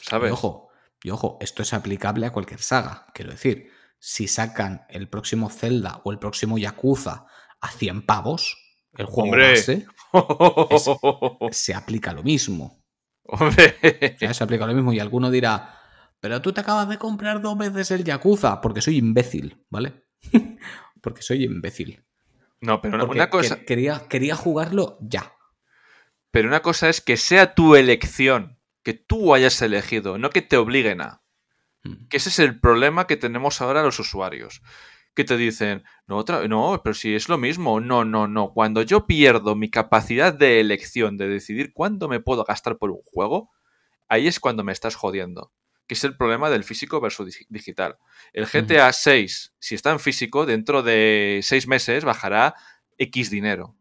¿Sabes? 0.00 0.30
Y 0.30 0.32
ojo, 0.32 0.70
y 1.02 1.10
ojo, 1.10 1.36
esto 1.42 1.60
es 1.60 1.74
aplicable 1.74 2.24
a 2.24 2.32
cualquier 2.32 2.62
saga. 2.62 3.06
Quiero 3.12 3.32
decir, 3.32 3.70
si 4.08 4.28
sacan 4.28 4.86
el 4.88 5.08
próximo 5.08 5.50
Zelda 5.50 6.00
o 6.04 6.12
el 6.12 6.20
próximo 6.20 6.58
Yakuza 6.58 7.26
a 7.60 7.68
100 7.72 8.06
pavos, 8.06 8.56
el 8.96 9.06
juego 9.06 9.32
base, 9.32 9.84
se 11.50 11.74
aplica 11.74 12.12
lo 12.12 12.22
mismo. 12.22 12.84
Hombre. 13.24 13.76
se 14.16 14.44
aplica 14.44 14.64
lo 14.64 14.74
mismo 14.74 14.92
y 14.92 15.00
alguno 15.00 15.28
dirá, 15.28 15.80
pero 16.20 16.40
tú 16.40 16.52
te 16.52 16.60
acabas 16.60 16.88
de 16.88 16.98
comprar 16.98 17.42
dos 17.42 17.58
veces 17.58 17.90
el 17.90 18.04
Yakuza 18.04 18.60
porque 18.60 18.80
soy 18.80 18.98
imbécil, 18.98 19.66
¿vale? 19.70 20.04
porque 21.02 21.22
soy 21.22 21.42
imbécil. 21.42 22.04
No, 22.60 22.80
pero 22.80 23.04
una, 23.10 23.28
cosa... 23.28 23.64
quería, 23.64 24.04
quería 24.08 24.36
jugarlo 24.36 24.98
ya. 25.00 25.32
Pero 26.30 26.46
una 26.46 26.62
cosa 26.62 26.88
es 26.88 27.00
que 27.00 27.16
sea 27.16 27.56
tu 27.56 27.74
elección, 27.74 28.60
que 28.84 28.94
tú 28.94 29.34
hayas 29.34 29.60
elegido, 29.62 30.16
no 30.16 30.30
que 30.30 30.42
te 30.42 30.58
obliguen 30.58 31.00
a. 31.00 31.25
Mm. 31.86 32.08
Que 32.08 32.16
ese 32.16 32.28
es 32.28 32.38
el 32.38 32.58
problema 32.60 33.06
que 33.06 33.16
tenemos 33.16 33.60
ahora 33.60 33.82
los 33.82 33.98
usuarios. 33.98 34.62
Que 35.14 35.24
te 35.24 35.36
dicen, 35.36 35.84
no, 36.06 36.18
otra, 36.18 36.46
no, 36.46 36.80
pero 36.84 36.94
si 36.94 37.14
es 37.14 37.28
lo 37.28 37.38
mismo. 37.38 37.80
No, 37.80 38.04
no, 38.04 38.28
no. 38.28 38.52
Cuando 38.52 38.82
yo 38.82 39.06
pierdo 39.06 39.54
mi 39.54 39.70
capacidad 39.70 40.34
de 40.34 40.60
elección, 40.60 41.16
de 41.16 41.28
decidir 41.28 41.72
cuándo 41.72 42.08
me 42.08 42.20
puedo 42.20 42.44
gastar 42.44 42.76
por 42.76 42.90
un 42.90 43.00
juego, 43.04 43.50
ahí 44.08 44.26
es 44.26 44.40
cuando 44.40 44.64
me 44.64 44.72
estás 44.72 44.94
jodiendo. 44.94 45.52
Que 45.86 45.94
es 45.94 46.04
el 46.04 46.16
problema 46.16 46.50
del 46.50 46.64
físico 46.64 47.00
versus 47.00 47.38
digital. 47.48 47.96
El 48.32 48.46
GTA 48.46 48.92
6, 48.92 49.54
si 49.58 49.74
está 49.74 49.92
en 49.92 50.00
físico, 50.00 50.44
dentro 50.44 50.82
de 50.82 51.40
seis 51.42 51.68
meses 51.68 52.04
bajará 52.04 52.54
X 52.98 53.30
dinero. 53.30 53.76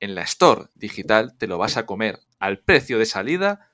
En 0.00 0.14
la 0.14 0.22
Store 0.22 0.64
digital 0.74 1.38
te 1.38 1.46
lo 1.46 1.56
vas 1.56 1.76
a 1.76 1.86
comer 1.86 2.18
al 2.38 2.58
precio 2.58 2.98
de 2.98 3.06
salida 3.06 3.70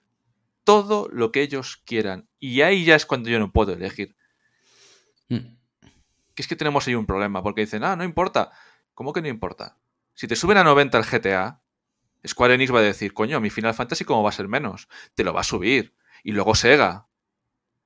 todo 0.64 1.08
lo 1.12 1.32
que 1.32 1.42
ellos 1.42 1.82
quieran. 1.84 2.28
Y 2.38 2.62
ahí 2.62 2.84
ya 2.84 2.94
es 2.94 3.06
cuando 3.06 3.28
yo 3.28 3.38
no 3.38 3.52
puedo 3.52 3.72
elegir. 3.72 4.16
Hmm. 5.28 5.56
Que 6.34 6.42
es 6.42 6.48
que 6.48 6.56
tenemos 6.56 6.86
ahí 6.86 6.94
un 6.94 7.06
problema, 7.06 7.42
porque 7.42 7.62
dicen, 7.62 7.84
ah, 7.84 7.96
no 7.96 8.04
importa. 8.04 8.52
¿Cómo 8.94 9.12
que 9.12 9.22
no 9.22 9.28
importa? 9.28 9.78
Si 10.14 10.26
te 10.26 10.36
suben 10.36 10.58
a 10.58 10.64
90 10.64 10.98
el 10.98 11.04
GTA, 11.04 11.62
Square 12.26 12.54
Enix 12.54 12.72
va 12.72 12.78
a 12.78 12.82
decir, 12.82 13.14
coño, 13.14 13.40
mi 13.40 13.50
Final 13.50 13.74
Fantasy, 13.74 14.04
¿cómo 14.04 14.22
va 14.22 14.30
a 14.30 14.32
ser 14.32 14.48
menos? 14.48 14.88
Te 15.14 15.24
lo 15.24 15.32
va 15.32 15.40
a 15.40 15.44
subir. 15.44 15.94
Y 16.22 16.32
luego 16.32 16.54
Sega. 16.54 17.08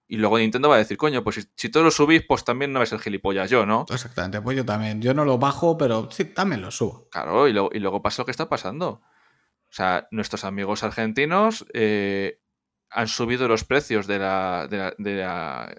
Y 0.09 0.19
luego 0.19 0.39
Nintendo 0.39 0.69
va 0.69 0.77
a 0.77 0.78
decir, 0.78 0.97
coño, 0.97 1.24
pues 1.24 1.48
si, 1.57 1.69
tú 1.69 1.82
lo 1.82 1.90
subís, 1.90 2.23
pues 2.27 2.44
también 2.44 2.73
no 2.73 2.78
ves 2.81 2.93
el 2.93 3.01
gilipollas 3.01 3.51
yo, 3.51 3.66
¿no? 3.66 3.86
Exactamente, 3.90 4.40
pues 4.40 4.57
yo 4.57 4.65
también. 4.65 5.03
Yo 5.03 5.15
no 5.15 5.24
lo 5.24 5.39
bajo, 5.39 5.77
pero 5.77 6.09
sí, 6.12 6.27
también 6.27 6.62
lo 6.62 6.70
subo. 6.70 7.09
Claro, 7.11 7.48
y 7.48 7.53
luego, 7.53 7.70
y 7.73 7.81
luego 7.81 8.03
pasa 8.03 8.23
lo 8.23 8.27
que 8.27 8.31
está 8.31 8.48
pasando. 8.48 9.03
O 9.69 9.73
sea, 9.73 10.07
nuestros 10.12 10.44
amigos 10.44 10.85
argentinos 10.85 11.66
eh, 11.73 12.40
han 12.90 13.08
subido 13.08 13.48
los 13.48 13.64
precios 13.64 14.06
de 14.06 14.18
la, 14.18 14.66
de 14.68 14.78
la, 14.78 15.74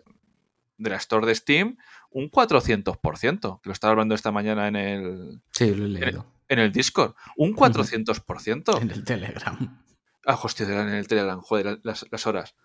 de 0.77 0.89
la, 0.89 0.95
Store 0.97 1.25
de 1.25 1.35
Steam 1.35 1.77
un 2.09 2.29
400%, 2.31 3.61
que 3.61 3.69
lo 3.69 3.73
estaba 3.73 3.91
hablando 3.91 4.15
esta 4.15 4.31
mañana 4.31 4.67
en 4.67 4.75
el... 4.75 5.41
Sí, 5.51 5.73
lo 5.73 5.85
he 5.85 5.89
leído. 5.89 6.25
En, 6.47 6.59
el 6.59 6.71
Discord. 6.71 7.15
Un 7.35 7.55
400%. 7.55 8.81
en 8.81 8.91
el 8.91 9.03
Telegram. 9.03 9.83
Ah, 10.25 10.39
hostia, 10.41 10.65
en 10.65 10.89
el 10.89 11.07
Telegram, 11.07 11.39
joder, 11.41 11.79
las, 11.83 12.05
las 12.11 12.27
horas. 12.27 12.55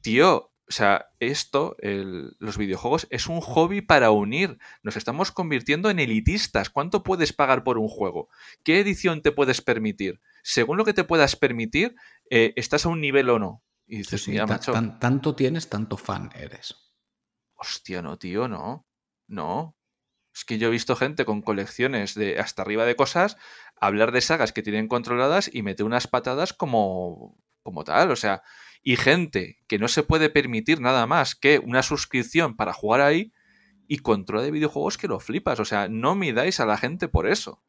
Tío, 0.00 0.52
o 0.68 0.72
sea, 0.72 1.06
esto, 1.18 1.76
los 1.80 2.58
videojuegos, 2.58 3.06
es 3.10 3.26
un 3.26 3.40
hobby 3.40 3.80
para 3.80 4.10
unir. 4.10 4.58
Nos 4.82 4.98
estamos 4.98 5.32
convirtiendo 5.32 5.88
en 5.88 5.98
elitistas. 5.98 6.68
¿Cuánto 6.68 7.02
puedes 7.02 7.32
pagar 7.32 7.64
por 7.64 7.78
un 7.78 7.88
juego? 7.88 8.28
¿Qué 8.64 8.78
edición 8.80 9.22
te 9.22 9.32
puedes 9.32 9.62
permitir? 9.62 10.20
Según 10.50 10.78
lo 10.78 10.86
que 10.86 10.94
te 10.94 11.04
puedas 11.04 11.36
permitir, 11.36 11.94
eh, 12.30 12.54
estás 12.56 12.86
a 12.86 12.88
un 12.88 13.02
nivel 13.02 13.28
o 13.28 13.38
no. 13.38 13.62
Y 13.86 13.98
dices, 13.98 14.26
mira, 14.28 14.46
macho. 14.46 14.72
tanto 14.72 15.34
tienes, 15.34 15.68
tanto 15.68 15.98
fan 15.98 16.30
eres. 16.34 16.74
Hostia, 17.54 18.00
no, 18.00 18.16
tío, 18.16 18.48
no. 18.48 18.86
No. 19.26 19.76
Es 20.34 20.46
que 20.46 20.56
yo 20.56 20.68
he 20.68 20.70
visto 20.70 20.96
gente 20.96 21.26
con 21.26 21.42
colecciones 21.42 22.14
de 22.14 22.38
hasta 22.38 22.62
arriba 22.62 22.86
de 22.86 22.96
cosas 22.96 23.36
hablar 23.76 24.10
de 24.10 24.22
sagas 24.22 24.54
que 24.54 24.62
tienen 24.62 24.88
controladas 24.88 25.50
y 25.52 25.62
mete 25.62 25.82
unas 25.82 26.06
patadas 26.06 26.54
como, 26.54 27.36
como 27.62 27.84
tal. 27.84 28.10
O 28.10 28.16
sea, 28.16 28.42
y 28.82 28.96
gente 28.96 29.58
que 29.66 29.78
no 29.78 29.86
se 29.86 30.02
puede 30.02 30.30
permitir 30.30 30.80
nada 30.80 31.06
más 31.06 31.34
que 31.34 31.58
una 31.58 31.82
suscripción 31.82 32.56
para 32.56 32.72
jugar 32.72 33.02
ahí 33.02 33.34
y 33.86 33.98
control 33.98 34.44
de 34.44 34.50
videojuegos 34.50 34.96
que 34.96 35.08
lo 35.08 35.20
flipas. 35.20 35.60
O 35.60 35.66
sea, 35.66 35.88
no 35.88 36.14
midáis 36.14 36.58
a 36.58 36.64
la 36.64 36.78
gente 36.78 37.06
por 37.06 37.28
eso. 37.28 37.62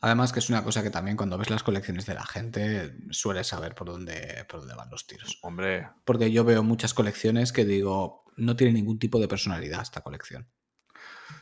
Además 0.00 0.32
que 0.32 0.38
es 0.38 0.48
una 0.48 0.64
cosa 0.64 0.82
que 0.82 0.90
también 0.90 1.16
cuando 1.16 1.36
ves 1.36 1.50
las 1.50 1.62
colecciones 1.62 2.06
de 2.06 2.14
la 2.14 2.24
gente 2.24 2.96
sueles 3.10 3.48
saber 3.48 3.74
por 3.74 3.88
dónde, 3.88 4.46
por 4.48 4.60
dónde 4.60 4.74
van 4.74 4.90
los 4.90 5.06
tiros. 5.06 5.38
Hombre. 5.42 5.88
Porque 6.04 6.32
yo 6.32 6.44
veo 6.44 6.62
muchas 6.62 6.94
colecciones 6.94 7.52
que 7.52 7.66
digo, 7.66 8.24
no 8.36 8.56
tiene 8.56 8.72
ningún 8.72 8.98
tipo 8.98 9.20
de 9.20 9.28
personalidad 9.28 9.82
esta 9.82 10.00
colección. 10.00 10.48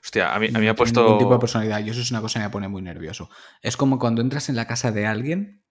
Hostia, 0.02 0.34
a 0.34 0.38
mí, 0.40 0.48
a 0.48 0.50
mí 0.50 0.60
me 0.60 0.68
ha 0.68 0.74
puesto... 0.74 1.02
Ningún 1.02 1.18
tipo 1.18 1.32
de 1.34 1.38
personalidad 1.38 1.84
y 1.84 1.90
eso 1.90 2.00
es 2.00 2.10
una 2.10 2.20
cosa 2.20 2.40
que 2.40 2.46
me 2.46 2.50
pone 2.50 2.68
muy 2.68 2.82
nervioso. 2.82 3.30
Es 3.62 3.76
como 3.76 3.98
cuando 3.98 4.22
entras 4.22 4.48
en 4.48 4.56
la 4.56 4.66
casa 4.66 4.90
de 4.90 5.06
alguien 5.06 5.64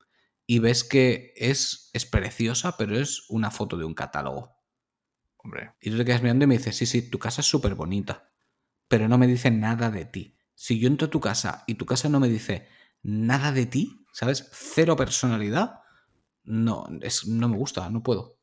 y 0.45 0.59
ves 0.59 0.85
que 0.85 1.33
es, 1.35 1.89
es 1.93 2.05
preciosa, 2.05 2.77
pero 2.77 2.97
es 2.97 3.25
una 3.29 3.51
foto 3.51 3.77
de 3.77 3.83
un 3.83 3.93
catálogo. 3.93 4.55
Hombre. 5.35 5.73
Y 5.81 5.91
tú 5.91 5.97
te 5.97 6.05
quedas 6.05 6.21
mirando 6.21 6.45
y 6.45 6.47
me 6.47 6.57
dices, 6.57 6.75
sí, 6.77 6.85
sí, 6.85 7.09
tu 7.09 7.19
casa 7.19 7.41
es 7.41 7.47
súper 7.47 7.75
bonita, 7.75 8.31
pero 8.87 9.09
no 9.09 9.17
me 9.17 9.27
dice 9.27 9.51
nada 9.51 9.91
de 9.91 10.05
ti. 10.05 10.39
Si 10.55 10.79
yo 10.79 10.87
entro 10.87 11.07
a 11.07 11.11
tu 11.11 11.19
casa 11.19 11.63
y 11.67 11.75
tu 11.75 11.85
casa 11.85 12.09
no 12.09 12.19
me 12.19 12.29
dice 12.29 12.67
nada 13.03 13.51
de 13.51 13.65
ti, 13.65 14.05
¿sabes? 14.11 14.49
Cero 14.51 14.95
personalidad, 14.95 15.79
no, 16.43 16.87
es, 17.01 17.27
no 17.27 17.49
me 17.49 17.57
gusta, 17.57 17.89
no 17.89 18.03
puedo. 18.03 18.37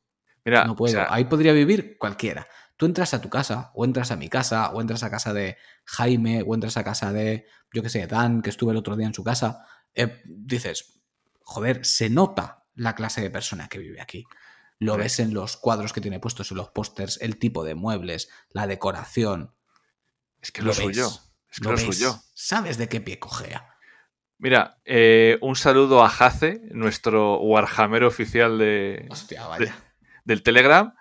Mira, 0.44 0.64
no 0.64 0.76
puedo. 0.76 1.04
Ahí 1.08 1.24
podría 1.24 1.52
vivir 1.52 1.96
cualquiera. 1.98 2.46
Tú 2.76 2.86
entras 2.86 3.14
a 3.14 3.20
tu 3.20 3.30
casa, 3.30 3.70
o 3.74 3.84
entras 3.84 4.10
a 4.10 4.16
mi 4.16 4.28
casa, 4.28 4.70
o 4.70 4.80
entras 4.80 5.02
a 5.02 5.10
casa 5.10 5.32
de 5.32 5.56
Jaime, 5.84 6.42
o 6.46 6.54
entras 6.54 6.76
a 6.76 6.84
casa 6.84 7.12
de, 7.12 7.46
yo 7.72 7.82
qué 7.82 7.88
sé, 7.88 8.06
Dan, 8.06 8.42
que 8.42 8.50
estuve 8.50 8.72
el 8.72 8.76
otro 8.76 8.96
día 8.96 9.06
en 9.06 9.14
su 9.14 9.24
casa. 9.24 9.64
eh, 9.94 10.22
dices, 10.26 11.00
joder, 11.40 11.84
se 11.84 12.10
nota 12.10 12.64
la 12.74 12.94
clase 12.94 13.20
de 13.20 13.30
persona 13.30 13.68
que 13.68 13.78
vive 13.78 14.00
aquí. 14.00 14.24
Lo 14.80 14.96
ves 14.96 15.20
en 15.20 15.32
los 15.32 15.56
cuadros 15.56 15.92
que 15.92 16.00
tiene 16.00 16.18
puestos, 16.18 16.50
en 16.50 16.56
los 16.56 16.70
pósters, 16.70 17.18
el 17.22 17.38
tipo 17.38 17.64
de 17.64 17.74
muebles, 17.74 18.28
la 18.50 18.66
decoración. 18.66 19.54
Es 20.40 20.50
que 20.50 20.62
lo, 20.62 20.70
ves, 20.70 20.78
suyo. 20.78 21.08
Es 21.48 21.60
que 21.60 21.64
lo 21.64 21.72
lo 21.72 21.78
suyo. 21.78 22.20
Sabes 22.34 22.76
de 22.76 22.88
qué 22.88 23.00
pie 23.00 23.18
cojea. 23.18 23.73
Mira, 24.44 24.76
eh, 24.84 25.38
un 25.40 25.56
saludo 25.56 26.04
a 26.04 26.10
Jace, 26.10 26.60
nuestro 26.70 27.38
Warhammer 27.38 28.04
oficial 28.04 28.58
de, 28.58 29.06
Hostia, 29.08 29.46
vaya. 29.46 29.74
del 30.26 30.42
Telegram. 30.42 30.94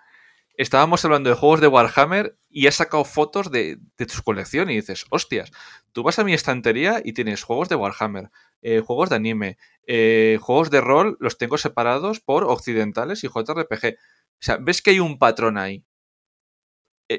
Estábamos 0.56 1.04
hablando 1.04 1.28
de 1.28 1.36
juegos 1.36 1.60
de 1.60 1.66
Warhammer 1.66 2.38
y 2.48 2.68
has 2.68 2.76
sacado 2.76 3.04
fotos 3.04 3.50
de, 3.50 3.76
de 3.98 4.06
tu 4.06 4.22
colección 4.22 4.70
y 4.70 4.76
dices, 4.76 5.04
hostias, 5.10 5.50
tú 5.92 6.02
vas 6.02 6.18
a 6.18 6.24
mi 6.24 6.32
estantería 6.32 7.02
y 7.04 7.12
tienes 7.12 7.42
juegos 7.42 7.68
de 7.68 7.74
Warhammer, 7.74 8.30
eh, 8.62 8.80
juegos 8.80 9.10
de 9.10 9.16
anime, 9.16 9.58
eh, 9.86 10.38
juegos 10.40 10.70
de 10.70 10.80
rol, 10.80 11.18
los 11.20 11.36
tengo 11.36 11.58
separados 11.58 12.20
por 12.20 12.44
occidentales 12.44 13.24
y 13.24 13.28
JRPG. 13.28 13.98
O 13.98 14.40
sea, 14.40 14.56
ves 14.56 14.80
que 14.80 14.92
hay 14.92 15.00
un 15.00 15.18
patrón 15.18 15.58
ahí. 15.58 15.84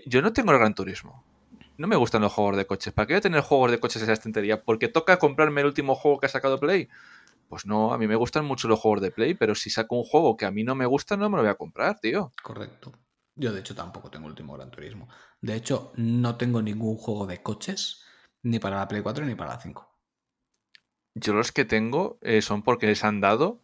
Yo 0.07 0.23
no 0.23 0.33
tengo 0.33 0.53
el 0.53 0.57
Gran 0.57 0.73
Turismo. 0.73 1.23
No 1.77 1.87
me 1.87 1.95
gustan 1.95 2.21
los 2.21 2.31
juegos 2.31 2.55
de 2.57 2.65
coches. 2.65 2.93
¿Para 2.93 3.05
qué 3.05 3.13
voy 3.13 3.17
a 3.17 3.21
tener 3.21 3.41
juegos 3.41 3.71
de 3.71 3.79
coches 3.79 4.01
en 4.01 4.03
esa 4.03 4.13
estantería? 4.13 4.63
¿Porque 4.63 4.87
toca 4.87 5.17
comprarme 5.17 5.61
el 5.61 5.67
último 5.67 5.95
juego 5.95 6.19
que 6.19 6.27
ha 6.27 6.29
sacado 6.29 6.59
Play? 6.59 6.87
Pues 7.49 7.65
no, 7.65 7.93
a 7.93 7.97
mí 7.97 8.07
me 8.07 8.15
gustan 8.15 8.45
mucho 8.45 8.67
los 8.67 8.79
juegos 8.79 9.01
de 9.01 9.11
Play, 9.11 9.33
pero 9.33 9.55
si 9.55 9.69
saco 9.69 9.95
un 9.95 10.03
juego 10.03 10.37
que 10.37 10.45
a 10.45 10.51
mí 10.51 10.63
no 10.63 10.73
me 10.73 10.85
gusta, 10.85 11.17
no 11.17 11.29
me 11.29 11.37
lo 11.37 11.43
voy 11.43 11.51
a 11.51 11.55
comprar, 11.55 11.99
tío. 11.99 12.31
Correcto. 12.41 12.93
Yo, 13.35 13.51
de 13.51 13.59
hecho, 13.59 13.75
tampoco 13.75 14.09
tengo 14.09 14.27
último 14.27 14.53
Gran 14.53 14.71
Turismo. 14.71 15.09
De 15.41 15.55
hecho, 15.55 15.91
no 15.95 16.37
tengo 16.37 16.61
ningún 16.61 16.95
juego 16.95 17.27
de 17.27 17.43
coches, 17.43 18.03
ni 18.43 18.59
para 18.59 18.77
la 18.77 18.87
Play 18.87 19.01
4 19.01 19.25
ni 19.25 19.35
para 19.35 19.51
la 19.51 19.59
5. 19.59 19.91
Yo 21.13 21.33
los 21.33 21.51
que 21.51 21.65
tengo 21.65 22.17
eh, 22.21 22.41
son 22.41 22.63
porque 22.63 22.87
les 22.87 23.03
han 23.03 23.21
dado 23.21 23.61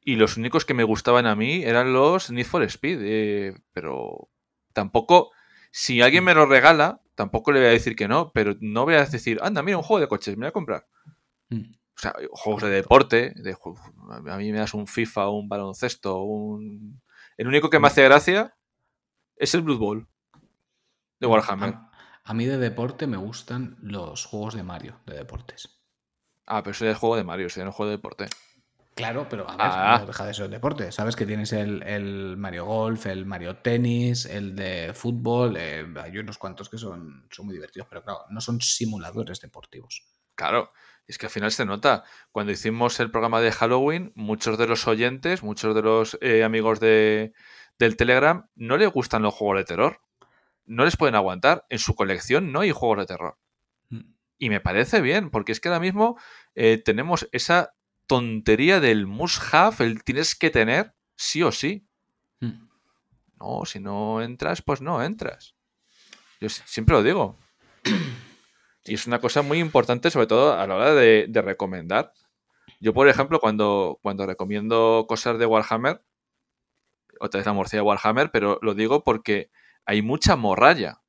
y 0.00 0.16
los 0.16 0.36
únicos 0.36 0.64
que 0.64 0.74
me 0.74 0.84
gustaban 0.84 1.26
a 1.26 1.34
mí 1.34 1.62
eran 1.64 1.92
los 1.92 2.30
Need 2.30 2.46
for 2.46 2.62
Speed. 2.64 2.98
eh, 3.02 3.54
pero 3.72 4.28
tampoco, 4.72 5.32
si 5.70 6.00
alguien 6.00 6.24
me 6.24 6.34
lo 6.34 6.46
regala, 6.46 7.00
tampoco 7.16 7.50
le 7.50 7.58
voy 7.58 7.68
a 7.68 7.72
decir 7.72 7.96
que 7.96 8.06
no, 8.06 8.30
pero 8.32 8.54
no 8.60 8.84
voy 8.84 8.94
a 8.94 9.04
decir, 9.04 9.40
anda, 9.42 9.62
mira, 9.62 9.78
un 9.78 9.82
juego 9.82 10.00
de 10.00 10.08
coches, 10.08 10.36
me 10.36 10.44
voy 10.44 10.50
a 10.50 10.52
comprar. 10.52 10.86
Mm. 11.48 11.72
O 11.72 11.98
sea, 11.98 12.14
juegos 12.30 12.62
de 12.62 12.68
deporte, 12.68 13.32
de, 13.36 13.56
a 14.30 14.36
mí 14.36 14.52
me 14.52 14.58
das 14.58 14.74
un 14.74 14.86
FIFA, 14.86 15.30
un 15.30 15.48
baloncesto, 15.48 16.20
un... 16.22 17.00
El 17.38 17.48
único 17.48 17.70
que 17.70 17.80
me 17.80 17.88
hace 17.88 18.04
gracia 18.04 18.56
es 19.36 19.54
el 19.54 19.62
Blood 19.62 19.78
Bowl 19.78 20.08
de 21.18 21.26
Warhammer. 21.26 21.70
A, 21.74 21.90
a 22.22 22.34
mí 22.34 22.44
de 22.44 22.58
deporte 22.58 23.06
me 23.06 23.16
gustan 23.16 23.78
los 23.80 24.26
juegos 24.26 24.54
de 24.54 24.62
Mario, 24.62 25.00
de 25.06 25.14
deportes. 25.16 25.80
Ah, 26.46 26.62
pero 26.62 26.72
eso 26.72 26.84
ya 26.84 26.92
es 26.92 26.98
juego 26.98 27.16
de 27.16 27.24
Mario, 27.24 27.46
eso 27.46 27.60
ya 27.60 27.64
no 27.64 27.70
es 27.70 27.76
juego 27.76 27.90
de 27.90 27.96
deporte. 27.96 28.26
Claro, 28.96 29.26
pero 29.28 29.44
a 29.48 29.52
ver, 29.56 29.66
Ah. 29.68 29.98
no 30.00 30.06
deja 30.06 30.24
de 30.24 30.32
ser 30.32 30.48
deporte. 30.48 30.90
Sabes 30.90 31.16
que 31.16 31.26
tienes 31.26 31.52
el, 31.52 31.82
el 31.82 32.36
Mario 32.38 32.64
Golf, 32.64 33.04
el 33.04 33.26
Mario 33.26 33.56
Tenis, 33.58 34.24
el 34.24 34.56
de 34.56 34.92
fútbol. 34.94 35.56
eh, 35.58 35.86
hay 36.02 36.16
unos 36.16 36.38
cuantos 36.38 36.70
que 36.70 36.78
son, 36.78 37.28
son 37.30 37.44
muy 37.46 37.54
divertidos, 37.54 37.86
pero 37.90 38.02
claro, 38.02 38.20
no 38.30 38.40
son 38.40 38.60
simuladores 38.62 39.40
deportivos. 39.42 40.02
Claro, 40.34 40.72
es 41.06 41.18
que 41.18 41.26
al 41.26 41.30
final 41.30 41.52
se 41.52 41.66
nota. 41.66 42.04
Cuando 42.32 42.52
hicimos 42.52 42.98
el 42.98 43.10
programa 43.10 43.42
de 43.42 43.52
Halloween, 43.52 44.12
muchos 44.14 44.56
de 44.56 44.66
los 44.66 44.86
oyentes, 44.88 45.42
muchos 45.42 45.74
de 45.74 45.82
los 45.82 46.16
eh, 46.22 46.42
amigos 46.42 46.80
de, 46.80 47.34
del 47.78 47.96
Telegram, 47.98 48.48
no 48.54 48.78
les 48.78 48.90
gustan 48.90 49.20
los 49.22 49.34
juegos 49.34 49.58
de 49.58 49.64
terror. 49.64 50.00
No 50.64 50.86
les 50.86 50.96
pueden 50.96 51.16
aguantar. 51.16 51.66
En 51.68 51.78
su 51.78 51.94
colección 51.94 52.50
no 52.50 52.60
hay 52.60 52.72
juegos 52.72 52.98
de 53.00 53.06
terror. 53.06 53.38
Mm. 53.90 54.00
Y 54.38 54.48
me 54.48 54.60
parece 54.62 55.02
bien, 55.02 55.30
porque 55.30 55.52
es 55.52 55.60
que 55.60 55.68
ahora 55.68 55.80
mismo 55.80 56.18
eh, 56.54 56.82
tenemos 56.82 57.28
esa 57.32 57.74
tontería 58.06 58.80
del 58.80 59.06
must 59.06 59.42
have, 59.52 59.84
el 59.84 60.02
tienes 60.04 60.34
que 60.34 60.50
tener 60.50 60.94
sí 61.16 61.42
o 61.42 61.52
sí. 61.52 61.86
Mm. 62.40 62.68
No, 63.38 63.64
si 63.64 63.80
no 63.80 64.22
entras, 64.22 64.62
pues 64.62 64.80
no 64.80 65.02
entras. 65.02 65.54
Yo 66.40 66.48
si- 66.48 66.62
siempre 66.66 66.94
lo 66.94 67.02
digo. 67.02 67.36
Y 68.84 68.94
es 68.94 69.06
una 69.06 69.20
cosa 69.20 69.42
muy 69.42 69.58
importante, 69.58 70.10
sobre 70.10 70.26
todo 70.26 70.54
a 70.58 70.66
la 70.66 70.76
hora 70.76 70.94
de, 70.94 71.26
de 71.28 71.42
recomendar. 71.42 72.12
Yo, 72.80 72.92
por 72.94 73.08
ejemplo, 73.08 73.40
cuando, 73.40 73.98
cuando 74.02 74.26
recomiendo 74.26 75.06
cosas 75.08 75.38
de 75.38 75.46
Warhammer, 75.46 76.02
otra 77.18 77.38
vez 77.38 77.46
la 77.46 77.52
morcilla 77.52 77.82
de 77.82 77.86
Warhammer, 77.88 78.30
pero 78.30 78.58
lo 78.62 78.74
digo 78.74 79.02
porque 79.02 79.50
hay 79.86 80.02
mucha 80.02 80.36
morralla. 80.36 81.00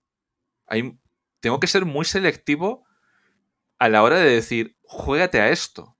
Hay, 0.65 0.97
tengo 1.39 1.59
que 1.59 1.67
ser 1.67 1.85
muy 1.85 2.05
selectivo 2.05 2.85
a 3.79 3.89
la 3.89 4.01
hora 4.03 4.17
de 4.17 4.29
decir, 4.31 4.77
juégate 4.83 5.39
a 5.41 5.49
esto 5.49 5.93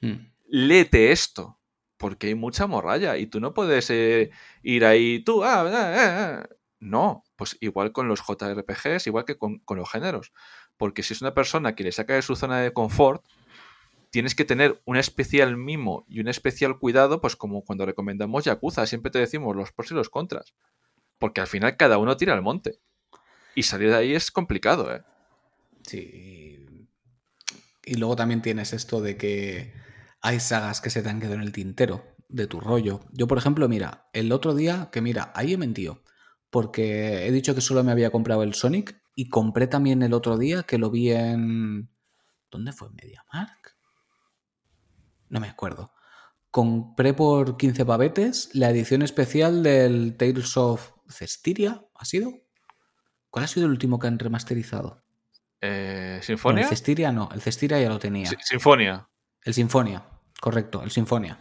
Mm. 0.00 0.31
Léete 0.52 1.12
esto. 1.12 1.58
Porque 1.96 2.28
hay 2.28 2.34
mucha 2.34 2.66
morralla 2.66 3.16
y 3.16 3.26
tú 3.26 3.40
no 3.40 3.54
puedes 3.54 3.88
eh, 3.90 4.30
ir 4.62 4.84
ahí, 4.84 5.22
tú, 5.24 5.44
ah, 5.44 5.62
ah, 5.62 5.94
ah. 5.96 6.48
No, 6.80 7.22
pues 7.36 7.56
igual 7.60 7.92
con 7.92 8.08
los 8.08 8.20
JRPGs, 8.20 9.06
igual 9.06 9.24
que 9.24 9.38
con, 9.38 9.60
con 9.60 9.78
los 9.78 9.88
géneros. 9.88 10.32
Porque 10.76 11.04
si 11.04 11.14
es 11.14 11.22
una 11.22 11.32
persona 11.32 11.76
que 11.76 11.84
le 11.84 11.92
saca 11.92 12.14
de 12.14 12.22
su 12.22 12.34
zona 12.34 12.60
de 12.60 12.72
confort, 12.72 13.24
tienes 14.10 14.34
que 14.34 14.44
tener 14.44 14.82
un 14.84 14.96
especial 14.96 15.56
mimo 15.56 16.04
y 16.08 16.18
un 16.20 16.26
especial 16.26 16.78
cuidado, 16.78 17.20
pues 17.20 17.36
como 17.36 17.62
cuando 17.64 17.86
recomendamos 17.86 18.44
Yakuza, 18.44 18.84
siempre 18.86 19.12
te 19.12 19.20
decimos 19.20 19.54
los 19.54 19.70
pros 19.70 19.92
y 19.92 19.94
los 19.94 20.10
contras. 20.10 20.54
Porque 21.18 21.40
al 21.40 21.46
final 21.46 21.76
cada 21.76 21.98
uno 21.98 22.16
tira 22.16 22.34
al 22.34 22.42
monte. 22.42 22.80
Y 23.54 23.62
salir 23.62 23.90
de 23.90 23.96
ahí 23.96 24.14
es 24.14 24.32
complicado, 24.32 24.92
¿eh? 24.92 25.02
Sí. 25.86 26.66
Y 27.84 27.94
luego 27.94 28.16
también 28.16 28.42
tienes 28.42 28.72
esto 28.72 29.00
de 29.00 29.16
que 29.16 29.81
hay 30.22 30.40
sagas 30.40 30.80
que 30.80 30.88
se 30.88 31.02
te 31.02 31.10
han 31.10 31.18
quedado 31.18 31.34
en 31.34 31.42
el 31.42 31.52
tintero 31.52 32.14
de 32.28 32.46
tu 32.46 32.60
rollo. 32.60 33.00
Yo, 33.12 33.26
por 33.26 33.38
ejemplo, 33.38 33.68
mira, 33.68 34.08
el 34.12 34.32
otro 34.32 34.54
día, 34.54 34.88
que 34.90 35.02
mira, 35.02 35.32
ahí 35.34 35.52
he 35.52 35.58
mentido. 35.58 36.02
Porque 36.48 37.26
he 37.26 37.32
dicho 37.32 37.54
que 37.54 37.60
solo 37.60 37.82
me 37.82 37.92
había 37.92 38.10
comprado 38.10 38.42
el 38.42 38.54
Sonic 38.54 39.02
y 39.14 39.28
compré 39.28 39.66
también 39.66 40.02
el 40.02 40.12
otro 40.14 40.38
día 40.38 40.62
que 40.62 40.78
lo 40.78 40.90
vi 40.90 41.10
en. 41.10 41.90
¿Dónde 42.50 42.72
fue? 42.72 42.90
¿Mediamark? 42.90 43.76
No 45.28 45.40
me 45.40 45.48
acuerdo. 45.48 45.92
Compré 46.50 47.14
por 47.14 47.56
15 47.56 47.84
pavetes 47.84 48.50
la 48.54 48.70
edición 48.70 49.02
especial 49.02 49.62
del 49.62 50.16
Tales 50.16 50.56
of 50.56 50.92
Cestiria. 51.08 51.86
¿Ha 51.94 52.04
sido? 52.04 52.32
¿Cuál 53.30 53.46
ha 53.46 53.48
sido 53.48 53.66
el 53.66 53.72
último 53.72 53.98
que 53.98 54.06
han 54.08 54.18
remasterizado? 54.18 55.02
Eh, 55.62 56.20
¿Sinfonia? 56.22 56.64
el 56.64 56.68
Cestiria 56.68 57.12
no, 57.12 57.30
el 57.32 57.40
Cestiria 57.40 57.80
ya 57.80 57.88
lo 57.88 57.98
tenía. 57.98 58.30
Sinfonia. 58.42 59.08
El 59.44 59.54
Sinfonia, 59.54 60.04
correcto, 60.42 60.82
el 60.82 60.90
Sinfonia. 60.90 61.38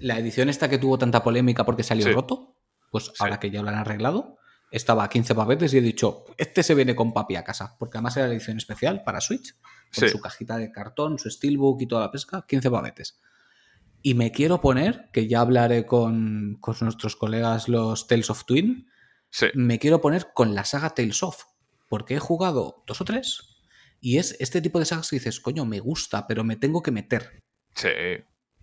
La 0.00 0.18
edición 0.18 0.48
esta 0.48 0.68
que 0.68 0.76
tuvo 0.78 0.98
tanta 0.98 1.22
polémica 1.22 1.64
porque 1.64 1.84
salió 1.84 2.04
Sí. 2.06 2.12
roto, 2.12 2.56
pues 2.90 3.12
ahora 3.20 3.38
que 3.38 3.48
ya 3.52 3.62
lo 3.62 3.68
han 3.68 3.76
arreglado, 3.76 4.38
estaba 4.72 5.04
a 5.04 5.08
15 5.08 5.36
pavetes 5.36 5.72
y 5.72 5.78
he 5.78 5.80
dicho, 5.80 6.24
este 6.36 6.64
se 6.64 6.74
viene 6.74 6.96
con 6.96 7.12
papi 7.12 7.36
a 7.36 7.44
casa, 7.44 7.76
porque 7.78 7.98
además 7.98 8.16
era 8.16 8.26
la 8.26 8.34
edición 8.34 8.56
especial 8.56 9.04
para 9.04 9.20
Switch, 9.20 9.54
con 9.94 10.08
Sí. 10.08 10.08
su 10.08 10.20
cajita 10.20 10.56
de 10.58 10.72
cartón, 10.72 11.18
su 11.20 11.30
steelbook 11.30 11.80
y 11.82 11.86
toda 11.86 12.00
la 12.02 12.10
pesca, 12.10 12.44
15 12.48 12.68
pavetes. 12.72 13.20
Y 14.02 14.14
me 14.14 14.32
quiero 14.32 14.60
poner, 14.60 15.10
que 15.12 15.28
ya 15.28 15.42
hablaré 15.42 15.86
con, 15.86 16.56
con 16.60 16.74
nuestros 16.80 17.14
colegas 17.14 17.68
los 17.68 18.08
Tales 18.08 18.30
of 18.30 18.44
Twin, 18.46 18.88
Sí. 19.30 19.46
me 19.54 19.78
quiero 19.78 20.00
poner 20.00 20.32
con 20.34 20.56
la 20.56 20.64
saga 20.64 20.90
Tales 20.90 21.22
of, 21.22 21.44
porque 21.88 22.16
he 22.16 22.18
jugado 22.18 22.82
dos 22.88 23.00
o 23.00 23.04
tres 23.04 23.62
y 24.00 24.18
es 24.18 24.36
este 24.40 24.60
tipo 24.60 24.80
de 24.80 24.86
sagas 24.86 25.08
que 25.10 25.16
dices, 25.16 25.38
coño, 25.38 25.64
me 25.66 25.78
gusta, 25.78 26.26
pero 26.26 26.42
me 26.42 26.56
tengo 26.56 26.82
que 26.82 26.90
meter. 26.90 27.38
Sí. 27.76 27.88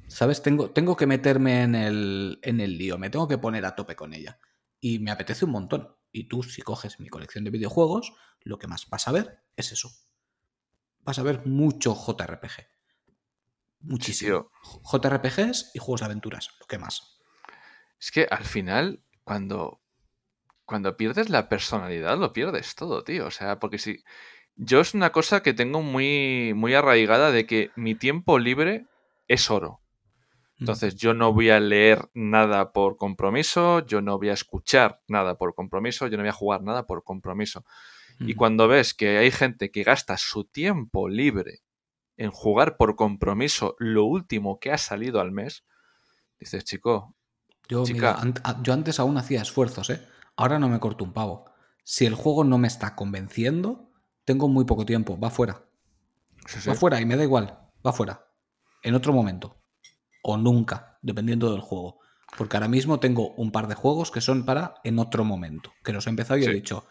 ¿Sabes? 0.07 0.41
Tengo, 0.41 0.71
tengo 0.71 0.95
que 0.95 1.05
meterme 1.05 1.63
en 1.63 1.75
el, 1.75 2.39
en 2.41 2.59
el 2.61 2.77
lío, 2.77 2.97
me 2.97 3.09
tengo 3.09 3.27
que 3.27 3.38
poner 3.38 3.65
a 3.65 3.75
tope 3.75 3.95
con 3.95 4.13
ella. 4.13 4.39
Y 4.79 4.99
me 4.99 5.11
apetece 5.11 5.45
un 5.45 5.51
montón. 5.51 5.95
Y 6.11 6.27
tú, 6.27 6.43
si 6.43 6.61
coges 6.61 6.99
mi 6.99 7.09
colección 7.09 7.43
de 7.43 7.51
videojuegos, 7.51 8.13
lo 8.41 8.57
que 8.57 8.67
más 8.67 8.89
vas 8.89 9.07
a 9.07 9.11
ver 9.11 9.43
es 9.55 9.71
eso. 9.71 9.89
Vas 11.01 11.19
a 11.19 11.23
ver 11.23 11.45
mucho 11.45 11.95
JRPG. 11.95 12.67
Muchísimo. 13.81 14.51
JRPGs 14.84 15.71
y 15.73 15.79
juegos 15.79 16.01
de 16.01 16.05
aventuras, 16.05 16.49
lo 16.59 16.65
que 16.65 16.77
más. 16.77 17.19
Es 17.99 18.11
que 18.11 18.27
al 18.29 18.45
final, 18.45 19.03
cuando, 19.23 19.81
cuando 20.65 20.97
pierdes 20.97 21.29
la 21.29 21.49
personalidad, 21.49 22.17
lo 22.17 22.34
pierdes 22.34 22.75
todo, 22.75 23.03
tío. 23.03 23.27
O 23.27 23.31
sea, 23.31 23.59
porque 23.59 23.77
si. 23.77 24.03
Yo 24.55 24.79
es 24.79 24.95
una 24.95 25.11
cosa 25.11 25.43
que 25.43 25.53
tengo 25.53 25.84
muy, 25.84 26.53
muy 26.55 26.73
arraigada 26.73 27.31
de 27.31 27.45
que 27.45 27.71
mi 27.75 27.93
tiempo 27.93 28.39
libre 28.39 28.88
es 29.27 29.51
oro. 29.51 29.81
Entonces, 30.59 30.95
yo 30.95 31.13
no 31.13 31.34
voy 31.34 31.49
a 31.51 31.59
leer 31.59 32.09
nada 32.13 32.71
por 32.71 32.97
compromiso, 32.97 33.85
yo 33.85 34.01
no 34.01 34.17
voy 34.17 34.29
a 34.29 34.34
escuchar 34.34 35.01
nada 35.07 35.38
por 35.38 35.53
compromiso, 35.53 36.07
yo 36.07 36.17
no 36.17 36.23
voy 36.23 36.29
a 36.29 36.34
jugar 36.34 36.63
nada 36.63 36.88
por 36.88 37.03
compromiso. 37.03 37.63
Y 38.19 38.34
cuando 38.34 38.67
ves 38.67 38.93
que 38.95 39.17
hay 39.19 39.29
gente 39.31 39.69
que 39.69 39.84
gasta 39.84 40.17
su 40.17 40.45
tiempo 40.45 41.07
libre 41.09 41.59
en 42.17 42.31
jugar 42.31 42.77
por 42.77 42.95
compromiso 42.95 43.75
lo 43.77 44.05
último 44.05 44.59
que 44.59 44.71
ha 44.71 44.77
salido 44.79 45.19
al 45.21 45.31
mes, 45.31 45.63
dices, 46.39 46.63
chico, 46.65 47.15
Yo, 47.69 47.84
Chica. 47.84 48.15
mira, 48.17 48.21
ant- 48.21 48.41
a- 48.43 48.61
yo 48.63 48.73
antes 48.73 48.99
aún 48.99 49.17
hacía 49.17 49.41
esfuerzos, 49.41 49.89
¿eh? 49.91 50.01
Ahora 50.38 50.57
no 50.57 50.69
me 50.69 50.79
corto 50.79 51.03
un 51.03 51.13
pavo. 51.13 51.45
Si 51.84 52.05
el 52.05 52.15
juego 52.15 52.43
no 52.43 52.57
me 52.57 52.67
está 52.67 52.95
convenciendo, 52.95 53.91
tengo 54.25 54.47
muy 54.47 54.65
poco 54.65 54.85
tiempo, 54.85 55.19
va 55.19 55.29
fuera. 55.29 55.65
Va 56.71 56.75
fuera 56.75 57.01
y 57.01 57.05
me 57.05 57.15
da 57.17 57.23
igual, 57.23 57.59
va 57.85 57.91
fuera. 57.93 58.25
En 58.84 58.95
otro 58.95 59.11
momento. 59.13 59.56
O 60.30 60.36
nunca, 60.36 60.99
dependiendo 61.02 61.54
del 61.54 61.62
juego. 61.62 61.99
Porque 62.38 62.58
ahora 62.58 62.68
mismo 62.68 62.99
tengo 62.99 63.34
un 63.36 63.54
par 63.54 63.70
de 63.70 63.76
juegos 63.76 64.12
que 64.12 64.20
son 64.20 64.44
para 64.44 64.76
en 64.84 64.99
otro 64.99 65.24
momento. 65.24 65.72
Que 65.86 65.94
los 65.94 66.06
he 66.06 66.10
empezado 66.10 66.38
y 66.38 66.44
he 66.44 66.49
dicho, 66.49 66.86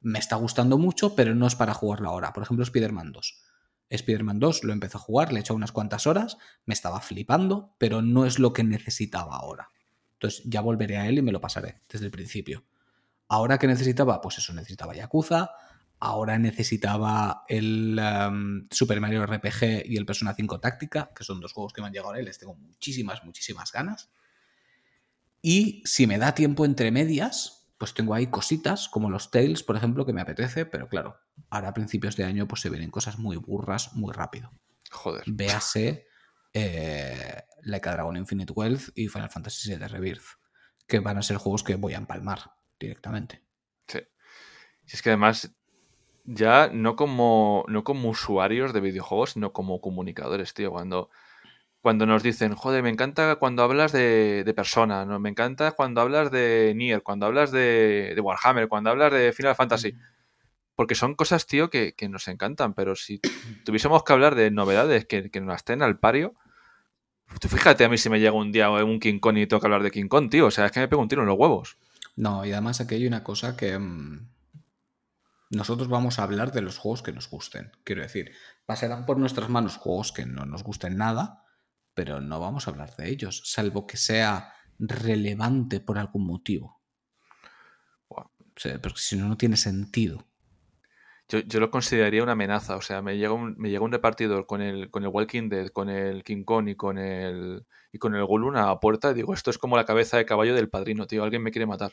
me 0.00 0.20
está 0.20 0.36
gustando 0.36 0.78
mucho, 0.78 1.16
pero 1.16 1.34
no 1.34 1.48
es 1.48 1.56
para 1.56 1.74
jugarlo 1.74 2.08
ahora. 2.08 2.32
Por 2.32 2.44
ejemplo, 2.44 2.62
Spider-Man 2.62 3.10
2. 3.10 3.42
Spider-Man 3.90 4.38
2 4.38 4.62
lo 4.62 4.72
empecé 4.72 4.98
a 4.98 5.00
jugar, 5.00 5.32
le 5.32 5.38
he 5.38 5.40
echado 5.40 5.56
unas 5.56 5.72
cuantas 5.72 6.06
horas, 6.06 6.38
me 6.64 6.74
estaba 6.74 7.00
flipando, 7.00 7.74
pero 7.78 8.02
no 8.02 8.24
es 8.24 8.38
lo 8.38 8.52
que 8.52 8.62
necesitaba 8.62 9.34
ahora. 9.34 9.70
Entonces 10.12 10.44
ya 10.44 10.60
volveré 10.60 10.96
a 10.96 11.08
él 11.08 11.18
y 11.18 11.22
me 11.22 11.32
lo 11.32 11.40
pasaré 11.40 11.82
desde 11.88 12.06
el 12.06 12.12
principio. 12.12 12.62
Ahora 13.26 13.58
que 13.58 13.66
necesitaba, 13.66 14.20
pues 14.20 14.38
eso, 14.38 14.52
necesitaba 14.52 14.94
Yakuza, 14.94 15.50
ahora 15.98 16.38
necesitaba 16.38 17.44
el 17.48 17.98
em, 17.98 18.66
Super 18.70 19.00
Mario 19.00 19.24
RPG 19.26 19.86
y 19.86 19.96
el 19.96 20.06
Persona 20.06 20.34
5 20.34 20.60
Táctica, 20.60 21.10
que 21.14 21.24
son 21.24 21.40
dos 21.40 21.52
juegos 21.52 21.72
que 21.72 21.80
me 21.80 21.88
han 21.88 21.92
llegado 21.92 22.12
a 22.12 22.18
él, 22.18 22.24
les 22.24 22.38
tengo 22.38 22.54
muchísimas, 22.54 23.24
muchísimas 23.24 23.72
ganas. 23.72 24.10
Y 25.42 25.82
si 25.84 26.06
me 26.06 26.18
da 26.18 26.34
tiempo 26.34 26.64
entre 26.64 26.90
medias, 26.90 27.68
pues 27.78 27.94
tengo 27.94 28.14
ahí 28.14 28.28
cositas 28.28 28.88
como 28.88 29.10
los 29.10 29.30
Tales, 29.30 29.62
por 29.62 29.76
ejemplo, 29.76 30.06
que 30.06 30.12
me 30.12 30.20
apetece, 30.20 30.66
pero 30.66 30.88
claro, 30.88 31.18
ahora 31.50 31.68
a 31.68 31.74
principios 31.74 32.16
de 32.16 32.24
año 32.24 32.48
pues 32.48 32.62
se 32.62 32.70
vienen 32.70 32.90
cosas 32.90 33.18
muy 33.18 33.36
burras 33.36 33.94
muy 33.94 34.12
rápido. 34.12 34.52
Joder. 34.90 35.24
Véase 35.26 36.06
eh, 36.52 37.42
Like 37.62 37.88
a 37.88 37.92
Dragon 37.92 38.16
Infinite 38.16 38.52
Wealth 38.52 38.88
y 38.94 39.08
Final 39.08 39.30
Fantasy 39.30 39.68
VII 39.68 39.88
Rebirth, 39.88 40.24
que 40.86 41.00
van 41.00 41.18
a 41.18 41.22
ser 41.22 41.36
juegos 41.36 41.62
que 41.62 41.74
voy 41.74 41.94
a 41.94 41.98
empalmar 41.98 42.52
directamente. 42.78 43.42
Sí. 43.86 44.00
es 44.86 45.02
que 45.02 45.10
además, 45.10 45.50
ya 46.26 46.68
no 46.72 46.96
como, 46.96 47.64
no 47.68 47.84
como 47.84 48.10
usuarios 48.10 48.72
de 48.72 48.80
videojuegos, 48.80 49.30
sino 49.30 49.52
como 49.52 49.80
comunicadores, 49.80 50.54
tío. 50.54 50.70
Cuando, 50.70 51.08
cuando 51.80 52.04
nos 52.04 52.22
dicen, 52.22 52.54
joder, 52.54 52.82
me 52.82 52.90
encanta 52.90 53.36
cuando 53.36 53.62
hablas 53.62 53.92
de, 53.92 54.42
de 54.44 54.54
Persona, 54.54 55.04
¿no? 55.04 55.20
me 55.20 55.30
encanta 55.30 55.72
cuando 55.72 56.00
hablas 56.00 56.30
de 56.30 56.72
Nier, 56.76 57.02
cuando 57.02 57.26
hablas 57.26 57.52
de, 57.52 58.12
de 58.14 58.20
Warhammer, 58.20 58.68
cuando 58.68 58.90
hablas 58.90 59.12
de 59.12 59.32
Final 59.32 59.54
Fantasy. 59.54 59.94
Porque 60.74 60.94
son 60.94 61.14
cosas, 61.14 61.46
tío, 61.46 61.70
que, 61.70 61.94
que, 61.94 62.08
nos 62.08 62.28
encantan, 62.28 62.74
pero 62.74 62.96
si 62.96 63.20
tuviésemos 63.64 64.02
que 64.04 64.12
hablar 64.12 64.34
de 64.34 64.50
novedades 64.50 65.06
que, 65.06 65.30
que 65.30 65.40
nos 65.40 65.56
estén 65.56 65.80
al 65.80 65.98
pario, 65.98 66.34
tú 67.40 67.48
fíjate 67.48 67.84
a 67.84 67.88
mí 67.88 67.98
si 67.98 68.10
me 68.10 68.20
llega 68.20 68.32
un 68.32 68.52
día 68.52 68.68
un 68.70 69.00
King 69.00 69.20
Kong 69.20 69.38
y 69.38 69.46
tengo 69.46 69.60
que 69.60 69.66
hablar 69.66 69.82
de 69.82 69.90
King 69.90 70.08
Kong, 70.08 70.28
tío. 70.28 70.46
O 70.46 70.50
sea, 70.50 70.66
es 70.66 70.72
que 70.72 70.80
me 70.80 70.88
pego 70.88 71.02
un 71.02 71.08
tiro 71.08 71.22
en 71.22 71.28
los 71.28 71.38
huevos. 71.38 71.78
No, 72.16 72.44
y 72.44 72.52
además 72.52 72.80
aquí 72.80 72.96
hay 72.96 73.06
una 73.06 73.22
cosa 73.22 73.56
que 73.56 73.78
mmm, 73.78 74.26
nosotros 75.50 75.88
vamos 75.88 76.18
a 76.18 76.24
hablar 76.24 76.52
de 76.52 76.62
los 76.62 76.78
juegos 76.78 77.02
que 77.02 77.12
nos 77.12 77.30
gusten. 77.30 77.72
Quiero 77.84 78.02
decir, 78.02 78.32
pasarán 78.64 79.06
por 79.06 79.18
nuestras 79.18 79.48
manos 79.48 79.76
juegos 79.76 80.12
que 80.12 80.26
no 80.26 80.44
nos 80.44 80.62
gusten 80.62 80.96
nada, 80.96 81.44
pero 81.94 82.20
no 82.20 82.40
vamos 82.40 82.66
a 82.66 82.70
hablar 82.70 82.94
de 82.96 83.08
ellos, 83.08 83.42
salvo 83.44 83.86
que 83.86 83.96
sea 83.96 84.52
relevante 84.78 85.80
por 85.80 85.98
algún 85.98 86.26
motivo. 86.26 86.82
Wow. 88.08 88.24
O 88.24 88.54
sea, 88.56 88.80
porque 88.80 89.00
si 89.00 89.16
no, 89.16 89.28
no 89.28 89.36
tiene 89.36 89.56
sentido. 89.56 90.26
Yo, 91.28 91.40
yo, 91.40 91.58
lo 91.58 91.70
consideraría 91.70 92.22
una 92.22 92.32
amenaza. 92.32 92.76
O 92.76 92.82
sea, 92.82 93.02
me 93.02 93.16
llega 93.16 93.32
un, 93.32 93.56
me 93.58 93.70
llega 93.70 93.84
un 93.84 93.92
repartidor 93.92 94.46
con 94.46 94.62
el, 94.62 94.90
con 94.90 95.02
el 95.02 95.08
Walking 95.08 95.48
Dead, 95.48 95.68
con 95.68 95.88
el 95.88 96.22
King 96.22 96.44
Kong 96.44 96.68
y 96.68 96.76
con 96.76 96.98
el, 96.98 97.66
y 97.92 97.98
con 97.98 98.14
el 98.14 98.24
Gulun 98.24 98.56
a 98.56 98.66
la 98.66 98.80
puerta 98.80 99.10
y 99.10 99.14
digo, 99.14 99.34
esto 99.34 99.50
es 99.50 99.58
como 99.58 99.76
la 99.76 99.84
cabeza 99.84 100.18
de 100.18 100.26
caballo 100.26 100.54
del 100.54 100.68
padrino, 100.68 101.06
tío. 101.06 101.24
Alguien 101.24 101.42
me 101.42 101.50
quiere 101.50 101.66
matar. 101.66 101.92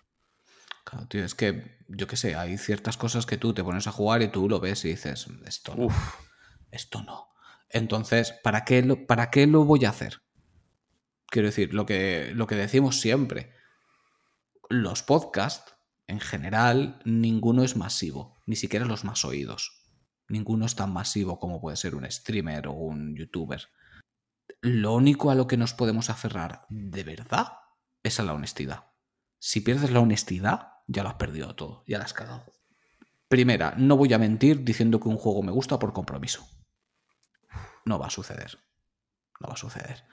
Claro, 0.84 1.08
tío, 1.08 1.24
es 1.24 1.36
que, 1.36 1.78
yo 1.88 2.08
qué 2.08 2.18
sé, 2.18 2.36
hay 2.36 2.58
ciertas 2.58 2.98
cosas 2.98 3.26
que 3.26 3.38
tú 3.38 3.54
te 3.54 3.64
pones 3.64 3.88
a 3.88 3.92
jugar 3.92 4.22
y 4.22 4.28
tú 4.28 4.50
lo 4.50 4.60
ves 4.60 4.84
y 4.86 4.90
dices, 4.90 5.28
esto 5.46 5.76
no. 5.76 5.86
Uf. 5.86 6.16
Esto 6.72 7.04
no. 7.04 7.30
Entonces, 7.70 8.34
¿para 8.44 8.66
qué, 8.66 8.82
lo, 8.82 9.06
¿para 9.06 9.30
qué 9.30 9.48
lo 9.48 9.64
voy 9.64 9.86
a 9.86 9.90
hacer? 9.90 10.22
Quiero 11.28 11.48
decir, 11.48 11.74
lo 11.74 11.86
que, 11.86 12.32
lo 12.36 12.48
que 12.48 12.56
decimos 12.56 13.00
siempre. 13.00 13.54
Los 14.70 15.04
podcasts 15.04 15.74
en 16.08 16.20
general, 16.20 17.00
ninguno 17.06 17.64
es 17.64 17.76
masivo, 17.76 18.36
ni 18.46 18.56
siquiera 18.56 18.86
los 18.86 19.04
más 19.04 19.24
oídos. 19.24 19.84
Ninguno 20.28 20.66
es 20.66 20.76
tan 20.76 20.92
masivo 20.92 21.40
como 21.40 21.62
puede 21.62 21.78
ser 21.78 21.96
un 21.96 22.10
streamer 22.10 22.68
o 22.68 22.74
un 22.74 23.16
youtuber. 23.16 23.70
Lo 24.62 24.94
único 24.94 25.32
a 25.32 25.36
lo 25.36 25.48
que 25.48 25.58
nos 25.58 25.74
podemos 25.74 26.10
aferrar 26.10 26.66
de 26.70 27.04
verdad 27.04 27.54
es 28.04 28.20
a 28.20 28.24
la 28.24 28.34
honestidad. 28.34 28.92
Si 29.40 29.62
pierdes 29.62 29.92
la 29.92 30.00
honestidad, 30.00 30.73
ya 30.88 31.04
lo 31.04 31.10
has 31.10 31.16
perdido 31.16 31.56
todo, 31.56 31.84
ya 31.88 31.98
lo 31.98 32.04
has 32.04 32.14
cagado. 32.14 32.46
Primera, 33.28 33.74
no 33.78 33.98
voy 33.98 34.14
a 34.14 34.20
mentir 34.20 34.64
diciendo 34.64 35.00
que 35.00 35.10
un 35.10 35.18
juego 35.18 35.42
me 35.44 35.52
gusta 35.52 35.80
por 35.80 35.94
compromiso. 35.94 36.48
No 37.86 38.00
va 38.00 38.08
a 38.08 38.12
suceder. 38.12 38.60
No 39.40 39.48
va 39.48 39.54
a 39.54 39.58
suceder 39.58 40.04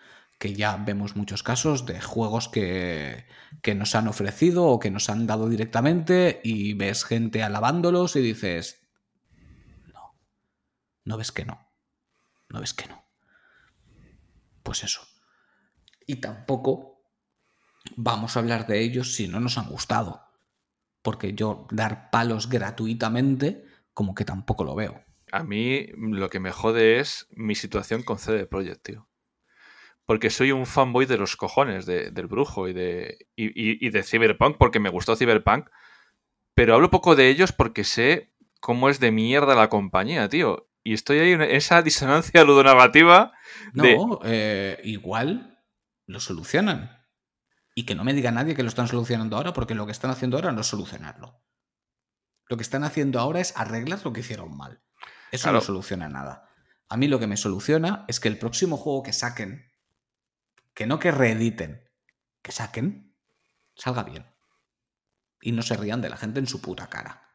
que 0.41 0.55
ya 0.55 0.79
vemos 0.79 1.17
muchos 1.17 1.43
casos 1.43 1.85
de 1.85 2.01
juegos 2.01 2.49
que, 2.49 3.27
que, 3.61 3.75
nos 3.75 3.95
han 3.95 4.09
ofrecido 4.09 4.69
o 4.69 4.79
que 4.79 4.91
nos 4.91 5.11
han 5.11 5.27
dado 5.27 5.51
directamente 5.51 6.41
y 6.43 6.73
ves 6.73 7.05
gente 7.05 7.43
alabándolos 7.43 8.17
y 8.17 8.23
dices, 8.23 8.89
no, 9.93 10.19
no 11.05 11.19
ves 11.19 11.31
que 11.31 11.45
no, 11.45 11.69
no 12.49 12.59
ves 12.59 12.73
que 12.73 12.89
no. 12.89 13.05
Pues 14.63 14.83
eso. 14.83 15.03
Y 16.07 16.17
tampoco 16.17 17.05
vamos 17.97 18.35
a 18.35 18.41
hablar 18.41 18.67
de 18.67 18.81
ellos 18.81 19.15
si 19.15 19.29
no 19.29 19.41
nos 19.41 19.59
han 19.59 19.69
gustado. 19.69 20.23
Porque 21.03 21.35
yo 21.35 21.67
dar 21.71 22.11
palos 22.11 22.49
gratuitamente, 22.49 23.65
como 23.95 24.15
que 24.15 24.25
tampoco 24.25 24.65
lo 24.65 24.75
veo. 24.75 25.03
A 25.33 25.45
mí 25.45 25.87
lo 25.97 26.29
que 26.29 26.41
me 26.41 26.53
jode 26.53 27.01
es 27.01 27.27
mi 27.31 27.55
situación 27.55 28.03
con 28.03 28.19
CD 28.19 28.47
Projekt, 28.47 28.83
tío 28.83 29.11
porque 30.11 30.31
soy 30.31 30.51
un 30.51 30.67
fanboy 30.67 31.07
de 31.07 31.17
los 31.17 31.37
cojones 31.37 31.87
de, 31.87 32.11
del 32.11 32.27
brujo 32.27 32.67
y 32.67 32.73
de, 32.73 33.29
y, 33.37 33.87
y, 33.87 33.91
de 33.91 34.03
Cyberpunk, 34.03 34.57
porque 34.59 34.81
me 34.81 34.91
gustó 34.91 35.15
Cyberpunk, 35.15 35.69
pero 36.53 36.75
hablo 36.75 36.91
poco 36.91 37.15
de 37.15 37.29
ellos 37.29 37.53
porque 37.53 37.85
sé 37.85 38.33
cómo 38.61 38.89
es 38.89 38.99
de 38.99 39.13
mierda 39.13 39.55
la 39.55 39.69
compañía, 39.69 40.29
tío. 40.29 40.69
Y 40.83 40.95
estoy 40.95 41.21
ahí 41.21 41.31
en 41.31 41.43
esa 41.43 41.83
disonancia 41.83 42.43
ludonarrativa. 42.43 43.33
De... 43.73 43.97
No, 43.97 44.19
eh, 44.25 44.81
igual 44.83 45.63
lo 46.07 46.19
solucionan. 46.19 47.00
Y 47.81 47.85
que 47.85 47.95
no 47.95 48.05
me 48.05 48.13
diga 48.13 48.31
nadie 48.31 48.55
que 48.55 48.63
lo 48.63 48.69
están 48.69 48.89
solucionando 48.89 49.39
ahora, 49.39 49.55
porque 49.55 49.75
lo 49.75 49.87
que 49.87 49.93
están 49.93 50.11
haciendo 50.11 50.37
ahora 50.37 50.53
no 50.53 50.61
es 50.61 50.67
solucionarlo. 50.67 51.41
Lo 52.47 52.59
que 52.59 52.63
están 52.63 52.85
haciendo 52.85 53.19
ahora 53.19 53.41
es 53.41 53.57
arreglar 53.57 54.01
lo 54.05 54.13
que 54.13 54.21
hicieron 54.21 54.55
mal. 54.55 54.83
Eso 55.33 55.45
claro. 55.45 55.61
no 55.61 55.65
soluciona 55.65 56.11
nada. 56.11 56.47
A 56.91 56.99
mí 56.99 57.09
lo 57.09 57.19
que 57.19 57.27
me 57.27 57.39
soluciona 57.39 58.05
es 58.07 58.21
que 58.21 58.29
el 58.29 58.37
próximo 58.37 58.77
juego 58.77 59.03
que 59.03 59.15
saquen 59.15 59.71
que 60.75 60.87
no 60.87 60.99
que 60.99 61.11
reediten, 61.11 61.89
que 62.43 62.53
saquen, 62.53 63.17
salga 63.75 64.03
bien. 64.03 64.27
Y 65.41 65.53
no 65.53 65.63
se 65.63 65.75
rían 65.75 66.03
de 66.03 66.11
la 66.11 66.19
gente 66.19 66.39
en 66.39 66.47
su 66.47 66.61
puta 66.61 66.91
cara. 66.91 67.31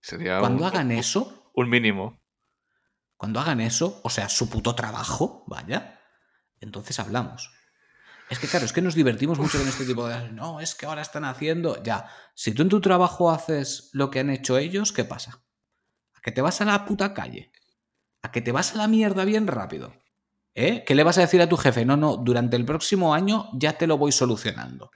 Sería 0.00 0.38
cuando 0.38 0.62
un, 0.62 0.68
hagan 0.68 0.92
eso. 0.92 1.50
Un 1.56 1.68
mínimo. 1.68 2.22
Cuando 3.16 3.40
hagan 3.40 3.60
eso, 3.60 4.00
o 4.04 4.10
sea, 4.10 4.28
su 4.28 4.48
puto 4.48 4.76
trabajo, 4.76 5.42
vaya, 5.48 6.00
entonces 6.60 7.00
hablamos. 7.00 7.52
Es 8.30 8.38
que 8.38 8.48
claro, 8.48 8.64
es 8.64 8.72
que 8.72 8.80
nos 8.80 8.94
divertimos 8.94 9.38
mucho 9.38 9.58
con 9.58 9.68
este 9.68 9.84
tipo 9.84 10.08
de... 10.08 10.32
No, 10.32 10.60
es 10.60 10.74
que 10.74 10.86
ahora 10.86 11.02
están 11.02 11.24
haciendo... 11.24 11.82
Ya, 11.82 12.06
si 12.34 12.52
tú 12.52 12.62
en 12.62 12.68
tu 12.68 12.80
trabajo 12.80 13.30
haces 13.30 13.90
lo 13.92 14.10
que 14.10 14.20
han 14.20 14.30
hecho 14.30 14.58
ellos, 14.58 14.92
¿qué 14.92 15.04
pasa? 15.04 15.44
¿A 16.14 16.20
que 16.20 16.32
te 16.32 16.40
vas 16.40 16.60
a 16.60 16.64
la 16.64 16.84
puta 16.84 17.12
calle? 17.12 17.52
¿A 18.22 18.32
que 18.32 18.40
te 18.40 18.52
vas 18.52 18.74
a 18.74 18.78
la 18.78 18.88
mierda 18.88 19.24
bien 19.24 19.46
rápido? 19.46 19.94
¿Eh? 20.54 20.84
¿Qué 20.86 20.94
le 20.94 21.02
vas 21.02 21.18
a 21.18 21.22
decir 21.22 21.42
a 21.42 21.48
tu 21.48 21.56
jefe? 21.56 21.84
No, 21.84 21.96
no, 21.96 22.16
durante 22.16 22.56
el 22.56 22.64
próximo 22.64 23.12
año 23.12 23.50
ya 23.54 23.74
te 23.74 23.86
lo 23.86 23.98
voy 23.98 24.12
solucionando. 24.12 24.90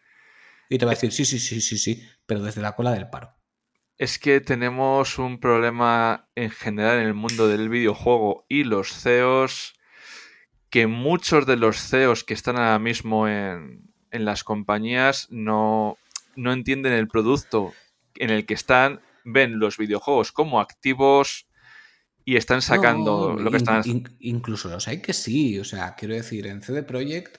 Y 0.71 0.79
te 0.79 0.85
va 0.85 0.93
a 0.93 0.95
decir, 0.95 1.13
sí, 1.13 1.25
sí, 1.25 1.39
sí, 1.39 1.61
sí, 1.61 1.79
sí, 1.79 2.03
pero 2.27 2.43
desde 2.43 2.63
la 2.63 2.77
cola 2.77 2.93
del 2.93 3.11
paro. 3.11 3.35
Es 3.97 4.19
que 4.19 4.41
tenemos 4.41 5.19
un 5.19 5.41
problema 5.41 6.31
en 6.37 6.51
general 6.51 7.01
en 7.01 7.07
el 7.07 7.15
mundo 7.15 7.49
del 7.49 7.69
videojuego 7.69 8.47
y 8.49 8.65
los 8.65 8.93
CEOs, 8.93 9.75
que 10.71 10.87
muchos 10.87 11.47
de 11.47 11.57
los 11.57 11.79
CEOs 11.81 12.25
que 12.25 12.35
están 12.35 12.57
ahora 12.57 12.79
mismo 12.79 13.29
en, 13.29 13.93
en 14.11 14.25
las 14.25 14.45
compañías 14.45 15.27
no, 15.31 15.97
no 16.37 16.53
entienden 16.53 16.93
el 16.93 17.09
producto 17.09 17.73
en 18.15 18.31
el 18.31 18.47
que 18.47 18.55
están, 18.55 19.01
ven 19.25 19.59
los 19.59 19.77
videojuegos 19.77 20.33
como 20.33 20.61
activos 20.61 21.47
y 22.25 22.37
están 22.37 22.63
sacando 22.63 23.35
no, 23.35 23.41
lo 23.41 23.51
que 23.51 23.57
están. 23.57 23.83
In, 23.87 24.17
incluso 24.21 24.69
los 24.69 24.87
hay 24.89 25.01
que 25.01 25.15
sí. 25.15 25.59
O 25.59 25.65
sea, 25.65 25.95
quiero 25.95 26.15
decir, 26.15 26.47
en 26.47 26.63
CD 26.63 26.83
Projekt 26.83 27.39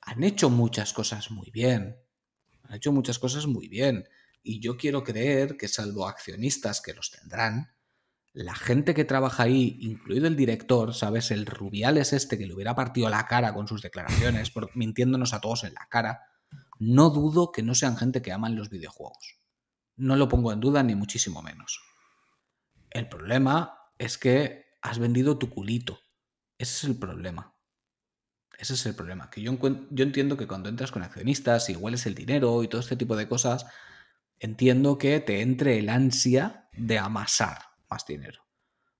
han 0.00 0.24
hecho 0.24 0.48
muchas 0.48 0.92
cosas 0.92 1.30
muy 1.30 1.50
bien. 1.50 1.96
Han 2.62 2.76
hecho 2.76 2.92
muchas 2.92 3.18
cosas 3.18 3.46
muy 3.46 3.68
bien. 3.68 4.08
Y 4.42 4.60
yo 4.60 4.76
quiero 4.76 5.02
creer 5.04 5.56
que, 5.56 5.68
salvo 5.68 6.08
accionistas 6.08 6.80
que 6.80 6.94
los 6.94 7.10
tendrán, 7.10 7.74
la 8.38 8.54
gente 8.54 8.94
que 8.94 9.04
trabaja 9.04 9.42
ahí, 9.42 9.78
incluido 9.80 10.28
el 10.28 10.36
director, 10.36 10.94
¿sabes? 10.94 11.32
El 11.32 11.44
rubial 11.44 11.98
es 11.98 12.12
este 12.12 12.38
que 12.38 12.46
le 12.46 12.54
hubiera 12.54 12.76
partido 12.76 13.08
la 13.08 13.26
cara 13.26 13.52
con 13.52 13.66
sus 13.66 13.82
declaraciones, 13.82 14.52
por, 14.52 14.70
mintiéndonos 14.76 15.34
a 15.34 15.40
todos 15.40 15.64
en 15.64 15.74
la 15.74 15.88
cara. 15.90 16.22
No 16.78 17.10
dudo 17.10 17.50
que 17.50 17.64
no 17.64 17.74
sean 17.74 17.96
gente 17.96 18.22
que 18.22 18.30
aman 18.30 18.54
los 18.54 18.70
videojuegos. 18.70 19.40
No 19.96 20.14
lo 20.14 20.28
pongo 20.28 20.52
en 20.52 20.60
duda 20.60 20.84
ni 20.84 20.94
muchísimo 20.94 21.42
menos. 21.42 21.80
El 22.90 23.08
problema 23.08 23.76
es 23.98 24.18
que 24.18 24.66
has 24.82 25.00
vendido 25.00 25.36
tu 25.36 25.50
culito. 25.50 25.98
Ese 26.58 26.74
es 26.76 26.84
el 26.84 26.96
problema. 26.96 27.56
Ese 28.56 28.74
es 28.74 28.86
el 28.86 28.94
problema. 28.94 29.30
Que 29.30 29.42
yo, 29.42 29.58
yo 29.90 30.04
entiendo 30.04 30.36
que 30.36 30.46
cuando 30.46 30.68
entras 30.68 30.92
con 30.92 31.02
accionistas 31.02 31.70
y 31.70 31.74
hueles 31.74 32.06
el 32.06 32.14
dinero 32.14 32.62
y 32.62 32.68
todo 32.68 32.80
este 32.80 32.94
tipo 32.94 33.16
de 33.16 33.28
cosas, 33.28 33.66
entiendo 34.38 34.96
que 34.96 35.18
te 35.18 35.40
entre 35.40 35.80
el 35.80 35.88
ansia 35.88 36.68
de 36.72 37.00
amasar 37.00 37.67
más 37.90 38.06
dinero. 38.06 38.46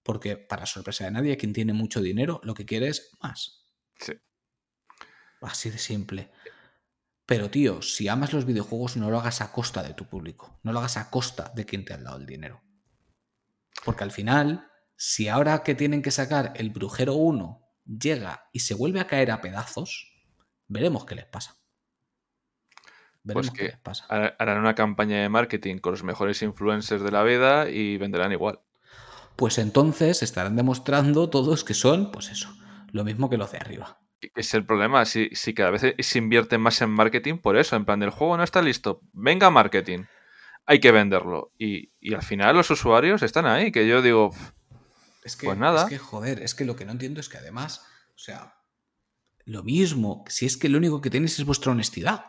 Porque 0.02 0.36
para 0.36 0.66
sorpresa 0.66 1.04
de 1.04 1.10
nadie, 1.10 1.36
quien 1.36 1.52
tiene 1.52 1.72
mucho 1.72 2.00
dinero 2.00 2.40
lo 2.42 2.54
que 2.54 2.64
quiere 2.64 2.88
es 2.88 3.16
más. 3.20 3.66
Sí. 3.98 4.14
Así 5.40 5.70
de 5.70 5.78
simple. 5.78 6.30
Pero 7.26 7.50
tío, 7.50 7.82
si 7.82 8.08
amas 8.08 8.32
los 8.32 8.46
videojuegos, 8.46 8.96
no 8.96 9.10
lo 9.10 9.20
hagas 9.20 9.42
a 9.42 9.52
costa 9.52 9.82
de 9.82 9.92
tu 9.92 10.08
público. 10.08 10.58
No 10.62 10.72
lo 10.72 10.78
hagas 10.78 10.96
a 10.96 11.10
costa 11.10 11.52
de 11.54 11.66
quien 11.66 11.84
te 11.84 11.92
ha 11.92 11.98
dado 11.98 12.16
el 12.16 12.24
dinero. 12.24 12.62
Porque 13.84 14.04
al 14.04 14.10
final, 14.10 14.70
si 14.96 15.28
ahora 15.28 15.62
que 15.62 15.74
tienen 15.74 16.00
que 16.00 16.10
sacar 16.10 16.54
el 16.56 16.70
Brujero 16.70 17.14
1 17.14 17.68
llega 17.84 18.48
y 18.52 18.60
se 18.60 18.74
vuelve 18.74 19.00
a 19.00 19.06
caer 19.06 19.30
a 19.30 19.40
pedazos, 19.40 20.10
veremos 20.68 21.04
qué 21.04 21.16
les 21.16 21.26
pasa. 21.26 21.56
Veremos 23.22 23.50
pues 23.50 23.58
qué 23.58 23.64
les 23.66 23.78
pasa. 23.78 24.06
Harán 24.06 24.58
una 24.58 24.74
campaña 24.74 25.20
de 25.20 25.28
marketing 25.28 25.78
con 25.78 25.92
los 25.92 26.04
mejores 26.04 26.40
influencers 26.42 27.02
de 27.02 27.10
la 27.10 27.22
vida 27.24 27.68
y 27.68 27.98
venderán 27.98 28.32
igual. 28.32 28.60
Pues 29.38 29.58
entonces 29.58 30.24
estarán 30.24 30.56
demostrando 30.56 31.30
todos 31.30 31.62
que 31.62 31.72
son, 31.72 32.10
pues 32.10 32.28
eso, 32.28 32.52
lo 32.90 33.04
mismo 33.04 33.30
que 33.30 33.36
los 33.36 33.52
de 33.52 33.58
arriba. 33.58 34.00
Es 34.34 34.52
el 34.52 34.66
problema, 34.66 35.04
si, 35.04 35.28
si 35.30 35.54
cada 35.54 35.70
vez 35.70 35.94
se 35.96 36.18
invierte 36.18 36.58
más 36.58 36.82
en 36.82 36.90
marketing, 36.90 37.38
por 37.38 37.56
eso, 37.56 37.76
en 37.76 37.84
plan, 37.84 38.02
el 38.02 38.10
juego 38.10 38.36
no 38.36 38.42
está 38.42 38.62
listo, 38.62 39.00
venga 39.12 39.48
marketing, 39.48 40.06
hay 40.66 40.80
que 40.80 40.90
venderlo. 40.90 41.52
Y, 41.56 41.92
al 42.12 42.24
final 42.24 42.56
los 42.56 42.68
usuarios 42.72 43.22
están 43.22 43.46
ahí, 43.46 43.70
que 43.70 43.86
yo 43.86 44.02
digo, 44.02 44.34
es 45.22 45.36
que, 45.36 45.46
pues 45.46 45.56
nada. 45.56 45.84
Es 45.84 45.88
que, 45.88 45.98
joder, 45.98 46.42
es 46.42 46.56
que 46.56 46.64
lo 46.64 46.74
que 46.74 46.84
no 46.84 46.90
entiendo 46.90 47.20
es 47.20 47.28
que 47.28 47.38
además, 47.38 47.86
o 48.16 48.18
sea, 48.18 48.56
lo 49.44 49.62
mismo, 49.62 50.24
si 50.26 50.46
es 50.46 50.56
que 50.56 50.68
lo 50.68 50.78
único 50.78 51.00
que 51.00 51.10
tenéis 51.10 51.38
es 51.38 51.44
vuestra 51.44 51.70
honestidad. 51.70 52.24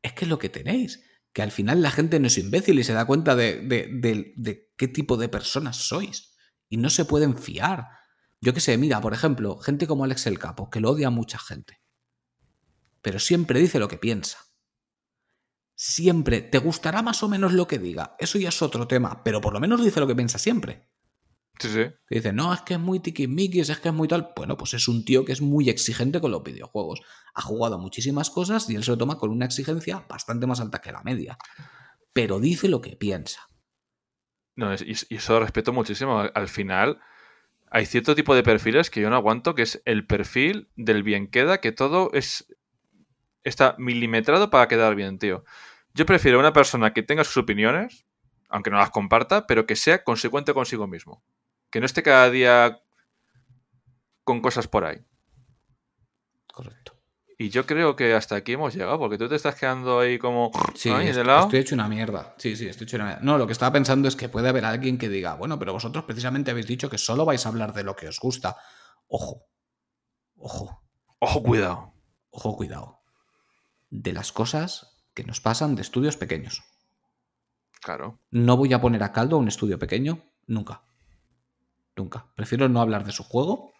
Es 0.00 0.14
que 0.14 0.24
es 0.24 0.30
lo 0.30 0.38
que 0.38 0.48
tenéis. 0.48 1.04
Que 1.34 1.42
al 1.42 1.50
final 1.50 1.82
la 1.82 1.90
gente 1.90 2.18
no 2.18 2.28
es 2.28 2.38
imbécil 2.38 2.78
y 2.78 2.84
se 2.84 2.94
da 2.94 3.04
cuenta 3.04 3.36
de, 3.36 4.70
qué 4.76 4.88
tipo 4.88 5.18
de 5.18 5.28
personas 5.28 5.76
sois. 5.76 6.34
Y 6.70 6.78
no 6.78 6.88
se 6.88 7.04
pueden 7.04 7.36
fiar. 7.36 7.88
Yo 8.40 8.54
qué 8.54 8.60
sé, 8.60 8.78
mira, 8.78 9.02
por 9.02 9.12
ejemplo, 9.12 9.58
gente 9.58 9.86
como 9.86 10.04
Alex 10.04 10.26
el 10.26 10.38
Capo, 10.38 10.70
que 10.70 10.80
lo 10.80 10.92
odia 10.92 11.08
a 11.08 11.10
mucha 11.10 11.38
gente. 11.38 11.82
Pero 13.02 13.18
siempre 13.18 13.60
dice 13.60 13.78
lo 13.78 13.88
que 13.88 13.98
piensa. 13.98 14.38
Siempre. 15.74 16.40
Te 16.40 16.58
gustará 16.58 17.02
más 17.02 17.22
o 17.22 17.28
menos 17.28 17.52
lo 17.52 17.66
que 17.66 17.78
diga. 17.78 18.16
Eso 18.18 18.38
ya 18.38 18.48
es 18.48 18.62
otro 18.62 18.88
tema. 18.88 19.22
Pero 19.22 19.42
por 19.42 19.52
lo 19.52 19.60
menos 19.60 19.84
dice 19.84 20.00
lo 20.00 20.06
que 20.06 20.16
piensa 20.16 20.38
siempre. 20.38 20.88
Sí, 21.58 21.68
sí. 21.68 21.84
Que 22.06 22.16
dice, 22.16 22.32
no, 22.32 22.52
es 22.52 22.62
que 22.62 22.74
es 22.74 22.80
muy 22.80 23.00
tiquismiquis, 23.00 23.68
es 23.68 23.78
que 23.78 23.88
es 23.88 23.94
muy 23.94 24.08
tal. 24.08 24.32
Bueno, 24.36 24.56
pues 24.56 24.74
es 24.74 24.88
un 24.88 25.04
tío 25.04 25.24
que 25.24 25.32
es 25.32 25.40
muy 25.40 25.70
exigente 25.70 26.20
con 26.20 26.32
los 26.32 26.42
videojuegos. 26.42 27.00
Ha 27.34 27.42
jugado 27.42 27.78
muchísimas 27.78 28.30
cosas 28.30 28.68
y 28.68 28.74
él 28.74 28.84
se 28.84 28.90
lo 28.90 28.98
toma 28.98 29.18
con 29.18 29.30
una 29.30 29.46
exigencia 29.46 30.04
bastante 30.08 30.46
más 30.46 30.60
alta 30.60 30.80
que 30.80 30.92
la 30.92 31.02
media. 31.02 31.38
Pero 32.12 32.40
dice 32.40 32.68
lo 32.68 32.80
que 32.80 32.96
piensa. 32.96 33.48
No, 34.56 34.74
y 34.74 35.16
eso 35.16 35.32
lo 35.32 35.40
respeto 35.40 35.72
muchísimo. 35.72 36.20
Al 36.32 36.48
final, 36.48 37.00
hay 37.70 37.86
cierto 37.86 38.14
tipo 38.14 38.34
de 38.34 38.42
perfiles 38.42 38.90
que 38.90 39.00
yo 39.00 39.10
no 39.10 39.16
aguanto, 39.16 39.54
que 39.54 39.62
es 39.62 39.82
el 39.84 40.06
perfil 40.06 40.68
del 40.76 41.02
bien 41.02 41.28
queda, 41.28 41.60
que 41.60 41.72
todo 41.72 42.10
es 42.12 42.46
está 43.44 43.76
milimetrado 43.78 44.50
para 44.50 44.68
quedar 44.68 44.94
bien, 44.94 45.18
tío. 45.18 45.44
Yo 45.92 46.06
prefiero 46.06 46.40
una 46.40 46.52
persona 46.52 46.92
que 46.92 47.02
tenga 47.02 47.24
sus 47.24 47.36
opiniones, 47.36 48.06
aunque 48.48 48.70
no 48.70 48.78
las 48.78 48.90
comparta, 48.90 49.46
pero 49.46 49.66
que 49.66 49.76
sea 49.76 50.02
consecuente 50.02 50.54
consigo 50.54 50.86
mismo. 50.86 51.22
Que 51.74 51.80
no 51.80 51.86
esté 51.86 52.04
cada 52.04 52.30
día 52.30 52.80
con 54.22 54.40
cosas 54.40 54.68
por 54.68 54.84
ahí. 54.84 55.04
Correcto. 56.46 56.96
Y 57.36 57.48
yo 57.50 57.66
creo 57.66 57.96
que 57.96 58.14
hasta 58.14 58.36
aquí 58.36 58.52
hemos 58.52 58.74
llegado, 58.76 58.96
porque 59.00 59.18
tú 59.18 59.28
te 59.28 59.34
estás 59.34 59.56
quedando 59.56 59.98
ahí 59.98 60.16
como. 60.16 60.52
Sí, 60.76 60.90
estoy, 60.90 61.58
hecho 61.58 61.74
una 61.74 61.88
mierda. 61.88 62.36
Sí, 62.38 62.54
sí, 62.54 62.68
estoy 62.68 62.84
hecho 62.84 62.94
una 62.94 63.06
mierda. 63.06 63.22
No, 63.24 63.38
lo 63.38 63.48
que 63.48 63.54
estaba 63.54 63.72
pensando 63.72 64.06
es 64.06 64.14
que 64.14 64.28
puede 64.28 64.48
haber 64.48 64.64
alguien 64.64 64.98
que 64.98 65.08
diga, 65.08 65.34
bueno, 65.34 65.58
pero 65.58 65.72
vosotros 65.72 66.04
precisamente 66.04 66.52
habéis 66.52 66.68
dicho 66.68 66.88
que 66.88 66.96
solo 66.96 67.24
vais 67.24 67.44
a 67.44 67.48
hablar 67.48 67.72
de 67.72 67.82
lo 67.82 67.96
que 67.96 68.06
os 68.06 68.20
gusta. 68.20 68.56
Ojo. 69.08 69.48
Ojo. 70.36 70.80
Ojo, 71.18 71.42
cuidado. 71.42 71.92
Ojo, 72.30 72.54
cuidado. 72.54 73.00
De 73.90 74.12
las 74.12 74.30
cosas 74.30 75.02
que 75.12 75.24
nos 75.24 75.40
pasan 75.40 75.74
de 75.74 75.82
estudios 75.82 76.16
pequeños. 76.16 76.62
Claro. 77.80 78.20
No 78.30 78.56
voy 78.56 78.72
a 78.74 78.80
poner 78.80 79.02
a 79.02 79.10
caldo 79.10 79.34
a 79.34 79.40
un 79.40 79.48
estudio 79.48 79.76
pequeño, 79.76 80.22
nunca. 80.46 80.84
Nunca. 81.96 82.32
Prefiero 82.34 82.68
no 82.68 82.80
hablar 82.80 83.04
de 83.04 83.12
su 83.12 83.24
juego 83.24 83.72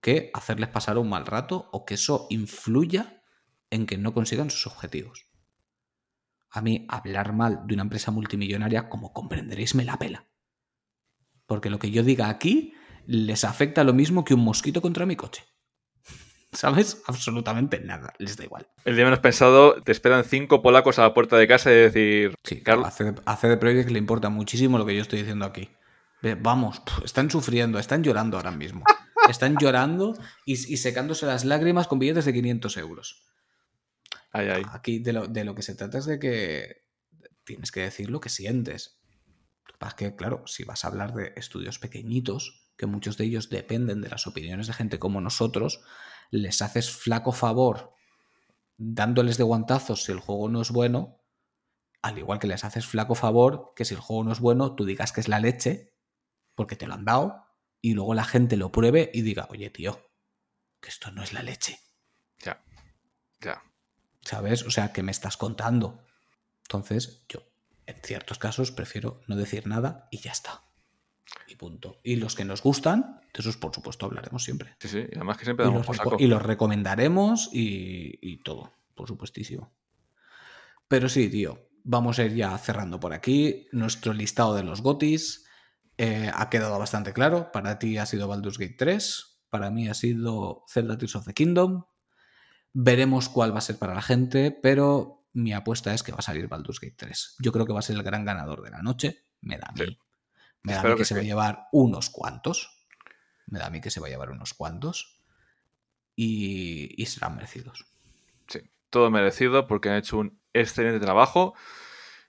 que 0.00 0.30
hacerles 0.34 0.68
pasar 0.68 0.98
un 0.98 1.08
mal 1.08 1.24
rato 1.24 1.68
o 1.72 1.84
que 1.86 1.94
eso 1.94 2.26
influya 2.30 3.22
en 3.70 3.86
que 3.86 3.96
no 3.96 4.12
consigan 4.12 4.50
sus 4.50 4.66
objetivos. 4.66 5.28
A 6.50 6.60
mí 6.60 6.86
hablar 6.88 7.32
mal 7.32 7.62
de 7.66 7.74
una 7.74 7.84
empresa 7.84 8.10
multimillonaria, 8.10 8.88
como 8.88 9.12
comprenderéis, 9.12 9.74
me 9.74 9.84
la 9.84 9.98
pela. 9.98 10.28
Porque 11.46 11.70
lo 11.70 11.78
que 11.78 11.90
yo 11.90 12.02
diga 12.02 12.28
aquí 12.28 12.74
les 13.06 13.44
afecta 13.44 13.82
lo 13.82 13.92
mismo 13.92 14.24
que 14.24 14.34
un 14.34 14.44
mosquito 14.44 14.80
contra 14.80 15.06
mi 15.06 15.16
coche. 15.16 15.44
¿Sabes? 16.52 17.02
Absolutamente 17.06 17.80
nada, 17.80 18.12
les 18.18 18.36
da 18.36 18.44
igual. 18.44 18.68
El 18.84 18.96
día 18.96 19.04
menos 19.04 19.20
pensado, 19.20 19.82
te 19.82 19.90
esperan 19.90 20.24
cinco 20.24 20.62
polacos 20.62 20.98
a 20.98 21.02
la 21.02 21.14
puerta 21.14 21.36
de 21.36 21.48
casa 21.48 21.72
y 21.72 21.76
decir... 21.76 22.34
Sí, 22.44 22.62
Carlos. 22.62 22.88
A 23.24 23.36
CD 23.36 23.56
Projekt 23.56 23.90
le 23.90 23.98
importa 23.98 24.28
muchísimo 24.28 24.78
lo 24.78 24.86
que 24.86 24.94
yo 24.94 25.02
estoy 25.02 25.20
diciendo 25.20 25.46
aquí. 25.46 25.70
Vamos, 26.40 26.82
están 27.04 27.30
sufriendo, 27.30 27.78
están 27.78 28.02
llorando 28.02 28.36
ahora 28.36 28.50
mismo. 28.50 28.84
Están 29.28 29.56
llorando 29.56 30.14
y, 30.44 30.56
secándose 30.56 31.26
las 31.26 31.44
lágrimas 31.44 31.86
con 31.86 31.98
billetes 31.98 32.24
de 32.24 32.32
500 32.32 32.76
euros. 32.78 33.24
Aquí 34.32 34.98
de 34.98 35.12
lo, 35.12 35.54
que 35.54 35.62
se 35.62 35.74
trata 35.74 35.98
es 35.98 36.06
de 36.06 36.18
que 36.18 36.84
tienes 37.44 37.70
que 37.70 37.80
decir 37.80 38.10
lo 38.10 38.20
que 38.20 38.28
sientes. 38.28 38.98
Lo 39.66 39.78
que 39.78 39.96
que, 39.96 40.16
claro, 40.16 40.46
si 40.46 40.64
vas 40.64 40.84
a 40.84 40.88
hablar 40.88 41.14
de 41.14 41.32
estudios 41.36 41.78
pequeñitos, 41.78 42.70
que 42.76 42.86
muchos 42.86 43.16
de 43.16 43.24
ellos 43.24 43.50
dependen 43.50 44.00
de 44.00 44.08
las 44.08 44.26
opiniones 44.26 44.66
de 44.66 44.72
gente 44.72 44.98
como 44.98 45.20
nosotros, 45.20 45.82
les 46.30 46.62
haces 46.62 46.90
flaco 46.90 47.32
favor 47.32 47.94
dándoles 48.76 49.36
de 49.36 49.44
guantazos 49.44 50.04
si 50.04 50.12
el 50.12 50.20
juego 50.20 50.48
no 50.48 50.62
es 50.62 50.70
bueno, 50.70 51.20
al 52.02 52.18
igual 52.18 52.38
que 52.38 52.46
les 52.46 52.64
haces 52.64 52.86
flaco 52.86 53.14
favor 53.14 53.72
que 53.76 53.84
si 53.84 53.94
el 53.94 54.00
juego 54.00 54.24
no 54.24 54.32
es 54.32 54.40
bueno, 54.40 54.74
tú 54.74 54.84
digas 54.84 55.12
que 55.12 55.20
es 55.20 55.28
la 55.28 55.40
leche, 55.40 55.93
porque 56.54 56.76
te 56.76 56.86
lo 56.86 56.94
han 56.94 57.04
dado, 57.04 57.44
y 57.80 57.94
luego 57.94 58.14
la 58.14 58.24
gente 58.24 58.56
lo 58.56 58.72
pruebe 58.72 59.10
y 59.12 59.22
diga, 59.22 59.46
oye, 59.50 59.70
tío, 59.70 60.10
que 60.80 60.88
esto 60.88 61.10
no 61.10 61.22
es 61.22 61.32
la 61.32 61.42
leche. 61.42 61.78
Ya, 62.38 62.64
ya. 63.40 63.62
¿Sabes? 64.22 64.62
O 64.62 64.70
sea, 64.70 64.92
¿qué 64.92 65.02
me 65.02 65.12
estás 65.12 65.36
contando? 65.36 66.02
Entonces, 66.62 67.24
yo, 67.28 67.40
en 67.86 67.96
ciertos 68.02 68.38
casos, 68.38 68.70
prefiero 68.70 69.20
no 69.26 69.36
decir 69.36 69.66
nada 69.66 70.08
y 70.10 70.18
ya 70.18 70.32
está. 70.32 70.62
Y 71.46 71.56
punto. 71.56 72.00
Y 72.02 72.16
los 72.16 72.34
que 72.34 72.44
nos 72.44 72.62
gustan, 72.62 73.20
de 73.34 73.40
esos, 73.40 73.56
por 73.56 73.74
supuesto, 73.74 74.06
hablaremos 74.06 74.44
siempre. 74.44 74.76
Sí, 74.78 74.88
sí, 74.88 74.98
y 74.98 75.16
además 75.16 75.36
que 75.36 75.44
siempre 75.44 75.66
damos 75.66 75.86
y 75.86 75.92
los, 75.92 76.20
y 76.20 76.26
los 76.26 76.42
recomendaremos 76.42 77.50
y, 77.52 78.18
y 78.22 78.38
todo, 78.38 78.72
por 78.94 79.08
supuestísimo. 79.08 79.74
Pero 80.88 81.08
sí, 81.08 81.28
tío, 81.28 81.68
vamos 81.82 82.18
a 82.18 82.24
ir 82.24 82.34
ya 82.34 82.56
cerrando 82.58 82.98
por 82.98 83.12
aquí 83.12 83.68
nuestro 83.72 84.12
listado 84.12 84.54
de 84.54 84.64
los 84.64 84.80
gotis. 84.80 85.43
Eh, 85.96 86.30
ha 86.32 86.50
quedado 86.50 86.78
bastante 86.78 87.12
claro. 87.12 87.52
Para 87.52 87.78
ti 87.78 87.98
ha 87.98 88.06
sido 88.06 88.28
Baldur's 88.28 88.58
Gate 88.58 88.76
3. 88.76 89.42
Para 89.50 89.70
mí 89.70 89.88
ha 89.88 89.94
sido 89.94 90.64
Zelda 90.68 90.98
Tears 90.98 91.16
of 91.16 91.26
the 91.26 91.34
Kingdom. 91.34 91.84
Veremos 92.72 93.28
cuál 93.28 93.54
va 93.54 93.58
a 93.58 93.62
ser 93.62 93.78
para 93.78 93.94
la 93.94 94.02
gente, 94.02 94.50
pero 94.50 95.24
mi 95.32 95.52
apuesta 95.52 95.94
es 95.94 96.02
que 96.02 96.12
va 96.12 96.18
a 96.18 96.22
salir 96.22 96.48
Baldur's 96.48 96.80
Gate 96.80 96.96
3. 96.96 97.36
Yo 97.38 97.52
creo 97.52 97.66
que 97.66 97.72
va 97.72 97.78
a 97.78 97.82
ser 97.82 97.96
el 97.96 98.02
gran 98.02 98.24
ganador 98.24 98.62
de 98.62 98.70
la 98.70 98.82
noche. 98.82 99.24
Me 99.40 99.58
da 99.58 99.68
a 99.68 99.72
mí. 99.72 99.98
Me 100.62 100.72
da 100.72 100.80
a 100.80 100.84
mí 100.84 100.96
que, 100.96 101.04
se 101.04 101.14
va 101.14 101.20
a 101.20 101.24
llevar 101.24 101.68
unos 101.72 102.10
cuantos. 102.10 102.86
Me 103.46 103.58
da 103.58 103.66
a 103.66 103.70
mí 103.70 103.80
que 103.80 103.90
se 103.90 104.00
va 104.00 104.08
a 104.08 104.10
llevar 104.10 104.30
unos 104.30 104.54
cuantos. 104.54 105.20
Y, 106.16 107.00
y 107.00 107.06
serán 107.06 107.36
merecidos. 107.36 107.86
Sí, 108.48 108.60
todo 108.90 109.10
merecido 109.10 109.66
porque 109.66 109.90
han 109.90 109.96
hecho 109.96 110.18
un 110.18 110.40
excelente 110.52 110.98
trabajo. 110.98 111.54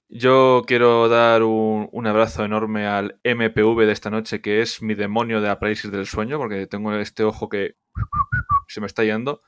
Yo 0.08 0.64
quiero 0.68 1.10
dar 1.10 1.44
un, 1.44 2.08
abrazo 2.08 2.46
enorme 2.46 2.86
al 2.86 3.20
MPV 3.24 3.86
de 3.86 3.92
esta 3.92 4.10
noche, 4.10 4.42
que 4.42 4.62
es 4.62 4.82
mi 4.82 4.94
demonio 4.94 5.42
de 5.42 5.48
la 5.48 5.60
parálisis 5.60 5.92
del 5.92 6.06
sueño, 6.06 6.38
porque 6.38 6.68
tengo 6.68 6.94
este 6.94 7.24
ojo 7.24 7.50
que 7.50 7.76
se 8.68 8.82
me 8.82 8.88
está 8.88 9.04
yendo. 9.04 9.42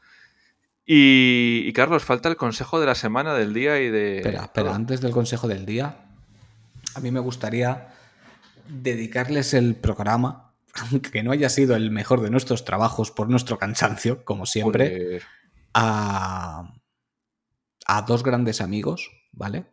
Y, 0.84 1.72
Carlos, 1.74 2.04
falta 2.04 2.30
el 2.30 2.38
consejo 2.38 2.80
de 2.80 2.86
la 2.86 2.96
semana, 2.96 3.34
del 3.34 3.54
día 3.54 3.80
y 3.80 3.90
de. 3.90 4.18
Espera, 4.18 4.52
pero 4.54 4.72
antes 4.72 5.02
del 5.02 5.12
consejo 5.12 5.48
del 5.48 5.66
día, 5.66 6.06
a 6.96 7.00
mí 7.02 7.12
me 7.12 7.20
gustaría 7.20 7.90
dedicarles 8.68 9.54
el 9.54 9.76
programa, 9.76 10.54
aunque 10.92 11.24
no 11.24 11.32
haya 11.32 11.50
sido 11.50 11.76
el 11.76 11.92
mejor 11.92 12.22
de 12.22 12.32
nuestros 12.32 12.66
trabajos 12.66 13.12
por 13.12 13.30
nuestro 13.30 13.60
cansancio, 13.60 14.26
como 14.26 14.46
siempre, 14.46 15.22
a, 15.74 16.74
a 17.86 18.02
dos 18.04 18.24
grandes 18.24 18.62
amigos, 18.62 19.12
¿vale? 19.34 19.66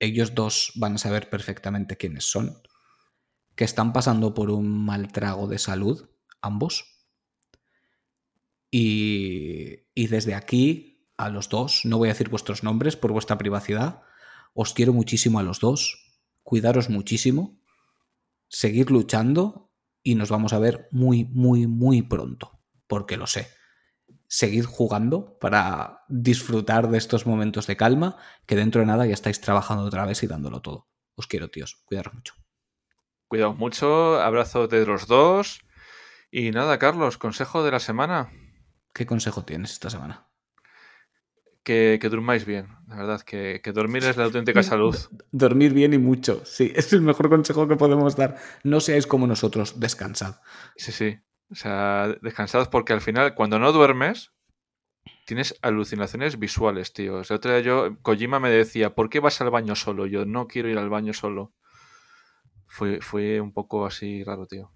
Ellos 0.00 0.34
dos 0.34 0.72
van 0.76 0.94
a 0.94 0.98
saber 0.98 1.30
perfectamente 1.30 1.96
quiénes 1.96 2.30
son, 2.30 2.62
que 3.54 3.64
están 3.64 3.92
pasando 3.92 4.34
por 4.34 4.50
un 4.50 4.84
mal 4.84 5.10
trago 5.12 5.48
de 5.48 5.58
salud, 5.58 6.08
ambos. 6.40 7.06
Y, 8.70 9.86
y 9.94 10.06
desde 10.06 10.34
aquí, 10.34 11.08
a 11.16 11.28
los 11.30 11.48
dos, 11.48 11.84
no 11.84 11.98
voy 11.98 12.08
a 12.08 12.12
decir 12.12 12.28
vuestros 12.28 12.62
nombres 12.62 12.96
por 12.96 13.12
vuestra 13.12 13.38
privacidad, 13.38 14.02
os 14.54 14.72
quiero 14.74 14.92
muchísimo 14.92 15.38
a 15.38 15.42
los 15.42 15.60
dos, 15.60 16.20
cuidaros 16.42 16.88
muchísimo, 16.88 17.60
seguir 18.48 18.90
luchando 18.90 19.72
y 20.02 20.14
nos 20.14 20.30
vamos 20.30 20.52
a 20.52 20.58
ver 20.58 20.88
muy, 20.90 21.24
muy, 21.24 21.66
muy 21.66 22.02
pronto, 22.02 22.60
porque 22.86 23.16
lo 23.16 23.26
sé. 23.26 23.57
Seguid 24.28 24.64
jugando 24.64 25.38
para 25.38 26.04
disfrutar 26.08 26.88
de 26.90 26.98
estos 26.98 27.26
momentos 27.26 27.66
de 27.66 27.76
calma, 27.76 28.16
que 28.46 28.56
dentro 28.56 28.82
de 28.82 28.86
nada 28.86 29.06
ya 29.06 29.14
estáis 29.14 29.40
trabajando 29.40 29.84
otra 29.84 30.04
vez 30.04 30.22
y 30.22 30.26
dándolo 30.26 30.60
todo. 30.60 30.86
Os 31.14 31.26
quiero, 31.26 31.48
tíos. 31.48 31.82
Cuidaros 31.86 32.14
mucho. 32.14 32.34
Cuidaos 33.26 33.56
mucho, 33.56 34.20
abrazo 34.20 34.68
de 34.68 34.86
los 34.86 35.06
dos. 35.06 35.60
Y 36.30 36.50
nada, 36.50 36.78
Carlos, 36.78 37.18
consejo 37.18 37.64
de 37.64 37.70
la 37.70 37.80
semana. 37.80 38.30
¿Qué 38.94 39.06
consejo 39.06 39.44
tienes 39.44 39.72
esta 39.72 39.90
semana? 39.90 40.28
Que, 41.62 41.98
que 42.00 42.08
durmáis 42.08 42.46
bien, 42.46 42.68
la 42.86 42.96
verdad, 42.96 43.20
que, 43.22 43.60
que 43.62 43.72
dormir 43.72 44.04
es 44.04 44.16
la 44.16 44.24
auténtica 44.24 44.62
salud. 44.64 44.96
Dormir 45.30 45.72
bien 45.72 45.92
y 45.92 45.98
mucho, 45.98 46.42
sí, 46.44 46.72
es 46.76 46.92
el 46.92 47.02
mejor 47.02 47.28
consejo 47.28 47.68
que 47.68 47.76
podemos 47.76 48.16
dar. 48.16 48.36
No 48.62 48.80
seáis 48.80 49.06
como 49.06 49.26
nosotros, 49.26 49.80
descansad. 49.80 50.36
Sí, 50.76 50.92
sí. 50.92 51.18
O 51.50 51.54
sea, 51.54 52.08
descansad 52.20 52.68
porque 52.70 52.92
al 52.92 53.00
final, 53.00 53.34
cuando 53.34 53.58
no 53.58 53.72
duermes, 53.72 54.32
tienes 55.24 55.58
alucinaciones 55.62 56.38
visuales, 56.38 56.92
tío. 56.92 57.16
O 57.16 57.24
sea, 57.24 57.36
otro 57.36 57.52
día 57.52 57.60
yo, 57.60 57.98
Kojima 58.02 58.40
me 58.40 58.50
decía, 58.50 58.94
¿por 58.94 59.08
qué 59.08 59.20
vas 59.20 59.40
al 59.40 59.50
baño 59.50 59.74
solo? 59.74 60.06
Yo 60.06 60.24
no 60.24 60.46
quiero 60.46 60.68
ir 60.68 60.78
al 60.78 60.90
baño 60.90 61.12
solo. 61.12 61.54
Fue, 62.66 63.00
fue 63.00 63.40
un 63.40 63.52
poco 63.52 63.86
así 63.86 64.22
raro, 64.24 64.46
tío. 64.46 64.72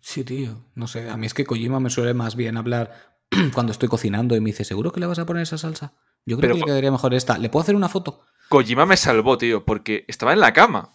Sí, 0.00 0.24
tío. 0.24 0.64
No 0.74 0.86
sé, 0.86 1.08
a 1.08 1.16
mí 1.16 1.26
es 1.26 1.34
que 1.34 1.44
Kojima 1.44 1.80
me 1.80 1.90
suele 1.90 2.14
más 2.14 2.36
bien 2.36 2.56
hablar 2.56 3.16
cuando 3.54 3.72
estoy 3.72 3.88
cocinando 3.88 4.36
y 4.36 4.40
me 4.40 4.50
dice, 4.50 4.64
¿seguro 4.64 4.92
que 4.92 5.00
le 5.00 5.06
vas 5.06 5.18
a 5.18 5.26
poner 5.26 5.42
esa 5.42 5.58
salsa? 5.58 5.94
Yo 6.24 6.36
creo 6.36 6.40
Pero 6.40 6.54
que 6.54 6.60
le 6.60 6.66
quedaría 6.66 6.90
mejor 6.90 7.14
esta. 7.14 7.38
¿Le 7.38 7.48
puedo 7.48 7.62
hacer 7.62 7.76
una 7.76 7.88
foto? 7.88 8.22
Kojima 8.48 8.86
me 8.86 8.96
salvó, 8.96 9.38
tío, 9.38 9.64
porque 9.64 10.04
estaba 10.08 10.32
en 10.32 10.40
la 10.40 10.52
cama. 10.52 10.92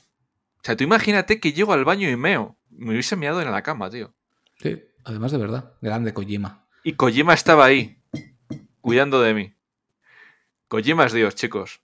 O 0.58 0.64
sea, 0.64 0.76
tú 0.76 0.84
imagínate 0.84 1.40
que 1.40 1.54
llego 1.54 1.74
al 1.74 1.86
baño 1.86 2.10
y 2.10 2.16
meo. 2.16 2.58
Me 2.70 2.92
hubiese 2.92 3.16
meado 3.16 3.42
en 3.42 3.52
la 3.52 3.64
cama, 3.64 3.90
tío. 3.90 4.14
Sí, 4.62 4.84
además 5.06 5.32
de 5.32 5.38
verdad. 5.38 5.74
Grande 5.82 6.14
Kojima. 6.14 6.68
Y 6.84 6.94
Kojima 6.94 7.34
estaba 7.34 7.66
ahí, 7.66 8.02
cuidando 8.82 9.22
de 9.22 9.34
mí. 9.34 9.56
Kojima 10.68 11.06
es 11.06 11.14
Dios, 11.14 11.36
chicos. 11.36 11.82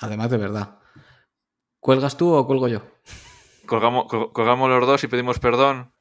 Además 0.00 0.30
de 0.30 0.36
verdad. 0.36 0.78
¿Cuelgas 1.80 2.16
tú 2.16 2.32
o 2.34 2.46
cuelgo 2.46 2.68
yo? 2.68 2.82
Colgamos, 3.66 4.06
col- 4.08 4.32
colgamos 4.32 4.68
los 4.70 4.86
dos 4.86 5.02
y 5.04 5.08
pedimos 5.08 5.38
perdón. 5.38 5.92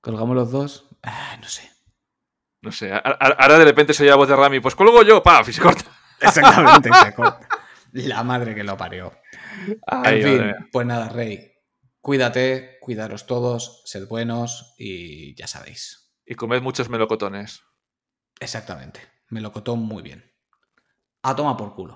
¿Colgamos 0.00 0.34
los 0.36 0.50
dos? 0.50 0.88
Ah, 1.02 1.36
no 1.40 1.48
sé. 1.48 1.70
No 2.62 2.72
sé, 2.72 2.90
ahora 2.92 3.58
de 3.58 3.64
repente 3.64 3.92
soy 3.94 4.08
la 4.08 4.16
voz 4.16 4.28
de 4.28 4.34
Rami, 4.34 4.60
pues 4.60 4.74
colgo 4.74 5.02
yo, 5.04 5.22
paf, 5.22 5.48
y 5.48 5.52
se 5.52 5.60
corta. 5.62 5.84
Exactamente, 6.20 6.90
se 6.92 7.14
corta. 7.14 7.46
La 7.92 8.22
madre 8.24 8.54
que 8.54 8.64
lo 8.64 8.76
parió. 8.76 9.12
Ay, 9.86 10.20
en 10.20 10.22
fin, 10.28 10.38
madre 10.38 10.54
pues 10.72 10.86
nada, 10.86 11.08
Rey. 11.08 11.52
Cuídate, 12.06 12.78
cuidaros 12.78 13.26
todos, 13.26 13.82
sed 13.84 14.06
buenos 14.06 14.76
y 14.78 15.34
ya 15.34 15.48
sabéis. 15.48 16.14
Y 16.24 16.36
comed 16.36 16.62
muchos 16.62 16.88
melocotones. 16.88 17.64
Exactamente. 18.38 19.00
Me 19.28 19.40
lo 19.40 19.50
cotó 19.50 19.74
muy 19.74 20.04
bien. 20.04 20.32
A 21.22 21.34
toma 21.34 21.56
por 21.56 21.74
culo. 21.74 21.94